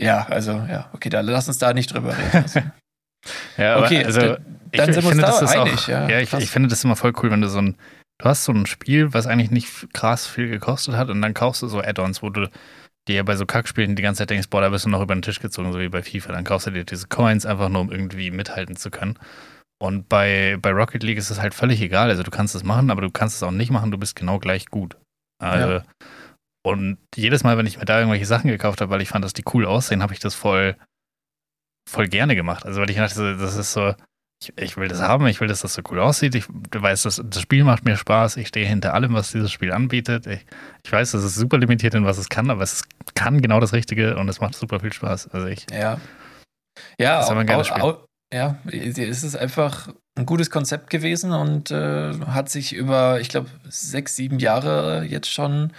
Ja, 0.00 0.26
also 0.30 0.52
ja, 0.52 0.88
okay, 0.94 1.10
da 1.10 1.20
lass 1.20 1.48
uns 1.48 1.58
da 1.58 1.74
nicht 1.74 1.92
drüber 1.92 2.16
reden. 2.16 2.30
Also, 2.42 2.60
Ja, 3.58 3.76
aber 3.76 3.84
Okay, 3.86 4.04
also 4.04 4.20
d- 4.20 4.36
ich, 4.72 4.78
dann 4.80 4.88
ich 4.88 4.94
sind 4.94 5.04
wir 5.04 5.08
uns 5.08 5.08
finde, 5.10 5.22
da 5.22 5.26
das 5.32 5.42
ist 5.42 5.50
einig, 5.56 5.74
auch, 5.84 5.88
ja, 5.88 6.08
ja, 6.08 6.20
ich, 6.20 6.32
ich 6.32 6.50
finde 6.50 6.70
das 6.70 6.82
immer 6.82 6.96
voll 6.96 7.12
cool, 7.22 7.30
wenn 7.30 7.42
du 7.42 7.48
so 7.48 7.58
ein, 7.60 7.76
du 8.18 8.24
hast 8.24 8.44
so 8.44 8.52
ein 8.52 8.64
Spiel, 8.66 9.12
was 9.12 9.26
eigentlich 9.26 9.50
nicht 9.50 9.92
krass 9.92 10.26
viel 10.26 10.48
gekostet 10.48 10.96
hat 10.96 11.10
und 11.10 11.20
dann 11.20 11.34
kaufst 11.34 11.60
du 11.62 11.68
so 11.68 11.80
Add-ons, 11.82 12.22
wo 12.22 12.30
du 12.30 12.48
dir 13.08 13.24
bei 13.24 13.36
so 13.36 13.46
Kackspielen 13.46 13.96
die 13.96 14.02
ganze 14.02 14.20
Zeit 14.20 14.30
denkst, 14.30 14.48
boah, 14.50 14.60
da 14.60 14.68
bist 14.68 14.84
du 14.84 14.88
noch 14.88 15.02
über 15.02 15.14
den 15.14 15.22
Tisch 15.22 15.40
gezogen, 15.40 15.72
so 15.72 15.80
wie 15.80 15.88
bei 15.88 16.02
FIFA. 16.02 16.32
Dann 16.32 16.44
kaufst 16.44 16.66
du 16.66 16.70
dir 16.70 16.84
diese 16.84 17.08
Coins 17.08 17.46
einfach 17.46 17.68
nur, 17.68 17.80
um 17.82 17.90
irgendwie 17.90 18.30
mithalten 18.30 18.76
zu 18.76 18.90
können. 18.90 19.18
Und 19.80 20.08
bei, 20.08 20.58
bei 20.62 20.70
Rocket 20.70 21.02
League 21.02 21.18
ist 21.18 21.30
es 21.30 21.40
halt 21.40 21.54
völlig 21.54 21.80
egal. 21.80 22.08
Also 22.08 22.22
du 22.22 22.30
kannst 22.30 22.54
es 22.54 22.62
machen, 22.62 22.90
aber 22.90 23.02
du 23.02 23.10
kannst 23.10 23.36
es 23.36 23.42
auch 23.42 23.50
nicht 23.50 23.70
machen, 23.72 23.90
du 23.90 23.98
bist 23.98 24.14
genau 24.14 24.38
gleich 24.38 24.66
gut. 24.66 24.96
Also, 25.40 25.68
Und 26.64 26.98
jedes 27.16 27.42
Mal, 27.42 27.58
wenn 27.58 27.66
ich 27.66 27.78
mir 27.78 27.84
da 27.84 27.98
irgendwelche 27.98 28.26
Sachen 28.26 28.48
gekauft 28.48 28.80
habe, 28.80 28.90
weil 28.92 29.02
ich 29.02 29.08
fand, 29.08 29.24
dass 29.24 29.32
die 29.32 29.42
cool 29.52 29.66
aussehen, 29.66 30.00
habe 30.02 30.12
ich 30.12 30.20
das 30.20 30.36
voll, 30.36 30.76
voll 31.90 32.06
gerne 32.06 32.36
gemacht. 32.36 32.64
Also 32.64 32.80
weil 32.80 32.90
ich 32.90 32.96
dachte, 32.96 33.36
das 33.36 33.56
ist 33.56 33.72
so, 33.72 33.94
ich, 34.42 34.52
ich 34.56 34.76
will 34.76 34.88
das 34.88 35.00
haben, 35.00 35.26
ich 35.26 35.40
will, 35.40 35.48
dass 35.48 35.60
das 35.60 35.74
so 35.74 35.82
cool 35.90 36.00
aussieht. 36.00 36.34
Ich 36.34 36.46
weiß, 36.48 37.02
das, 37.02 37.22
das 37.24 37.40
Spiel 37.40 37.64
macht 37.64 37.84
mir 37.84 37.96
Spaß. 37.96 38.36
Ich 38.36 38.48
stehe 38.48 38.66
hinter 38.66 38.94
allem, 38.94 39.14
was 39.14 39.32
dieses 39.32 39.52
Spiel 39.52 39.72
anbietet. 39.72 40.26
Ich, 40.26 40.44
ich 40.84 40.92
weiß, 40.92 41.12
das 41.12 41.24
ist 41.24 41.34
super 41.36 41.58
limitiert 41.58 41.94
in 41.94 42.04
was 42.04 42.18
es 42.18 42.28
kann, 42.28 42.50
aber 42.50 42.62
es 42.62 42.82
kann 43.14 43.40
genau 43.40 43.60
das 43.60 43.72
Richtige 43.72 44.16
und 44.16 44.28
es 44.28 44.40
macht 44.40 44.54
super 44.54 44.80
viel 44.80 44.92
Spaß. 44.92 45.28
Also 45.28 45.46
ich, 45.46 45.66
Ja. 45.70 46.00
Ja, 46.98 47.16
Das 47.16 47.26
ist 47.26 47.30
aber 47.30 47.40
ein 47.40 47.46
geiles 47.46 47.66
Spiel. 47.66 47.96
ja, 48.32 48.58
es 48.66 49.22
ist 49.22 49.36
einfach 49.36 49.88
ein 50.16 50.26
gutes 50.26 50.50
Konzept 50.50 50.90
gewesen 50.90 51.32
und 51.32 51.70
äh, 51.70 52.12
hat 52.26 52.48
sich 52.48 52.74
über, 52.74 53.20
ich 53.20 53.28
glaube, 53.28 53.48
sechs, 53.68 54.16
sieben 54.16 54.38
Jahre 54.38 55.04
jetzt 55.04 55.30
schon 55.30 55.72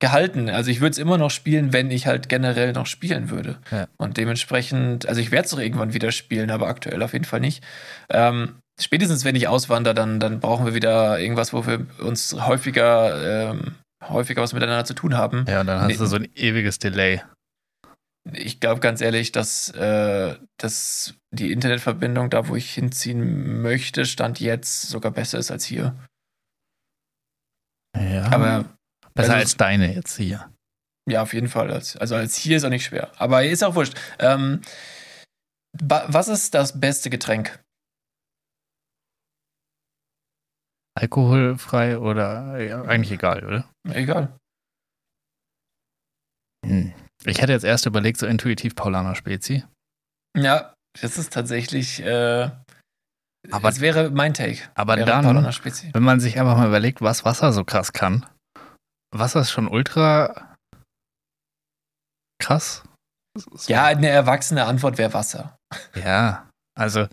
gehalten. 0.00 0.48
Also 0.48 0.70
ich 0.70 0.80
würde 0.80 0.92
es 0.92 0.98
immer 0.98 1.18
noch 1.18 1.30
spielen, 1.30 1.72
wenn 1.72 1.90
ich 1.90 2.06
halt 2.06 2.28
generell 2.28 2.72
noch 2.72 2.86
spielen 2.86 3.30
würde. 3.30 3.58
Ja. 3.70 3.86
Und 3.98 4.16
dementsprechend, 4.16 5.06
also 5.06 5.20
ich 5.20 5.30
werde 5.30 5.44
es 5.44 5.50
doch 5.50 5.58
irgendwann 5.58 5.94
wieder 5.94 6.10
spielen, 6.10 6.50
aber 6.50 6.68
aktuell 6.68 7.02
auf 7.02 7.12
jeden 7.12 7.26
Fall 7.26 7.40
nicht. 7.40 7.62
Ähm, 8.08 8.56
spätestens 8.80 9.24
wenn 9.24 9.36
ich 9.36 9.46
auswandere, 9.46 9.94
dann, 9.94 10.18
dann 10.18 10.40
brauchen 10.40 10.66
wir 10.66 10.74
wieder 10.74 11.20
irgendwas, 11.20 11.52
wo 11.52 11.66
wir 11.66 11.86
uns 12.00 12.32
häufiger, 12.32 13.50
ähm, 13.52 13.74
häufiger 14.02 14.42
was 14.42 14.54
miteinander 14.54 14.86
zu 14.86 14.94
tun 14.94 15.16
haben. 15.16 15.44
Ja, 15.46 15.60
und 15.60 15.66
dann 15.66 15.82
hast 15.82 16.00
du 16.00 16.06
so 16.06 16.16
ein 16.16 16.28
ewiges 16.34 16.78
Delay. 16.78 17.22
Ich 18.32 18.60
glaube 18.60 18.80
ganz 18.80 19.00
ehrlich, 19.00 19.32
dass, 19.32 19.70
äh, 19.70 20.36
dass 20.58 21.14
die 21.30 21.52
Internetverbindung 21.52 22.30
da, 22.30 22.48
wo 22.48 22.56
ich 22.56 22.72
hinziehen 22.72 23.62
möchte, 23.62 24.04
Stand 24.06 24.40
jetzt 24.40 24.82
sogar 24.82 25.12
besser 25.12 25.38
ist 25.38 25.50
als 25.50 25.64
hier. 25.64 25.94
Ja. 27.96 28.30
Aber 28.30 28.64
Besser 29.14 29.32
also- 29.34 29.42
als 29.42 29.56
deine 29.56 29.94
jetzt 29.94 30.16
hier. 30.16 30.52
Ja, 31.08 31.22
auf 31.22 31.32
jeden 31.32 31.48
Fall. 31.48 31.70
Als- 31.72 31.96
Also 31.96 32.14
als 32.14 32.36
hier 32.36 32.56
ist 32.56 32.64
auch 32.64 32.68
nicht 32.70 32.84
schwer. 32.84 33.10
Aber 33.20 33.44
ist 33.44 33.64
auch 33.64 33.74
wurscht. 33.74 33.98
Ähm, 34.18 34.60
was 35.72 36.28
ist 36.28 36.54
das 36.54 36.78
beste 36.80 37.10
Getränk? 37.10 37.58
Alkoholfrei 40.98 41.98
oder 41.98 42.58
ja, 42.60 42.82
eigentlich 42.82 43.12
egal, 43.12 43.44
oder? 43.46 43.70
Egal. 43.88 44.36
Hm. 46.66 46.92
Ich 47.24 47.40
hätte 47.40 47.52
jetzt 47.52 47.64
erst 47.64 47.86
überlegt, 47.86 48.18
so 48.18 48.26
intuitiv 48.26 48.74
Paulaner 48.74 49.14
Spezi. 49.14 49.64
Ja, 50.36 50.74
das 51.00 51.16
ist 51.18 51.32
tatsächlich. 51.32 52.00
Äh, 52.00 52.50
Aber- 53.50 53.68
das 53.68 53.80
wäre 53.80 54.10
mein 54.10 54.34
Take. 54.34 54.68
Aber 54.74 54.96
dann-. 54.96 55.24
Wenn 55.44 56.02
man 56.02 56.20
sich 56.20 56.38
einfach 56.38 56.56
mal 56.56 56.68
überlegt, 56.68 57.00
was 57.00 57.24
Wasser 57.24 57.52
so 57.52 57.64
krass 57.64 57.92
kann. 57.92 58.26
Wasser 59.12 59.40
ist 59.40 59.50
schon 59.50 59.68
ultra 59.68 60.56
krass. 62.42 62.82
So- 63.36 63.72
Ja, 63.72 63.84
eine 63.86 64.08
erwachsene 64.08 64.64
Antwort 64.64 64.98
wäre 64.98 65.12
Wasser. 65.14 65.56
Ja, 65.94 66.48
also. 66.78 67.06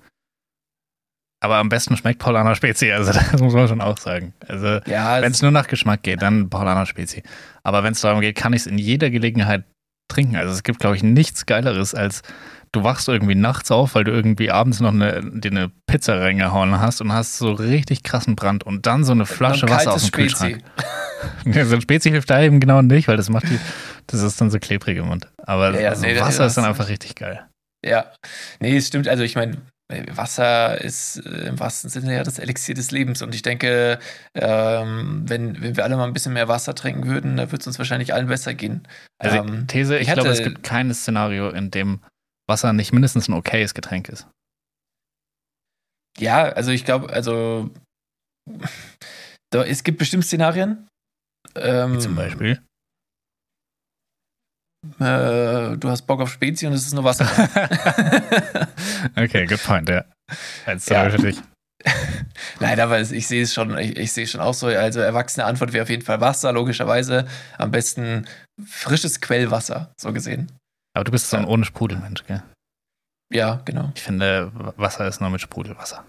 Aber 1.44 1.58
am 1.58 1.70
besten 1.70 1.96
schmeckt 1.96 2.20
Paulaner 2.20 2.56
Spezi, 2.56 2.92
also 2.92 3.12
das 3.32 3.40
muss 3.40 3.54
man 3.54 3.68
schon 3.68 3.82
auch 3.82 3.98
sagen. 3.98 4.34
Also, 4.48 4.80
Ja, 4.90 5.22
wenn 5.22 5.32
es 5.32 5.42
nur 5.42 5.52
nach 5.52 5.68
Geschmack 5.68 6.02
geht, 6.04 6.22
dann 6.22 6.50
Paulaner 6.50 6.86
Spezi. 6.88 7.22
Aber 7.64 7.84
wenn 7.84 7.94
es 7.94 8.02
darum 8.02 8.22
geht, 8.22 8.36
kann 8.36 8.54
ich 8.54 8.62
es 8.62 8.68
in 8.68 8.78
jeder 8.80 9.10
Gelegenheit 9.12 9.64
trinken. 10.10 10.36
Also 10.38 10.54
es 10.54 10.64
gibt, 10.64 10.80
glaube 10.80 10.96
ich, 10.96 11.04
nichts 11.04 11.46
Geileres, 11.46 11.94
als 11.94 12.22
du 12.72 12.84
wachst 12.84 13.08
irgendwie 13.08 13.36
nachts 13.36 13.72
auf, 13.72 13.96
weil 13.96 14.04
du 14.04 14.12
irgendwie 14.12 14.52
abends 14.52 14.80
noch 14.80 14.92
eine, 14.94 15.22
dir 15.24 15.52
eine 15.52 15.72
Pizza 15.88 16.20
reingehauen 16.20 16.80
hast 16.80 17.02
und 17.02 17.12
hast 17.14 17.38
so 17.38 17.52
richtig 17.52 18.04
krassen 18.04 18.36
Brand 18.36 18.64
und 18.64 18.86
dann 18.86 19.04
so 19.04 19.12
eine 19.12 19.26
Flasche 19.26 19.66
ein 19.66 19.72
Wasser 19.72 19.94
aus 19.94 20.04
dem 20.04 20.12
kaltes 20.12 20.40
Kühlschrank. 20.40 20.64
Ja, 21.46 21.66
so 21.66 21.74
ein 21.74 21.82
Spezi 21.82 22.12
hilft 22.12 22.30
da 22.30 22.42
eben 22.42 22.60
genau 22.60 22.84
nicht, 22.84 23.08
weil 23.08 23.18
das 23.18 23.30
macht 23.30 23.50
die, 23.50 23.60
das 24.06 24.22
ist 24.22 24.40
dann 24.40 24.52
so 24.52 24.60
klebrig 24.60 24.98
im 24.98 25.08
Mund. 25.08 25.28
Aber 25.44 25.74
Ja, 25.74 25.80
ja, 25.80 25.96
so 25.96 26.06
nee, 26.06 26.20
Wasser 26.20 26.46
ist 26.46 26.58
dann 26.58 26.66
einfach 26.66 26.90
richtig 26.90 27.16
geil. 27.16 27.44
Ja. 27.84 28.06
Nee, 28.60 28.78
es 28.78 28.88
stimmt. 28.88 29.08
Also 29.08 29.24
ich 29.24 29.36
meine, 29.36 29.58
Wasser 30.12 30.80
ist 30.82 31.26
äh, 31.26 31.48
im 31.48 31.60
wahrsten 31.60 31.90
Sinne 31.90 32.14
ja 32.14 32.24
das 32.24 32.40
Elixier 32.40 32.76
des 32.76 32.92
Lebens. 32.92 33.22
Und 33.22 33.34
ich 33.34 33.42
denke, 33.42 34.00
ähm, 34.36 35.24
wenn, 35.26 35.62
wenn 35.62 35.78
wir 35.78 35.84
alle 35.86 35.96
mal 35.96 36.06
ein 36.06 36.14
bisschen 36.14 36.34
mehr 36.34 36.48
Wasser 36.48 36.76
trinken 36.76 37.08
würden, 37.08 37.38
dann 37.38 37.52
würde 37.52 37.62
es 37.62 37.68
uns 37.68 37.80
wahrscheinlich 37.80 38.14
allen 38.14 38.28
besser 38.28 38.54
gehen. 38.54 38.88
Also 39.18 39.38
Ähm, 39.38 39.66
These, 39.68 39.98
ich, 39.98 40.08
ich 40.08 40.14
glaube, 40.14 40.30
es 40.30 40.44
gibt 40.44 40.64
kein 40.64 40.94
Szenario, 40.94 41.50
in 41.50 41.72
dem 41.72 42.02
Wasser 42.48 42.74
nicht 42.74 42.94
mindestens 42.94 43.28
ein 43.28 43.34
okayes 43.34 43.74
Getränk 43.74 44.10
ist. 44.10 44.28
Ja, 46.18 46.44
also 46.46 46.72
ich 46.72 46.86
glaube, 46.86 47.12
also 47.12 47.70
da, 49.52 49.64
es 49.64 49.84
gibt 49.84 50.00
bestimmt 50.00 50.26
Szenarien. 50.26 50.88
Ähm, 51.56 51.96
Wie 51.96 52.00
zum 52.00 52.16
Beispiel. 52.16 52.62
Äh, 55.00 55.78
du 55.78 55.90
hast 55.90 56.04
Bock 56.08 56.22
auf 56.22 56.32
Spezi 56.32 56.66
und 56.66 56.74
es 56.74 56.86
ist 56.86 56.94
nur 56.94 57.04
Wasser. 57.04 57.26
okay, 59.18 59.46
good 59.46 59.62
point, 59.64 59.90
ja. 59.90 60.06
Als 60.66 60.88
Ja. 60.88 61.10
für 61.10 61.18
dich. 61.18 61.38
Nein, 62.60 62.80
aber 62.80 63.00
ich 63.02 63.28
sehe 63.28 63.44
es 63.44 63.54
schon, 63.54 63.78
ich, 63.78 63.98
ich 63.98 64.12
sehe 64.12 64.24
es 64.24 64.32
schon 64.32 64.42
auch 64.42 64.54
so. 64.54 64.68
Also 64.68 65.00
erwachsene 65.00 65.46
Antwort 65.46 65.74
wäre 65.74 65.84
auf 65.84 65.90
jeden 65.90 66.04
Fall 66.04 66.22
Wasser, 66.22 66.52
logischerweise. 66.52 67.28
Am 67.58 67.72
besten 67.72 68.28
frisches 68.66 69.22
Quellwasser, 69.22 69.92
so 70.00 70.12
gesehen. 70.14 70.52
Aber 70.98 71.04
du 71.04 71.12
bist 71.12 71.30
so 71.30 71.38
ein 71.38 71.44
Ja. 71.44 71.50
ohne 71.50 71.64
Sprudelmensch, 71.66 72.26
gell? 72.26 72.44
Ja, 73.32 73.62
genau. 73.66 73.92
Ich 73.96 74.02
finde, 74.02 74.52
Wasser 74.78 75.08
ist 75.08 75.22
nur 75.22 75.30
mit 75.30 75.42
Sprudelwasser. 75.42 76.06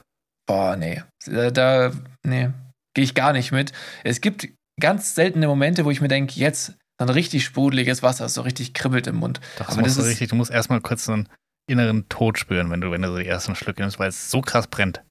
Boah, 0.47 0.77
nee. 0.77 1.03
Da, 1.27 1.93
nee, 2.25 2.51
gehe 2.95 3.05
ich 3.05 3.15
gar 3.15 3.33
nicht 3.33 3.53
mit. 3.53 3.73
Es 4.05 4.21
gibt 4.21 4.49
ganz 4.81 5.15
seltene 5.15 5.47
Momente, 5.47 5.85
wo 5.85 5.91
ich 5.91 6.01
mir 6.01 6.09
denke, 6.09 6.39
jetzt 6.41 6.69
so 6.69 6.75
ein 7.07 7.09
richtig 7.11 7.45
sprudeliges 7.45 8.03
Wasser, 8.03 8.29
so 8.29 8.41
richtig 8.43 8.73
kribbelt 8.73 9.07
im 9.09 9.17
Mund. 9.17 9.41
Doch, 9.59 9.69
Aber 9.69 9.83
das 9.83 9.97
du 9.97 10.01
ist- 10.03 10.07
richtig, 10.09 10.31
du 10.31 10.37
musst 10.37 10.51
erstmal 10.51 10.81
kurz 10.81 11.05
so 11.05 11.13
einen 11.13 11.29
inneren 11.69 12.09
Tod 12.09 12.39
spüren, 12.39 12.71
wenn 12.71 12.81
du, 12.81 12.91
wenn 12.91 13.03
du 13.03 13.09
so 13.09 13.19
die 13.19 13.27
ersten 13.27 13.55
Schlücke 13.55 13.83
nimmst, 13.83 13.99
weil 13.99 14.09
es 14.09 14.31
so 14.31 14.41
krass 14.41 14.67
brennt. 14.69 15.03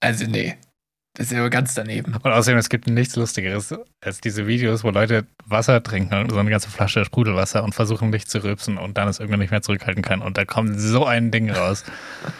Also, 0.00 0.26
nee. 0.26 0.58
Das 1.16 1.26
ist 1.26 1.32
ja 1.32 1.48
ganz 1.48 1.74
daneben. 1.74 2.14
Und 2.16 2.26
außerdem, 2.26 2.58
es 2.58 2.68
gibt 2.68 2.88
nichts 2.88 3.14
Lustigeres 3.14 3.72
als 4.00 4.20
diese 4.20 4.48
Videos, 4.48 4.82
wo 4.82 4.90
Leute 4.90 5.26
Wasser 5.46 5.80
trinken, 5.80 6.28
so 6.28 6.36
eine 6.38 6.50
ganze 6.50 6.68
Flasche 6.68 7.04
Sprudelwasser 7.04 7.62
und 7.62 7.72
versuchen 7.72 8.10
nicht 8.10 8.28
zu 8.28 8.42
rülpsen 8.42 8.78
und 8.78 8.98
dann 8.98 9.06
es 9.06 9.20
irgendwann 9.20 9.38
nicht 9.38 9.52
mehr 9.52 9.62
zurückhalten 9.62 10.02
kann. 10.02 10.22
Und 10.22 10.36
da 10.36 10.44
kommt 10.44 10.78
so 10.78 11.06
ein 11.06 11.30
Ding 11.30 11.50
raus. 11.50 11.84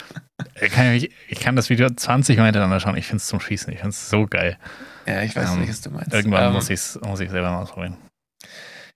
ich, 0.60 0.72
kann, 0.72 0.92
ich, 0.92 1.10
ich 1.28 1.38
kann 1.38 1.54
das 1.54 1.70
Video 1.70 1.88
20 1.88 2.36
Mal 2.36 2.46
hintereinander 2.46 2.80
schauen. 2.80 2.96
Ich 2.96 3.06
finde 3.06 3.18
es 3.18 3.26
zum 3.28 3.38
Schießen. 3.38 3.72
Ich 3.72 3.78
finde 3.78 3.90
es 3.90 4.10
so 4.10 4.26
geil. 4.26 4.58
Ja, 5.06 5.22
ich 5.22 5.36
weiß 5.36 5.52
Ähm, 5.52 5.60
nicht, 5.60 5.70
was 5.70 5.80
du 5.80 5.90
meinst. 5.90 6.12
Irgendwann 6.12 6.48
Ähm, 6.48 6.52
muss 6.54 6.68
ich 6.68 6.80
es 6.80 6.98
muss 7.00 7.20
ich 7.20 7.30
selber 7.30 7.52
mal 7.52 7.62
ausprobieren. 7.62 7.96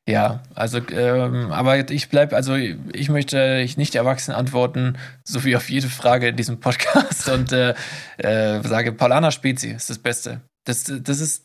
Ja, 0.08 0.42
also, 0.54 0.78
ähm, 0.90 1.52
aber 1.52 1.90
ich 1.90 2.08
bleib, 2.08 2.32
also 2.32 2.54
ich 2.54 3.08
möchte 3.10 3.60
ich 3.62 3.76
nicht 3.76 3.94
erwachsen 3.94 4.32
antworten, 4.32 4.96
so 5.22 5.44
wie 5.44 5.54
auf 5.54 5.68
jede 5.68 5.88
Frage 5.88 6.28
in 6.28 6.36
diesem 6.36 6.60
Podcast 6.60 7.28
und 7.30 7.52
äh, 7.52 7.74
äh, 8.16 8.62
sage, 8.62 8.92
Paulaner 8.92 9.32
Spezi 9.32 9.68
ist 9.68 9.90
das 9.90 9.98
Beste. 9.98 10.40
Das, 10.64 10.84
das 10.84 11.20
ist 11.20 11.44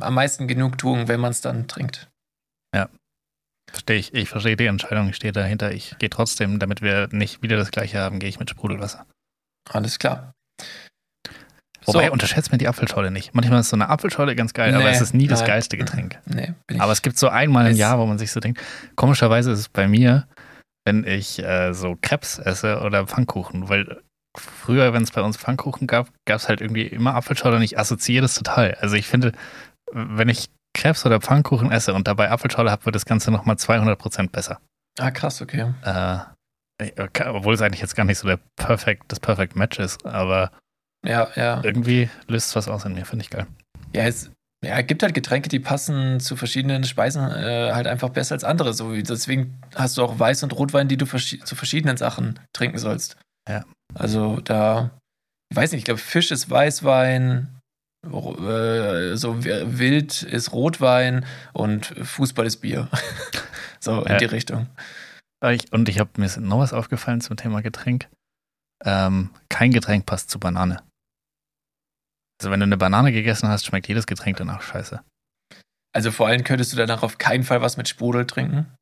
am 0.00 0.14
meisten 0.14 0.48
Genugtuung, 0.48 1.08
wenn 1.08 1.20
man 1.20 1.32
es 1.32 1.42
dann 1.42 1.68
trinkt. 1.68 2.08
Verstehe 3.72 3.96
ich. 3.96 4.14
Ich 4.14 4.28
verstehe 4.28 4.56
die 4.56 4.66
Entscheidung. 4.66 5.08
Ich 5.08 5.16
stehe 5.16 5.32
dahinter. 5.32 5.72
Ich 5.72 5.96
gehe 5.98 6.10
trotzdem, 6.10 6.58
damit 6.58 6.82
wir 6.82 7.08
nicht 7.10 7.42
wieder 7.42 7.56
das 7.56 7.70
gleiche 7.70 7.98
haben, 7.98 8.18
gehe 8.18 8.28
ich 8.28 8.38
mit 8.38 8.50
Sprudelwasser. 8.50 9.06
Alles 9.70 9.98
klar. 9.98 10.34
Wobei, 11.86 12.06
So. 12.06 12.12
unterschätzt 12.12 12.52
mir 12.52 12.58
die 12.58 12.68
Apfelschorle 12.68 13.10
nicht. 13.10 13.34
Manchmal 13.34 13.60
ist 13.60 13.68
so 13.70 13.76
eine 13.76 13.88
Apfelschorle 13.88 14.34
ganz 14.36 14.52
geil, 14.54 14.74
aber 14.74 14.84
Nee, 14.84 14.90
es 14.90 15.00
ist 15.00 15.14
nie 15.14 15.26
das 15.26 15.40
nein. 15.40 15.48
geilste 15.48 15.76
Getränk. 15.76 16.18
Nee, 16.26 16.54
bin 16.66 16.76
ich. 16.76 16.80
Aber 16.82 16.92
es 16.92 17.02
gibt 17.02 17.18
so 17.18 17.28
einmal 17.28 17.70
im 17.70 17.76
Jahr, 17.76 17.98
wo 17.98 18.06
man 18.06 18.18
sich 18.18 18.30
so 18.32 18.40
denkt, 18.40 18.60
komischerweise 18.96 19.50
ist 19.52 19.58
es 19.58 19.68
bei 19.68 19.88
mir, 19.88 20.26
wenn 20.84 21.04
ich 21.04 21.38
äh, 21.42 21.72
so 21.72 21.96
Krebs 22.00 22.38
esse 22.38 22.80
oder 22.80 23.06
Pfannkuchen, 23.06 23.68
weil 23.68 24.00
früher, 24.36 24.92
wenn 24.94 25.02
es 25.02 25.10
bei 25.10 25.20
uns 25.22 25.36
Pfannkuchen 25.36 25.86
gab, 25.86 26.08
gab 26.26 26.36
es 26.38 26.48
halt 26.48 26.60
irgendwie 26.60 26.86
immer 26.86 27.14
Apfelschorle 27.14 27.56
und 27.56 27.62
ich 27.62 27.78
assoziiere 27.78 28.22
das 28.22 28.34
total. 28.34 28.74
Also 28.80 28.96
ich 28.96 29.06
finde, 29.06 29.32
wenn 29.92 30.28
ich 30.28 30.48
Krebs 30.74 31.04
oder 31.04 31.20
Pfannkuchen 31.20 31.70
esse 31.70 31.92
und 31.94 32.08
dabei 32.08 32.30
Apfelschorle 32.30 32.70
habe, 32.70 32.84
wird 32.86 32.94
das 32.94 33.04
Ganze 33.04 33.30
nochmal 33.30 33.56
200% 33.56 34.30
besser. 34.30 34.58
ah, 34.98 35.10
krass, 35.10 35.42
okay. 35.42 35.72
Äh, 35.84 36.18
obwohl 37.26 37.54
es 37.54 37.60
eigentlich 37.62 37.80
jetzt 37.82 37.94
gar 37.94 38.04
nicht 38.04 38.18
so 38.18 38.26
der 38.26 38.38
perfect, 38.56 39.04
das 39.08 39.20
Perfect 39.20 39.54
Match 39.54 39.78
ist, 39.78 40.04
aber 40.06 40.50
Ja, 41.04 41.28
ja. 41.36 41.60
irgendwie 41.64 42.08
löst 42.28 42.48
es 42.48 42.56
was 42.56 42.68
aus 42.68 42.84
in 42.84 42.94
mir, 42.94 43.04
finde 43.04 43.24
ich 43.24 43.30
geil. 43.30 43.46
Ja, 43.94 44.04
es 44.04 44.30
ja, 44.64 44.80
gibt 44.82 45.02
halt 45.02 45.14
Getränke, 45.14 45.48
die 45.48 45.58
passen 45.58 46.20
zu 46.20 46.36
verschiedenen 46.36 46.84
Speisen 46.84 47.22
äh, 47.28 47.72
halt 47.72 47.88
einfach 47.88 48.10
besser 48.10 48.34
als 48.36 48.44
andere. 48.44 48.72
So 48.74 48.92
wie, 48.92 49.02
deswegen 49.02 49.60
hast 49.74 49.96
du 49.98 50.02
auch 50.04 50.18
Weiß- 50.20 50.44
und 50.44 50.52
Rotwein, 50.56 50.86
die 50.86 50.96
du 50.96 51.04
verschi 51.06 51.40
zu 51.40 51.56
verschiedenen 51.56 51.96
Sachen 51.96 52.38
trinken 52.52 52.78
sollst. 52.78 53.16
Ja. 53.48 53.64
Also 53.94 54.40
da, 54.40 54.90
ich 55.50 55.56
weiß 55.56 55.72
nicht, 55.72 55.80
ich 55.80 55.84
glaube, 55.84 55.98
Fisch 56.00 56.30
ist 56.30 56.48
Weißwein, 56.48 57.48
äh, 58.06 59.16
so 59.16 59.44
wi- 59.44 59.78
Wild 59.78 60.22
ist 60.22 60.52
Rotwein 60.52 61.24
und 61.52 61.86
Fußball 61.86 62.46
ist 62.46 62.58
Bier. 62.58 62.88
so 63.80 64.02
in 64.04 64.12
Ja. 64.12 64.18
die 64.18 64.24
Richtung. 64.26 64.68
Ich, 65.44 65.72
und 65.72 65.88
ich 65.88 65.98
habe 65.98 66.10
mir 66.18 66.30
noch 66.38 66.60
was 66.60 66.72
aufgefallen 66.72 67.20
zum 67.20 67.36
Thema 67.36 67.62
Getränk. 67.62 68.08
Ähm, 68.84 69.30
kein 69.48 69.72
Getränk 69.72 70.06
passt 70.06 70.30
zu 70.30 70.38
Banane. 70.38 70.82
Also 72.40 72.50
wenn 72.50 72.60
du 72.60 72.64
eine 72.64 72.76
Banane 72.76 73.12
gegessen 73.12 73.48
hast, 73.48 73.66
schmeckt 73.66 73.88
jedes 73.88 74.06
Getränk 74.06 74.36
danach 74.36 74.62
scheiße. 74.62 75.00
Also 75.94 76.10
vor 76.10 76.26
allem 76.26 76.42
könntest 76.44 76.72
du 76.72 76.76
danach 76.76 77.02
auf 77.02 77.18
keinen 77.18 77.44
Fall 77.44 77.60
was 77.60 77.76
mit 77.76 77.88
Sprudel 77.88 78.26
trinken. 78.26 78.74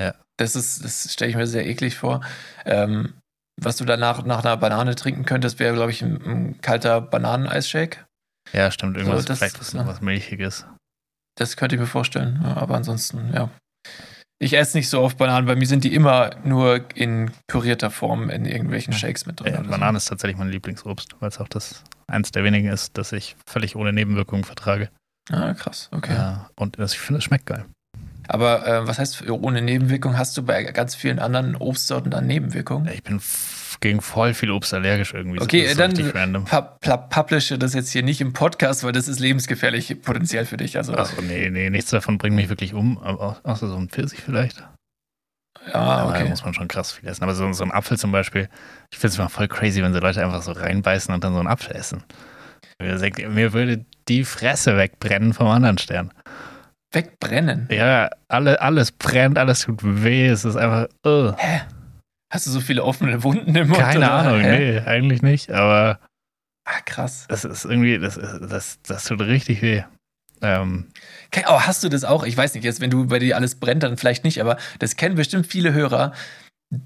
Ja. 0.00 0.14
Das 0.38 0.54
ist, 0.54 0.84
das 0.84 1.12
stelle 1.12 1.30
ich 1.30 1.36
mir 1.36 1.46
sehr 1.46 1.66
eklig 1.66 1.96
vor. 1.96 2.20
Ähm, 2.64 3.14
was 3.60 3.76
du 3.76 3.84
danach 3.84 4.24
nach 4.24 4.44
einer 4.44 4.56
Banane 4.56 4.94
trinken 4.94 5.24
könntest, 5.24 5.58
wäre, 5.58 5.74
glaube 5.74 5.90
ich, 5.90 6.02
ein, 6.02 6.22
ein 6.24 6.60
kalter 6.60 7.00
Bananeneisshake. 7.00 8.04
Ja, 8.52 8.70
stimmt. 8.70 8.96
Irgendwas, 8.96 9.24
das- 9.24 9.38
vielleicht 9.38 9.58
was, 9.58 9.72
ja. 9.72 9.86
was 9.86 10.00
Milchiges. 10.00 10.66
Das 11.36 11.56
könnte 11.56 11.74
ich 11.76 11.80
mir 11.80 11.86
vorstellen. 11.86 12.40
Ja, 12.42 12.56
aber 12.56 12.76
ansonsten, 12.76 13.32
ja. 13.32 13.50
Ich 14.40 14.52
esse 14.56 14.76
nicht 14.76 14.88
so 14.88 15.00
oft 15.00 15.18
Bananen. 15.18 15.46
Bei 15.46 15.56
mir 15.56 15.66
sind 15.66 15.82
die 15.82 15.94
immer 15.94 16.30
nur 16.44 16.84
in 16.94 17.32
pürierter 17.48 17.90
Form 17.90 18.30
in 18.30 18.44
irgendwelchen 18.44 18.92
Shakes 18.92 19.26
mit 19.26 19.40
drin. 19.40 19.52
Ja, 19.52 19.58
oder 19.60 19.64
so. 19.64 19.70
Banane 19.72 19.96
ist 19.98 20.04
tatsächlich 20.06 20.36
mein 20.36 20.50
Lieblingsobst, 20.50 21.16
weil 21.20 21.28
es 21.28 21.40
auch 21.40 21.48
das 21.48 21.82
eins 22.08 22.32
der 22.32 22.44
wenigen 22.44 22.68
ist, 22.68 22.98
das 22.98 23.12
ich 23.12 23.36
völlig 23.46 23.76
ohne 23.76 23.92
Nebenwirkungen 23.92 24.44
vertrage. 24.44 24.90
Ah, 25.30 25.54
krass. 25.54 25.88
Okay. 25.92 26.14
Ja, 26.14 26.50
und 26.56 26.78
das, 26.78 26.94
ich 26.94 26.98
finde, 26.98 27.18
es 27.18 27.24
schmeckt 27.24 27.46
geil. 27.46 27.64
Aber 28.28 28.66
äh, 28.66 28.86
was 28.86 28.98
heißt 28.98 29.28
ohne 29.30 29.62
Nebenwirkung? 29.62 30.18
Hast 30.18 30.36
du 30.36 30.42
bei 30.42 30.62
ganz 30.64 30.94
vielen 30.94 31.18
anderen 31.18 31.56
Obstsorten 31.56 32.10
dann 32.10 32.26
Nebenwirkungen? 32.26 32.86
Ich 32.92 33.02
bin 33.02 33.20
gegen 33.80 34.02
voll 34.02 34.34
viel 34.34 34.50
Obst 34.50 34.74
allergisch 34.74 35.14
irgendwie. 35.14 35.40
Okay, 35.40 35.74
dann 35.74 35.94
publische 37.08 37.58
das 37.58 37.74
jetzt 37.74 37.90
hier 37.90 38.02
nicht 38.02 38.20
im 38.20 38.34
Podcast, 38.34 38.84
weil 38.84 38.92
das 38.92 39.08
ist 39.08 39.18
lebensgefährlich 39.18 40.02
potenziell 40.02 40.44
für 40.44 40.58
dich. 40.58 40.76
Also, 40.76 40.94
Achso, 40.94 41.22
nee, 41.22 41.48
nee, 41.48 41.70
nichts 41.70 41.90
davon 41.90 42.18
bringt 42.18 42.36
mich 42.36 42.50
wirklich 42.50 42.74
um. 42.74 42.98
Außer 42.98 43.68
so 43.68 43.76
ein 43.76 43.88
Pfirsich 43.88 44.20
vielleicht. 44.20 44.62
Ja, 45.72 45.74
Aber 45.74 46.12
da 46.12 46.18
okay. 46.20 46.28
muss 46.28 46.44
man 46.44 46.54
schon 46.54 46.68
krass 46.68 46.92
viel 46.92 47.08
essen. 47.08 47.22
Aber 47.22 47.34
so, 47.34 47.52
so 47.52 47.64
ein 47.64 47.72
Apfel 47.72 47.98
zum 47.98 48.12
Beispiel, 48.12 48.48
ich 48.90 48.98
finde 48.98 49.12
es 49.12 49.18
immer 49.18 49.28
voll 49.28 49.48
crazy, 49.48 49.82
wenn 49.82 49.92
so 49.92 50.00
Leute 50.00 50.22
einfach 50.22 50.42
so 50.42 50.52
reinbeißen 50.52 51.14
und 51.14 51.24
dann 51.24 51.32
so 51.32 51.38
einen 51.38 51.48
Apfel 51.48 51.76
essen. 51.76 52.02
Mir 52.80 53.52
würde 53.52 53.84
die 54.08 54.24
Fresse 54.24 54.76
wegbrennen 54.76 55.34
vom 55.34 55.48
anderen 55.48 55.78
Stern. 55.78 56.12
Wegbrennen. 56.92 57.68
Ja, 57.70 58.10
alle, 58.28 58.60
alles 58.60 58.92
brennt, 58.92 59.38
alles 59.38 59.60
tut 59.62 59.80
weh. 59.82 60.26
Es 60.28 60.44
ist 60.44 60.56
einfach. 60.56 60.88
Uh. 61.06 61.32
Hast 62.32 62.46
du 62.46 62.50
so 62.50 62.60
viele 62.60 62.84
offene 62.84 63.22
Wunden 63.22 63.54
im 63.54 63.68
Mund? 63.68 63.80
Keine 63.80 63.98
oder? 63.98 64.12
Ahnung, 64.12 64.40
Hä? 64.40 64.58
nee, 64.58 64.78
eigentlich 64.80 65.22
nicht. 65.22 65.50
Aber 65.50 65.98
Ah, 66.64 66.80
krass. 66.84 67.26
das 67.28 67.44
ist 67.44 67.64
irgendwie, 67.64 67.98
das, 67.98 68.14
das, 68.16 68.80
das 68.82 69.04
tut 69.04 69.20
richtig 69.20 69.62
weh. 69.62 69.84
Ähm, 70.42 70.88
Oh, 71.46 71.60
hast 71.60 71.84
du 71.84 71.88
das 71.88 72.04
auch? 72.04 72.24
Ich 72.24 72.36
weiß 72.36 72.54
nicht, 72.54 72.64
jetzt, 72.64 72.80
wenn 72.80 72.90
du 72.90 73.06
bei 73.06 73.18
dir 73.18 73.36
alles 73.36 73.56
brennt, 73.56 73.82
dann 73.82 73.96
vielleicht 73.98 74.24
nicht, 74.24 74.40
aber 74.40 74.56
das 74.78 74.96
kennen 74.96 75.14
bestimmt 75.14 75.46
viele 75.46 75.72
Hörer. 75.72 76.12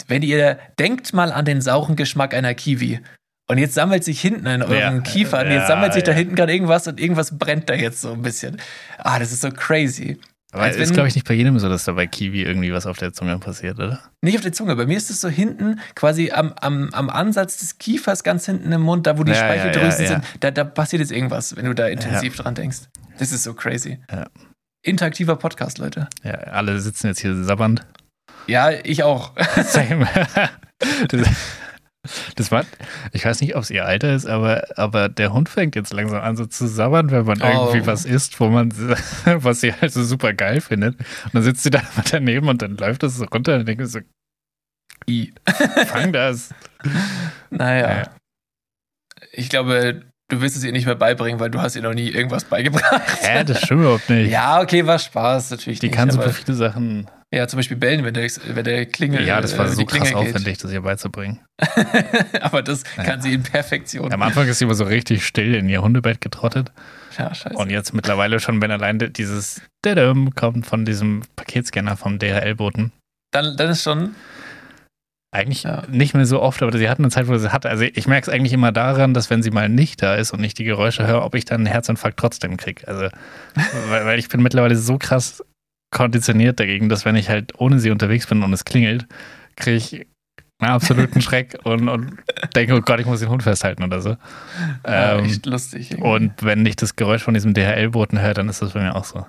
Wenn 0.09 0.23
ihr 0.23 0.59
denkt 0.79 1.13
mal 1.13 1.33
an 1.33 1.45
den 1.45 1.61
sauren 1.61 1.97
Geschmack 1.97 2.35
einer 2.35 2.55
Kiwi 2.55 3.01
und 3.49 3.59
jetzt 3.59 3.75
sammelt 3.75 4.05
sich 4.05 4.21
hinten 4.21 4.47
in 4.47 4.63
euren 4.63 4.97
Ja, 4.97 5.01
Kiefern, 5.01 5.47
ja, 5.47 5.55
jetzt 5.55 5.69
sammelt 5.69 5.93
sich 5.93 6.03
da 6.03 6.13
ja. 6.13 6.19
hinten 6.19 6.35
gerade 6.35 6.53
irgendwas 6.53 6.87
und 6.87 7.01
irgendwas 7.01 7.39
brennt 7.39 7.69
da 7.71 7.75
jetzt 7.75 8.01
so 8.01 8.13
ein 8.13 8.23
bisschen. 8.23 8.61
Ah, 8.99 9.19
das 9.19 9.33
ist 9.33 9.43
so 9.43 9.51
crazy. 9.51 10.19
Aber 10.53 10.65
Als 10.65 10.77
ist, 10.77 10.93
glaube 10.93 11.09
ich, 11.09 11.15
nicht 11.15 11.27
bei 11.27 11.33
jedem 11.33 11.59
so, 11.59 11.69
dass 11.71 11.85
da 11.85 11.93
bei 11.93 12.07
Kiwi 12.07 12.43
irgendwie 12.43 12.75
was 12.75 12.85
auf 12.85 12.99
der 12.99 13.15
Zunge 13.15 13.39
passiert, 13.39 13.79
oder? 13.79 14.01
Nicht 14.21 14.37
auf 14.37 14.43
der 14.43 14.53
Zunge, 14.53 14.77
bei 14.77 14.85
mir 14.85 14.99
ist 14.99 15.09
es 15.09 15.23
so 15.23 15.31
hinten, 15.31 15.81
quasi 15.95 16.31
am, 16.31 16.53
am, 16.61 16.91
am 16.93 17.09
Ansatz 17.09 17.57
des 17.57 17.79
Kiefers, 17.79 18.23
ganz 18.23 18.45
hinten 18.45 18.71
im 18.71 18.83
Mund, 18.83 19.07
da 19.07 19.17
wo 19.19 19.25
die 19.25 19.33
Ja, 19.33 19.39
Speicheldrüsen 19.39 20.05
ja, 20.05 20.11
ja. 20.11 20.21
sind, 20.21 20.25
da, 20.41 20.51
da 20.51 20.65
passiert 20.65 21.01
jetzt 21.01 21.11
irgendwas, 21.11 21.57
wenn 21.57 21.65
du 21.65 21.75
da 21.75 21.89
intensiv 21.89 22.37
dran 22.37 22.55
denkst. 22.55 22.81
Das 23.19 23.33
ist 23.33 23.45
so 23.45 23.55
crazy. 23.55 23.99
Interaktiver 24.85 25.37
Podcast, 25.37 25.79
Leute. 25.79 26.09
Ja, 26.23 26.33
alle 26.33 26.79
sitzen 26.81 27.07
jetzt 27.07 27.21
hier 27.21 27.35
sabbernd. 27.45 27.87
Ja, 28.47 28.71
ich 28.71 29.05
auch. 29.05 29.33
Same. 29.65 30.07
das, 31.09 31.29
das 32.37 32.51
war, 32.51 32.65
ich 33.13 33.25
weiß 33.25 33.41
nicht, 33.41 33.55
ob 33.55 33.63
es 33.63 33.71
ihr 33.71 33.85
Alter 33.85 34.13
ist, 34.15 34.27
aber, 34.27 34.65
aber 34.77 35.09
der 35.09 35.33
Hund 35.33 35.49
fängt 35.49 35.77
jetzt 35.77 35.93
langsam 35.93 36.21
an 36.21 36.37
so 36.37 36.47
zu 36.47 36.67
sabbern, 36.67 37.11
wenn 37.11 37.25
man 37.25 37.41
Oh. 37.43 37.47
irgendwie 37.47 37.87
was 37.87 38.05
isst, 38.05 38.39
wo 38.41 38.49
man, 38.49 38.73
was 39.25 39.61
sie 39.61 39.73
halt 39.73 39.93
so 39.93 40.03
super 40.03 40.33
geil 40.35 40.61
findet. 40.61 40.99
Und 40.99 41.35
dann 41.35 41.43
sitzt 41.45 41.63
sie 41.63 41.71
da 41.71 41.81
daneben 42.11 42.49
und 42.49 42.61
dann 42.63 42.77
läuft 42.77 43.03
das 43.05 43.17
so 43.17 43.25
runter 43.27 43.55
und 43.57 43.67
denkt 43.67 43.87
so, 43.87 44.01
I. 45.09 45.33
fang 45.87 46.13
das. 46.13 46.51
Naja. 47.51 47.91
Ja. 48.03 48.11
Ich 49.33 49.49
glaube, 49.49 50.03
du 50.29 50.41
wirst 50.41 50.57
es 50.57 50.65
ihr 50.65 50.73
nicht 50.73 50.87
mehr 50.87 50.95
beibringen, 50.95 51.39
weil 51.39 51.51
du 51.51 51.61
hast 51.61 51.77
ihr 51.77 51.83
noch 51.83 51.95
nie 51.95 52.09
irgendwas 52.09 52.45
beigebracht. 52.45 53.03
Hä, 53.21 53.45
das 53.45 53.61
stimmt 53.63 53.83
überhaupt 53.83 54.09
nicht. 54.11 54.31
Ja, 54.31 54.61
okay, 54.61 54.87
war 54.87 54.99
Spaß, 54.99 55.51
natürlich 55.51 55.79
Die 55.81 55.87
nicht. 55.87 55.95
kann 55.97 56.11
super 56.11 56.31
viele 56.31 56.55
Sachen. 56.57 57.07
Ja, 57.33 57.49
zum 57.49 57.57
Beispiel 57.59 57.77
bellen, 57.79 58.05
wenn 58.05 58.15
der, 58.15 58.29
wenn 58.47 58.65
der 58.65 58.85
Klingel 58.87 59.27
Ja, 59.27 59.41
das 59.41 59.57
war 59.57 59.65
äh, 59.67 59.69
so 59.71 59.85
krass 59.87 60.01
Klingel 60.03 60.23
geht. 60.25 60.35
aufwendig, 60.35 60.59
das 60.59 60.71
ihr 60.73 60.83
beizubringen. 60.83 61.41
aber 62.41 62.63
das 62.63 62.83
Ja. 62.97 63.05
kann 63.05 63.23
sie 63.23 63.33
in 63.35 63.43
Perfektion. 63.43 64.13
Am 64.13 64.23
Anfang 64.23 64.47
ist 64.49 64.59
sie 64.59 64.65
immer 64.65 64.75
so 64.75 64.85
richtig 64.85 65.25
still 65.27 65.55
in 65.55 65.69
ihr 65.69 65.83
Hundebett 65.83 66.21
getrottet. 66.21 66.71
Ja, 67.19 67.35
scheiße. 67.35 67.57
Und 67.57 67.71
jetzt 67.71 67.93
mittlerweile 67.95 68.39
schon, 68.41 68.61
wenn 68.63 68.71
allein 68.71 68.99
dieses 68.99 69.61
Dadum 69.83 70.35
kommt 70.35 70.67
von 70.67 70.85
diesem 70.85 71.23
Paketscanner 71.37 71.97
vom 71.97 72.19
DHL-Boten. 72.19 72.93
Dann, 73.33 73.57
dann 73.57 73.71
ist 73.71 73.83
schon. 73.83 74.15
Eigentlich 75.35 75.63
Ja. 75.63 75.85
nicht 75.89 76.13
mehr 76.13 76.27
so 76.27 76.43
oft, 76.43 76.63
aber 76.63 76.77
sie 76.77 76.91
hat 76.91 76.99
eine 76.99 77.09
Zeit, 77.09 77.27
wo 77.27 77.37
sie 77.39 77.51
hatte. 77.53 77.71
Also 77.71 77.85
ich 77.85 78.07
merke 78.07 78.29
es 78.31 78.35
eigentlich 78.35 78.53
immer 78.53 78.71
daran, 78.73 79.15
dass 79.15 79.31
wenn 79.31 79.43
sie 79.43 79.51
mal 79.51 79.71
nicht 79.71 80.03
da 80.03 80.15
ist 80.15 80.33
und 80.33 80.41
nicht 80.43 80.59
die 80.59 80.65
Geräusche 80.65 81.07
höre, 81.07 81.25
ob 81.25 81.35
ich 81.35 81.47
dann 81.47 81.63
einen 81.63 81.67
Herzinfarkt 81.67 82.19
trotzdem 82.19 82.59
kriege. 82.59 82.87
Also, 82.87 83.09
weil, 83.89 84.05
weil 84.05 84.19
ich 84.19 84.29
bin 84.29 84.43
mittlerweile 84.43 84.77
so 84.77 84.99
krass 84.99 85.43
konditioniert 85.93 86.59
dagegen, 86.59 86.89
dass 86.89 87.05
wenn 87.05 87.15
ich 87.17 87.29
halt 87.29 87.53
ohne 87.61 87.79
sie 87.79 87.91
unterwegs 87.91 88.27
bin 88.27 88.43
und 88.43 88.53
es 88.53 88.65
klingelt, 88.65 89.07
kriege 89.57 89.77
ich 89.77 90.07
einen 90.61 90.73
absoluten 90.73 91.21
Schreck 91.23 91.59
und, 91.65 91.89
und 91.89 92.17
denke, 92.57 92.75
oh 92.75 92.81
Gott, 92.81 92.99
ich 93.01 93.07
muss 93.07 93.21
den 93.21 93.29
Hund 93.29 93.43
festhalten 93.45 93.85
oder 93.85 94.01
so. 94.01 94.17
Ja, 94.87 95.19
Ähm, 95.19 95.25
echt 95.27 95.47
lustig. 95.47 95.93
irgendwie. 95.93 96.09
und 96.09 96.43
wenn 96.43 96.67
ich 96.67 96.77
das 96.77 96.97
Geräusch 96.97 97.23
von 97.23 97.35
diesem 97.35 97.55
DHL-Boten 97.55 98.21
höre, 98.21 98.35
dann 98.35 98.49
ist 98.49 98.61
das 98.63 98.73
bei 98.73 98.81
mir 98.83 98.97
auch 98.97 99.05
so. 99.05 99.25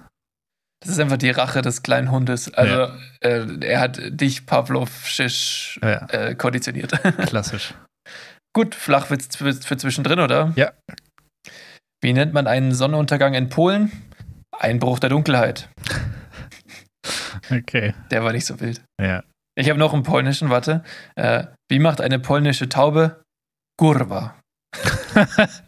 Das 0.82 0.92
ist 0.92 1.00
einfach 1.00 1.18
die 1.18 1.30
Rache 1.30 1.62
des 1.62 1.82
kleinen 1.82 2.12
Hundes. 2.12 2.54
Also, 2.54 2.92
äh, 3.22 3.46
er 3.62 3.80
hat 3.80 4.02
dich 4.10 4.46
Pavlovschisch 4.46 5.80
Ja, 5.82 6.06
äh, 6.10 6.36
konditioniert. 6.36 6.92
klassisch. 7.28 7.74
Gut, 8.54 8.76
Flachwitz 8.76 9.36
für, 9.36 9.54
für 9.54 9.78
zwischendrin, 9.78 10.20
oder? 10.20 10.52
Ja. 10.58 10.72
Wie 12.02 12.12
nennt 12.14 12.34
man 12.34 12.48
einen 12.48 12.74
Sonnenuntergang 12.74 13.34
in 13.34 13.48
Polen? 13.50 13.92
Einbruch 14.60 15.00
der 15.00 15.10
Dunkelheit. 15.10 15.70
Okay, 17.52 17.94
Der 18.12 18.24
war 18.24 18.32
nicht 18.34 18.46
so 18.46 18.60
wild. 18.60 18.82
ja. 19.02 19.24
Ich 19.56 19.70
habe 19.70 19.78
noch 19.78 19.94
einen 19.94 20.02
polnischen, 20.02 20.50
warte. 20.50 20.84
Äh, 21.16 21.46
wie 21.70 21.78
macht 21.78 22.02
eine 22.02 22.18
polnische 22.20 22.70
Taube? 22.70 23.22
Kurwa. 23.78 24.40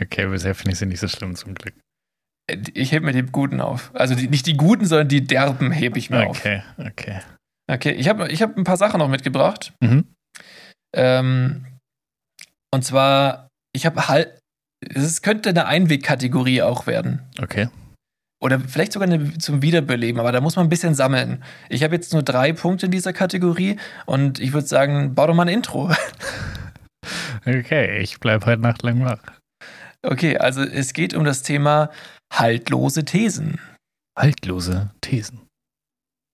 Okay, 0.00 0.26
bisher 0.26 0.54
finde 0.54 0.72
ich 0.72 0.78
sie 0.78 0.86
nicht 0.86 1.00
so 1.00 1.08
schlimm 1.08 1.34
zum 1.36 1.54
Glück. 1.54 1.74
Äh, 2.50 2.58
Ich 2.74 2.92
hebe 2.92 3.06
mir 3.06 3.12
die 3.12 3.22
Guten 3.22 3.60
auf. 3.60 3.90
Also 3.94 4.14
die, 4.14 4.28
nicht 4.28 4.46
die 4.46 4.56
Guten, 4.56 4.86
sondern 4.86 5.08
die 5.08 5.24
Derben 5.26 5.70
hebe 5.70 5.98
ich 5.98 6.10
mir 6.10 6.26
auf. 6.28 6.38
Okay, 6.38 6.62
okay. 6.78 7.20
Okay, 7.70 7.92
ich 7.92 8.08
habe 8.08 8.28
ich 8.30 8.42
hab 8.42 8.56
ein 8.56 8.64
paar 8.64 8.76
Sachen 8.76 8.98
noch 8.98 9.08
mitgebracht. 9.08 9.72
Mhm. 9.80 10.14
Ähm, 10.94 11.66
und 12.72 12.84
zwar, 12.84 13.48
ich 13.74 13.86
habe 13.86 14.08
halt, 14.08 14.38
es 14.86 15.22
könnte 15.22 15.48
eine 15.50 15.66
Einwegkategorie 15.66 16.62
auch 16.62 16.86
werden. 16.86 17.22
Okay. 17.40 17.68
Oder 18.44 18.60
vielleicht 18.60 18.92
sogar 18.92 19.08
eine 19.08 19.38
zum 19.38 19.62
Wiederbeleben, 19.62 20.20
aber 20.20 20.30
da 20.30 20.42
muss 20.42 20.54
man 20.56 20.66
ein 20.66 20.68
bisschen 20.68 20.94
sammeln. 20.94 21.42
Ich 21.70 21.82
habe 21.82 21.94
jetzt 21.94 22.12
nur 22.12 22.22
drei 22.22 22.52
Punkte 22.52 22.84
in 22.84 22.92
dieser 22.92 23.14
Kategorie 23.14 23.78
und 24.04 24.38
ich 24.38 24.52
würde 24.52 24.66
sagen, 24.66 25.14
bau 25.14 25.26
doch 25.26 25.34
mal 25.34 25.48
ein 25.48 25.54
Intro. 25.54 25.90
Okay, 27.46 27.98
ich 28.00 28.20
bleibe 28.20 28.46
heute 28.46 28.62
Nacht 28.62 28.82
lang 28.82 29.04
wach. 29.04 29.20
Okay, 30.02 30.38
also 30.38 30.62
es 30.62 30.94
geht 30.94 31.12
um 31.12 31.24
das 31.24 31.42
Thema 31.42 31.90
haltlose 32.32 33.04
Thesen. 33.04 33.60
Haltlose 34.18 34.90
Thesen. 35.02 35.42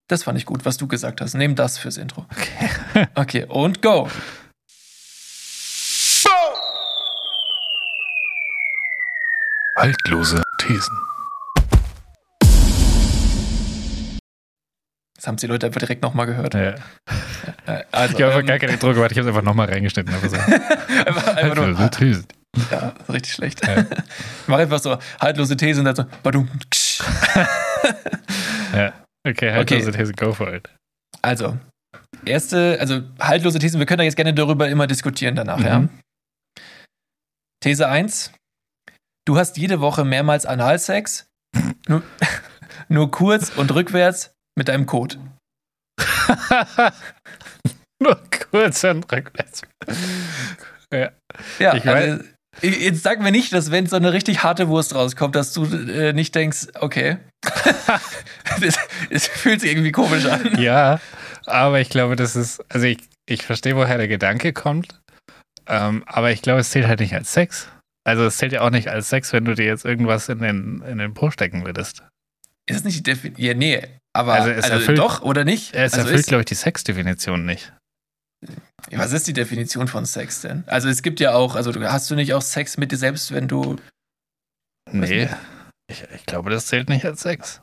Das 0.09 0.23
fand 0.23 0.39
ich 0.39 0.47
gut, 0.47 0.65
was 0.65 0.77
du 0.77 0.87
gesagt 0.87 1.21
hast. 1.21 1.35
Nehm 1.35 1.57
das 1.57 1.79
fürs 1.79 1.97
Intro. 1.97 2.27
Okay. 2.31 3.07
Okay, 3.17 3.45
und 3.47 3.83
go. 3.83 4.09
Haltlose 9.77 10.41
Thesen. 10.59 11.10
Das 15.21 15.27
haben 15.27 15.37
die 15.37 15.47
Leute 15.47 15.67
einfach 15.67 15.81
direkt 15.81 16.01
nochmal 16.01 16.25
gehört. 16.25 16.55
Ja. 16.55 16.61
Äh, 17.67 17.85
Also, 17.93 18.17
Ich 18.17 18.23
habe 18.23 18.29
einfach 18.29 18.41
ähm, 18.41 18.47
gar 18.47 18.59
keine 18.59 18.73
Intro 18.73 18.95
gemacht, 18.95 19.13
ich 19.13 19.19
habe 19.19 19.29
es 19.29 19.35
einfach 19.37 19.43
nochmal 19.47 19.69
reingeschnitten. 19.69 20.15
Einfach 20.15 20.31
so. 20.31 20.37
einfach, 20.37 21.27
einfach 21.37 21.57
nur, 21.57 21.79
Haltlose 21.79 21.91
Thesen. 21.91 22.27
Ja, 22.71 22.95
richtig 23.11 23.35
schlecht. 23.35 23.67
Ja. 23.67 23.85
Ich 24.43 24.49
mache 24.49 24.63
einfach 24.63 24.79
so 24.79 24.99
haltlose 25.21 25.59
These 25.59 25.81
und 25.81 25.85
dann 25.85 25.95
so, 25.97 26.05
badum. 26.23 26.49
Ja. 28.75 28.93
Okay, 29.29 29.53
haltlose 29.53 29.93
Thesen, 29.93 30.15
go 30.17 30.33
for 30.33 30.53
it. 30.55 30.71
Also, 31.21 31.59
erste, 32.25 32.79
also 32.81 33.03
haltlose 33.21 33.59
Thesen, 33.59 33.79
wir 33.79 33.85
können 33.87 33.99
da 33.99 34.05
jetzt 34.05 34.17
gerne 34.17 34.33
darüber 34.33 34.69
immer 34.69 34.87
diskutieren 34.87 35.35
danach, 35.35 35.59
Mhm. 35.59 35.65
ja. 35.67 35.89
These 37.63 37.87
1. 37.89 38.33
Du 39.27 39.37
hast 39.37 39.59
jede 39.59 39.81
Woche 39.81 40.05
mehrmals 40.07 40.47
Analsex, 40.47 41.27
nur, 41.89 42.03
nur 42.89 43.11
kurz 43.11 43.51
und 43.51 43.75
rückwärts 43.75 44.33
mit 44.59 44.69
deinem 44.69 44.87
Code. 44.87 45.17
Nur 48.03 48.21
kurz 48.51 48.85
und 48.85 49.11
rückwärts. 49.13 49.63
Ja. 50.93 51.11
Ja, 51.59 51.75
Ich 51.75 51.85
weiß- 51.85 52.11
also, 52.13 52.25
jetzt 52.63 53.03
sag 53.03 53.21
mir 53.21 53.31
nicht, 53.31 53.53
dass 53.53 53.71
wenn 53.71 53.87
so 53.87 53.97
eine 53.97 54.13
richtig 54.13 54.43
harte 54.43 54.69
Wurst 54.69 54.95
rauskommt, 54.95 55.37
dass 55.37 55.53
du 55.53 55.65
äh, 55.65 56.13
nicht 56.13 56.35
denkst, 56.35 56.69
okay. 56.81 57.19
es 59.11 59.27
fühlt 59.29 59.61
sich 59.61 59.71
irgendwie 59.71 59.93
komisch 59.93 60.25
an. 60.27 60.59
ja, 60.61 61.01
aber 61.47 61.81
ich 61.81 61.91
glaube, 61.91 62.17
das 62.17 62.37
ist, 62.37 62.61
also 62.69 62.87
ich, 62.87 62.99
ich 63.29 63.45
verstehe, 63.45 63.77
woher 63.77 63.99
der 63.99 64.09
Gedanke 64.09 64.53
kommt, 64.53 64.99
ähm, 65.69 66.03
aber 66.07 66.33
ich 66.33 66.43
glaube, 66.43 66.61
es 66.61 66.71
zählt 66.71 66.87
halt 66.87 67.01
nicht 67.01 67.15
als 67.15 67.33
Sex. 67.33 67.69
Also 68.07 68.25
es 68.25 68.39
zählt 68.39 68.53
ja 68.53 68.63
auch 68.63 68.71
nicht 68.71 68.89
als 68.89 69.09
Sex, 69.11 69.33
wenn 69.33 69.45
du 69.45 69.55
dir 69.55 69.67
jetzt 69.67 69.85
irgendwas 69.85 70.29
in 70.29 70.41
den, 70.41 70.83
in 70.83 70.99
den 70.99 71.15
Po 71.15 71.31
stecken 71.31 71.65
würdest. 71.65 72.03
Ist 72.69 72.77
das 72.79 72.85
nicht 72.85 72.99
die 72.99 73.03
Definition? 73.03 73.47
Ja, 73.47 73.55
nee. 73.55 73.87
Aber 74.13 74.35
Also 74.35 74.51
also, 74.51 74.61
es 74.61 74.69
erfüllt- 74.71 74.99
doch, 74.99 75.23
oder 75.23 75.45
nicht? 75.45 75.75
Es 75.75 75.95
also 75.95 76.07
erfüllt, 76.09 76.27
glaube 76.27 76.41
ich, 76.43 76.47
die 76.47 76.55
Sexdefinition 76.55 77.45
nicht. 77.47 77.73
was 78.91 79.13
ist 79.13 79.27
die 79.27 79.33
Definition 79.33 79.87
von 79.89 80.07
Sex 80.07 80.41
denn? 80.41 80.65
Also 80.67 80.89
es 80.89 81.03
gibt 81.03 81.21
ja 81.21 81.35
auch, 81.35 81.55
also 81.55 81.73
hast 81.85 82.11
du 82.11 82.15
nicht 82.17 82.35
auch 82.35 82.43
Sex 82.43 82.77
mit 82.77 82.91
dir 82.93 82.97
selbst, 82.97 83.33
wenn 83.33 83.47
du. 83.49 83.77
Nee, 84.91 85.29
ich, 85.91 86.03
ich 86.15 86.27
glaube, 86.27 86.51
das 86.51 86.67
zählt 86.67 86.89
nicht 86.89 87.05
als 87.05 87.21
Sex. 87.21 87.61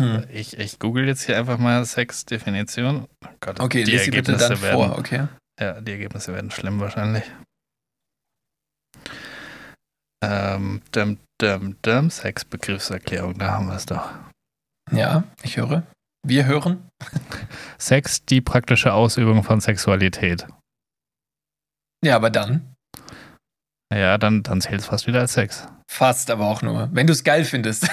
Hm. 0.00 0.26
Ich, 0.32 0.58
ich 0.58 0.80
google 0.80 1.06
jetzt 1.06 1.22
hier 1.22 1.38
einfach 1.38 1.58
mal 1.58 1.84
Sexdefinition. 1.84 3.06
Oh 3.24 3.28
Gott, 3.40 3.60
Okay, 3.60 3.84
die 3.84 3.92
lies 3.92 4.04
sie 4.04 4.10
bitte 4.10 4.32
Ergebnisse 4.32 4.54
dann 4.54 4.62
werden, 4.62 4.88
vor, 4.90 4.98
okay. 4.98 5.28
Ja, 5.60 5.80
die 5.80 5.92
Ergebnisse 5.92 6.32
werden 6.32 6.50
schlimm 6.50 6.80
wahrscheinlich. 6.80 7.22
Ähm, 10.24 10.82
dum, 10.90 11.18
dum, 11.40 11.76
dum, 11.82 12.10
Sexbegriffserklärung, 12.10 13.38
da 13.38 13.52
haben 13.52 13.66
wir 13.68 13.76
es 13.76 13.86
doch. 13.86 14.10
Ja, 14.92 15.24
ich 15.42 15.56
höre. 15.56 15.84
Wir 16.26 16.46
hören. 16.46 16.88
Sex, 17.78 18.24
die 18.24 18.40
praktische 18.40 18.92
Ausübung 18.92 19.42
von 19.42 19.60
Sexualität. 19.60 20.46
Ja, 22.04 22.16
aber 22.16 22.30
dann. 22.30 22.74
Ja, 23.92 24.18
dann, 24.18 24.42
dann 24.42 24.60
zählt 24.60 24.80
es 24.80 24.86
fast 24.86 25.06
wieder 25.06 25.20
als 25.20 25.34
Sex. 25.34 25.66
Fast, 25.90 26.30
aber 26.30 26.46
auch 26.46 26.62
nur. 26.62 26.88
Wenn 26.92 27.06
du 27.06 27.12
es 27.12 27.24
geil 27.24 27.44
findest. 27.44 27.88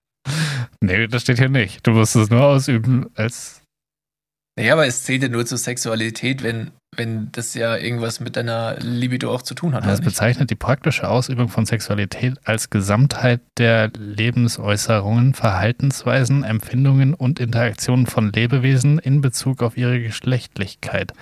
nee, 0.80 1.06
das 1.06 1.22
steht 1.22 1.38
hier 1.38 1.48
nicht. 1.48 1.86
Du 1.86 1.92
musst 1.92 2.16
es 2.16 2.30
nur 2.30 2.44
ausüben 2.44 3.10
als. 3.16 3.61
Naja, 4.58 4.74
aber 4.74 4.86
es 4.86 5.04
zählt 5.04 5.22
ja 5.22 5.28
nur 5.28 5.46
zur 5.46 5.56
Sexualität, 5.56 6.42
wenn, 6.42 6.72
wenn 6.94 7.30
das 7.32 7.54
ja 7.54 7.76
irgendwas 7.76 8.20
mit 8.20 8.36
deiner 8.36 8.76
Libido 8.80 9.32
auch 9.32 9.40
zu 9.40 9.54
tun 9.54 9.74
hat. 9.74 9.86
Das 9.86 10.00
nicht? 10.00 10.04
bezeichnet 10.04 10.50
die 10.50 10.56
praktische 10.56 11.08
Ausübung 11.08 11.48
von 11.48 11.64
Sexualität 11.64 12.34
als 12.44 12.68
Gesamtheit 12.68 13.40
der 13.56 13.90
Lebensäußerungen, 13.96 15.32
Verhaltensweisen, 15.32 16.44
Empfindungen 16.44 17.14
und 17.14 17.40
Interaktionen 17.40 18.06
von 18.06 18.30
Lebewesen 18.30 18.98
in 18.98 19.22
Bezug 19.22 19.62
auf 19.62 19.78
ihre 19.78 20.00
Geschlechtlichkeit. 20.00 21.12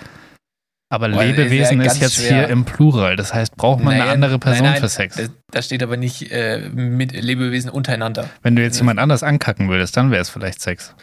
Aber 0.93 1.09
Boah, 1.09 1.19
das 1.19 1.29
ist 1.31 1.37
Lebewesen 1.37 1.81
ja 1.81 1.87
ist, 1.87 2.01
jetzt 2.01 2.15
schwer. 2.17 2.47
hier 2.47 2.49
im 2.49 2.65
Plural. 2.65 3.15
Das 3.15 3.33
heißt, 3.33 3.57
braucht 3.57 3.79
man 3.79 3.95
Naja, 3.95 4.03
eine 4.03 4.13
andere 4.13 4.41
Person 4.41 4.65
nein, 4.65 4.73
nein, 4.73 4.83
für 4.83 4.89
Sex. 4.89 5.31
Da, 5.53 5.63
steht 5.63 5.85
aber 5.85 5.97
nicht 5.97 6.33
äh, 6.33 6.69
mit 6.69 7.13
Lebewesen 7.13 7.71
untereinander. 7.71 8.29
Wenn 8.43 8.57
du 8.57 8.63
jetzt 8.63 8.79
jemand 8.79 8.99
anders 8.99 9.23
ankacken 9.23 9.69
würdest, 9.69 9.97
dann 9.97 10.11
wäre 10.11 10.21
es 10.21 10.31
vielleicht 10.31 10.61
Sex. 10.61 10.97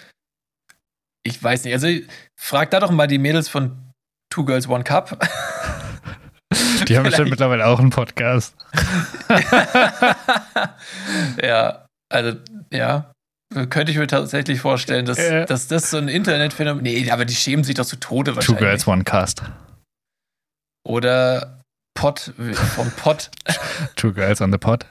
Ich 1.28 1.44
weiß 1.44 1.64
nicht. 1.66 1.74
Also 1.74 1.88
frag 2.40 2.72
da 2.72 2.80
doch 2.80 2.92
mal 2.92 3.08
die 3.08 3.18
Mädels 3.18 3.50
von 3.50 3.92
Two 4.30 4.46
Girls 4.46 4.68
One 4.70 4.84
Cup. 4.84 5.20
Die 6.88 6.98
haben 6.98 7.04
bestimmt 7.04 7.30
mittlerweile 7.30 7.66
auch 7.66 7.80
einen 7.80 7.90
Podcast. 7.90 8.56
ja, 11.44 11.86
also 12.10 12.38
ja. 12.72 13.12
Könnte 13.70 13.92
ich 13.92 13.98
mir 13.98 14.08
tatsächlich 14.08 14.60
vorstellen, 14.60 15.06
dass, 15.06 15.18
Äh. 15.18 15.46
dass 15.46 15.68
das 15.68 15.90
so 15.90 15.98
ein 15.98 16.10
Internetphänomen. 16.10 16.84
Nee, 16.84 17.10
aber 17.12 17.24
die 17.26 17.36
schämen 17.36 17.64
sich 17.64 17.76
doch 17.76 17.86
zu 17.86 17.96
Tode 17.98 18.32
Two 18.32 18.36
wahrscheinlich. 18.38 18.60
Girls, 18.60 18.88
One 18.88 19.04
Cast. 19.06 19.42
Oder 20.86 21.62
Pot 21.94 22.34
vom 22.76 22.92
Pot. 22.92 23.32
Two 23.96 24.14
Girls 24.14 24.42
on 24.42 24.52
the 24.52 24.58
Pod. 24.58 24.86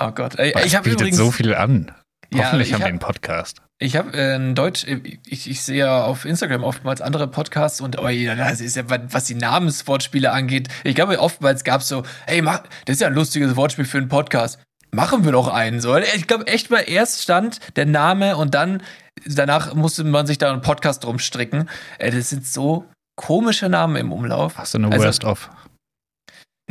Oh 0.00 0.10
Gott. 0.12 0.38
Ey, 0.38 0.52
ich 0.64 0.74
habe 0.76 0.88
übrigens. 0.88 1.16
so 1.16 1.30
viel 1.30 1.54
an. 1.54 1.92
Hoffentlich 2.38 2.68
ich 2.68 2.74
haben 2.74 2.78
die 2.80 2.84
hab- 2.84 2.88
einen 2.90 2.98
Podcast. 2.98 3.62
Ich 3.78 3.96
habe 3.96 4.16
äh, 4.16 4.36
in 4.36 4.54
Deutsch, 4.54 4.86
ich, 5.26 5.50
ich 5.50 5.62
sehe 5.62 5.78
ja 5.78 6.04
auf 6.04 6.24
Instagram 6.24 6.62
oftmals 6.62 7.00
andere 7.00 7.26
Podcasts 7.26 7.80
und 7.80 7.98
oh, 7.98 8.06
das 8.36 8.60
ist 8.60 8.76
ja, 8.76 8.84
was 8.88 9.24
die 9.24 9.34
Namenswortspiele 9.34 10.30
angeht. 10.30 10.68
Ich 10.84 10.94
glaube, 10.94 11.18
oftmals 11.18 11.64
gab 11.64 11.80
es 11.80 11.88
so, 11.88 12.04
hey, 12.26 12.42
mach, 12.42 12.60
das 12.84 12.94
ist 12.94 13.00
ja 13.00 13.08
ein 13.08 13.14
lustiges 13.14 13.56
Wortspiel 13.56 13.84
für 13.84 13.98
einen 13.98 14.08
Podcast. 14.08 14.60
Machen 14.94 15.24
wir 15.24 15.32
doch 15.32 15.48
einen. 15.48 15.80
So. 15.80 15.96
Ich 15.96 16.26
glaube, 16.28 16.46
echt 16.46 16.70
mal 16.70 16.84
erst 16.86 17.22
stand 17.22 17.58
der 17.76 17.86
Name 17.86 18.36
und 18.36 18.54
dann, 18.54 18.82
danach 19.26 19.74
musste 19.74 20.04
man 20.04 20.26
sich 20.26 20.38
da 20.38 20.52
einen 20.52 20.60
Podcast 20.60 21.02
drum 21.02 21.18
stricken. 21.18 21.68
Das 21.98 22.30
sind 22.30 22.46
so 22.46 22.84
komische 23.16 23.68
Namen 23.68 23.96
im 23.96 24.12
Umlauf. 24.12 24.58
Hast 24.58 24.74
du 24.74 24.78
eine 24.78 24.92
Also- 24.92 25.04
Worst 25.06 25.24
of? 25.24 25.50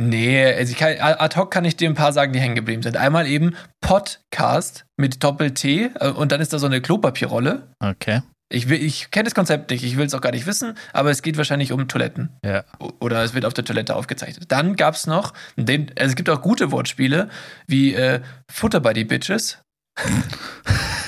Nee, 0.08 0.44
also 0.44 0.72
ich 0.72 0.78
kann, 0.78 0.96
ad 1.00 1.36
hoc 1.36 1.50
kann 1.50 1.64
ich 1.64 1.76
dir 1.76 1.88
ein 1.88 1.94
paar 1.94 2.12
sagen, 2.12 2.32
die 2.32 2.40
hängen 2.40 2.54
geblieben 2.54 2.82
sind. 2.82 2.96
Einmal 2.96 3.26
eben 3.26 3.54
Podcast 3.80 4.84
mit 4.96 5.22
Doppel-T 5.22 5.90
äh, 6.00 6.08
und 6.08 6.32
dann 6.32 6.40
ist 6.40 6.52
da 6.52 6.58
so 6.58 6.66
eine 6.66 6.80
Klopapierrolle. 6.80 7.68
Okay. 7.80 8.22
Ich, 8.52 8.68
will- 8.68 8.82
ich 8.82 9.10
kenne 9.10 9.24
das 9.24 9.34
Konzept 9.34 9.70
nicht, 9.70 9.82
ich 9.84 9.96
will 9.96 10.04
es 10.06 10.14
auch 10.14 10.20
gar 10.20 10.32
nicht 10.32 10.46
wissen, 10.46 10.76
aber 10.92 11.10
es 11.10 11.22
geht 11.22 11.36
wahrscheinlich 11.38 11.72
um 11.72 11.88
Toiletten. 11.88 12.30
Ja. 12.44 12.64
Oder 13.00 13.22
es 13.22 13.32
wird 13.34 13.44
auf 13.46 13.54
der 13.54 13.64
Toilette 13.64 13.96
aufgezeichnet. 13.96 14.44
Dann 14.52 14.76
gab 14.76 14.94
es 14.94 15.06
noch, 15.06 15.32
den, 15.56 15.90
also 15.98 16.10
es 16.10 16.16
gibt 16.16 16.28
auch 16.28 16.42
gute 16.42 16.70
Wortspiele, 16.70 17.28
wie 17.66 17.94
äh, 17.94 18.20
Futter 18.50 18.80
by 18.80 18.92
die 18.92 19.04
Bitches. 19.04 19.58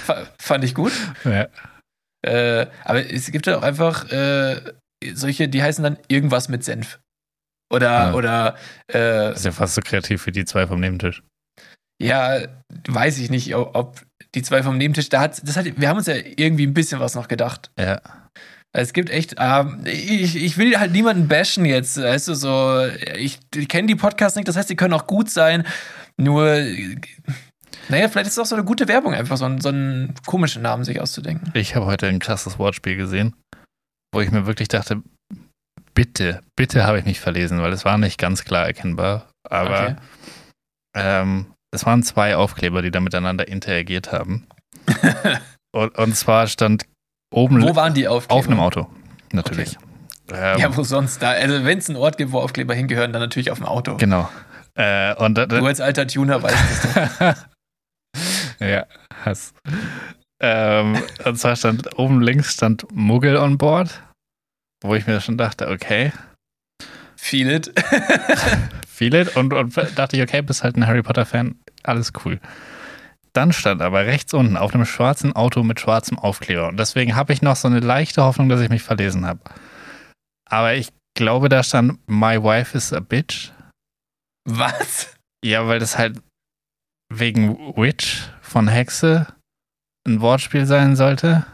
Fa- 0.04 0.26
Fand 0.40 0.64
ich 0.64 0.74
gut. 0.74 0.92
ja. 1.24 1.46
Äh, 2.26 2.66
aber 2.84 3.10
es 3.12 3.30
gibt 3.32 3.46
ja 3.46 3.58
auch 3.58 3.62
einfach 3.62 4.10
äh, 4.10 4.56
solche, 5.12 5.46
die 5.48 5.62
heißen 5.62 5.84
dann 5.84 5.98
irgendwas 6.08 6.48
mit 6.48 6.64
Senf. 6.64 6.98
Oder, 7.74 7.90
Ja. 7.90 8.14
oder 8.14 8.56
äh, 8.92 9.32
ist 9.34 9.44
ja 9.44 9.52
fast 9.52 9.74
so 9.74 9.80
kreativ 9.82 10.26
wie 10.26 10.32
die 10.32 10.44
zwei 10.44 10.66
vom 10.66 10.80
Nebentisch. 10.80 11.22
ja, 12.02 12.40
weiß 12.88 13.18
ich 13.18 13.30
nicht, 13.30 13.54
ob, 13.54 13.74
ob 13.74 14.00
die 14.34 14.42
zwei 14.42 14.62
vom 14.62 14.76
Nebentisch, 14.78 15.08
da 15.08 15.20
hat, 15.20 15.46
das 15.46 15.56
hat, 15.56 15.66
wir 15.80 15.88
haben 15.88 15.98
uns 15.98 16.06
ja 16.06 16.14
irgendwie 16.16 16.66
ein 16.66 16.74
bisschen 16.74 17.00
was 17.00 17.14
noch 17.14 17.28
gedacht. 17.28 17.70
Ja. 17.78 18.00
Es 18.76 18.92
gibt 18.92 19.08
echt, 19.10 19.36
ähm, 19.38 19.82
ich, 19.84 20.34
ich 20.34 20.58
will 20.58 20.76
halt 20.80 20.90
niemanden 20.90 21.28
bashen 21.28 21.64
jetzt, 21.64 21.96
weißt 21.96 22.26
du, 22.28 22.34
so, 22.34 22.84
ich, 23.16 23.38
ich 23.54 23.68
kenne 23.68 23.86
die 23.86 23.94
Podcasts 23.94 24.34
nicht, 24.36 24.48
das 24.48 24.56
heißt, 24.56 24.68
die 24.68 24.74
können 24.74 24.92
auch 24.94 25.06
gut 25.06 25.30
sein, 25.30 25.64
nur, 26.20 26.46
naja, 27.88 28.08
vielleicht 28.08 28.26
ist 28.26 28.32
es 28.32 28.38
auch 28.40 28.46
so 28.46 28.56
eine 28.56 28.64
gute 28.64 28.88
Werbung, 28.88 29.14
einfach 29.14 29.36
so, 29.36 29.44
einen- 29.44 29.60
so 29.60 29.68
einen 29.68 30.14
komischen 30.26 30.62
Namen 30.62 30.82
sich 30.84 31.00
auszudenken. 31.00 31.50
Ich 31.54 31.76
habe 31.76 31.86
heute 31.86 32.08
ein 32.08 32.18
krasses 32.18 32.58
Wortspiel 32.58 32.96
gesehen, 32.96 33.36
wo 34.12 34.20
ich 34.20 34.30
mir 34.32 34.46
wirklich 34.46 34.68
dachte, 34.68 35.02
bitte, 35.94 36.42
bitte 36.56 36.84
habe 36.84 36.98
ich 36.98 37.04
mich 37.04 37.20
verlesen, 37.20 37.60
weil 37.62 37.72
es 37.72 37.84
war 37.84 37.98
nicht 37.98 38.18
ganz 38.18 38.44
klar 38.44 38.66
erkennbar. 38.66 39.28
Aber 39.48 39.70
Okay. 39.80 39.96
ähm, 40.96 41.46
es 41.74 41.84
waren 41.86 42.02
zwei 42.02 42.36
Aufkleber, 42.36 42.82
die 42.82 42.90
da 42.90 43.00
miteinander 43.00 43.48
interagiert 43.48 44.12
haben. 44.12 44.46
und, 45.72 45.96
und 45.98 46.14
zwar 46.16 46.46
stand 46.46 46.86
oben 47.32 47.62
Wo 47.62 47.74
waren 47.76 47.94
die 47.94 48.06
Aufkleber? 48.08 48.38
auf 48.38 48.46
einem 48.48 48.60
Auto, 48.60 48.88
natürlich. 49.32 49.76
Ähm, 50.32 50.58
Ja, 50.58 50.76
wo 50.76 50.82
sonst 50.84 51.20
da? 51.22 51.30
Also, 51.30 51.64
wenn 51.64 51.78
es 51.78 51.88
einen 51.88 51.96
Ort 51.98 52.16
gibt, 52.16 52.32
wo 52.32 52.40
Aufkleber 52.40 52.74
hingehören, 52.74 53.12
dann 53.12 53.20
natürlich 53.22 53.50
auf 53.50 53.58
dem 53.58 53.66
Auto. 53.66 53.96
Genau. 53.96 54.28
Äh, 54.76 55.14
und 55.16 55.34
da, 55.36 55.46
Du 55.46 55.64
als 55.64 55.80
alter 55.80 56.06
Tuner 56.06 56.42
weißt 56.42 56.56
das 56.94 57.18
doch. 57.18 57.44
ja, 58.66 58.86
Hass. 59.24 59.52
Ähm, 60.40 61.00
und 61.24 61.36
zwar 61.38 61.56
stand 61.56 61.98
oben 61.98 62.20
links 62.20 62.54
stand 62.54 62.86
Muggel 62.92 63.36
on 63.36 63.56
board, 63.58 64.02
wo 64.84 64.94
ich 64.94 65.06
mir 65.06 65.20
schon 65.20 65.38
dachte, 65.38 65.68
okay, 65.68 66.12
Feel 67.24 67.50
it. 67.50 67.72
feel 68.86 69.14
it. 69.14 69.34
Und, 69.34 69.54
und 69.54 69.74
dachte 69.96 70.14
ich, 70.14 70.22
okay, 70.22 70.42
bist 70.42 70.62
halt 70.62 70.76
ein 70.76 70.86
Harry 70.86 71.02
Potter-Fan, 71.02 71.54
alles 71.82 72.12
cool. 72.22 72.38
Dann 73.32 73.50
stand 73.54 73.80
aber 73.80 74.04
rechts 74.04 74.34
unten 74.34 74.58
auf 74.58 74.74
einem 74.74 74.84
schwarzen 74.84 75.34
Auto 75.34 75.62
mit 75.62 75.80
schwarzem 75.80 76.18
Aufkleber. 76.18 76.68
Und 76.68 76.78
deswegen 76.78 77.16
habe 77.16 77.32
ich 77.32 77.40
noch 77.40 77.56
so 77.56 77.66
eine 77.66 77.80
leichte 77.80 78.22
Hoffnung, 78.22 78.50
dass 78.50 78.60
ich 78.60 78.68
mich 78.68 78.82
verlesen 78.82 79.24
habe. 79.24 79.40
Aber 80.44 80.74
ich 80.74 80.90
glaube, 81.16 81.48
da 81.48 81.62
stand 81.62 81.98
My 82.06 82.42
wife 82.42 82.76
is 82.76 82.92
a 82.92 83.00
bitch. 83.00 83.52
Was? 84.46 85.16
Ja, 85.42 85.66
weil 85.66 85.78
das 85.78 85.96
halt 85.96 86.20
wegen 87.10 87.56
Witch 87.74 88.28
von 88.42 88.68
Hexe 88.68 89.26
ein 90.06 90.20
Wortspiel 90.20 90.66
sein 90.66 90.94
sollte. 90.94 91.46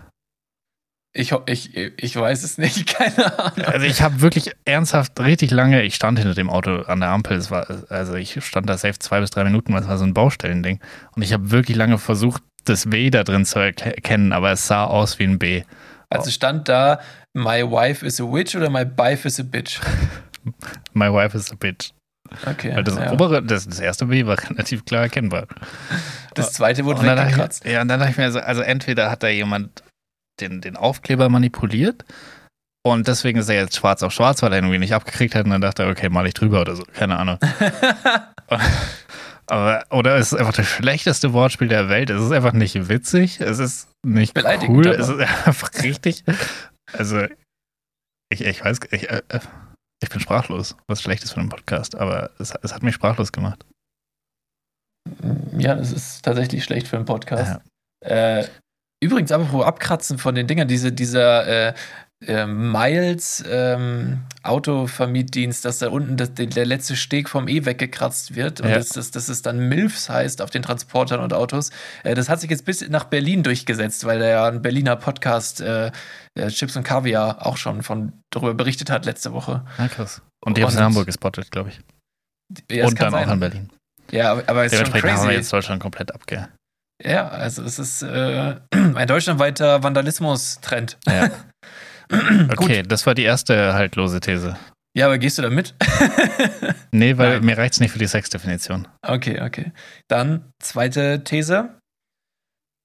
Ich, 1.13 1.33
ich, 1.47 1.75
ich 1.75 2.17
weiß 2.17 2.45
es 2.45 2.57
nicht, 2.57 2.87
keine 2.95 3.39
Ahnung. 3.39 3.67
Also 3.67 3.87
ich 3.87 4.01
habe 4.01 4.21
wirklich 4.21 4.53
ernsthaft 4.65 5.19
richtig 5.19 5.51
lange, 5.51 5.83
ich 5.83 5.97
stand 5.97 6.19
hinter 6.19 6.35
dem 6.35 6.49
Auto 6.49 6.83
an 6.83 7.01
der 7.01 7.09
Ampel, 7.09 7.37
es 7.37 7.51
war, 7.51 7.67
also 7.91 8.15
ich 8.15 8.45
stand 8.45 8.69
da 8.69 8.79
safe 8.79 8.99
zwei 9.01 9.21
bis 9.21 9.31
drei 9.31 9.43
Minuten, 9.43 9.73
weil 9.73 9.83
es 9.83 9.89
war 9.89 9.99
so 9.99 10.05
ein 10.05 10.15
Baustellending. 10.15 10.79
Und 11.17 11.23
ich 11.23 11.33
habe 11.33 11.51
wirklich 11.51 11.77
lange 11.77 11.99
versucht, 11.99 12.43
das 12.65 12.93
W 12.93 13.11
da 13.11 13.25
drin 13.25 13.45
zu 13.45 13.59
erke- 13.59 13.95
erkennen, 13.95 14.33
aber 14.33 14.53
es 14.53 14.67
sah 14.67 14.85
aus 14.85 15.19
wie 15.19 15.25
ein 15.25 15.39
B. 15.39 15.63
Also 16.11 16.31
stand 16.31 16.69
da, 16.69 17.01
my 17.35 17.63
wife 17.63 18.05
is 18.07 18.21
a 18.21 18.25
witch 18.25 18.55
oder 18.55 18.71
my 18.71 18.85
wife 18.97 19.27
is 19.27 19.41
a 19.41 19.43
bitch. 19.43 19.81
My 20.95 21.13
wife 21.13 21.37
is 21.37 21.53
a 21.53 21.55
bitch. 21.55 21.91
Okay. 22.47 22.75
Weil 22.75 22.85
das 22.85 22.97
ja. 22.97 23.13
obere, 23.13 23.43
das, 23.43 23.69
das 23.69 23.79
erste 23.79 24.07
B 24.07 24.25
war 24.25 24.39
relativ 24.51 24.85
klar 24.85 25.03
erkennbar. 25.03 25.47
Das 26.35 26.53
zweite 26.53 26.85
wurde 26.85 27.03
weggekratzt. 27.03 27.67
ich, 27.67 27.73
ja, 27.73 27.83
und 27.83 27.89
dann 27.89 28.01
dachte 28.01 28.13
ich 28.13 28.17
mir 28.19 28.33
so, 28.33 28.39
also 28.41 28.63
entweder 28.63 29.11
hat 29.11 29.23
da 29.23 29.29
jemand 29.29 29.83
den, 30.41 30.61
den 30.61 30.77
Aufkleber 30.77 31.29
manipuliert 31.29 32.05
und 32.83 33.09
deswegen 33.09 33.39
ist 33.39 33.49
er 33.49 33.57
jetzt 33.57 33.77
schwarz 33.77 34.03
auf 34.03 34.13
schwarz, 34.13 34.43
weil 34.43 34.53
er 34.53 34.59
irgendwie 34.59 34.79
nicht 34.79 34.95
abgekriegt 34.95 35.35
hat 35.35 35.45
und 35.45 35.51
dann 35.51 35.61
dachte 35.61 35.83
er, 35.83 35.91
okay, 35.91 36.09
mal 36.09 36.27
ich 36.27 36.35
drüber 36.35 36.63
oder 36.63 36.77
so, 36.77 36.83
keine 36.95 37.19
Ahnung. 37.19 37.39
Aber, 39.47 39.85
oder 39.91 40.17
es 40.17 40.33
ist 40.33 40.39
einfach 40.39 40.55
das 40.55 40.67
schlechteste 40.67 41.33
Wortspiel 41.33 41.67
der 41.67 41.89
Welt. 41.89 42.09
Es 42.09 42.23
ist 42.23 42.31
einfach 42.31 42.53
nicht 42.53 42.89
witzig, 42.89 43.41
es 43.41 43.59
ist 43.59 43.89
nicht 44.07 44.33
Beleidigend, 44.33 44.77
cool, 44.77 44.87
aber. 44.87 44.99
es 44.99 45.09
ist 45.09 45.19
einfach 45.47 45.73
richtig. 45.83 46.25
Also, 46.93 47.25
ich, 48.33 48.43
ich 48.43 48.65
weiß, 48.65 48.79
ich, 48.93 49.11
äh, 49.11 49.23
ich 50.01 50.09
bin 50.09 50.21
sprachlos, 50.21 50.77
was 50.87 51.03
schlecht 51.03 51.25
ist 51.25 51.33
für 51.33 51.41
einen 51.41 51.49
Podcast, 51.49 51.97
aber 51.97 52.31
es, 52.39 52.55
es 52.63 52.73
hat 52.73 52.85
mich 52.85 52.95
sprachlos 52.95 53.33
gemacht. 53.33 53.67
ja, 55.59 55.75
das 55.75 55.91
ist 55.91 56.25
tatsächlich 56.25 56.63
schlecht 56.63 56.87
für 56.87 56.97
einen 56.97 57.07
Podcast. 57.07 57.61
Äh, 58.05 58.47
übrigens, 59.03 59.33
apropos 59.33 59.65
Abkratzen 59.65 60.19
von 60.19 60.35
den 60.35 60.47
Dingern, 60.47 60.69
diese, 60.69 60.93
dieser, 60.93 61.69
äh, 61.69 61.75
äh, 62.27 62.45
Miles 62.47 63.43
ähm, 63.49 64.21
Autovermietdienst, 64.43 65.65
dass 65.65 65.79
da 65.79 65.89
unten 65.89 66.19
das, 66.19 66.35
der 66.35 66.67
letzte 66.67 66.95
Steg 66.95 67.31
vom 67.31 67.49
E 67.49 67.65
weggekratzt 67.65 68.35
wird 68.35 68.61
und 68.61 68.69
Ja. 68.69 68.75
dass, 68.77 68.91
dass, 68.91 69.11
dass 69.11 69.29
es 69.31 69.41
dann 69.41 69.59
MILFs 69.71 70.11
heißt 70.11 70.43
auf 70.43 70.51
den 70.51 70.63
Transportern 70.63 71.21
und 71.21 71.33
Autos. 71.33 71.71
Äh, 72.03 72.15
das 72.15 72.29
hat 72.29 72.41
sich 72.41 72.51
jetzt 72.51 72.67
bis 72.67 72.87
nach 72.91 73.05
Berlin 73.05 73.43
durchgesetzt, 73.43 74.05
weil 74.05 74.19
da 74.19 74.27
ja 74.29 74.47
ein 74.47 74.61
Berliner 74.61 74.97
Podcast 74.97 75.63
äh, 75.63 75.91
äh, 76.35 76.49
Chips 76.49 76.77
und 76.77 76.83
Kaviar 76.83 77.47
auch 77.47 77.57
schon 77.57 77.83
von 77.83 78.13
darüber 78.31 78.53
berichtet 78.53 78.91
hat 78.91 79.07
letzte 79.07 79.33
Woche. 79.33 79.65
Ja, 79.79 79.89
krass. 79.89 80.21
Und 80.45 80.57
die 80.59 80.63
haben 80.63 80.69
es 80.71 80.77
in 80.77 80.83
Hamburg 80.83 81.07
gespottet, 81.07 81.51
glaube 81.51 81.71
ich. 81.71 81.81
Ja, 82.71 82.87
und 82.87 83.01
dann 83.01 83.15
auch 83.15 83.21
sein. 83.21 83.31
in 83.31 83.41
Berlin. 83.41 83.71
Ja, 84.11 84.33
aber, 84.47 84.65
es 84.67 84.73
ist 84.73 84.79
schon 84.79 84.87
Dementsprechend 84.87 85.11
haben 85.11 85.23
wir 85.23 85.29
crazy. 85.29 85.37
jetzt 85.39 85.53
Deutschland 85.53 85.81
komplett 85.81 86.13
abge. 86.15 86.49
Ja, 87.03 87.29
also 87.29 87.63
es 87.63 87.79
ist 87.79 88.03
äh, 88.03 88.57
ein 88.71 89.07
deutschlandweiter 89.07 89.83
Vandalismus-Trend. 89.83 90.99
Ja. 91.07 91.31
Okay, 92.57 92.83
das 92.83 93.07
war 93.07 93.15
die 93.15 93.23
erste 93.23 93.73
haltlose 93.75 94.19
These. 94.19 94.57
Ja, 94.97 95.07
aber 95.07 95.19
gehst 95.19 95.39
du 95.39 95.43
da 95.43 95.49
mit? 95.51 95.77
Nee, 96.91 97.17
weil 97.19 97.35
Nein. 97.37 97.45
mir 97.45 97.57
reicht 97.57 97.75
es 97.75 97.81
nicht 97.81 97.93
für 97.93 98.01
die 98.01 98.09
Sexdefinition. 98.09 98.89
okay, 99.03 99.41
okay. 99.43 99.71
Dann 100.09 100.51
zweite 100.61 101.23
These. 101.23 101.79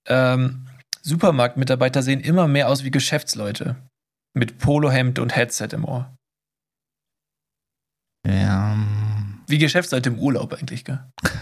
Ähm, 0.07 0.67
Supermarktmitarbeiter 1.01 2.03
sehen 2.03 2.19
immer 2.19 2.47
mehr 2.47 2.69
aus 2.69 2.83
wie 2.83 2.91
Geschäftsleute. 2.91 3.77
Mit 4.37 4.59
Polohemd 4.59 5.17
und 5.17 5.35
Headset 5.35 5.69
im 5.71 5.85
Ohr. 5.85 6.13
Ja. 8.27 8.73
ähm, 8.73 9.43
Wie 9.47 9.57
Geschäftsleute 9.57 10.09
im 10.09 10.19
Urlaub 10.19 10.53
eigentlich, 10.53 10.85
gell? 10.85 11.03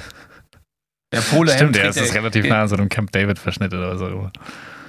Der 1.14 1.22
Polohemd 1.22 1.76
Stimmt, 1.76 1.78
es 1.78 1.96
ist 1.98 2.14
der- 2.14 2.22
relativ 2.22 2.44
der- 2.44 2.52
nah 2.54 2.62
an 2.64 2.68
so 2.68 2.76
einem 2.76 2.90
Camp 2.90 3.12
David-Verschnitt 3.12 3.74
oder 3.74 3.98
so. 3.98 4.30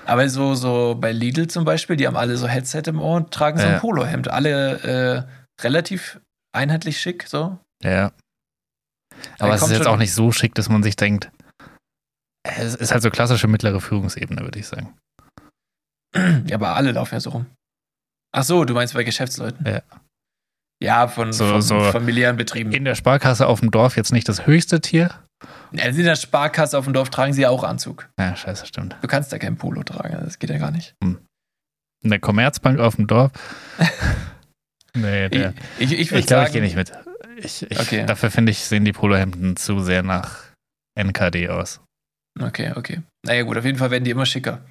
Aber 0.06 0.28
so, 0.28 0.54
so 0.54 0.96
bei 0.98 1.12
Lidl 1.12 1.46
zum 1.48 1.64
Beispiel, 1.64 1.96
die 1.96 2.06
haben 2.06 2.16
alle 2.16 2.36
so 2.36 2.46
Headset 2.48 2.82
im 2.86 3.00
Ohr 3.00 3.16
und 3.16 3.30
tragen 3.30 3.58
so 3.58 3.64
ein 3.66 3.72
Ja. 3.74 3.78
Polohemd. 3.78 4.28
Alle 4.28 5.26
äh, 5.58 5.62
relativ 5.62 6.20
einheitlich 6.52 7.00
schick, 7.00 7.26
so. 7.28 7.58
Ja. 7.82 8.12
Aber 9.38 9.50
Er 9.50 9.54
es 9.56 9.62
ist 9.62 9.70
jetzt 9.70 9.86
auch 9.86 9.96
nicht 9.96 10.12
so 10.12 10.32
schick, 10.32 10.54
dass 10.54 10.68
man 10.68 10.82
sich 10.82 10.96
denkt, 10.96 11.30
es 12.42 12.74
ist 12.74 12.92
halt 12.92 13.02
so 13.02 13.10
klassische 13.10 13.46
mittlere 13.48 13.80
Führungsebene, 13.80 14.42
würde 14.42 14.58
ich 14.58 14.66
sagen. 14.66 14.94
Ja, 16.46 16.56
aber 16.56 16.76
alle 16.76 16.92
laufen 16.92 17.14
ja 17.14 17.20
so 17.20 17.30
rum. 17.30 17.46
Ach 18.32 18.44
so, 18.44 18.64
du 18.64 18.74
meinst 18.74 18.94
bei 18.94 19.02
Geschäftsleuten? 19.04 19.66
Ja. 19.66 19.82
Ja, 20.82 21.08
von, 21.08 21.32
So- 21.32 21.48
von 21.48 21.62
so 21.62 21.80
familiären 21.92 22.36
Betrieben. 22.36 22.72
In 22.72 22.84
der 22.84 22.94
Sparkasse 22.94 23.46
auf 23.46 23.60
dem 23.60 23.70
Dorf 23.70 23.96
jetzt 23.96 24.12
nicht 24.12 24.28
das 24.28 24.46
höchste 24.46 24.80
Tier. 24.80 25.23
Ja, 25.72 25.84
in 25.84 25.96
der 25.96 26.16
Sparkasse 26.16 26.78
auf 26.78 26.84
dem 26.84 26.94
Dorf 26.94 27.10
tragen 27.10 27.32
sie 27.32 27.42
ja 27.42 27.50
auch 27.50 27.64
Anzug. 27.64 28.08
Ja, 28.18 28.36
scheiße, 28.36 28.66
stimmt. 28.66 28.96
Du 29.02 29.08
kannst 29.08 29.32
da 29.32 29.38
kein 29.38 29.56
Polo 29.56 29.82
tragen, 29.82 30.16
das 30.22 30.38
geht 30.38 30.50
ja 30.50 30.58
gar 30.58 30.70
nicht. 30.70 30.94
In 31.02 31.18
der 32.02 32.20
Commerzbank 32.20 32.78
auf 32.78 32.96
dem 32.96 33.06
Dorf. 33.06 33.32
nee, 34.96 35.28
der, 35.28 35.54
Ich, 35.78 35.92
ich, 35.92 36.00
ich 36.00 36.12
ich 36.12 36.26
glaube, 36.26 36.46
ich 36.46 36.52
gehe 36.52 36.62
nicht 36.62 36.76
mit. 36.76 36.92
Ich, 37.36 37.62
ich, 37.68 37.80
Okay. 37.80 38.06
Dafür 38.06 38.30
finde 38.30 38.52
ich, 38.52 38.64
sehen 38.64 38.84
die 38.84 38.92
Polohemden 38.92 39.56
zu 39.56 39.80
sehr 39.80 40.02
nach 40.02 40.44
NKD 40.98 41.48
aus. 41.48 41.80
Okay, 42.40 42.72
okay. 42.74 43.02
Naja, 43.24 43.42
gut, 43.42 43.56
auf 43.56 43.64
jeden 43.64 43.78
Fall 43.78 43.90
werden 43.90 44.04
die 44.04 44.10
immer 44.10 44.26
schicker. 44.26 44.64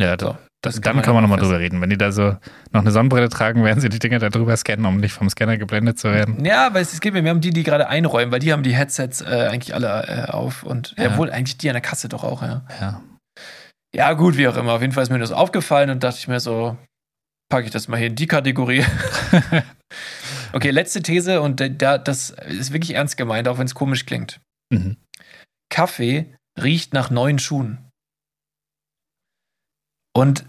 Ja, 0.00 0.16
da, 0.16 0.38
das 0.62 0.80
dann 0.80 0.96
man 0.96 1.04
kann 1.04 1.14
man 1.14 1.22
nochmal 1.22 1.38
drüber 1.38 1.58
reden. 1.58 1.80
Wenn 1.80 1.90
die 1.90 1.98
da 1.98 2.10
so 2.10 2.36
noch 2.72 2.80
eine 2.80 2.90
Sonnenbrille 2.90 3.28
tragen, 3.28 3.64
werden 3.64 3.80
sie 3.80 3.90
die 3.90 3.98
Dinger 3.98 4.18
da 4.18 4.30
drüber 4.30 4.56
scannen, 4.56 4.86
um 4.86 4.96
nicht 4.96 5.12
vom 5.12 5.28
Scanner 5.28 5.58
geblendet 5.58 5.98
zu 5.98 6.10
werden. 6.10 6.42
Ja, 6.44 6.66
aber 6.66 6.80
es 6.80 6.98
geht 7.00 7.12
mir 7.12 7.22
mehr 7.22 7.32
um 7.32 7.40
die, 7.40 7.50
die 7.50 7.62
gerade 7.62 7.88
einräumen, 7.88 8.32
weil 8.32 8.40
die 8.40 8.52
haben 8.52 8.62
die 8.62 8.74
Headsets 8.74 9.20
äh, 9.20 9.48
eigentlich 9.50 9.74
alle 9.74 10.04
äh, 10.08 10.30
auf 10.30 10.62
und 10.62 10.94
ja. 10.98 11.16
Wohl 11.18 11.30
eigentlich 11.30 11.58
die 11.58 11.68
an 11.68 11.74
der 11.74 11.82
Kasse 11.82 12.08
doch 12.08 12.24
auch, 12.24 12.42
ja. 12.42 12.64
Ja. 12.80 13.02
Ja, 13.94 14.12
gut, 14.12 14.36
wie 14.36 14.48
auch 14.48 14.56
immer. 14.56 14.72
Auf 14.72 14.80
jeden 14.80 14.92
Fall 14.92 15.02
ist 15.02 15.10
mir 15.10 15.18
das 15.18 15.32
aufgefallen 15.32 15.90
und 15.90 16.02
dachte 16.02 16.18
ich 16.18 16.28
mir 16.28 16.40
so, 16.40 16.76
packe 17.50 17.66
ich 17.66 17.72
das 17.72 17.88
mal 17.88 17.96
hier 17.98 18.06
in 18.06 18.14
die 18.14 18.26
Kategorie. 18.26 18.84
okay, 20.52 20.70
letzte 20.70 21.02
These 21.02 21.42
und 21.42 21.60
da, 21.82 21.98
das 21.98 22.30
ist 22.30 22.72
wirklich 22.72 22.94
ernst 22.94 23.16
gemeint, 23.16 23.48
auch 23.48 23.58
wenn 23.58 23.66
es 23.66 23.74
komisch 23.74 24.06
klingt. 24.06 24.40
Mhm. 24.72 24.96
Kaffee 25.70 26.34
riecht 26.60 26.94
nach 26.94 27.10
neuen 27.10 27.38
Schuhen. 27.38 27.89
Und 30.16 30.44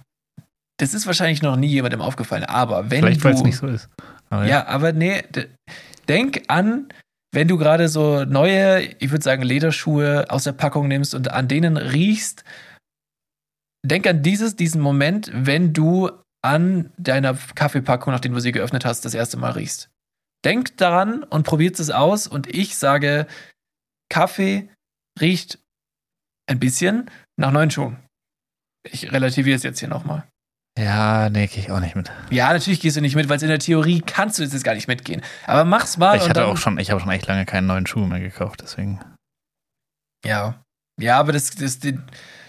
das 0.80 0.94
ist 0.94 1.06
wahrscheinlich 1.06 1.42
noch 1.42 1.56
nie 1.56 1.68
jemandem 1.68 2.02
aufgefallen, 2.02 2.44
aber 2.44 2.90
wenn 2.90 3.04
Vielleicht, 3.04 3.22
du 3.22 3.26
weil 3.26 3.34
es 3.34 3.44
nicht 3.44 3.58
so 3.58 3.68
ist. 3.68 3.90
Aber 4.30 4.46
ja, 4.46 4.66
aber 4.66 4.94
nee, 4.94 5.22
denk 6.08 6.44
an, 6.48 6.92
wenn 7.34 7.48
du 7.48 7.58
gerade 7.58 7.88
so 7.88 8.26
neue, 8.26 8.82
ich 9.00 9.12
würde 9.12 9.24
sagen, 9.24 9.44
Lederschuhe 9.44 10.26
aus 10.30 10.44
der 10.44 10.54
Packung 10.54 10.88
nimmst 10.88 11.16
und 11.16 11.32
an 11.32 11.48
denen 11.48 11.78
riechst. 11.78 12.44
Denk 13.86 14.06
an 14.06 14.22
dieses, 14.22 14.56
diesen 14.56 14.82
Moment, 14.82 15.32
wenn 15.34 15.74
du 15.74 16.12
an 16.44 16.92
deiner 16.98 17.36
Kaffeepackung, 17.56 18.12
nachdem 18.12 18.34
du 18.34 18.40
sie 18.40 18.52
geöffnet 18.52 18.86
hast, 18.86 19.06
das 19.06 19.14
erste 19.14 19.38
Mal 19.38 19.52
riechst. 19.52 19.90
Denk 20.44 20.78
daran 20.78 21.24
und 21.24 21.44
probiert 21.44 21.80
es 21.80 21.90
aus 21.90 22.28
und 22.28 22.48
ich 22.48 22.78
sage, 22.78 23.28
Kaffee 24.10 24.70
riecht 25.20 25.60
ein 26.50 26.60
bisschen 26.60 27.10
nach 27.40 27.52
neuen 27.52 27.72
Schuhen. 27.72 27.98
Ich 28.90 29.12
relativiere 29.12 29.56
es 29.56 29.64
jetzt 29.64 29.80
hier 29.80 29.90
nochmal. 29.90 30.28
Ja, 30.80 31.30
nee, 31.30 31.48
gehe 31.48 31.64
ich 31.64 31.72
auch 31.72 31.82
nicht 31.82 31.96
mit. 31.96 32.12
Ja, 32.30 32.54
natürlich 32.54 32.80
gehst 32.80 32.96
du 32.96 33.02
nicht 33.02 33.16
mit, 33.16 33.28
weil 33.30 33.42
in 33.42 33.50
der 33.50 33.60
Theorie 33.60 34.02
kannst 34.02 34.40
du 34.40 34.44
jetzt 34.44 34.64
gar 34.64 34.74
nicht 34.74 34.88
mitgehen. 34.88 35.22
Aber 35.46 35.66
mach's 35.66 35.98
mal. 35.98 36.16
ich 36.16 36.28
hatte 36.28 36.46
auch 36.46 36.58
schon, 36.58 36.80
ich 36.80 36.92
habe 36.92 37.02
schon 37.02 37.10
echt 37.10 37.28
lange 37.28 37.46
keinen 37.46 37.68
neuen 37.68 37.86
Schuh 37.86 38.06
mehr 38.06 38.20
gekauft, 38.20 38.62
deswegen. 38.64 39.00
Ja. 40.26 40.64
Ja, 41.00 41.20
aber 41.20 41.34
das, 41.34 41.52
das, 41.52 41.80
die, 41.80 42.00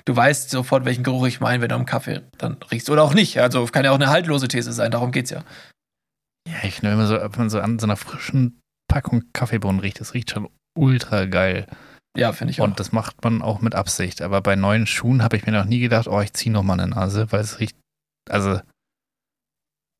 du 0.04 0.16
weißt 0.16 0.50
sofort, 0.50 0.84
welchen 0.84 1.02
Geruch 1.02 1.26
ich 1.26 1.40
meine, 1.40 1.60
wenn 1.62 1.68
du 1.68 1.74
am 1.74 1.86
Kaffee 1.86 2.22
dann 2.38 2.58
riechst. 2.70 2.90
Oder 2.90 3.02
auch 3.02 3.14
nicht. 3.14 3.40
Also 3.40 3.64
kann 3.66 3.84
ja 3.84 3.90
auch 3.90 3.96
eine 3.96 4.08
haltlose 4.08 4.48
These 4.48 4.72
sein, 4.72 4.90
darum 4.90 5.10
geht's 5.10 5.30
ja. 5.30 5.42
Ja, 6.48 6.56
ich 6.64 6.82
nehme 6.82 6.94
immer 6.94 7.06
so, 7.06 7.16
wenn 7.16 7.30
man 7.36 7.50
so 7.50 7.60
an 7.60 7.78
so 7.78 7.86
einer 7.86 7.96
frischen 7.96 8.60
Packung 8.88 9.24
Kaffeebohnen 9.32 9.80
riecht, 9.80 10.00
das 10.00 10.14
riecht 10.14 10.30
schon 10.30 10.48
ultra 10.78 11.24
geil. 11.24 11.66
Ja, 12.16 12.32
finde 12.32 12.50
ich 12.52 12.60
auch. 12.60 12.64
Und 12.64 12.78
das 12.78 12.92
macht 12.92 13.22
man 13.24 13.42
auch 13.42 13.60
mit 13.60 13.74
Absicht. 13.74 14.20
Aber 14.22 14.40
bei 14.42 14.54
neuen 14.56 14.86
Schuhen 14.86 15.22
habe 15.22 15.36
ich 15.36 15.46
mir 15.46 15.52
noch 15.52 15.64
nie 15.64 15.80
gedacht, 15.80 16.08
oh, 16.08 16.20
ich 16.20 16.32
ziehe 16.32 16.52
noch 16.52 16.62
mal 16.62 16.74
eine 16.74 16.88
Nase, 16.88 17.30
weil 17.32 17.40
es 17.40 17.58
riecht, 17.58 17.76
also 18.28 18.60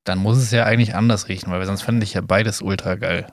dann 0.04 0.18
muss 0.18 0.36
es 0.36 0.50
ja 0.50 0.64
eigentlich 0.64 0.94
anders 0.94 1.28
riechen, 1.28 1.50
weil 1.50 1.64
sonst 1.64 1.82
fände 1.82 2.04
ich 2.04 2.14
ja 2.14 2.20
beides 2.20 2.60
ultra 2.60 2.96
geil. 2.96 3.26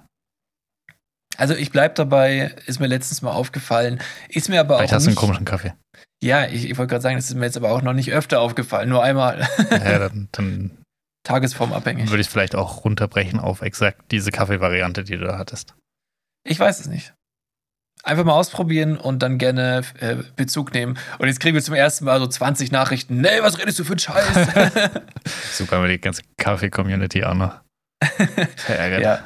Also 1.38 1.56
ich 1.56 1.72
bleib 1.72 1.96
dabei, 1.96 2.56
ist 2.66 2.80
mir 2.80 2.88
letztens 2.88 3.22
mal 3.22 3.32
aufgefallen. 3.32 4.02
Ist 4.28 4.50
mir 4.50 4.60
aber 4.60 4.78
Vielleicht 4.78 4.92
auch 4.92 4.96
hast 4.98 5.06
du 5.06 5.10
einen 5.10 5.16
komischen 5.16 5.46
Kaffee. 5.46 5.74
Ja, 6.22 6.46
ich, 6.46 6.70
ich 6.70 6.78
wollte 6.78 6.90
gerade 6.92 7.02
sagen, 7.02 7.16
das 7.16 7.30
ist 7.30 7.36
mir 7.36 7.46
jetzt 7.46 7.58
aber 7.58 7.72
auch 7.72 7.82
noch 7.82 7.94
nicht 7.94 8.12
öfter 8.12 8.42
aufgefallen. 8.42 8.90
Nur 8.90 9.04
einmal. 9.04 9.48
Ja, 9.72 10.00
dann, 10.00 10.28
dann 10.34 10.78
Tagesformabhängig. 11.24 12.10
würde 12.10 12.22
ich 12.22 12.28
es 12.28 12.34
vielleicht 12.34 12.56
auch 12.56 12.84
runterbrechen 12.84 13.40
auf 13.40 13.62
exakt 13.62 14.12
diese 14.12 14.32
Kaffeevariante, 14.32 15.04
die 15.04 15.18
du 15.18 15.26
da 15.26 15.38
hattest. 15.38 15.76
Ich 16.46 16.60
weiß 16.60 16.80
es 16.80 16.88
nicht. 16.88 17.14
Einfach 18.10 18.24
mal 18.24 18.34
ausprobieren 18.34 18.97
und 18.97 19.22
dann 19.22 19.38
gerne 19.38 19.84
äh, 19.99 20.16
Bezug 20.36 20.74
nehmen. 20.74 20.97
Und 21.20 21.28
jetzt 21.28 21.39
kriegen 21.39 21.53
wir 21.53 21.62
zum 21.62 21.76
ersten 21.76 22.05
Mal 22.05 22.20
so 22.20 22.26
20 22.26 22.72
Nachrichten. 22.72 23.22
Nee, 23.22 23.41
was 23.41 23.60
redest 23.60 23.78
du 23.78 23.84
für 23.84 23.91
einen 23.91 23.99
Scheiß? 23.99 24.26
Super, 25.51 25.80
weil 25.80 25.89
die 25.89 26.01
ganze 26.01 26.24
Kaffee-Community 26.38 27.24
auch 27.24 27.36
noch 27.36 27.62
verärgert. 28.55 29.01
ja. 29.03 29.20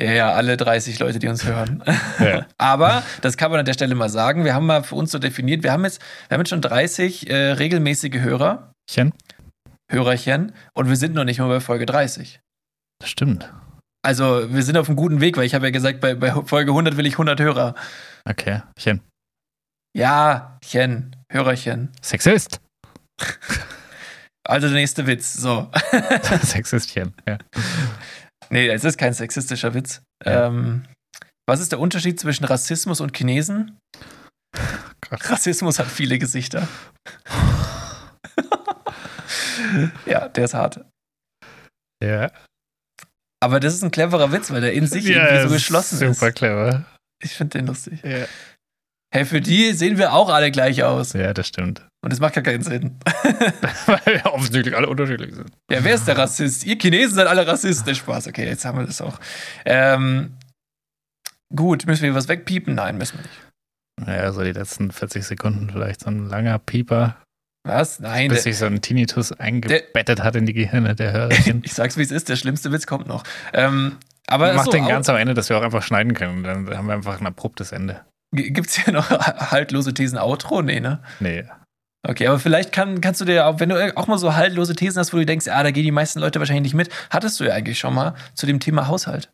ja, 0.00 0.12
ja, 0.12 0.32
alle 0.32 0.56
30 0.56 0.98
Leute, 0.98 1.20
die 1.20 1.28
uns 1.28 1.44
hören. 1.44 1.84
Ja. 2.18 2.46
Aber, 2.58 3.04
das 3.20 3.36
kann 3.36 3.52
man 3.52 3.60
an 3.60 3.66
der 3.66 3.74
Stelle 3.74 3.94
mal 3.94 4.08
sagen, 4.08 4.44
wir 4.44 4.52
haben 4.52 4.66
mal 4.66 4.82
für 4.82 4.96
uns 4.96 5.12
so 5.12 5.20
definiert, 5.20 5.62
wir 5.62 5.70
haben 5.70 5.84
jetzt, 5.84 6.02
wir 6.26 6.34
haben 6.34 6.40
jetzt 6.40 6.50
schon 6.50 6.60
30 6.60 7.30
äh, 7.30 7.52
regelmäßige 7.52 8.18
Hörer, 8.18 8.72
Chen? 8.90 9.12
Hörerchen, 9.88 10.52
und 10.74 10.88
wir 10.88 10.96
sind 10.96 11.14
noch 11.14 11.22
nicht 11.22 11.38
mal 11.38 11.46
bei 11.46 11.60
Folge 11.60 11.86
30. 11.86 12.40
Das 13.00 13.10
stimmt. 13.10 13.48
Also, 14.02 14.52
wir 14.52 14.62
sind 14.62 14.76
auf 14.76 14.88
einem 14.88 14.96
guten 14.96 15.20
Weg, 15.20 15.36
weil 15.36 15.44
ich 15.44 15.54
habe 15.54 15.66
ja 15.66 15.70
gesagt, 15.70 16.00
bei, 16.00 16.14
bei 16.14 16.30
Folge 16.30 16.70
100 16.70 16.96
will 16.96 17.06
ich 17.06 17.14
100 17.14 17.40
Hörer. 17.40 17.74
Okay. 18.28 18.62
Chen. 18.78 19.00
Ja, 19.96 20.58
Chen, 20.62 21.16
Hörerchen. 21.32 21.90
Sexist. 22.02 22.60
Also 24.46 24.68
der 24.68 24.76
nächste 24.76 25.06
Witz. 25.06 25.34
So. 25.34 25.70
Sexistchen. 26.42 27.14
Ja. 27.26 27.38
nee, 28.50 28.68
es 28.68 28.84
ist 28.84 28.98
kein 28.98 29.14
sexistischer 29.14 29.74
Witz. 29.74 30.02
Ja. 30.24 30.46
Ähm, 30.46 30.84
was 31.48 31.60
ist 31.60 31.72
der 31.72 31.80
Unterschied 31.80 32.20
zwischen 32.20 32.44
Rassismus 32.44 33.00
und 33.00 33.16
Chinesen? 33.16 33.78
Gott. 35.08 35.30
Rassismus 35.30 35.78
hat 35.78 35.86
viele 35.86 36.18
Gesichter. 36.18 36.68
ja, 40.06 40.28
der 40.28 40.44
ist 40.44 40.54
hart. 40.54 40.84
ja. 42.02 42.30
Aber 43.40 43.60
das 43.60 43.74
ist 43.74 43.84
ein 43.84 43.92
cleverer 43.92 44.32
Witz, 44.32 44.50
weil 44.50 44.60
der 44.60 44.72
in 44.72 44.86
sich 44.86 45.04
ja, 45.04 45.22
irgendwie 45.22 45.40
so 45.40 45.46
ist 45.54 45.62
geschlossen 45.62 45.98
Super 45.98 46.28
ist. 46.28 46.34
clever. 46.34 46.84
Ich 47.22 47.32
finde 47.32 47.58
den 47.58 47.66
lustig. 47.66 48.00
Ja. 48.02 48.26
Hey, 49.10 49.24
für 49.24 49.40
die 49.40 49.72
sehen 49.72 49.96
wir 49.96 50.12
auch 50.12 50.28
alle 50.28 50.50
gleich 50.50 50.82
aus. 50.82 51.14
ja, 51.14 51.32
das 51.32 51.48
stimmt. 51.48 51.86
Und 52.02 52.12
das 52.12 52.20
macht 52.20 52.34
gar 52.34 52.44
keinen 52.44 52.62
Sinn. 52.62 52.98
Weil 53.86 54.00
wir 54.04 54.26
offensichtlich 54.26 54.76
alle 54.76 54.88
unterschiedlich 54.88 55.34
sind. 55.34 55.50
Ja, 55.70 55.82
wer 55.82 55.94
ist 55.94 56.06
der 56.06 56.18
Rassist? 56.18 56.64
Ihr 56.64 56.76
Chinesen 56.78 57.14
seid 57.16 57.26
alle 57.26 57.46
Rassisten. 57.46 57.94
Spaß, 57.94 58.28
okay, 58.28 58.46
jetzt 58.46 58.64
haben 58.64 58.78
wir 58.78 58.86
das 58.86 59.00
auch. 59.00 59.18
Ähm, 59.64 60.36
gut, 61.54 61.86
müssen 61.86 62.02
wir 62.02 62.14
was 62.14 62.28
wegpiepen? 62.28 62.74
Nein, 62.74 62.98
müssen 62.98 63.18
wir 63.18 63.22
nicht. 63.22 64.18
Ja, 64.18 64.30
so 64.32 64.44
die 64.44 64.52
letzten 64.52 64.92
40 64.92 65.24
Sekunden 65.24 65.70
vielleicht 65.70 66.02
so 66.02 66.10
ein 66.10 66.26
langer 66.28 66.58
Pieper. 66.58 67.16
Was? 67.66 67.98
Nein. 67.98 68.28
Bis 68.28 68.44
der- 68.44 68.52
sich 68.52 68.58
so 68.58 68.66
ein 68.66 68.80
Tinnitus 68.80 69.32
eingebettet 69.32 70.22
hat 70.22 70.36
in 70.36 70.46
die 70.46 70.52
Gehirne 70.54 70.94
der 70.94 71.12
Hörerchen. 71.12 71.60
ich 71.64 71.72
sag's 71.72 71.96
wie 71.96 72.02
es 72.02 72.10
ist, 72.12 72.28
der 72.28 72.36
schlimmste 72.36 72.70
Witz 72.72 72.86
kommt 72.86 73.08
noch. 73.08 73.24
Ähm, 73.52 73.96
aber 74.28 74.52
Mach 74.54 74.64
so, 74.64 74.70
den 74.70 74.86
ganz 74.86 75.08
am 75.08 75.16
Ende, 75.16 75.34
dass 75.34 75.48
wir 75.48 75.58
auch 75.58 75.62
einfach 75.62 75.82
schneiden 75.82 76.14
können. 76.14 76.42
Dann 76.44 76.68
haben 76.76 76.86
wir 76.86 76.94
einfach 76.94 77.20
ein 77.20 77.26
abruptes 77.26 77.72
Ende. 77.72 78.04
G- 78.34 78.50
Gibt's 78.50 78.76
hier 78.76 78.92
noch 78.92 79.10
haltlose 79.50 79.94
Thesen 79.94 80.18
Outro? 80.18 80.62
Nee, 80.62 80.80
ne? 80.80 81.02
Nee. 81.20 81.44
Okay, 82.06 82.26
aber 82.28 82.38
vielleicht 82.38 82.72
kann, 82.72 83.00
kannst 83.00 83.20
du 83.20 83.24
dir, 83.24 83.46
auch, 83.46 83.58
wenn 83.60 83.70
du 83.70 83.96
auch 83.96 84.06
mal 84.06 84.18
so 84.18 84.34
haltlose 84.34 84.74
Thesen 84.76 85.00
hast, 85.00 85.12
wo 85.12 85.16
du 85.16 85.26
denkst, 85.26 85.48
ah, 85.48 85.62
da 85.62 85.70
gehen 85.72 85.82
die 85.84 85.90
meisten 85.90 86.20
Leute 86.20 86.38
wahrscheinlich 86.38 86.62
nicht 86.62 86.74
mit, 86.74 86.90
hattest 87.10 87.40
du 87.40 87.44
ja 87.44 87.54
eigentlich 87.54 87.78
schon 87.78 87.92
mal 87.94 88.14
zu 88.34 88.46
dem 88.46 88.60
Thema 88.60 88.86
Haushalt. 88.86 89.30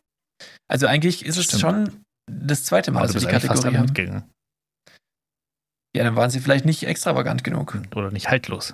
Also 0.67 0.87
eigentlich 0.87 1.25
ist 1.25 1.37
es 1.37 1.43
Stimmt. 1.45 1.61
schon 1.61 2.03
das 2.31 2.63
zweite 2.65 2.91
Mal, 2.91 3.01
dass 3.03 3.13
wir 3.13 3.21
die 3.21 3.27
Kategorie 3.27 3.77
haben. 3.77 4.23
Ja, 5.95 6.03
dann 6.03 6.15
waren 6.15 6.29
sie 6.29 6.39
vielleicht 6.39 6.65
nicht 6.65 6.83
extravagant 6.87 7.43
genug. 7.43 7.77
Oder 7.95 8.11
nicht 8.11 8.29
haltlos. 8.29 8.73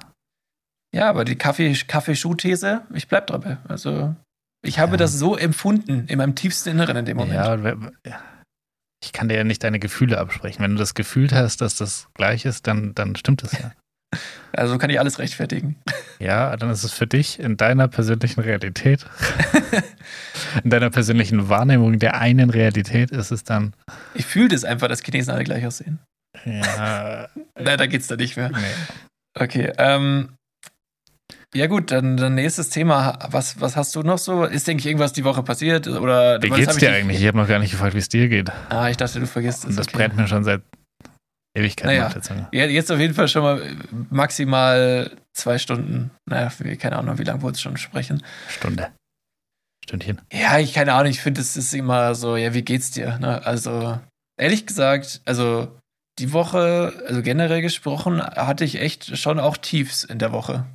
Ja, 0.95 1.09
aber 1.09 1.23
die 1.25 1.35
Kaffee- 1.35 1.73
Kaffeeschuh-These, 1.87 2.81
ich 2.93 3.07
bleib 3.07 3.27
dabei. 3.27 3.57
Also, 3.67 4.15
ich 4.63 4.79
habe 4.79 4.91
Ja. 4.93 4.97
das 4.97 5.13
so 5.13 5.35
empfunden 5.37 6.05
in 6.07 6.17
meinem 6.17 6.35
tiefsten 6.35 6.69
Inneren 6.69 6.97
in 6.97 7.05
dem 7.05 7.17
Moment. 7.17 7.33
Ja, 8.05 8.21
ich 9.03 9.13
kann 9.13 9.29
dir 9.29 9.37
ja 9.37 9.43
nicht 9.43 9.63
deine 9.63 9.79
Gefühle 9.79 10.19
absprechen. 10.19 10.61
Wenn 10.63 10.71
du 10.71 10.77
das 10.77 10.93
gefühlt 10.93 11.33
hast, 11.33 11.61
dass 11.61 11.75
das 11.75 12.07
gleich 12.13 12.45
ist, 12.45 12.67
dann, 12.67 12.93
dann 12.93 13.15
stimmt 13.15 13.43
es 13.43 13.53
ja. 13.53 13.71
Also 14.53 14.77
kann 14.77 14.89
ich 14.89 14.99
alles 14.99 15.17
rechtfertigen. 15.19 15.77
Ja, 16.19 16.57
dann 16.57 16.69
ist 16.69 16.83
es 16.83 16.91
für 16.91 17.07
dich 17.07 17.39
in 17.39 17.55
deiner 17.55 17.87
persönlichen 17.87 18.41
Realität, 18.41 19.05
in 20.63 20.69
deiner 20.69 20.89
persönlichen 20.89 21.47
Wahrnehmung 21.47 21.99
der 21.99 22.19
einen 22.19 22.49
Realität 22.49 23.11
ist 23.11 23.31
es 23.31 23.45
dann, 23.45 23.73
Ich 24.13 24.25
fühle 24.25 24.49
das 24.49 24.65
einfach, 24.65 24.89
dass 24.89 25.01
Chinesen 25.01 25.33
alle 25.33 25.45
gleich 25.45 25.65
aussehen. 25.65 25.99
ja, 26.45 27.29
Nein, 27.57 27.77
da 27.77 27.85
geht's 27.85 28.07
da 28.07 28.17
nicht 28.17 28.35
mehr. 28.35 28.49
nee. 28.49 28.57
Okay, 29.39 29.71
ähm. 29.77 30.33
Ja 31.53 31.67
gut, 31.67 31.91
dann, 31.91 32.15
dann 32.15 32.35
nächstes 32.35 32.69
Thema. 32.69 33.19
Was, 33.29 33.59
was 33.59 33.75
hast 33.75 33.93
du 33.95 34.03
noch 34.03 34.17
so? 34.17 34.45
Ist, 34.45 34.67
denke 34.67 34.79
ich, 34.81 34.85
irgendwas 34.87 35.11
die 35.11 35.25
Woche 35.25 35.43
passiert? 35.43 35.87
Oder 35.87 36.41
Wie 36.41 36.49
geht's 36.49 36.73
ich 36.75 36.79
dir 36.79 36.89
nicht- 36.91 36.99
eigentlich? 37.01 37.19
Ich 37.21 37.27
habe 37.27 37.37
noch 37.37 37.47
gar 37.47 37.59
nicht 37.59 37.71
gefragt, 37.71 37.93
wie 37.93 37.99
es 37.99 38.07
dir 38.09 38.29
geht. 38.29 38.49
Ah, 38.69 38.89
ich 38.89 38.95
dachte, 38.97 39.19
du 39.19 39.27
vergisst 39.27 39.59
es. 39.59 39.71
Und 39.71 39.75
das 39.77 39.87
okay. 39.89 39.97
brennt 39.97 40.15
mir 40.15 40.27
schon 40.27 40.43
seit 40.45 40.61
Ewigkeiten 41.53 41.87
Naja. 41.93 42.07
auf 42.07 42.13
der 42.13 42.21
Zunge. 42.21 42.47
Ja, 42.53 42.65
jetzt 42.65 42.89
auf 42.91 42.99
jeden 42.99 43.13
Fall 43.13 43.27
schon 43.27 43.41
mal 43.43 43.61
maximal 44.09 45.11
zwei 45.33 45.57
Stunden. 45.57 46.11
Naja, 46.25 46.49
keine 46.77 46.95
Ahnung, 46.97 47.17
wie 47.19 47.23
lange 47.23 47.41
wir 47.41 47.47
uns 47.47 47.59
schon 47.59 47.75
sprechen. 47.75 48.23
Stunde. 48.47 48.87
Stündchen. 49.83 50.21
Ja, 50.31 50.57
ich 50.59 50.73
keine 50.73 50.93
Ahnung, 50.93 51.11
ich 51.11 51.19
finde, 51.19 51.41
es 51.41 51.57
ist 51.57 51.73
immer 51.73 52.15
so, 52.15 52.37
ja, 52.37 52.53
wie 52.53 52.61
geht's 52.61 52.91
dir? 52.91 53.17
Ne? 53.19 53.45
Also, 53.45 53.99
ehrlich 54.39 54.65
gesagt, 54.67 55.21
also 55.25 55.75
die 56.19 56.31
Woche, 56.31 56.93
also 57.07 57.21
generell 57.21 57.61
gesprochen, 57.61 58.21
hatte 58.21 58.63
ich 58.63 58.79
echt 58.79 59.17
schon 59.17 59.39
auch 59.39 59.57
Tiefs 59.57 60.03
in 60.05 60.19
der 60.19 60.31
Woche. 60.31 60.65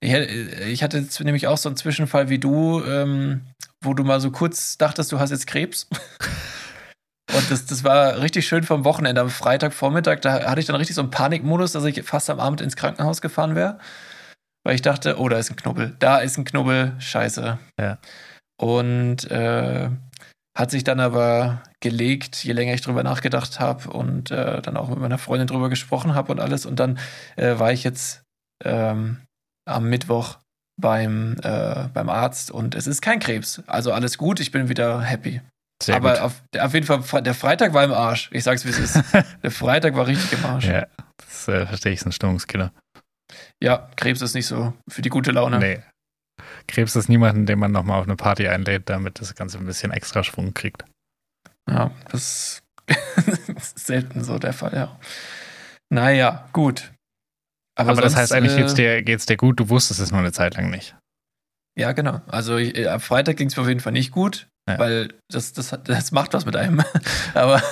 Ich, 0.00 0.82
hatte 0.82 0.98
jetzt 0.98 1.18
nämlich 1.20 1.46
auch 1.46 1.56
so 1.56 1.68
einen 1.68 1.76
Zwischenfall 1.76 2.28
wie 2.28 2.38
du, 2.38 2.82
ähm, 2.84 3.42
wo 3.82 3.94
du 3.94 4.04
mal 4.04 4.20
so 4.20 4.30
kurz 4.30 4.76
dachtest, 4.76 5.10
du 5.10 5.18
hast 5.18 5.30
jetzt 5.30 5.46
Krebs. 5.46 5.88
Und 7.34 7.50
das, 7.50 7.66
das 7.66 7.82
war 7.82 8.20
richtig 8.20 8.46
schön 8.46 8.62
vom 8.62 8.84
Wochenende. 8.84 9.20
Am 9.20 9.30
Freitagvormittag, 9.30 10.20
da 10.20 10.48
hatte 10.48 10.60
ich 10.60 10.66
dann 10.66 10.76
richtig 10.76 10.94
so 10.94 11.02
einen 11.02 11.10
Panikmodus, 11.10 11.72
dass 11.72 11.84
ich 11.84 12.02
fast 12.04 12.30
am 12.30 12.40
Abend 12.40 12.60
ins 12.60 12.76
Krankenhaus 12.76 13.20
gefahren 13.20 13.54
wäre. 13.54 13.78
Weil 14.64 14.74
ich 14.74 14.82
dachte, 14.82 15.18
oh, 15.18 15.28
da 15.28 15.38
ist 15.38 15.50
ein 15.50 15.56
Knubbel. 15.56 15.96
Da 15.98 16.18
ist 16.18 16.38
ein 16.38 16.44
Knubbel, 16.44 16.94
scheiße. 16.98 17.58
Ja. 17.80 17.98
Und 18.60 19.30
äh, 19.30 19.90
hat 20.56 20.70
sich 20.70 20.84
dann 20.84 21.00
aber 21.00 21.62
gelegt, 21.80 22.42
je 22.44 22.52
länger 22.52 22.74
ich 22.74 22.80
drüber 22.80 23.02
nachgedacht 23.02 23.60
habe 23.60 23.90
und 23.90 24.30
äh, 24.30 24.62
dann 24.62 24.76
auch 24.76 24.88
mit 24.88 24.98
meiner 24.98 25.18
Freundin 25.18 25.46
drüber 25.46 25.68
gesprochen 25.68 26.14
habe 26.14 26.32
und 26.32 26.40
alles. 26.40 26.64
Und 26.64 26.80
dann 26.80 26.98
äh, 27.36 27.58
war 27.58 27.72
ich 27.72 27.84
jetzt 27.84 28.22
ähm, 28.64 29.25
am 29.66 29.88
Mittwoch 29.88 30.38
beim, 30.80 31.36
äh, 31.42 31.88
beim 31.92 32.08
Arzt 32.08 32.50
und 32.50 32.74
es 32.74 32.86
ist 32.86 33.02
kein 33.02 33.18
Krebs. 33.18 33.62
Also 33.66 33.92
alles 33.92 34.18
gut, 34.18 34.40
ich 34.40 34.50
bin 34.50 34.68
wieder 34.68 35.00
happy. 35.00 35.40
Sehr 35.82 35.96
aber 35.96 36.22
auf, 36.22 36.42
auf 36.58 36.74
jeden 36.74 36.86
Fall, 36.86 37.22
der 37.22 37.34
Freitag 37.34 37.74
war 37.74 37.84
im 37.84 37.92
Arsch. 37.92 38.30
Ich 38.32 38.44
sag's, 38.44 38.64
wie 38.64 38.70
es 38.70 38.78
ist. 38.78 39.02
der 39.42 39.50
Freitag 39.50 39.94
war 39.94 40.06
richtig 40.06 40.38
im 40.38 40.44
Arsch. 40.44 40.66
Ja. 40.66 40.72
Ja, 40.80 40.86
das 41.18 41.48
äh, 41.48 41.66
verstehe 41.66 41.92
ich, 41.92 42.00
ist 42.00 42.06
ein 42.06 42.12
Stimmungskiller. 42.12 42.72
Krebs 43.96 44.22
ist 44.22 44.34
nicht 44.34 44.46
so 44.46 44.72
für 44.88 45.02
die 45.02 45.08
gute 45.08 45.32
Laune. 45.32 45.58
Nee. 45.58 45.82
Krebs 46.68 46.96
ist 46.96 47.08
niemanden, 47.08 47.46
den 47.46 47.58
man 47.58 47.72
nochmal 47.72 47.98
auf 47.98 48.06
eine 48.06 48.16
Party 48.16 48.48
einlädt, 48.48 48.88
damit 48.88 49.20
das 49.20 49.34
Ganze 49.34 49.58
ein 49.58 49.66
bisschen 49.66 49.92
extra 49.92 50.22
Schwung 50.22 50.54
kriegt. 50.54 50.84
Ja, 51.68 51.90
das 52.10 52.62
ist 53.56 53.86
selten 53.86 54.22
so 54.22 54.38
der 54.38 54.52
Fall, 54.52 54.74
ja. 54.74 54.98
Naja, 55.90 56.48
gut. 56.52 56.92
Aber, 57.76 57.92
das 57.92 58.12
sonst, 58.12 58.16
heißt, 58.16 58.32
eigentlich 58.32 58.54
äh, 58.54 58.56
geht's 58.56 58.74
dir, 58.74 59.02
geht's 59.02 59.26
dir 59.26 59.36
gut, 59.36 59.60
du 59.60 59.68
wusstest 59.68 60.00
es 60.00 60.10
nur 60.10 60.20
eine 60.20 60.32
Zeit 60.32 60.56
lang 60.56 60.70
nicht. 60.70 60.96
Ja, 61.78 61.92
genau. 61.92 62.22
Also 62.26 62.56
ich, 62.56 62.76
äh, 62.76 62.88
am 62.88 63.00
Freitag 63.00 63.36
ging 63.36 63.48
es 63.48 63.56
mir 63.56 63.62
auf 63.62 63.68
jeden 63.68 63.80
Fall 63.80 63.92
nicht 63.92 64.10
gut, 64.10 64.48
Ja. 64.68 64.78
weil 64.78 65.12
das, 65.28 65.52
das, 65.52 65.76
das 65.84 66.10
macht 66.10 66.32
was 66.32 66.46
mit 66.46 66.56
einem. 66.56 66.82
Aber 67.34 67.62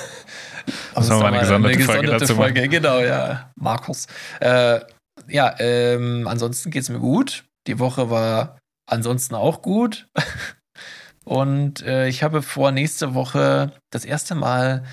Muss 0.95 1.09
man 1.09 1.19
mal 1.19 1.33
eine 1.33 1.39
gesonderte 1.39 1.83
Folge 1.85 2.07
dazu 2.07 2.35
machen. 2.35 2.53
Folge, 2.53 2.67
genau, 2.69 2.99
ja. 2.99 3.51
Markus. 3.55 4.05
Äh, 4.39 4.81
ja, 5.27 5.55
ähm, 5.59 6.27
ansonsten 6.27 6.69
geht 6.69 6.83
es 6.83 6.89
mir 6.89 6.99
gut. 6.99 7.45
Die 7.67 7.79
Woche 7.79 8.11
war 8.11 8.59
ansonsten 8.89 9.33
auch 9.33 9.61
gut. 9.63 10.07
Und 11.23 11.81
äh, 11.81 12.07
ich 12.07 12.21
habe 12.21 12.43
vor, 12.43 12.71
nächste 12.71 13.15
Woche 13.15 13.71
das 13.89 14.05
erste 14.05 14.35
Mal 14.35 14.83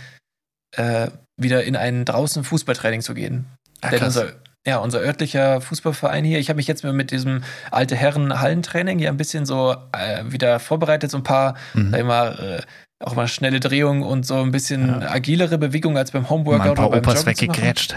äh, 0.75 1.09
wieder 1.37 1.65
in 1.65 1.77
ein 1.77 2.07
draußen 2.07 2.45
Fußballtraining 2.45 3.03
zu 3.03 3.13
gehen. 3.13 3.45
Ah, 3.83 3.91
Denn 3.91 4.03
unser, 4.05 4.33
ja, 4.67 4.79
unser 4.79 5.01
örtlicher 5.01 5.61
Fußballverein 5.61 6.25
hier, 6.25 6.39
ich 6.39 6.49
habe 6.49 6.57
mich 6.59 6.69
jetzt 6.69 6.85
mal 6.85 6.93
mit 6.93 7.11
diesem 7.11 7.43
alte 7.71 7.97
Herren 7.97 8.41
Hallentraining 8.41 8.99
ja 9.01 9.11
ein 9.11 9.17
bisschen 9.17 9.45
so 9.47 9.75
äh, 9.93 10.25
wieder 10.27 10.61
vorbereitet, 10.61 11.11
so 11.11 11.17
ein 11.19 11.25
paar, 11.25 11.55
Mhm. 11.75 11.91
sag 11.91 12.01
ich 12.01 12.07
mal, 12.07 12.61
äh, 12.61 13.05
auch 13.05 13.15
mal 13.17 13.27
schnelle 13.27 13.59
Drehungen 13.59 14.03
und 14.05 14.25
so 14.25 14.41
ein 14.41 14.53
bisschen 14.53 15.01
Ja. 15.01 15.11
agilere 15.11 15.59
Bewegungen 15.59 15.97
als 15.97 16.13
beim 16.13 16.23
Mal 16.23 16.31
Homeworkout 16.31 16.69
ein 16.71 16.75
paar 16.77 16.89
oder 16.91 17.01
beim 17.01 17.11
Opas 17.11 17.25
Joggen 17.25 17.27
weggegrätscht. 17.41 17.97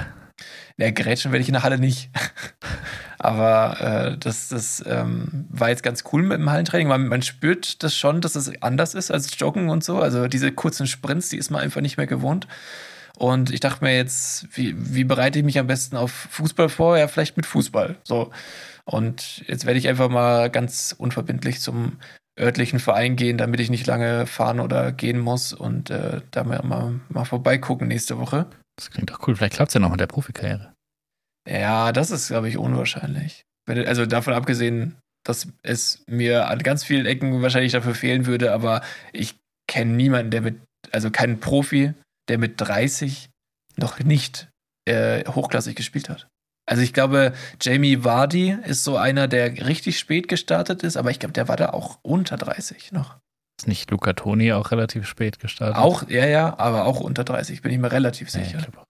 Ja, 0.78 0.91
Grätschen 0.91 1.32
werde 1.32 1.41
ich 1.41 1.47
in 1.47 1.53
der 1.53 1.63
Halle 1.63 1.78
nicht. 1.78 2.09
Aber 3.18 3.80
äh, 4.13 4.18
das, 4.18 4.49
das 4.49 4.84
ähm, 4.86 5.45
war 5.49 5.70
jetzt 5.70 5.84
ganz 5.84 6.03
cool 6.11 6.22
mit 6.24 6.38
dem 6.39 6.49
Hallentraining. 6.49 6.88
Man, 6.88 7.07
man 7.07 7.22
spürt 7.22 7.82
das 7.84 7.95
schon, 7.95 8.20
dass 8.22 8.36
es 8.36 8.51
anders 8.61 8.93
ist 8.93 9.11
als 9.11 9.39
Joggen 9.39 9.70
und 9.70 9.84
so. 9.84 9.99
Also 9.99 10.28
diese 10.28 10.51
kurzen 10.51 10.86
Sprints, 10.88 11.30
die 11.30 11.38
ist 11.38 11.49
man 11.49 11.61
einfach 11.61 11.82
nicht 11.82 11.97
mehr 11.97 12.07
gewohnt. 12.07 12.47
Und 13.18 13.51
ich 13.51 13.59
dachte 13.59 13.84
mir 13.84 13.95
jetzt, 13.95 14.47
wie, 14.57 14.76
wie 14.78 15.03
bereite 15.03 15.39
ich 15.39 15.45
mich 15.45 15.59
am 15.59 15.68
besten 15.68 15.95
auf 15.95 16.11
Fußball 16.11 16.70
vor? 16.70 16.97
Ja, 16.97 17.07
vielleicht 17.07 17.38
mit 17.38 17.45
Fußball. 17.45 17.95
So. 18.03 18.32
Und 18.84 19.43
jetzt 19.47 19.66
werde 19.66 19.80
ich 19.80 19.88
einfach 19.88 20.09
mal 20.09 20.49
ganz 20.49 20.93
unverbindlich 20.97 21.59
zum 21.59 21.97
örtlichen 22.39 22.80
Verein 22.80 23.16
gehen, 23.16 23.38
damit 23.38 23.59
ich 23.59 23.70
nicht 23.70 23.88
lange 23.88 24.28
fahren 24.28 24.59
oder 24.59 24.91
gehen 24.91 25.20
muss 25.20 25.53
und 25.53 25.89
äh, 25.89 26.22
da 26.32 26.43
mal, 26.43 26.61
mal, 26.63 26.99
mal 27.09 27.26
vorbeigucken 27.26 27.88
nächste 27.88 28.18
Woche. 28.18 28.47
Das 28.78 28.91
klingt 28.91 29.09
doch 29.09 29.26
cool. 29.26 29.36
Vielleicht 29.36 29.53
klappt 29.53 29.70
es 29.70 29.74
ja 29.74 29.80
noch 29.80 29.89
mit 29.89 30.01
der 30.01 30.07
Profikarriere. 30.07 30.74
Ja, 31.47 31.91
das 31.91 32.11
ist, 32.11 32.28
glaube 32.28 32.49
ich, 32.49 32.57
unwahrscheinlich. 32.57 33.43
Also 33.68 34.05
davon 34.05 34.34
abgesehen, 34.34 34.97
dass 35.26 35.47
es 35.63 36.03
mir 36.07 36.49
an 36.49 36.59
ganz 36.59 36.84
vielen 36.84 37.05
Ecken 37.05 37.41
wahrscheinlich 37.41 37.72
dafür 37.72 37.95
fehlen 37.95 38.26
würde, 38.26 38.51
aber 38.51 38.82
ich 39.11 39.36
kenne 39.68 39.93
niemanden, 39.93 40.32
der 40.32 40.41
mit, 40.41 40.59
also 40.91 41.09
keinen 41.09 41.39
Profi, 41.39 41.93
der 42.30 42.38
mit 42.38 42.59
30 42.61 43.30
noch 43.78 43.99
nicht 43.99 44.49
äh, 44.88 45.26
hochklassig 45.30 45.76
gespielt 45.76 46.09
hat. 46.09 46.28
Also 46.67 46.82
ich 46.82 46.93
glaube, 46.93 47.34
Jamie 47.61 48.03
Vardy 48.03 48.57
ist 48.65 48.84
so 48.84 48.97
einer, 48.97 49.28
der 49.28 49.67
richtig 49.67 49.99
spät 49.99 50.28
gestartet 50.28 50.82
ist, 50.84 50.97
aber 50.97 51.11
ich 51.11 51.19
glaube, 51.19 51.34
der 51.34 51.47
war 51.47 51.57
da 51.57 51.69
auch 51.69 51.99
unter 52.01 52.38
30 52.38 52.91
noch. 52.91 53.17
Ist 53.61 53.67
nicht 53.67 53.91
Luca 53.91 54.13
Toni 54.13 54.51
auch 54.51 54.71
relativ 54.71 55.05
spät 55.07 55.39
gestartet? 55.39 55.78
Auch, 55.78 56.09
ja, 56.09 56.26
ja, 56.26 56.57
aber 56.57 56.86
auch 56.86 56.99
unter 56.99 57.23
30, 57.23 57.61
bin 57.61 57.71
ich 57.71 57.78
mir 57.78 57.91
relativ 57.91 58.30
Ja, 58.34 58.43
sicher. 58.43 58.59
auch. 58.78 58.84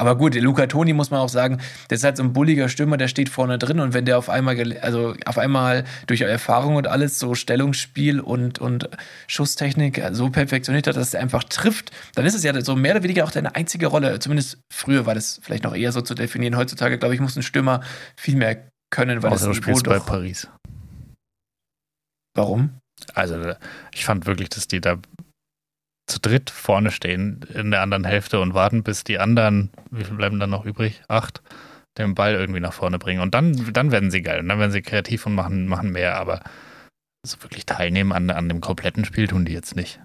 Aber 0.00 0.16
gut, 0.16 0.34
Luca 0.34 0.66
Toni 0.66 0.94
muss 0.94 1.10
man 1.10 1.20
auch 1.20 1.28
sagen, 1.28 1.60
der 1.90 1.96
ist 1.96 2.04
halt 2.04 2.16
so 2.16 2.22
ein 2.22 2.32
bulliger 2.32 2.70
Stürmer, 2.70 2.96
der 2.96 3.06
steht 3.06 3.28
vorne 3.28 3.58
drin 3.58 3.80
und 3.80 3.92
wenn 3.92 4.06
der 4.06 4.16
auf 4.16 4.30
einmal, 4.30 4.56
also 4.78 5.14
auf 5.26 5.36
einmal 5.36 5.84
durch 6.06 6.22
Erfahrung 6.22 6.76
und 6.76 6.86
alles 6.86 7.18
so 7.18 7.34
Stellungsspiel 7.34 8.18
und, 8.18 8.58
und 8.60 8.88
Schusstechnik 9.26 10.02
so 10.12 10.30
perfektioniert 10.30 10.86
hat, 10.86 10.96
dass 10.96 11.12
er 11.12 11.20
einfach 11.20 11.44
trifft, 11.44 11.90
dann 12.14 12.24
ist 12.24 12.32
es 12.32 12.42
ja 12.42 12.58
so 12.62 12.76
mehr 12.76 12.92
oder 12.92 13.02
weniger 13.02 13.24
auch 13.24 13.30
deine 13.30 13.54
einzige 13.54 13.88
Rolle. 13.88 14.18
Zumindest 14.20 14.58
früher 14.72 15.04
war 15.04 15.14
das 15.14 15.38
vielleicht 15.42 15.64
noch 15.64 15.76
eher 15.76 15.92
so 15.92 16.00
zu 16.00 16.14
definieren. 16.14 16.56
Heutzutage, 16.56 16.96
glaube 16.96 17.14
ich, 17.14 17.20
muss 17.20 17.36
ein 17.36 17.42
Stürmer 17.42 17.82
viel 18.16 18.36
mehr 18.36 18.70
können, 18.88 19.22
weil 19.22 19.32
Außer 19.32 19.48
du 19.48 19.50
das 19.50 19.58
Niveau 19.58 19.78
spielst 19.78 19.84
bei. 19.84 19.98
Paris. 19.98 20.48
Warum? 22.34 22.70
Also 23.12 23.52
ich 23.92 24.06
fand 24.06 24.24
wirklich, 24.24 24.48
dass 24.48 24.66
die 24.66 24.80
da 24.80 24.96
zu 26.10 26.18
dritt 26.20 26.50
vorne 26.50 26.90
stehen 26.90 27.40
in 27.54 27.70
der 27.70 27.82
anderen 27.82 28.04
Hälfte 28.04 28.40
und 28.40 28.54
warten, 28.54 28.82
bis 28.82 29.04
die 29.04 29.18
anderen, 29.18 29.70
wie 29.90 30.04
viel 30.04 30.16
bleiben 30.16 30.38
dann 30.40 30.50
noch 30.50 30.64
übrig? 30.64 31.02
Acht, 31.08 31.42
den 31.98 32.14
Ball 32.14 32.34
irgendwie 32.34 32.60
nach 32.60 32.72
vorne 32.72 32.98
bringen. 32.98 33.20
Und 33.20 33.34
dann, 33.34 33.72
dann 33.72 33.90
werden 33.90 34.10
sie 34.10 34.22
geil. 34.22 34.40
Und 34.40 34.48
dann 34.48 34.58
werden 34.58 34.72
sie 34.72 34.82
kreativ 34.82 35.26
und 35.26 35.34
machen, 35.34 35.66
machen 35.66 35.90
mehr. 35.90 36.16
Aber 36.16 36.42
so 37.26 37.42
wirklich 37.42 37.66
teilnehmen 37.66 38.12
an, 38.12 38.30
an 38.30 38.48
dem 38.48 38.60
kompletten 38.60 39.04
Spiel 39.04 39.28
tun 39.28 39.44
die 39.44 39.52
jetzt 39.52 39.76
nicht. 39.76 40.00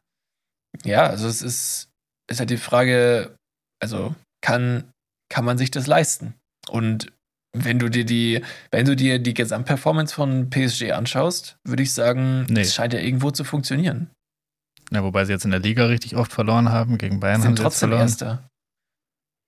Ja, 0.84 1.08
also 1.08 1.28
es 1.28 1.42
ist, 1.42 1.90
ist 2.30 2.40
halt 2.40 2.50
die 2.50 2.58
Frage, 2.58 3.36
also 3.82 4.14
kann, 4.42 4.92
kann 5.32 5.46
man 5.46 5.58
sich 5.58 5.72
das 5.72 5.88
leisten? 5.88 6.36
Und 6.70 7.12
wenn 7.58 7.80
du 7.80 7.90
dir 7.90 8.06
die, 8.06 8.44
wenn 8.72 8.86
du 8.86 8.96
dir 8.96 9.18
die 9.20 9.34
Gesamtperformance 9.34 10.14
von 10.14 10.50
PSG 10.50 10.92
anschaust, 10.92 11.56
würde 11.66 11.84
ich 11.84 11.94
sagen, 11.94 12.46
Nee. 12.50 12.62
es 12.62 12.76
scheint 12.76 12.94
ja 12.94 13.00
irgendwo 13.00 13.32
zu 13.32 13.46
funktionieren. 13.46 14.10
Ja, 14.92 15.04
wobei 15.04 15.26
sie 15.26 15.34
jetzt 15.34 15.46
in 15.46 15.52
der 15.52 15.60
Liga 15.60 15.86
richtig 15.86 16.16
oft 16.16 16.32
verloren 16.32 16.72
haben. 16.72 16.98
Gegen 16.98 17.20
Bayern 17.20 17.42
Sie 17.42 17.48
haben 17.48 17.56
sind 17.56 17.58
sie 17.58 17.64
trotzdem 17.64 17.90
verloren. 17.90 18.08
Erster. 18.08 18.50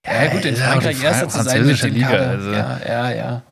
Ja, 0.05 0.27
gut, 0.31 0.45
in 0.45 0.55
Frankreich 0.55 1.03
Erster 1.03 1.29
zu 1.29 1.43
sein 1.43 1.65
mit 1.65 1.81
dem 1.83 1.93
Liga, 1.93 2.07
Kader. 2.07 2.29
also- 2.29 2.51
Ja, 2.51 2.79
ja, 2.87 3.11
ja. 3.11 3.43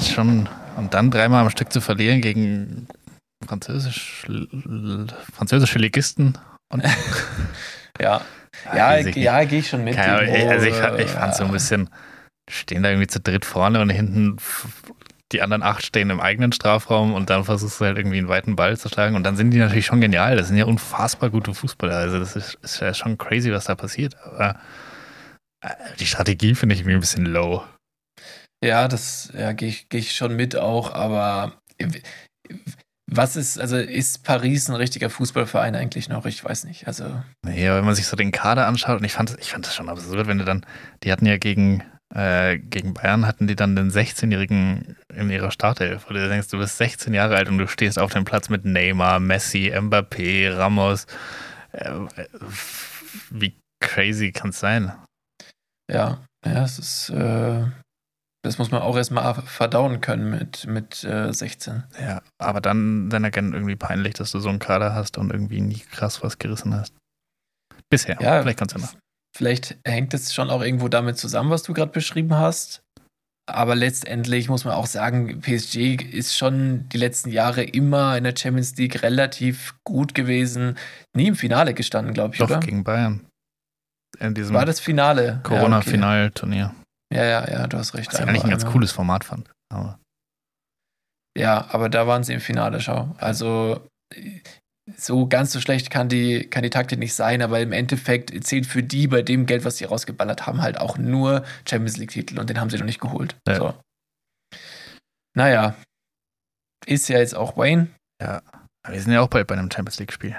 Schon. 0.00 0.48
Und 0.76 0.94
dann 0.94 1.10
dreimal 1.10 1.42
am 1.42 1.50
Stück 1.50 1.72
zu 1.72 1.80
verlieren 1.80 2.20
gegen 2.20 2.86
französisch, 3.46 4.24
französische 5.34 5.78
Ligisten. 5.78 6.38
Und 6.72 6.82
Ja, 8.00 8.20
ja, 8.74 9.02
nicht. 9.02 9.16
ja 9.16 9.44
gehe 9.44 9.58
ich 9.60 9.68
schon 9.68 9.84
mit. 9.84 9.96
Keine 9.96 10.50
also 10.50 10.66
ich, 10.66 11.04
ich 11.04 11.10
fand 11.10 11.34
so 11.34 11.44
ein 11.44 11.52
bisschen, 11.52 11.90
stehen 12.48 12.82
da 12.82 12.90
irgendwie 12.90 13.08
zu 13.08 13.20
dritt 13.20 13.44
vorne 13.44 13.80
und 13.80 13.90
hinten 13.90 14.36
die 15.32 15.42
anderen 15.42 15.62
acht 15.62 15.84
stehen 15.84 16.10
im 16.10 16.20
eigenen 16.20 16.52
Strafraum 16.52 17.12
und 17.12 17.30
dann 17.30 17.44
versuchst 17.44 17.80
du 17.80 17.84
halt 17.84 17.98
irgendwie 17.98 18.18
einen 18.18 18.28
weiten 18.28 18.56
Ball 18.56 18.76
zu 18.78 18.88
schlagen 18.88 19.14
und 19.14 19.24
dann 19.24 19.36
sind 19.36 19.50
die 19.50 19.58
natürlich 19.58 19.86
schon 19.86 20.00
genial. 20.00 20.36
Das 20.36 20.48
sind 20.48 20.56
ja 20.56 20.64
unfassbar 20.64 21.30
gute 21.30 21.52
Fußballer. 21.52 21.96
Also 21.96 22.18
das 22.18 22.34
ist, 22.36 22.54
ist 22.62 22.80
ja 22.80 22.94
schon 22.94 23.18
crazy, 23.18 23.52
was 23.52 23.66
da 23.66 23.74
passiert. 23.74 24.16
Aber 24.24 24.58
äh, 25.60 25.74
die 25.98 26.06
Strategie 26.06 26.54
finde 26.54 26.74
ich 26.74 26.80
irgendwie 26.80 26.96
ein 26.96 27.00
bisschen 27.00 27.26
low. 27.26 27.62
Ja, 28.64 28.88
das 28.88 29.30
ja, 29.36 29.52
gehe 29.52 29.68
ich, 29.68 29.88
geh 29.88 29.98
ich 29.98 30.16
schon 30.16 30.34
mit 30.34 30.56
auch, 30.56 30.92
aber 30.92 31.60
was 33.10 33.36
ist, 33.36 33.58
also 33.58 33.76
ist 33.76 34.24
Paris 34.24 34.68
ein 34.68 34.74
richtiger 34.74 35.08
Fußballverein 35.08 35.74
eigentlich 35.74 36.08
noch? 36.08 36.26
Ich 36.26 36.44
weiß 36.44 36.64
nicht. 36.64 36.86
Also, 36.86 37.04
Ja, 37.46 37.76
wenn 37.76 37.84
man 37.84 37.94
sich 37.94 38.06
so 38.06 38.16
den 38.16 38.32
Kader 38.32 38.66
anschaut, 38.66 38.98
und 38.98 39.04
ich 39.04 39.12
fand, 39.12 39.36
ich 39.40 39.52
fand 39.52 39.66
das 39.66 39.74
schon 39.74 39.88
absurd, 39.88 40.26
wenn 40.26 40.38
du 40.38 40.44
dann, 40.44 40.66
die 41.02 41.12
hatten 41.12 41.24
ja 41.24 41.38
gegen, 41.38 41.82
äh, 42.18 42.58
gegen 42.58 42.94
Bayern, 42.94 43.26
hatten 43.26 43.46
die 43.46 43.54
dann 43.54 43.76
den 43.76 43.90
16-Jährigen 43.90 44.96
in 45.14 45.30
ihrer 45.30 45.52
Startelf. 45.52 46.08
Und 46.08 46.16
du 46.16 46.28
denkst, 46.28 46.48
du 46.48 46.58
bist 46.58 46.76
16 46.78 47.14
Jahre 47.14 47.36
alt 47.36 47.48
und 47.48 47.58
du 47.58 47.68
stehst 47.68 47.98
auf 47.98 48.12
dem 48.12 48.24
Platz 48.24 48.48
mit 48.48 48.64
Neymar, 48.64 49.20
Messi, 49.20 49.72
Mbappé, 49.72 50.56
Ramos. 50.56 51.06
Äh, 51.72 51.90
äh, 51.90 52.28
wie 53.30 53.54
crazy 53.80 54.32
kann 54.32 54.50
es 54.50 54.58
sein? 54.60 54.92
ja, 55.90 56.18
ja, 56.44 56.64
es 56.64 56.78
ist, 56.78 57.10
äh, 57.10 57.64
das 58.42 58.58
muss 58.58 58.70
man 58.70 58.82
auch 58.82 58.96
erstmal 58.96 59.34
verdauen 59.34 60.00
können 60.00 60.30
mit, 60.30 60.66
mit 60.66 61.04
äh, 61.04 61.32
16. 61.32 61.84
Ja, 62.00 62.22
aber 62.38 62.60
dann, 62.60 63.10
dann 63.10 63.24
erkennen 63.24 63.52
irgendwie 63.52 63.76
peinlich, 63.76 64.14
dass 64.14 64.32
du 64.32 64.40
so 64.40 64.48
einen 64.48 64.58
Kader 64.58 64.94
hast 64.94 65.18
und 65.18 65.32
irgendwie 65.32 65.60
nie 65.60 65.80
krass 65.90 66.22
was 66.22 66.38
gerissen 66.38 66.74
hast. 66.74 66.94
Bisher. 67.90 68.18
Ja, 68.20 68.42
Vielleicht 68.42 68.58
kannst 68.58 68.74
du 68.74 68.80
noch. 68.80 68.94
Vielleicht 69.38 69.78
hängt 69.86 70.12
es 70.14 70.34
schon 70.34 70.50
auch 70.50 70.62
irgendwo 70.62 70.88
damit 70.88 71.16
zusammen, 71.16 71.50
was 71.50 71.62
du 71.62 71.72
gerade 71.72 71.92
beschrieben 71.92 72.34
hast. 72.34 72.82
Aber 73.48 73.76
letztendlich 73.76 74.48
muss 74.48 74.64
man 74.64 74.74
auch 74.74 74.86
sagen, 74.86 75.40
PSG 75.40 76.02
ist 76.02 76.36
schon 76.36 76.88
die 76.88 76.96
letzten 76.96 77.30
Jahre 77.30 77.62
immer 77.62 78.18
in 78.18 78.24
der 78.24 78.34
Champions 78.36 78.74
League 78.76 79.00
relativ 79.04 79.76
gut 79.84 80.12
gewesen. 80.16 80.76
Nie 81.16 81.28
im 81.28 81.36
Finale 81.36 81.72
gestanden, 81.72 82.14
glaube 82.14 82.34
ich, 82.34 82.40
Doch, 82.40 82.50
oder? 82.50 82.58
gegen 82.58 82.82
Bayern. 82.82 83.28
In 84.18 84.34
diesem 84.34 84.56
War 84.56 84.66
das 84.66 84.80
Finale? 84.80 85.38
Corona-Finalturnier. 85.44 86.74
Ja, 87.14 87.24
ja, 87.24 87.48
ja, 87.48 87.66
du 87.68 87.78
hast 87.78 87.94
recht. 87.94 88.12
Was 88.12 88.18
ich 88.18 88.26
eigentlich 88.26 88.42
ein 88.42 88.50
ganz 88.50 88.66
cooles 88.66 88.90
Format 88.90 89.22
fand. 89.22 89.48
Aber 89.72 90.00
Ja, 91.38 91.64
aber 91.70 91.88
da 91.88 92.08
waren 92.08 92.24
sie 92.24 92.34
im 92.34 92.40
Finale, 92.40 92.80
schau. 92.80 93.14
Also 93.18 93.86
so 95.00 95.26
ganz 95.26 95.52
so 95.52 95.60
schlecht 95.60 95.90
kann 95.90 96.08
die, 96.08 96.48
kann 96.48 96.62
die 96.62 96.70
Taktik 96.70 96.98
nicht 96.98 97.14
sein, 97.14 97.40
aber 97.42 97.60
im 97.60 97.72
Endeffekt 97.72 98.32
zählt 98.44 98.66
für 98.66 98.82
die 98.82 99.06
bei 99.06 99.22
dem 99.22 99.46
Geld, 99.46 99.64
was 99.64 99.76
sie 99.76 99.84
rausgeballert 99.84 100.46
haben, 100.46 100.60
halt 100.60 100.78
auch 100.78 100.98
nur 100.98 101.44
Champions 101.68 101.96
League-Titel 101.96 102.38
und 102.38 102.50
den 102.50 102.60
haben 102.60 102.70
sie 102.70 102.78
noch 102.78 102.84
nicht 102.84 103.00
geholt. 103.00 103.36
Ja. 103.46 103.56
So. 103.56 103.80
Naja, 105.36 105.76
ist 106.86 107.08
ja 107.08 107.18
jetzt 107.18 107.36
auch 107.36 107.56
Wayne. 107.56 107.88
Aber 108.20 108.42
wir 108.88 109.00
sind 109.00 109.12
ja 109.12 109.20
auch 109.20 109.28
bald 109.28 109.46
bei 109.46 109.56
einem 109.56 109.70
Champions 109.70 109.98
League-Spiel. 109.98 110.36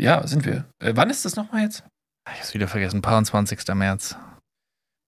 Ja, 0.00 0.26
sind 0.26 0.44
wir. 0.44 0.64
Äh, 0.82 0.92
wann 0.94 1.10
ist 1.10 1.24
das 1.24 1.36
nochmal 1.36 1.62
jetzt? 1.62 1.84
Ich 2.32 2.38
hab's 2.38 2.54
wieder 2.54 2.68
vergessen. 2.68 3.02
22. 3.02 3.74
März. 3.74 4.16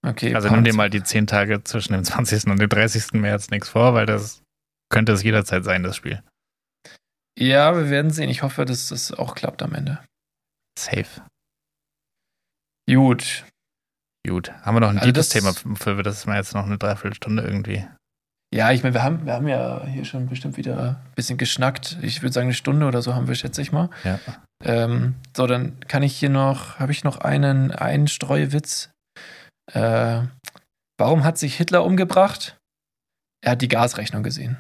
Okay. 0.06 0.34
Also 0.34 0.50
nimm 0.50 0.64
dir 0.64 0.74
mal 0.74 0.90
die 0.90 1.02
10 1.02 1.26
Tage 1.26 1.64
zwischen 1.64 1.92
dem 1.92 2.04
20. 2.04 2.46
und 2.48 2.60
dem 2.60 2.68
30. 2.68 3.12
März 3.14 3.50
nichts 3.50 3.68
vor, 3.68 3.94
weil 3.94 4.06
das 4.06 4.42
könnte 4.90 5.12
es 5.12 5.22
jederzeit 5.22 5.64
sein, 5.64 5.82
das 5.82 5.96
Spiel. 5.96 6.22
Ja, 7.38 7.74
wir 7.76 7.88
werden 7.90 8.10
sehen. 8.10 8.28
Ich 8.30 8.42
hoffe, 8.42 8.64
dass 8.64 8.88
das 8.88 9.12
auch 9.12 9.34
klappt 9.34 9.62
am 9.62 9.74
Ende. 9.74 9.98
Safe. 10.78 11.22
Gut. 12.88 13.44
Gut. 14.26 14.52
Haben 14.62 14.76
wir 14.76 14.80
noch 14.80 14.90
ein 14.90 14.98
Also 14.98 15.12
das- 15.12 15.30
Thema, 15.30 15.52
für 15.52 16.02
das 16.02 16.26
wir 16.26 16.36
jetzt 16.36 16.54
noch 16.54 16.64
eine 16.66 16.78
Dreiviertelstunde 16.78 17.42
irgendwie. 17.42 17.86
Ja, 18.54 18.70
ich 18.70 18.82
meine, 18.82 18.94
wir 18.94 19.02
haben, 19.02 19.24
wir 19.24 19.32
haben 19.32 19.48
ja 19.48 19.84
hier 19.86 20.04
schon 20.04 20.28
bestimmt 20.28 20.58
wieder 20.58 21.00
ein 21.02 21.14
bisschen 21.14 21.38
geschnackt. 21.38 21.96
Ich 22.02 22.20
würde 22.22 22.34
sagen, 22.34 22.48
eine 22.48 22.54
Stunde 22.54 22.86
oder 22.86 23.00
so 23.00 23.14
haben 23.14 23.26
wir, 23.26 23.34
schätze 23.34 23.62
ich 23.62 23.72
mal. 23.72 23.88
Ja. 24.04 24.20
Ähm, 24.62 25.14
so, 25.34 25.46
dann 25.46 25.80
kann 25.80 26.02
ich 26.02 26.14
hier 26.18 26.28
noch, 26.28 26.78
habe 26.78 26.92
ich 26.92 27.02
noch 27.02 27.16
einen, 27.18 27.70
einen 27.70 28.08
Streuwitz. 28.08 28.90
Äh, 29.72 30.22
warum 30.98 31.24
hat 31.24 31.38
sich 31.38 31.56
Hitler 31.56 31.82
umgebracht? 31.82 32.58
Er 33.42 33.52
hat 33.52 33.62
die 33.62 33.68
Gasrechnung 33.68 34.22
gesehen. 34.22 34.58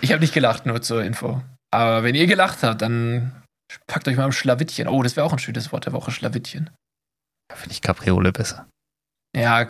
Ich 0.00 0.12
habe 0.12 0.20
nicht 0.20 0.34
gelacht, 0.34 0.66
nur 0.66 0.80
zur 0.82 1.02
Info. 1.04 1.42
Aber 1.70 2.02
wenn 2.02 2.14
ihr 2.14 2.26
gelacht 2.26 2.62
habt, 2.62 2.82
dann 2.82 3.42
packt 3.86 4.08
euch 4.08 4.16
mal 4.16 4.24
am 4.24 4.32
Schlawittchen. 4.32 4.88
Oh, 4.88 5.02
das 5.02 5.16
wäre 5.16 5.26
auch 5.26 5.32
ein 5.32 5.38
schönes 5.38 5.72
Wort 5.72 5.86
der 5.86 5.92
Woche, 5.92 6.10
Schlawittchen. 6.10 6.70
Da 7.50 7.56
finde 7.56 7.72
ich 7.72 7.82
Capriole 7.82 8.32
besser. 8.32 8.68
Ja, 9.36 9.68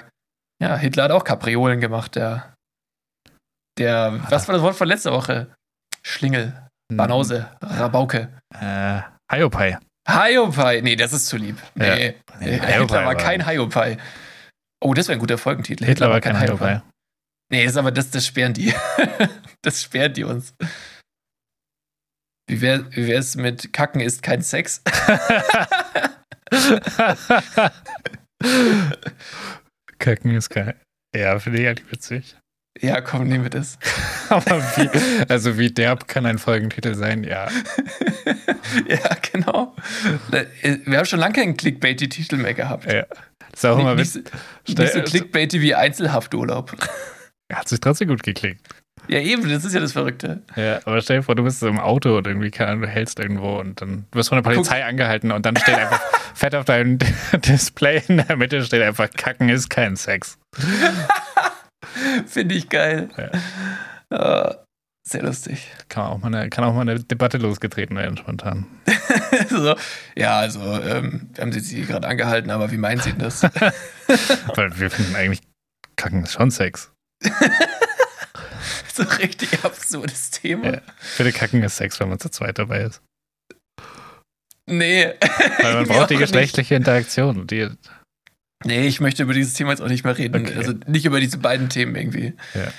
ja, 0.62 0.76
Hitler 0.76 1.04
hat 1.04 1.10
auch 1.12 1.24
Kapriolen 1.24 1.80
gemacht, 1.80 2.16
der. 2.16 2.54
Der, 3.78 4.20
was 4.30 4.48
war 4.48 4.54
das 4.54 4.62
Wort 4.62 4.74
von 4.74 4.88
letzter 4.88 5.12
Woche? 5.12 5.54
Schlingel, 6.02 6.68
Banause, 6.92 7.48
Rabauke. 7.62 8.28
Äh, 8.58 9.02
Hiopai. 9.30 9.78
Hiopai. 10.08 10.80
Nee, 10.80 10.96
das 10.96 11.12
ist 11.12 11.26
zu 11.26 11.36
lieb. 11.36 11.58
Nee, 11.74 12.14
Nee, 12.40 12.52
Hitler 12.52 12.68
Hiopai 12.68 13.04
war 13.04 13.14
kein 13.14 13.46
Hiopai. 13.46 13.98
Oh, 14.82 14.94
das 14.94 15.08
wäre 15.08 15.16
ein 15.18 15.20
guter 15.20 15.38
Folgentitel. 15.38 15.84
Hitler 15.84 16.10
war 16.10 16.20
kein 16.20 16.38
Hiopai. 16.40 16.82
Nee, 17.50 17.64
das 17.64 17.72
ist 17.72 17.78
aber 17.78 17.92
das, 17.92 18.10
das 18.10 18.26
sperren 18.26 18.54
die. 18.54 18.74
das 19.62 19.82
sperren 19.82 20.12
die 20.12 20.24
uns. 20.24 20.54
Wie 22.48 22.60
wäre 22.60 22.86
wie 22.92 23.06
wär's 23.06 23.36
mit 23.36 23.72
Kacken 23.72 24.00
ist 24.00 24.22
kein 24.22 24.42
Sex? 24.42 24.82
Kacken 29.98 30.34
ist 30.34 30.50
geil. 30.50 30.74
Ja, 31.14 31.38
finde 31.38 31.60
ich 31.60 31.68
eigentlich 31.68 31.92
witzig. 31.92 32.36
Ja, 32.80 33.00
komm, 33.00 33.26
nehmen 33.28 33.44
wir 33.44 33.50
das. 33.50 33.78
Aber 34.28 34.62
wie, 34.76 34.88
also 35.28 35.58
wie 35.58 35.70
derb 35.70 36.06
kann 36.06 36.26
ein 36.26 36.38
Folgentitel 36.38 36.94
sein? 36.94 37.24
Ja. 37.24 37.48
ja, 38.86 39.16
genau. 39.32 39.74
Wir 40.30 40.98
haben 40.98 41.06
schon 41.06 41.18
lange 41.18 41.34
keinen 41.34 41.56
Clickbaity-Titel 41.56 42.36
mehr 42.36 42.54
gehabt. 42.54 42.90
ja. 42.90 43.06
Das 43.50 43.64
ist 43.64 43.64
auch 43.64 43.78
immer 43.78 43.94
nicht, 43.94 44.14
witzig. 44.14 44.32
nicht, 44.68 44.78
nicht 44.78 44.92
so 44.92 45.02
clickbaity 45.02 45.60
wie 45.60 45.74
Einzelhafturlaub. 45.74 46.76
Hat 47.52 47.68
sich 47.68 47.80
trotzdem 47.80 48.08
gut 48.08 48.22
geklickt. 48.22 48.60
Ja, 49.08 49.20
eben, 49.20 49.48
das 49.48 49.64
ist 49.64 49.72
ja 49.72 49.80
das 49.80 49.92
Verrückte. 49.92 50.42
Ja, 50.54 50.80
aber 50.84 51.00
stell 51.00 51.18
dir 51.18 51.22
vor, 51.22 51.34
du 51.34 51.42
bist 51.42 51.60
so 51.60 51.68
im 51.68 51.80
Auto 51.80 52.18
und 52.18 52.26
irgendwie, 52.26 52.50
keine 52.50 52.70
Ahnung, 52.70 52.82
du 52.82 52.88
hältst 52.88 53.18
irgendwo 53.18 53.58
und 53.58 53.80
dann 53.80 54.06
wirst 54.12 54.28
du 54.28 54.34
von 54.34 54.42
der 54.42 54.50
Polizei 54.50 54.84
angehalten 54.84 55.32
und 55.32 55.46
dann 55.46 55.56
steht 55.56 55.76
einfach 55.76 56.00
fett 56.34 56.54
auf 56.54 56.66
deinem 56.66 56.98
Display 57.32 58.02
in 58.06 58.18
der 58.18 58.36
Mitte 58.36 58.62
steht 58.62 58.82
einfach, 58.82 59.08
Kacken 59.10 59.48
ist 59.48 59.70
kein 59.70 59.96
Sex. 59.96 60.38
Finde 62.26 62.54
ich 62.54 62.68
geil. 62.68 63.08
Ja. 64.10 64.50
Äh, 64.50 64.54
sehr 65.06 65.22
lustig. 65.22 65.68
Kann 65.88 66.04
auch, 66.04 66.18
mal 66.18 66.34
eine, 66.34 66.50
kann 66.50 66.64
auch 66.64 66.74
mal 66.74 66.82
eine 66.82 67.00
Debatte 67.00 67.38
losgetreten 67.38 67.96
werden, 67.96 68.18
spontan. 68.18 68.66
so, 69.48 69.74
ja, 70.14 70.38
also, 70.38 70.60
ähm, 70.60 71.30
wir 71.32 71.42
haben 71.42 71.52
sie 71.52 71.76
hier 71.76 71.86
gerade 71.86 72.06
angehalten, 72.06 72.50
aber 72.50 72.70
wie 72.70 72.76
meinen 72.76 73.00
Sie 73.00 73.12
denn 73.12 73.20
das? 73.20 73.42
Weil 73.42 74.78
wir 74.78 74.90
finden 74.90 75.16
eigentlich, 75.16 75.40
Kacken 75.96 76.24
ist 76.24 76.34
schon 76.34 76.50
Sex. 76.50 76.92
so 78.92 79.02
richtig 79.02 79.64
absurdes 79.64 80.30
Thema. 80.30 80.74
Ja. 80.74 80.80
Finde, 80.98 81.32
Kacken 81.32 81.62
ist 81.62 81.76
Sex, 81.76 81.98
wenn 82.00 82.08
man 82.08 82.18
zu 82.20 82.28
zweit 82.30 82.58
dabei 82.58 82.82
ist. 82.82 83.02
Nee. 84.66 85.14
Weil 85.62 85.74
man 85.74 85.86
braucht 85.88 86.10
die 86.10 86.16
geschlechtliche 86.16 86.74
Interaktion. 86.74 87.46
Die, 87.46 87.64
Nicht. 87.66 87.78
Nee, 88.64 88.86
ich 88.86 89.00
möchte 89.00 89.22
über 89.22 89.34
dieses 89.34 89.54
Thema 89.54 89.70
jetzt 89.70 89.80
auch 89.80 89.88
nicht 89.88 90.04
mehr 90.04 90.18
reden. 90.18 90.44
Okay. 90.46 90.56
Also 90.56 90.72
nicht 90.86 91.04
über 91.06 91.20
diese 91.20 91.38
beiden 91.38 91.68
Themen 91.68 91.94
irgendwie. 91.94 92.34
Ja. 92.54 92.72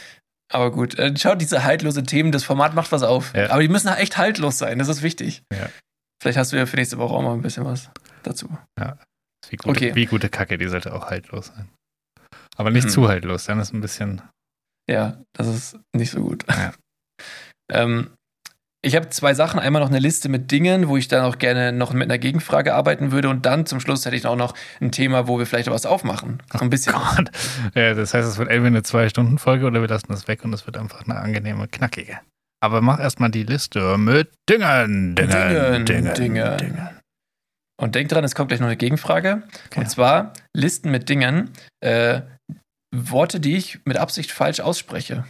Aber 0.51 0.71
gut, 0.71 0.97
äh, 0.99 1.15
schaut 1.17 1.39
diese 1.41 1.63
haltlose 1.63 2.03
Themen, 2.03 2.31
das 2.31 2.43
Format 2.43 2.73
macht 2.73 2.91
was 2.91 3.03
auf. 3.03 3.33
Ja. 3.33 3.51
Aber 3.51 3.61
die 3.61 3.69
müssen 3.69 3.87
echt 3.87 4.17
haltlos 4.17 4.57
sein, 4.57 4.77
das 4.79 4.87
ist 4.87 5.03
wichtig. 5.03 5.43
Ja. 5.53 5.69
Vielleicht 6.21 6.37
hast 6.37 6.51
du 6.51 6.57
ja 6.57 6.65
für 6.65 6.75
nächste 6.75 6.97
Woche 6.97 7.13
auch 7.13 7.21
mal 7.21 7.33
ein 7.33 7.41
bisschen 7.41 7.63
was 7.65 7.89
dazu. 8.23 8.49
wie, 9.49 9.55
gute, 9.55 9.69
Okay. 9.69 9.95
wie 9.95 10.05
gute 10.05 10.27
Kacke, 10.29 10.57
die 10.57 10.67
sollte 10.67 10.93
auch 10.93 11.09
haltlos 11.09 11.47
sein. 11.47 11.69
Aber 12.57 12.71
nicht 12.71 12.85
Mhm. 12.85 12.89
zu 12.89 13.07
haltlos, 13.07 13.45
dann 13.45 13.59
ist 13.59 13.73
ein 13.73 13.79
bisschen. 13.81 14.21
Ja, 14.89 15.21
das 15.33 15.47
ist 15.47 15.77
nicht 15.95 16.11
so 16.11 16.21
gut. 16.21 16.45
Ja. 16.49 16.73
ähm, 17.71 18.09
Ich 18.81 18.95
habe 18.95 19.09
zwei 19.09 19.33
Sachen. 19.33 19.59
Einmal 19.59 19.81
noch 19.81 19.89
eine 19.89 19.99
Liste 19.99 20.29
mit 20.29 20.51
Dingen, 20.51 20.87
wo 20.87 20.97
ich 20.97 21.07
dann 21.09 21.25
auch 21.25 21.37
gerne 21.37 21.71
noch 21.73 21.93
mit 21.93 22.03
einer 22.03 22.17
Gegenfrage 22.17 22.73
arbeiten 22.73 23.11
würde. 23.11 23.29
Und 23.29 23.45
dann 23.45 23.65
zum 23.65 23.79
Schluss 23.81 24.05
hätte 24.05 24.15
ich 24.15 24.25
auch 24.25 24.37
noch 24.37 24.55
ein 24.79 24.91
Thema, 24.91 25.27
wo 25.27 25.37
wir 25.37 25.45
vielleicht 25.45 25.69
was 25.69 25.85
aufmachen. 25.85 26.41
So 26.53 26.59
ein 26.59 26.69
bisschen. 26.69 26.93
Gott. 26.93 27.29
Ja, 27.75 27.93
das 27.93 28.13
heißt, 28.13 28.27
es 28.27 28.37
wird 28.37 28.49
entweder 28.49 28.67
eine 28.67 28.83
Zwei-Stunden-Folge 28.83 29.65
oder 29.65 29.81
wir 29.81 29.89
lassen 29.89 30.07
das 30.09 30.27
weg 30.27 30.43
und 30.45 30.53
es 30.53 30.65
wird 30.65 30.77
einfach 30.77 31.03
eine 31.05 31.17
angenehme, 31.17 31.67
knackige. 31.67 32.19
Aber 32.61 32.81
mach 32.81 32.99
erstmal 32.99 33.29
die 33.31 33.43
Liste 33.43 33.97
mit 33.97 34.31
Dingen, 34.49 35.15
Dingen, 35.15 35.85
Dingen, 35.85 36.13
Dingen. 36.13 36.57
Dingen. 36.57 36.89
Und 37.79 37.95
denk 37.95 38.09
dran, 38.09 38.23
es 38.23 38.35
kommt 38.35 38.49
gleich 38.49 38.59
noch 38.59 38.67
eine 38.67 38.75
Gegenfrage. 38.77 39.43
Okay. 39.67 39.79
Und 39.79 39.89
zwar 39.89 40.33
Listen 40.53 40.91
mit 40.91 41.07
Dingen, 41.07 41.51
äh, 41.81 42.21
Worte, 42.95 43.39
die 43.39 43.55
ich 43.55 43.79
mit 43.85 43.97
Absicht 43.97 44.31
falsch 44.31 44.59
ausspreche. 44.59 45.25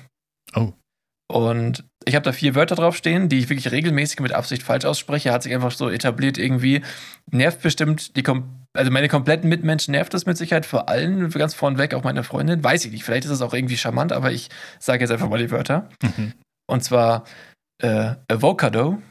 Oh. 0.55 0.73
Und 1.31 1.83
ich 2.05 2.15
habe 2.15 2.23
da 2.23 2.31
vier 2.31 2.55
Wörter 2.55 2.75
draufstehen, 2.75 3.29
die 3.29 3.37
ich 3.37 3.49
wirklich 3.49 3.71
regelmäßig 3.71 4.19
mit 4.19 4.33
Absicht 4.33 4.63
falsch 4.63 4.85
ausspreche. 4.85 5.31
Hat 5.31 5.43
sich 5.43 5.53
einfach 5.53 5.71
so 5.71 5.89
etabliert 5.89 6.37
irgendwie. 6.39 6.81
Nervt 7.31 7.61
bestimmt 7.61 8.15
die 8.15 8.23
kom 8.23 8.59
also 8.73 8.91
meine 8.91 9.07
kompletten 9.07 9.49
Mitmenschen 9.49 9.93
nervt 9.93 10.13
das 10.13 10.27
mit 10.27 10.37
Sicherheit 10.37 10.65
vor 10.65 10.89
allem 10.89 11.29
ganz 11.31 11.55
vorneweg 11.55 11.93
auch 11.93 12.03
meine 12.03 12.23
Freundin. 12.23 12.63
Weiß 12.63 12.85
ich 12.85 12.91
nicht. 12.91 13.03
Vielleicht 13.03 13.25
ist 13.25 13.31
es 13.31 13.41
auch 13.41 13.53
irgendwie 13.53 13.77
charmant, 13.77 14.11
aber 14.11 14.31
ich 14.31 14.49
sage 14.79 15.01
jetzt 15.01 15.11
einfach 15.11 15.29
mal 15.29 15.39
die 15.39 15.51
Wörter. 15.51 15.89
Mhm. 16.03 16.33
Und 16.67 16.83
zwar 16.83 17.25
äh, 17.81 18.15
Avocado 18.27 19.01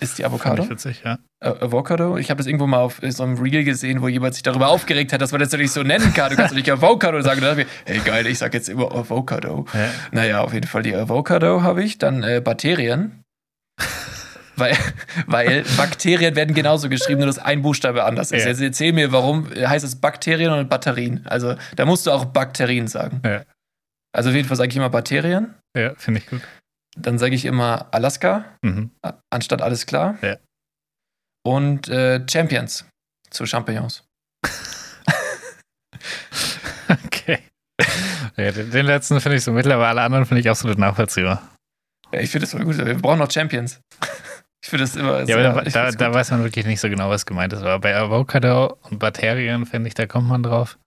ist 0.00 0.18
die 0.18 0.24
Avocado. 0.24 0.56
Fand 0.56 0.66
ich 0.66 0.70
witzig, 0.70 1.02
ja. 1.04 1.18
Äh, 1.40 1.48
Avocado. 1.48 2.16
Ich 2.16 2.30
habe 2.30 2.38
das 2.38 2.46
irgendwo 2.46 2.66
mal 2.66 2.80
auf 2.80 3.00
so 3.02 3.22
einem 3.22 3.38
Reel 3.38 3.64
gesehen, 3.64 4.02
wo 4.02 4.08
jemand 4.08 4.34
sich 4.34 4.42
darüber 4.42 4.68
aufgeregt 4.68 5.12
hat, 5.12 5.20
dass 5.20 5.30
man 5.30 5.40
das 5.40 5.52
nicht 5.52 5.70
so 5.70 5.82
nennen 5.82 6.12
kann. 6.14 6.30
Du 6.30 6.36
kannst 6.36 6.50
doch 6.52 6.56
nicht 6.56 6.70
Avocado 6.70 7.20
sagen. 7.22 7.40
Da 7.40 7.54
dachte 7.54 7.62
ich 7.62 7.66
mir, 7.66 7.72
hey 7.94 8.00
geil, 8.04 8.26
ich 8.26 8.38
sag 8.38 8.54
jetzt 8.54 8.68
immer 8.68 8.92
Avocado. 8.92 9.66
ja. 9.72 9.90
Naja, 10.10 10.40
auf 10.40 10.52
jeden 10.52 10.66
Fall 10.66 10.82
die 10.82 10.94
Avocado 10.94 11.62
habe 11.62 11.84
ich. 11.84 11.98
Dann 11.98 12.22
äh, 12.24 12.40
Bakterien. 12.40 13.22
weil, 14.56 14.76
weil 15.26 15.64
Bakterien 15.76 16.34
werden 16.34 16.54
genauso 16.54 16.88
geschrieben, 16.88 17.20
nur 17.20 17.26
dass 17.26 17.38
ein 17.38 17.62
Buchstabe 17.62 18.04
anders 18.04 18.32
ist. 18.32 18.42
Ja. 18.42 18.50
Jetzt 18.50 18.60
erzähl 18.60 18.92
mir, 18.92 19.12
warum 19.12 19.48
heißt 19.50 19.84
es 19.84 19.96
Bakterien 19.96 20.52
und 20.52 20.68
Batterien? 20.68 21.24
Also 21.26 21.54
da 21.76 21.84
musst 21.84 22.06
du 22.06 22.10
auch 22.10 22.24
Bakterien 22.24 22.88
sagen. 22.88 23.20
Ja. 23.24 23.42
Also 24.12 24.30
auf 24.30 24.36
jeden 24.36 24.48
Fall 24.48 24.56
sage 24.56 24.70
ich 24.70 24.76
immer 24.76 24.90
Bakterien. 24.90 25.54
Ja, 25.76 25.94
finde 25.96 26.20
ich 26.20 26.26
gut. 26.28 26.40
Dann 26.96 27.18
sage 27.18 27.34
ich 27.34 27.44
immer 27.44 27.88
Alaska, 27.92 28.44
Mhm. 28.62 28.90
anstatt 29.30 29.62
alles 29.62 29.86
klar. 29.86 30.16
Ja. 30.22 30.36
Und 31.46 31.88
äh, 31.88 32.24
Champions 32.30 32.86
zu 33.30 33.46
Champignons. 33.46 34.04
Okay. 37.06 37.38
Ja, 38.36 38.52
den, 38.52 38.70
den 38.70 38.86
letzten 38.86 39.20
finde 39.20 39.36
ich 39.38 39.44
so 39.44 39.52
mittlerweile, 39.52 39.88
alle 39.88 40.02
anderen 40.02 40.26
finde 40.26 40.40
ich 40.40 40.48
absolut 40.48 40.78
nachvollziehbar. 40.78 41.42
Ja, 42.12 42.20
ich 42.20 42.30
finde 42.30 42.44
das 42.46 42.52
voll 42.52 42.64
gut. 42.64 42.76
Wir 42.78 42.94
brauchen 42.94 43.18
noch 43.18 43.30
Champions. 43.30 43.80
Ich 44.62 44.70
finde 44.70 44.84
das 44.84 44.96
immer 44.96 45.22
Ja, 45.24 45.36
aber 45.50 45.62
da, 45.62 45.70
da, 45.70 45.90
da 45.90 46.14
weiß 46.14 46.30
man 46.30 46.42
wirklich 46.44 46.64
nicht 46.66 46.80
so 46.80 46.88
genau, 46.88 47.10
was 47.10 47.26
gemeint 47.26 47.52
ist. 47.52 47.60
Aber 47.60 47.78
bei 47.80 47.94
Avocado 47.96 48.78
und 48.82 48.98
Bakterien, 48.98 49.66
finde 49.66 49.88
ich, 49.88 49.94
da 49.94 50.06
kommt 50.06 50.28
man 50.28 50.42
drauf. 50.42 50.78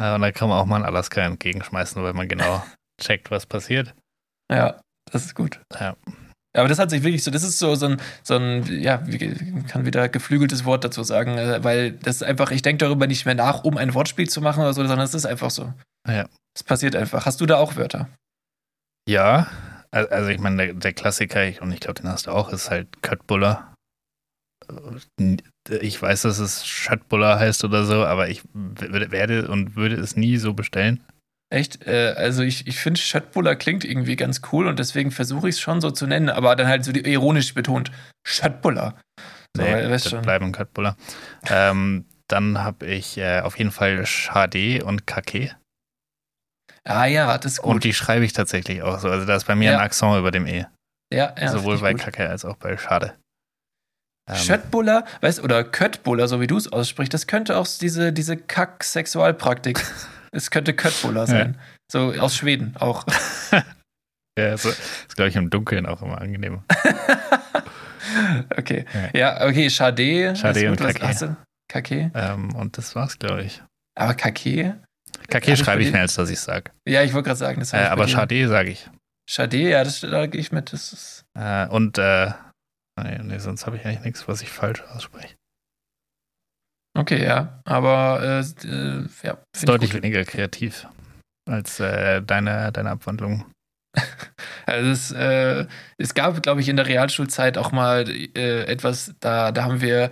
Äh, 0.00 0.14
Und 0.14 0.20
da 0.22 0.30
kann 0.32 0.48
man 0.48 0.58
auch 0.58 0.66
mal 0.66 0.76
einen 0.76 0.84
Alaska 0.84 1.22
entgegenschmeißen, 1.22 2.02
weil 2.02 2.12
man 2.12 2.28
genau 2.28 2.62
checkt, 3.00 3.30
was 3.30 3.46
passiert. 3.46 3.94
Ja, 4.52 4.80
das 5.10 5.24
ist 5.26 5.34
gut. 5.34 5.60
Ja. 5.78 5.96
Aber 6.56 6.68
das 6.68 6.78
hat 6.78 6.90
sich 6.90 7.02
wirklich 7.02 7.24
so, 7.24 7.32
das 7.32 7.42
ist 7.42 7.58
so, 7.58 7.74
so 7.74 7.86
ein, 7.86 8.00
so 8.22 8.36
ein, 8.36 8.64
ja, 8.80 9.04
wie 9.06 9.18
kann 9.66 9.84
wieder 9.86 10.08
geflügeltes 10.08 10.64
Wort 10.64 10.84
dazu 10.84 11.02
sagen, 11.02 11.36
äh, 11.36 11.64
weil 11.64 11.92
das 11.92 12.16
ist 12.16 12.22
einfach, 12.22 12.52
ich 12.52 12.62
denke 12.62 12.84
darüber 12.84 13.06
nicht 13.08 13.26
mehr 13.26 13.34
nach, 13.34 13.64
um 13.64 13.76
ein 13.76 13.92
Wortspiel 13.94 14.28
zu 14.28 14.40
machen 14.40 14.60
oder 14.60 14.72
so, 14.72 14.80
sondern 14.86 15.00
es 15.04 15.14
ist 15.14 15.26
einfach 15.26 15.50
so. 15.50 15.72
Ja. 16.08 16.26
Es 16.56 16.62
passiert 16.62 16.94
einfach. 16.94 17.26
Hast 17.26 17.40
du 17.40 17.46
da 17.46 17.56
auch 17.56 17.74
Wörter? 17.74 18.08
Ja, 19.08 19.48
al- 19.90 20.08
also 20.08 20.30
ich 20.30 20.38
meine, 20.38 20.56
der, 20.66 20.74
der 20.74 20.92
Klassiker, 20.92 21.44
ich- 21.44 21.60
und 21.60 21.72
ich 21.72 21.80
glaube, 21.80 22.00
den 22.00 22.08
hast 22.08 22.28
du 22.28 22.30
auch, 22.30 22.50
ist 22.52 22.70
halt 22.70 23.02
Köttbullar. 23.02 23.74
Äh, 24.68 25.38
Ich 25.80 26.00
weiß, 26.00 26.22
dass 26.22 26.38
es 26.38 26.66
Schöttbullar 26.66 27.38
heißt 27.40 27.64
oder 27.64 27.84
so, 27.84 28.04
aber 28.04 28.28
ich 28.28 28.42
werde 28.54 29.48
und 29.48 29.76
würde 29.76 29.96
es 29.96 30.14
nie 30.16 30.36
so 30.36 30.52
bestellen. 30.54 31.02
Echt? 31.52 31.86
Äh, 31.86 32.14
also 32.16 32.42
ich, 32.42 32.66
ich 32.66 32.78
finde, 32.78 32.98
Schöttbuller 33.00 33.54
klingt 33.56 33.84
irgendwie 33.84 34.16
ganz 34.16 34.40
cool 34.52 34.66
und 34.66 34.78
deswegen 34.78 35.10
versuche 35.10 35.48
ich 35.48 35.56
es 35.56 35.60
schon 35.60 35.80
so 35.80 35.90
zu 35.90 36.06
nennen, 36.06 36.28
aber 36.30 36.56
dann 36.56 36.66
halt 36.66 36.84
so 36.84 36.90
ironisch 36.92 37.54
betont. 37.54 37.92
Schöttbuller. 38.26 38.98
So, 39.56 39.62
Nee, 39.62 39.74
we- 39.84 39.90
weißt 39.90 40.10
schon. 40.10 40.22
bleiben 40.22 40.50
Köttbullar. 40.52 40.96
ähm, 41.48 42.06
dann 42.28 42.58
habe 42.64 42.86
ich 42.86 43.18
äh, 43.18 43.40
auf 43.40 43.58
jeden 43.58 43.70
Fall 43.70 44.04
Schade 44.06 44.84
und 44.84 45.06
Kake. 45.06 45.54
Ah 46.86 47.04
ja, 47.06 47.36
das 47.38 47.52
ist 47.52 47.62
gut. 47.62 47.74
Und 47.74 47.84
die 47.84 47.94
schreibe 47.94 48.24
ich 48.24 48.32
tatsächlich 48.32 48.82
auch 48.82 48.98
so. 48.98 49.08
Also 49.08 49.26
da 49.26 49.36
ist 49.36 49.46
bei 49.46 49.54
mir 49.54 49.70
Ja. 49.72 49.78
ein 49.78 49.84
Akzent 49.84 50.18
über 50.18 50.30
dem 50.30 50.46
E. 50.46 50.66
ja, 51.12 51.34
ja, 51.38 51.48
Sowohl 51.52 51.78
bei 51.78 51.92
gut. 51.92 52.00
Kacke 52.02 52.28
als 52.28 52.44
auch 52.44 52.56
bei 52.56 52.76
Schade. 52.76 53.14
Ähm, 54.28 54.36
Schöttbuller, 54.36 55.04
weißt 55.20 55.42
oder 55.44 55.62
Köttbuller, 55.64 56.26
so 56.28 56.40
wie 56.40 56.46
du 56.46 56.56
es 56.56 56.72
aussprichst, 56.72 57.12
das 57.12 57.26
könnte 57.26 57.56
auch 57.58 57.68
diese, 57.80 58.12
diese 58.12 58.36
Kack-Sexualpraktik. 58.38 59.84
es 60.34 60.50
könnte 60.50 60.74
Köttbuller 60.74 61.26
sein. 61.26 61.58
So 61.90 62.12
aus 62.18 62.36
Schweden 62.36 62.76
auch. 62.78 63.06
ja, 64.38 64.56
so, 64.56 64.68
ist, 64.70 65.14
glaube 65.16 65.28
ich, 65.28 65.36
im 65.36 65.50
Dunkeln 65.50 65.86
auch 65.86 66.02
immer 66.02 66.20
angenehmer. 66.20 66.64
okay. 68.56 68.84
Ja, 69.12 69.46
okay, 69.46 69.70
Schade. 69.70 70.34
Schade 70.36 70.70
und 70.70 70.78
Kake. 70.78 71.06
hast 71.06 71.22
du? 71.22 71.36
Kake. 71.68 72.10
Ähm, 72.14 72.54
und 72.54 72.78
das 72.78 72.94
war's, 72.94 73.18
glaube 73.18 73.42
ich. 73.42 73.62
Aber 73.98 74.14
Kake? 74.14 74.80
Kake 75.28 75.52
ich 75.52 75.58
schreibe 75.58 75.82
ich 75.82 75.92
mehr, 75.92 76.02
als 76.02 76.14
dass 76.14 76.30
ich 76.30 76.40
sage. 76.40 76.70
Ja, 76.86 77.02
ich 77.02 77.12
wollte 77.14 77.28
gerade 77.28 77.38
sagen, 77.38 77.60
das 77.60 77.72
Äh, 77.72 77.78
aber. 77.78 78.08
Schade 78.08 78.48
sage 78.48 78.70
ich. 78.70 78.88
Schade, 79.28 79.56
ja, 79.56 79.84
das, 79.84 80.00
da 80.00 80.26
gehe 80.26 80.40
ich 80.40 80.52
mit. 80.52 80.72
Das 80.72 80.92
ist, 80.92 81.24
Äh, 81.38 81.66
und, 81.68 81.98
äh, 81.98 82.32
nee, 83.22 83.38
sonst 83.38 83.66
habe 83.66 83.76
ich 83.76 83.84
eigentlich 83.86 84.04
nichts, 84.04 84.28
was 84.28 84.42
ich 84.42 84.50
falsch 84.50 84.82
ausspreche. 84.82 85.34
Okay, 86.96 87.24
ja. 87.24 87.60
Aber 87.64 88.20
äh, 88.22 88.66
äh, 88.66 89.06
ja, 89.22 89.38
deutlich 89.64 89.94
weniger 89.94 90.24
kreativ 90.24 90.86
als 91.48 91.80
äh, 91.80 92.22
deine, 92.22 92.72
deine 92.72 92.90
Abwandlung. 92.90 93.44
Also 94.66 94.90
es, 94.90 95.10
äh, 95.12 95.66
es 95.98 96.14
gab, 96.14 96.42
glaube 96.42 96.62
ich, 96.62 96.70
in 96.70 96.76
der 96.76 96.86
Realschulzeit 96.86 97.58
auch 97.58 97.70
mal 97.70 98.08
äh, 98.08 98.64
etwas, 98.64 99.14
da, 99.20 99.52
da 99.52 99.64
haben 99.64 99.82
wir, 99.82 100.10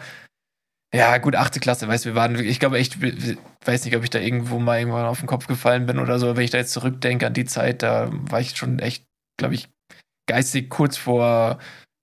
ja, 0.94 1.16
gut, 1.16 1.36
achte 1.36 1.58
Klasse, 1.58 1.88
weißt 1.88 2.04
du, 2.04 2.10
wir 2.10 2.14
waren, 2.14 2.38
ich 2.38 2.60
glaube 2.60 2.78
echt, 2.78 3.00
weiß 3.00 3.86
nicht, 3.86 3.96
ob 3.96 4.04
ich 4.04 4.10
da 4.10 4.18
irgendwo 4.18 4.58
mal 4.58 4.78
irgendwann 4.78 5.06
auf 5.06 5.20
den 5.20 5.26
Kopf 5.26 5.46
gefallen 5.46 5.86
bin 5.86 5.98
oder 5.98 6.18
so, 6.18 6.36
wenn 6.36 6.44
ich 6.44 6.50
da 6.50 6.58
jetzt 6.58 6.72
zurückdenke 6.72 7.26
an 7.26 7.32
die 7.32 7.46
Zeit, 7.46 7.82
da 7.82 8.10
war 8.12 8.40
ich 8.40 8.54
schon 8.54 8.78
echt, 8.78 9.06
glaube 9.38 9.54
ich, 9.54 9.70
geistig 10.28 10.68
kurz 10.68 10.98
vor, 10.98 11.58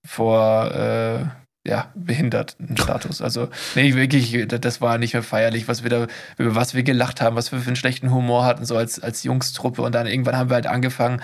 vor, 0.07 0.71
äh, 0.73 1.25
ja, 1.69 1.91
behinderten 1.93 2.75
Status. 2.75 3.21
Also, 3.21 3.49
nee, 3.75 3.93
wirklich, 3.93 4.47
das 4.47 4.81
war 4.81 4.97
nicht 4.97 5.13
mehr 5.13 5.21
feierlich, 5.21 5.67
was 5.67 5.83
wir 5.83 5.89
da, 5.89 6.07
über 6.37 6.55
was 6.55 6.73
wir 6.73 6.81
gelacht 6.81 7.21
haben, 7.21 7.35
was 7.35 7.51
wir 7.51 7.59
für 7.59 7.67
einen 7.67 7.75
schlechten 7.75 8.11
Humor 8.11 8.43
hatten, 8.43 8.65
so 8.65 8.75
als, 8.75 8.99
als 8.99 9.23
Jungstruppe. 9.23 9.83
Und 9.83 9.93
dann 9.93 10.07
irgendwann 10.07 10.35
haben 10.35 10.49
wir 10.49 10.55
halt 10.55 10.67
angefangen, 10.67 11.21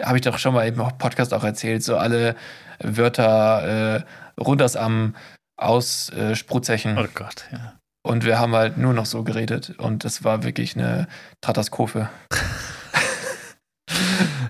habe 0.00 0.16
ich 0.16 0.22
doch 0.22 0.38
schon 0.38 0.54
mal 0.54 0.66
im 0.66 0.76
Podcast 0.76 1.34
auch 1.34 1.42
erzählt, 1.42 1.82
so 1.82 1.96
alle 1.96 2.36
Wörter 2.78 3.96
äh, 3.96 4.40
runter 4.40 4.70
am 4.80 5.16
aus 5.56 6.10
äh, 6.10 6.36
Sprutzechen. 6.36 6.96
Oh 6.96 7.06
Gott, 7.12 7.46
ja. 7.50 7.76
Und 8.02 8.24
wir 8.24 8.38
haben 8.38 8.54
halt 8.54 8.78
nur 8.78 8.94
noch 8.94 9.06
so 9.06 9.24
geredet. 9.24 9.74
Und 9.78 10.04
das 10.04 10.24
war 10.24 10.44
wirklich 10.44 10.76
eine 10.76 11.08
Katastrophe. 11.42 12.08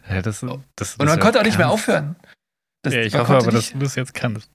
ja 0.09 0.23
das, 0.23 0.45
das, 0.77 0.97
Und 0.97 1.07
man 1.07 1.19
konnte 1.19 1.41
auch 1.41 1.45
nicht 1.45 1.59
mehr 1.59 1.71
aufhören. 1.71 2.15
Das, 2.83 2.95
Ja, 2.95 3.01
ich 3.01 3.15
hoffe 3.15 3.37
aber, 3.37 3.51
dass 3.51 3.73
du 3.73 3.79
das 3.79 3.97
jetzt 3.97 4.15
kannst. 4.15 4.51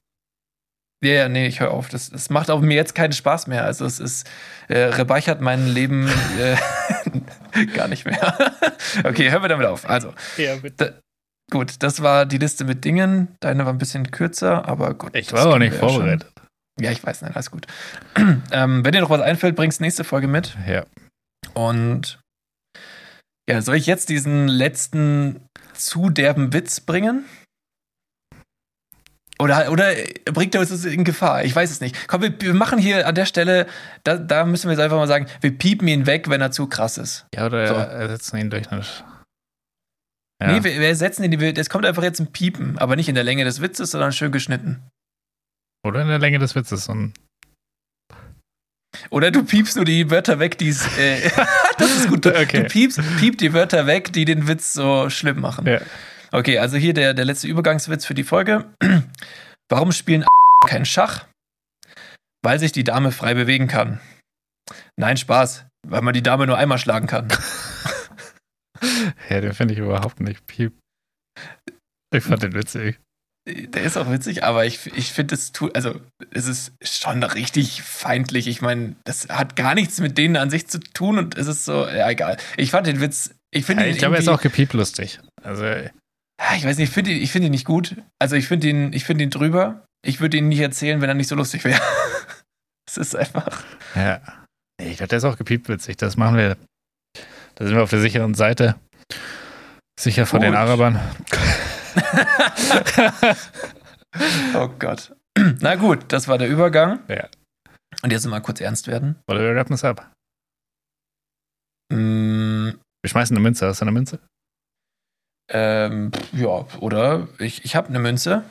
Ja, 1.04 1.12
ja, 1.12 1.28
nee, 1.28 1.46
ich 1.46 1.60
höre 1.60 1.70
auf. 1.70 1.88
Das, 1.88 2.10
das 2.10 2.30
macht 2.30 2.50
auch 2.50 2.60
mir 2.60 2.74
jetzt 2.74 2.94
keinen 2.94 3.12
Spaß 3.12 3.46
mehr. 3.48 3.64
Also 3.64 3.84
es 3.84 4.00
ist, 4.00 4.28
äh, 4.68 4.78
rebeichert 4.78 5.40
mein 5.40 5.66
Leben 5.68 6.08
äh, 6.38 7.66
gar 7.74 7.86
nicht 7.88 8.06
mehr. 8.06 8.34
okay, 9.04 9.30
hören 9.30 9.42
wir 9.42 9.48
damit 9.48 9.66
auf. 9.66 9.88
Also, 9.88 10.14
Ja, 10.38 10.56
bitte. 10.56 11.00
gut, 11.50 11.82
das 11.82 12.02
war 12.02 12.24
die 12.24 12.38
Liste 12.38 12.64
mit 12.64 12.84
Dingen. 12.84 13.28
Deine 13.40 13.66
war 13.66 13.72
ein 13.72 13.78
bisschen 13.78 14.10
kürzer, 14.10 14.66
aber 14.66 14.94
gut. 14.94 15.14
Ich 15.14 15.32
war 15.32 15.46
auch 15.46 15.58
nicht 15.58 15.74
ja 15.74 15.80
schon. 15.80 15.88
vorbereitet. 15.90 16.32
Ja, 16.80 16.90
ich 16.90 17.04
weiß, 17.04 17.22
nein, 17.22 17.32
alles 17.34 17.50
gut. 17.50 17.66
ähm, 18.50 18.84
wenn 18.84 18.92
dir 18.92 19.00
noch 19.00 19.10
was 19.10 19.20
einfällt, 19.20 19.54
bringst 19.56 19.80
nächste 19.80 20.04
Folge 20.04 20.28
mit. 20.28 20.56
Ja. 20.66 20.84
Und 21.54 22.18
ja, 23.48 23.62
soll 23.62 23.76
ich 23.76 23.86
jetzt 23.86 24.08
diesen 24.08 24.48
letzten 24.48 25.40
zu 25.74 26.10
derben 26.10 26.52
Witz 26.52 26.80
bringen? 26.80 27.24
Oder, 29.38 29.70
oder 29.70 29.92
bringt 30.32 30.54
er 30.54 30.60
uns 30.62 30.70
das 30.70 30.84
in 30.86 31.04
Gefahr? 31.04 31.44
Ich 31.44 31.54
weiß 31.54 31.70
es 31.70 31.80
nicht. 31.80 32.08
Komm, 32.08 32.22
wir, 32.22 32.40
wir 32.40 32.54
machen 32.54 32.78
hier 32.78 33.06
an 33.06 33.14
der 33.14 33.26
Stelle, 33.26 33.66
da, 34.02 34.16
da 34.16 34.46
müssen 34.46 34.68
wir 34.68 34.72
jetzt 34.72 34.82
einfach 34.82 34.96
mal 34.96 35.06
sagen, 35.08 35.26
wir 35.42 35.50
piepen 35.56 35.86
ihn 35.88 36.06
weg, 36.06 36.30
wenn 36.30 36.40
er 36.40 36.50
zu 36.52 36.66
krass 36.68 36.96
ist. 36.96 37.26
Ja, 37.34 37.46
oder 37.46 37.66
So. 37.68 37.74
ersetzen 37.74 38.38
ihn 38.38 38.48
durch 38.50 38.70
eine. 38.70 38.82
Ja. 40.40 40.52
Nee, 40.52 40.64
wir, 40.64 40.80
wir 40.80 40.96
setzen 40.96 41.24
ihn, 41.24 41.40
es 41.56 41.68
kommt 41.68 41.84
einfach 41.84 42.02
jetzt 42.02 42.18
ein 42.20 42.32
Piepen, 42.32 42.78
aber 42.78 42.96
nicht 42.96 43.08
in 43.08 43.14
der 43.14 43.24
Länge 43.24 43.44
des 43.44 43.60
Witzes, 43.60 43.90
sondern 43.90 44.12
schön 44.12 44.32
geschnitten. 44.32 44.82
oder 45.86 46.00
in 46.02 46.08
der 46.08 46.18
Länge 46.18 46.38
des 46.38 46.54
Witzes. 46.54 46.88
Und 46.88 47.12
Oder 49.10 49.30
du 49.30 49.44
piepst 49.44 49.76
nur 49.76 49.84
die 49.84 50.10
Wörter 50.10 50.38
weg, 50.38 50.56
die 50.58 50.68
es. 50.68 50.86
Äh, 50.98 51.30
das 51.78 51.90
ist 51.94 52.08
gut. 52.08 52.24
Okay. 52.26 52.62
du 52.62 52.68
piepst, 52.68 53.00
piep 53.18 53.38
die 53.38 53.52
Wörter 53.52 53.86
weg, 53.86 54.12
die 54.12 54.24
den 54.24 54.48
Witz 54.48 54.72
so 54.72 55.10
schlimm 55.10 55.40
machen. 55.40 55.66
Ja. 55.66 55.80
Okay, 56.36 56.58
also 56.58 56.76
hier 56.76 56.92
der, 56.92 57.14
der 57.14 57.24
letzte 57.24 57.48
Übergangswitz 57.48 58.04
für 58.04 58.12
die 58.12 58.22
Folge. 58.22 58.66
Warum 59.70 59.90
spielen 59.90 60.26
kein 60.68 60.84
Schach? 60.84 61.24
Weil 62.44 62.58
sich 62.58 62.72
die 62.72 62.84
Dame 62.84 63.10
frei 63.10 63.32
bewegen 63.32 63.68
kann. 63.68 64.00
Nein, 65.00 65.16
Spaß, 65.16 65.64
weil 65.88 66.02
man 66.02 66.12
die 66.12 66.22
Dame 66.22 66.46
nur 66.46 66.58
einmal 66.58 66.78
schlagen 66.78 67.06
kann. 67.06 67.28
Ja, 69.30 69.40
den 69.40 69.54
finde 69.54 69.72
ich 69.72 69.80
überhaupt 69.80 70.20
nicht 70.20 70.46
piep. 70.46 70.74
Ich 72.14 72.22
fand 72.22 72.42
den 72.42 72.52
witzig. 72.52 73.00
Der 73.48 73.82
ist 73.82 73.96
auch 73.96 74.10
witzig, 74.10 74.44
aber 74.44 74.66
ich, 74.66 74.86
ich 74.94 75.12
finde 75.12 75.34
es 75.34 75.52
tut, 75.52 75.74
also 75.74 75.98
es 76.30 76.46
ist 76.46 76.72
schon 76.82 77.22
richtig 77.22 77.82
feindlich. 77.82 78.46
Ich 78.46 78.60
meine, 78.60 78.94
das 79.04 79.28
hat 79.30 79.56
gar 79.56 79.74
nichts 79.74 79.98
mit 79.98 80.18
denen 80.18 80.36
an 80.36 80.50
sich 80.50 80.68
zu 80.68 80.78
tun 80.78 81.18
und 81.18 81.38
es 81.38 81.46
ist 81.46 81.64
so, 81.64 81.86
ja, 81.86 82.08
egal. 82.10 82.36
Ich 82.58 82.70
fand 82.70 82.86
den 82.86 83.00
Witz, 83.00 83.34
ich 83.50 83.64
finde 83.64 83.84
Ja, 83.84 83.88
ihn 83.88 83.94
ich 83.94 83.98
glaube, 83.98 84.16
er 84.16 84.20
ist 84.20 84.28
auch 84.28 84.42
gepiept 84.42 84.74
lustig. 84.74 85.20
Also, 85.42 85.64
ich 86.56 86.64
weiß 86.64 86.76
nicht, 86.78 86.88
ich 86.88 86.94
finde 86.94 87.10
ihn, 87.12 87.22
ich 87.22 87.32
finde 87.32 87.46
ihn 87.46 87.52
nicht 87.52 87.64
gut. 87.66 87.96
Also 88.20 88.36
ich 88.36 88.46
finde 88.48 88.68
ihn, 88.68 88.92
ich 88.92 89.04
finde 89.04 89.24
ihn 89.24 89.30
drüber. 89.30 89.84
Ich 90.04 90.20
würde 90.20 90.36
ihn 90.36 90.48
nicht 90.48 90.60
erzählen, 90.60 91.00
wenn 91.00 91.08
er 91.08 91.14
nicht 91.14 91.28
so 91.28 91.34
lustig 91.34 91.64
wäre. 91.64 91.80
es 92.88 92.96
ist 92.96 93.16
einfach. 93.16 93.64
ja. 93.94 94.20
Nee, 94.80 94.90
ich 94.90 94.96
glaube, 94.98 95.08
der 95.08 95.18
ist 95.18 95.24
auch 95.24 95.38
gepiept 95.38 95.68
witzig. 95.68 95.96
Das 95.96 96.16
machen 96.18 96.36
wir. 96.36 96.56
Da 97.54 97.64
sind 97.66 97.74
wir 97.74 97.82
auf 97.82 97.90
der 97.90 98.00
sicheren 98.00 98.34
Seite. 98.34 98.78
Sicher 99.98 100.26
vor 100.26 100.38
den. 100.40 100.54
Arabern. 100.54 101.00
Oh 104.54 104.68
Gott. 104.78 105.14
Na 105.60 105.74
gut, 105.74 106.04
das 106.08 106.26
war 106.28 106.38
der 106.38 106.48
Übergang. 106.48 107.00
Ja. 107.08 107.28
Und 108.02 108.12
jetzt 108.12 108.26
mal 108.26 108.40
kurz 108.40 108.60
ernst 108.60 108.86
werden. 108.86 109.16
Oder 109.28 109.40
wir 109.40 109.54
rappen 109.54 109.74
es 109.74 109.84
ab. 109.84 110.10
Mm, 111.92 112.70
Wir 113.02 113.08
schmeißen 113.10 113.36
eine 113.36 113.42
Münze. 113.42 113.66
Hast 113.66 113.80
du 113.80 113.84
eine 113.84 113.92
Münze? 113.92 114.18
Ähm, 115.50 116.10
ja, 116.32 116.66
oder 116.80 117.28
ich, 117.38 117.64
ich 117.64 117.76
habe 117.76 117.88
eine 117.88 117.98
Münze. 117.98 118.42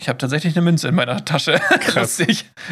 Ich 0.00 0.08
habe 0.08 0.16
tatsächlich 0.18 0.54
eine 0.56 0.62
Münze 0.64 0.86
in 0.88 0.94
meiner 0.94 1.24
Tasche. 1.24 1.54
Krass. 1.80 2.22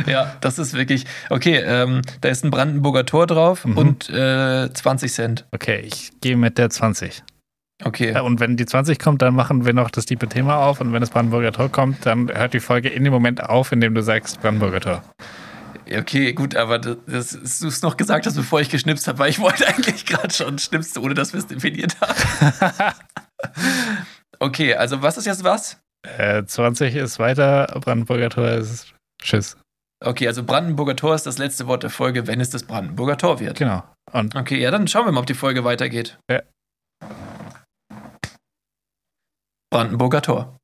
Ja, 0.06 0.36
das 0.40 0.60
ist 0.60 0.74
wirklich. 0.74 1.06
Okay, 1.28 1.56
ähm, 1.56 2.02
da 2.20 2.28
ist 2.28 2.44
ein 2.44 2.50
Brandenburger 2.52 3.04
Tor 3.04 3.26
drauf 3.26 3.64
Mhm. 3.64 3.76
und 3.78 4.10
äh, 4.10 4.72
20 4.72 5.12
Cent. 5.12 5.44
Okay, 5.50 5.80
ich 5.80 6.12
gehe 6.20 6.36
mit 6.36 6.56
der 6.56 6.70
20. 6.70 7.24
Okay. 7.84 8.12
Ja, 8.12 8.20
und 8.20 8.38
wenn 8.40 8.56
die 8.56 8.64
20 8.64 8.98
kommt, 9.00 9.22
dann 9.22 9.34
machen 9.34 9.66
wir 9.66 9.72
noch 9.74 9.90
das 9.90 10.06
tiefe 10.06 10.28
Thema 10.28 10.58
auf. 10.58 10.80
Und 10.80 10.92
wenn 10.92 11.00
das 11.00 11.10
Brandenburger 11.10 11.52
Tor 11.52 11.68
kommt, 11.68 12.06
dann 12.06 12.28
hört 12.32 12.54
die 12.54 12.60
Folge 12.60 12.88
in 12.88 13.02
dem 13.04 13.12
Moment 13.12 13.42
auf, 13.42 13.72
in 13.72 13.80
dem 13.80 13.94
du 13.94 14.02
sagst 14.02 14.40
Brandenburger 14.40 14.80
Tor. 14.80 15.02
Okay, 15.88 16.32
gut, 16.32 16.56
aber 16.56 16.78
das, 16.78 16.98
das 17.06 17.58
du 17.60 17.68
es 17.68 17.82
noch 17.82 17.96
gesagt 17.96 18.26
hast, 18.26 18.34
bevor 18.34 18.60
ich 18.60 18.70
geschnipst 18.70 19.06
habe, 19.06 19.18
weil 19.18 19.30
ich 19.30 19.38
wollte 19.40 19.66
eigentlich 19.66 20.04
gerade 20.06 20.32
schon 20.32 20.58
schnipsen, 20.58 21.02
ohne 21.02 21.14
dass 21.14 21.32
wir 21.32 21.40
es 21.40 21.46
definiert 21.46 21.96
haben. 22.00 22.94
Okay, 24.38 24.74
also 24.74 25.00
was 25.02 25.16
ist 25.16 25.26
jetzt 25.26 25.44
was? 25.44 25.80
Äh, 26.18 26.44
20 26.44 26.94
ist 26.94 27.18
weiter, 27.18 27.66
Brandenburger 27.80 28.28
Tor 28.28 28.48
ist 28.48 28.94
Tschüss. 29.22 29.56
Okay, 30.04 30.28
also 30.28 30.44
Brandenburger 30.44 30.94
Tor 30.94 31.14
ist 31.14 31.26
das 31.26 31.38
letzte 31.38 31.66
Wort 31.66 31.82
der 31.82 31.90
Folge, 31.90 32.26
wenn 32.26 32.40
es 32.40 32.50
das 32.50 32.64
Brandenburger 32.64 33.16
Tor 33.16 33.40
wird. 33.40 33.58
Genau. 33.58 33.82
Und 34.12 34.36
Okay, 34.36 34.60
ja, 34.60 34.70
dann 34.70 34.86
schauen 34.88 35.06
wir 35.06 35.12
mal, 35.12 35.20
ob 35.20 35.26
die 35.26 35.34
Folge 35.34 35.64
weitergeht. 35.64 36.18
Ja. 36.30 36.42
Brandenburger 39.70 40.22
Tor. 40.22 40.58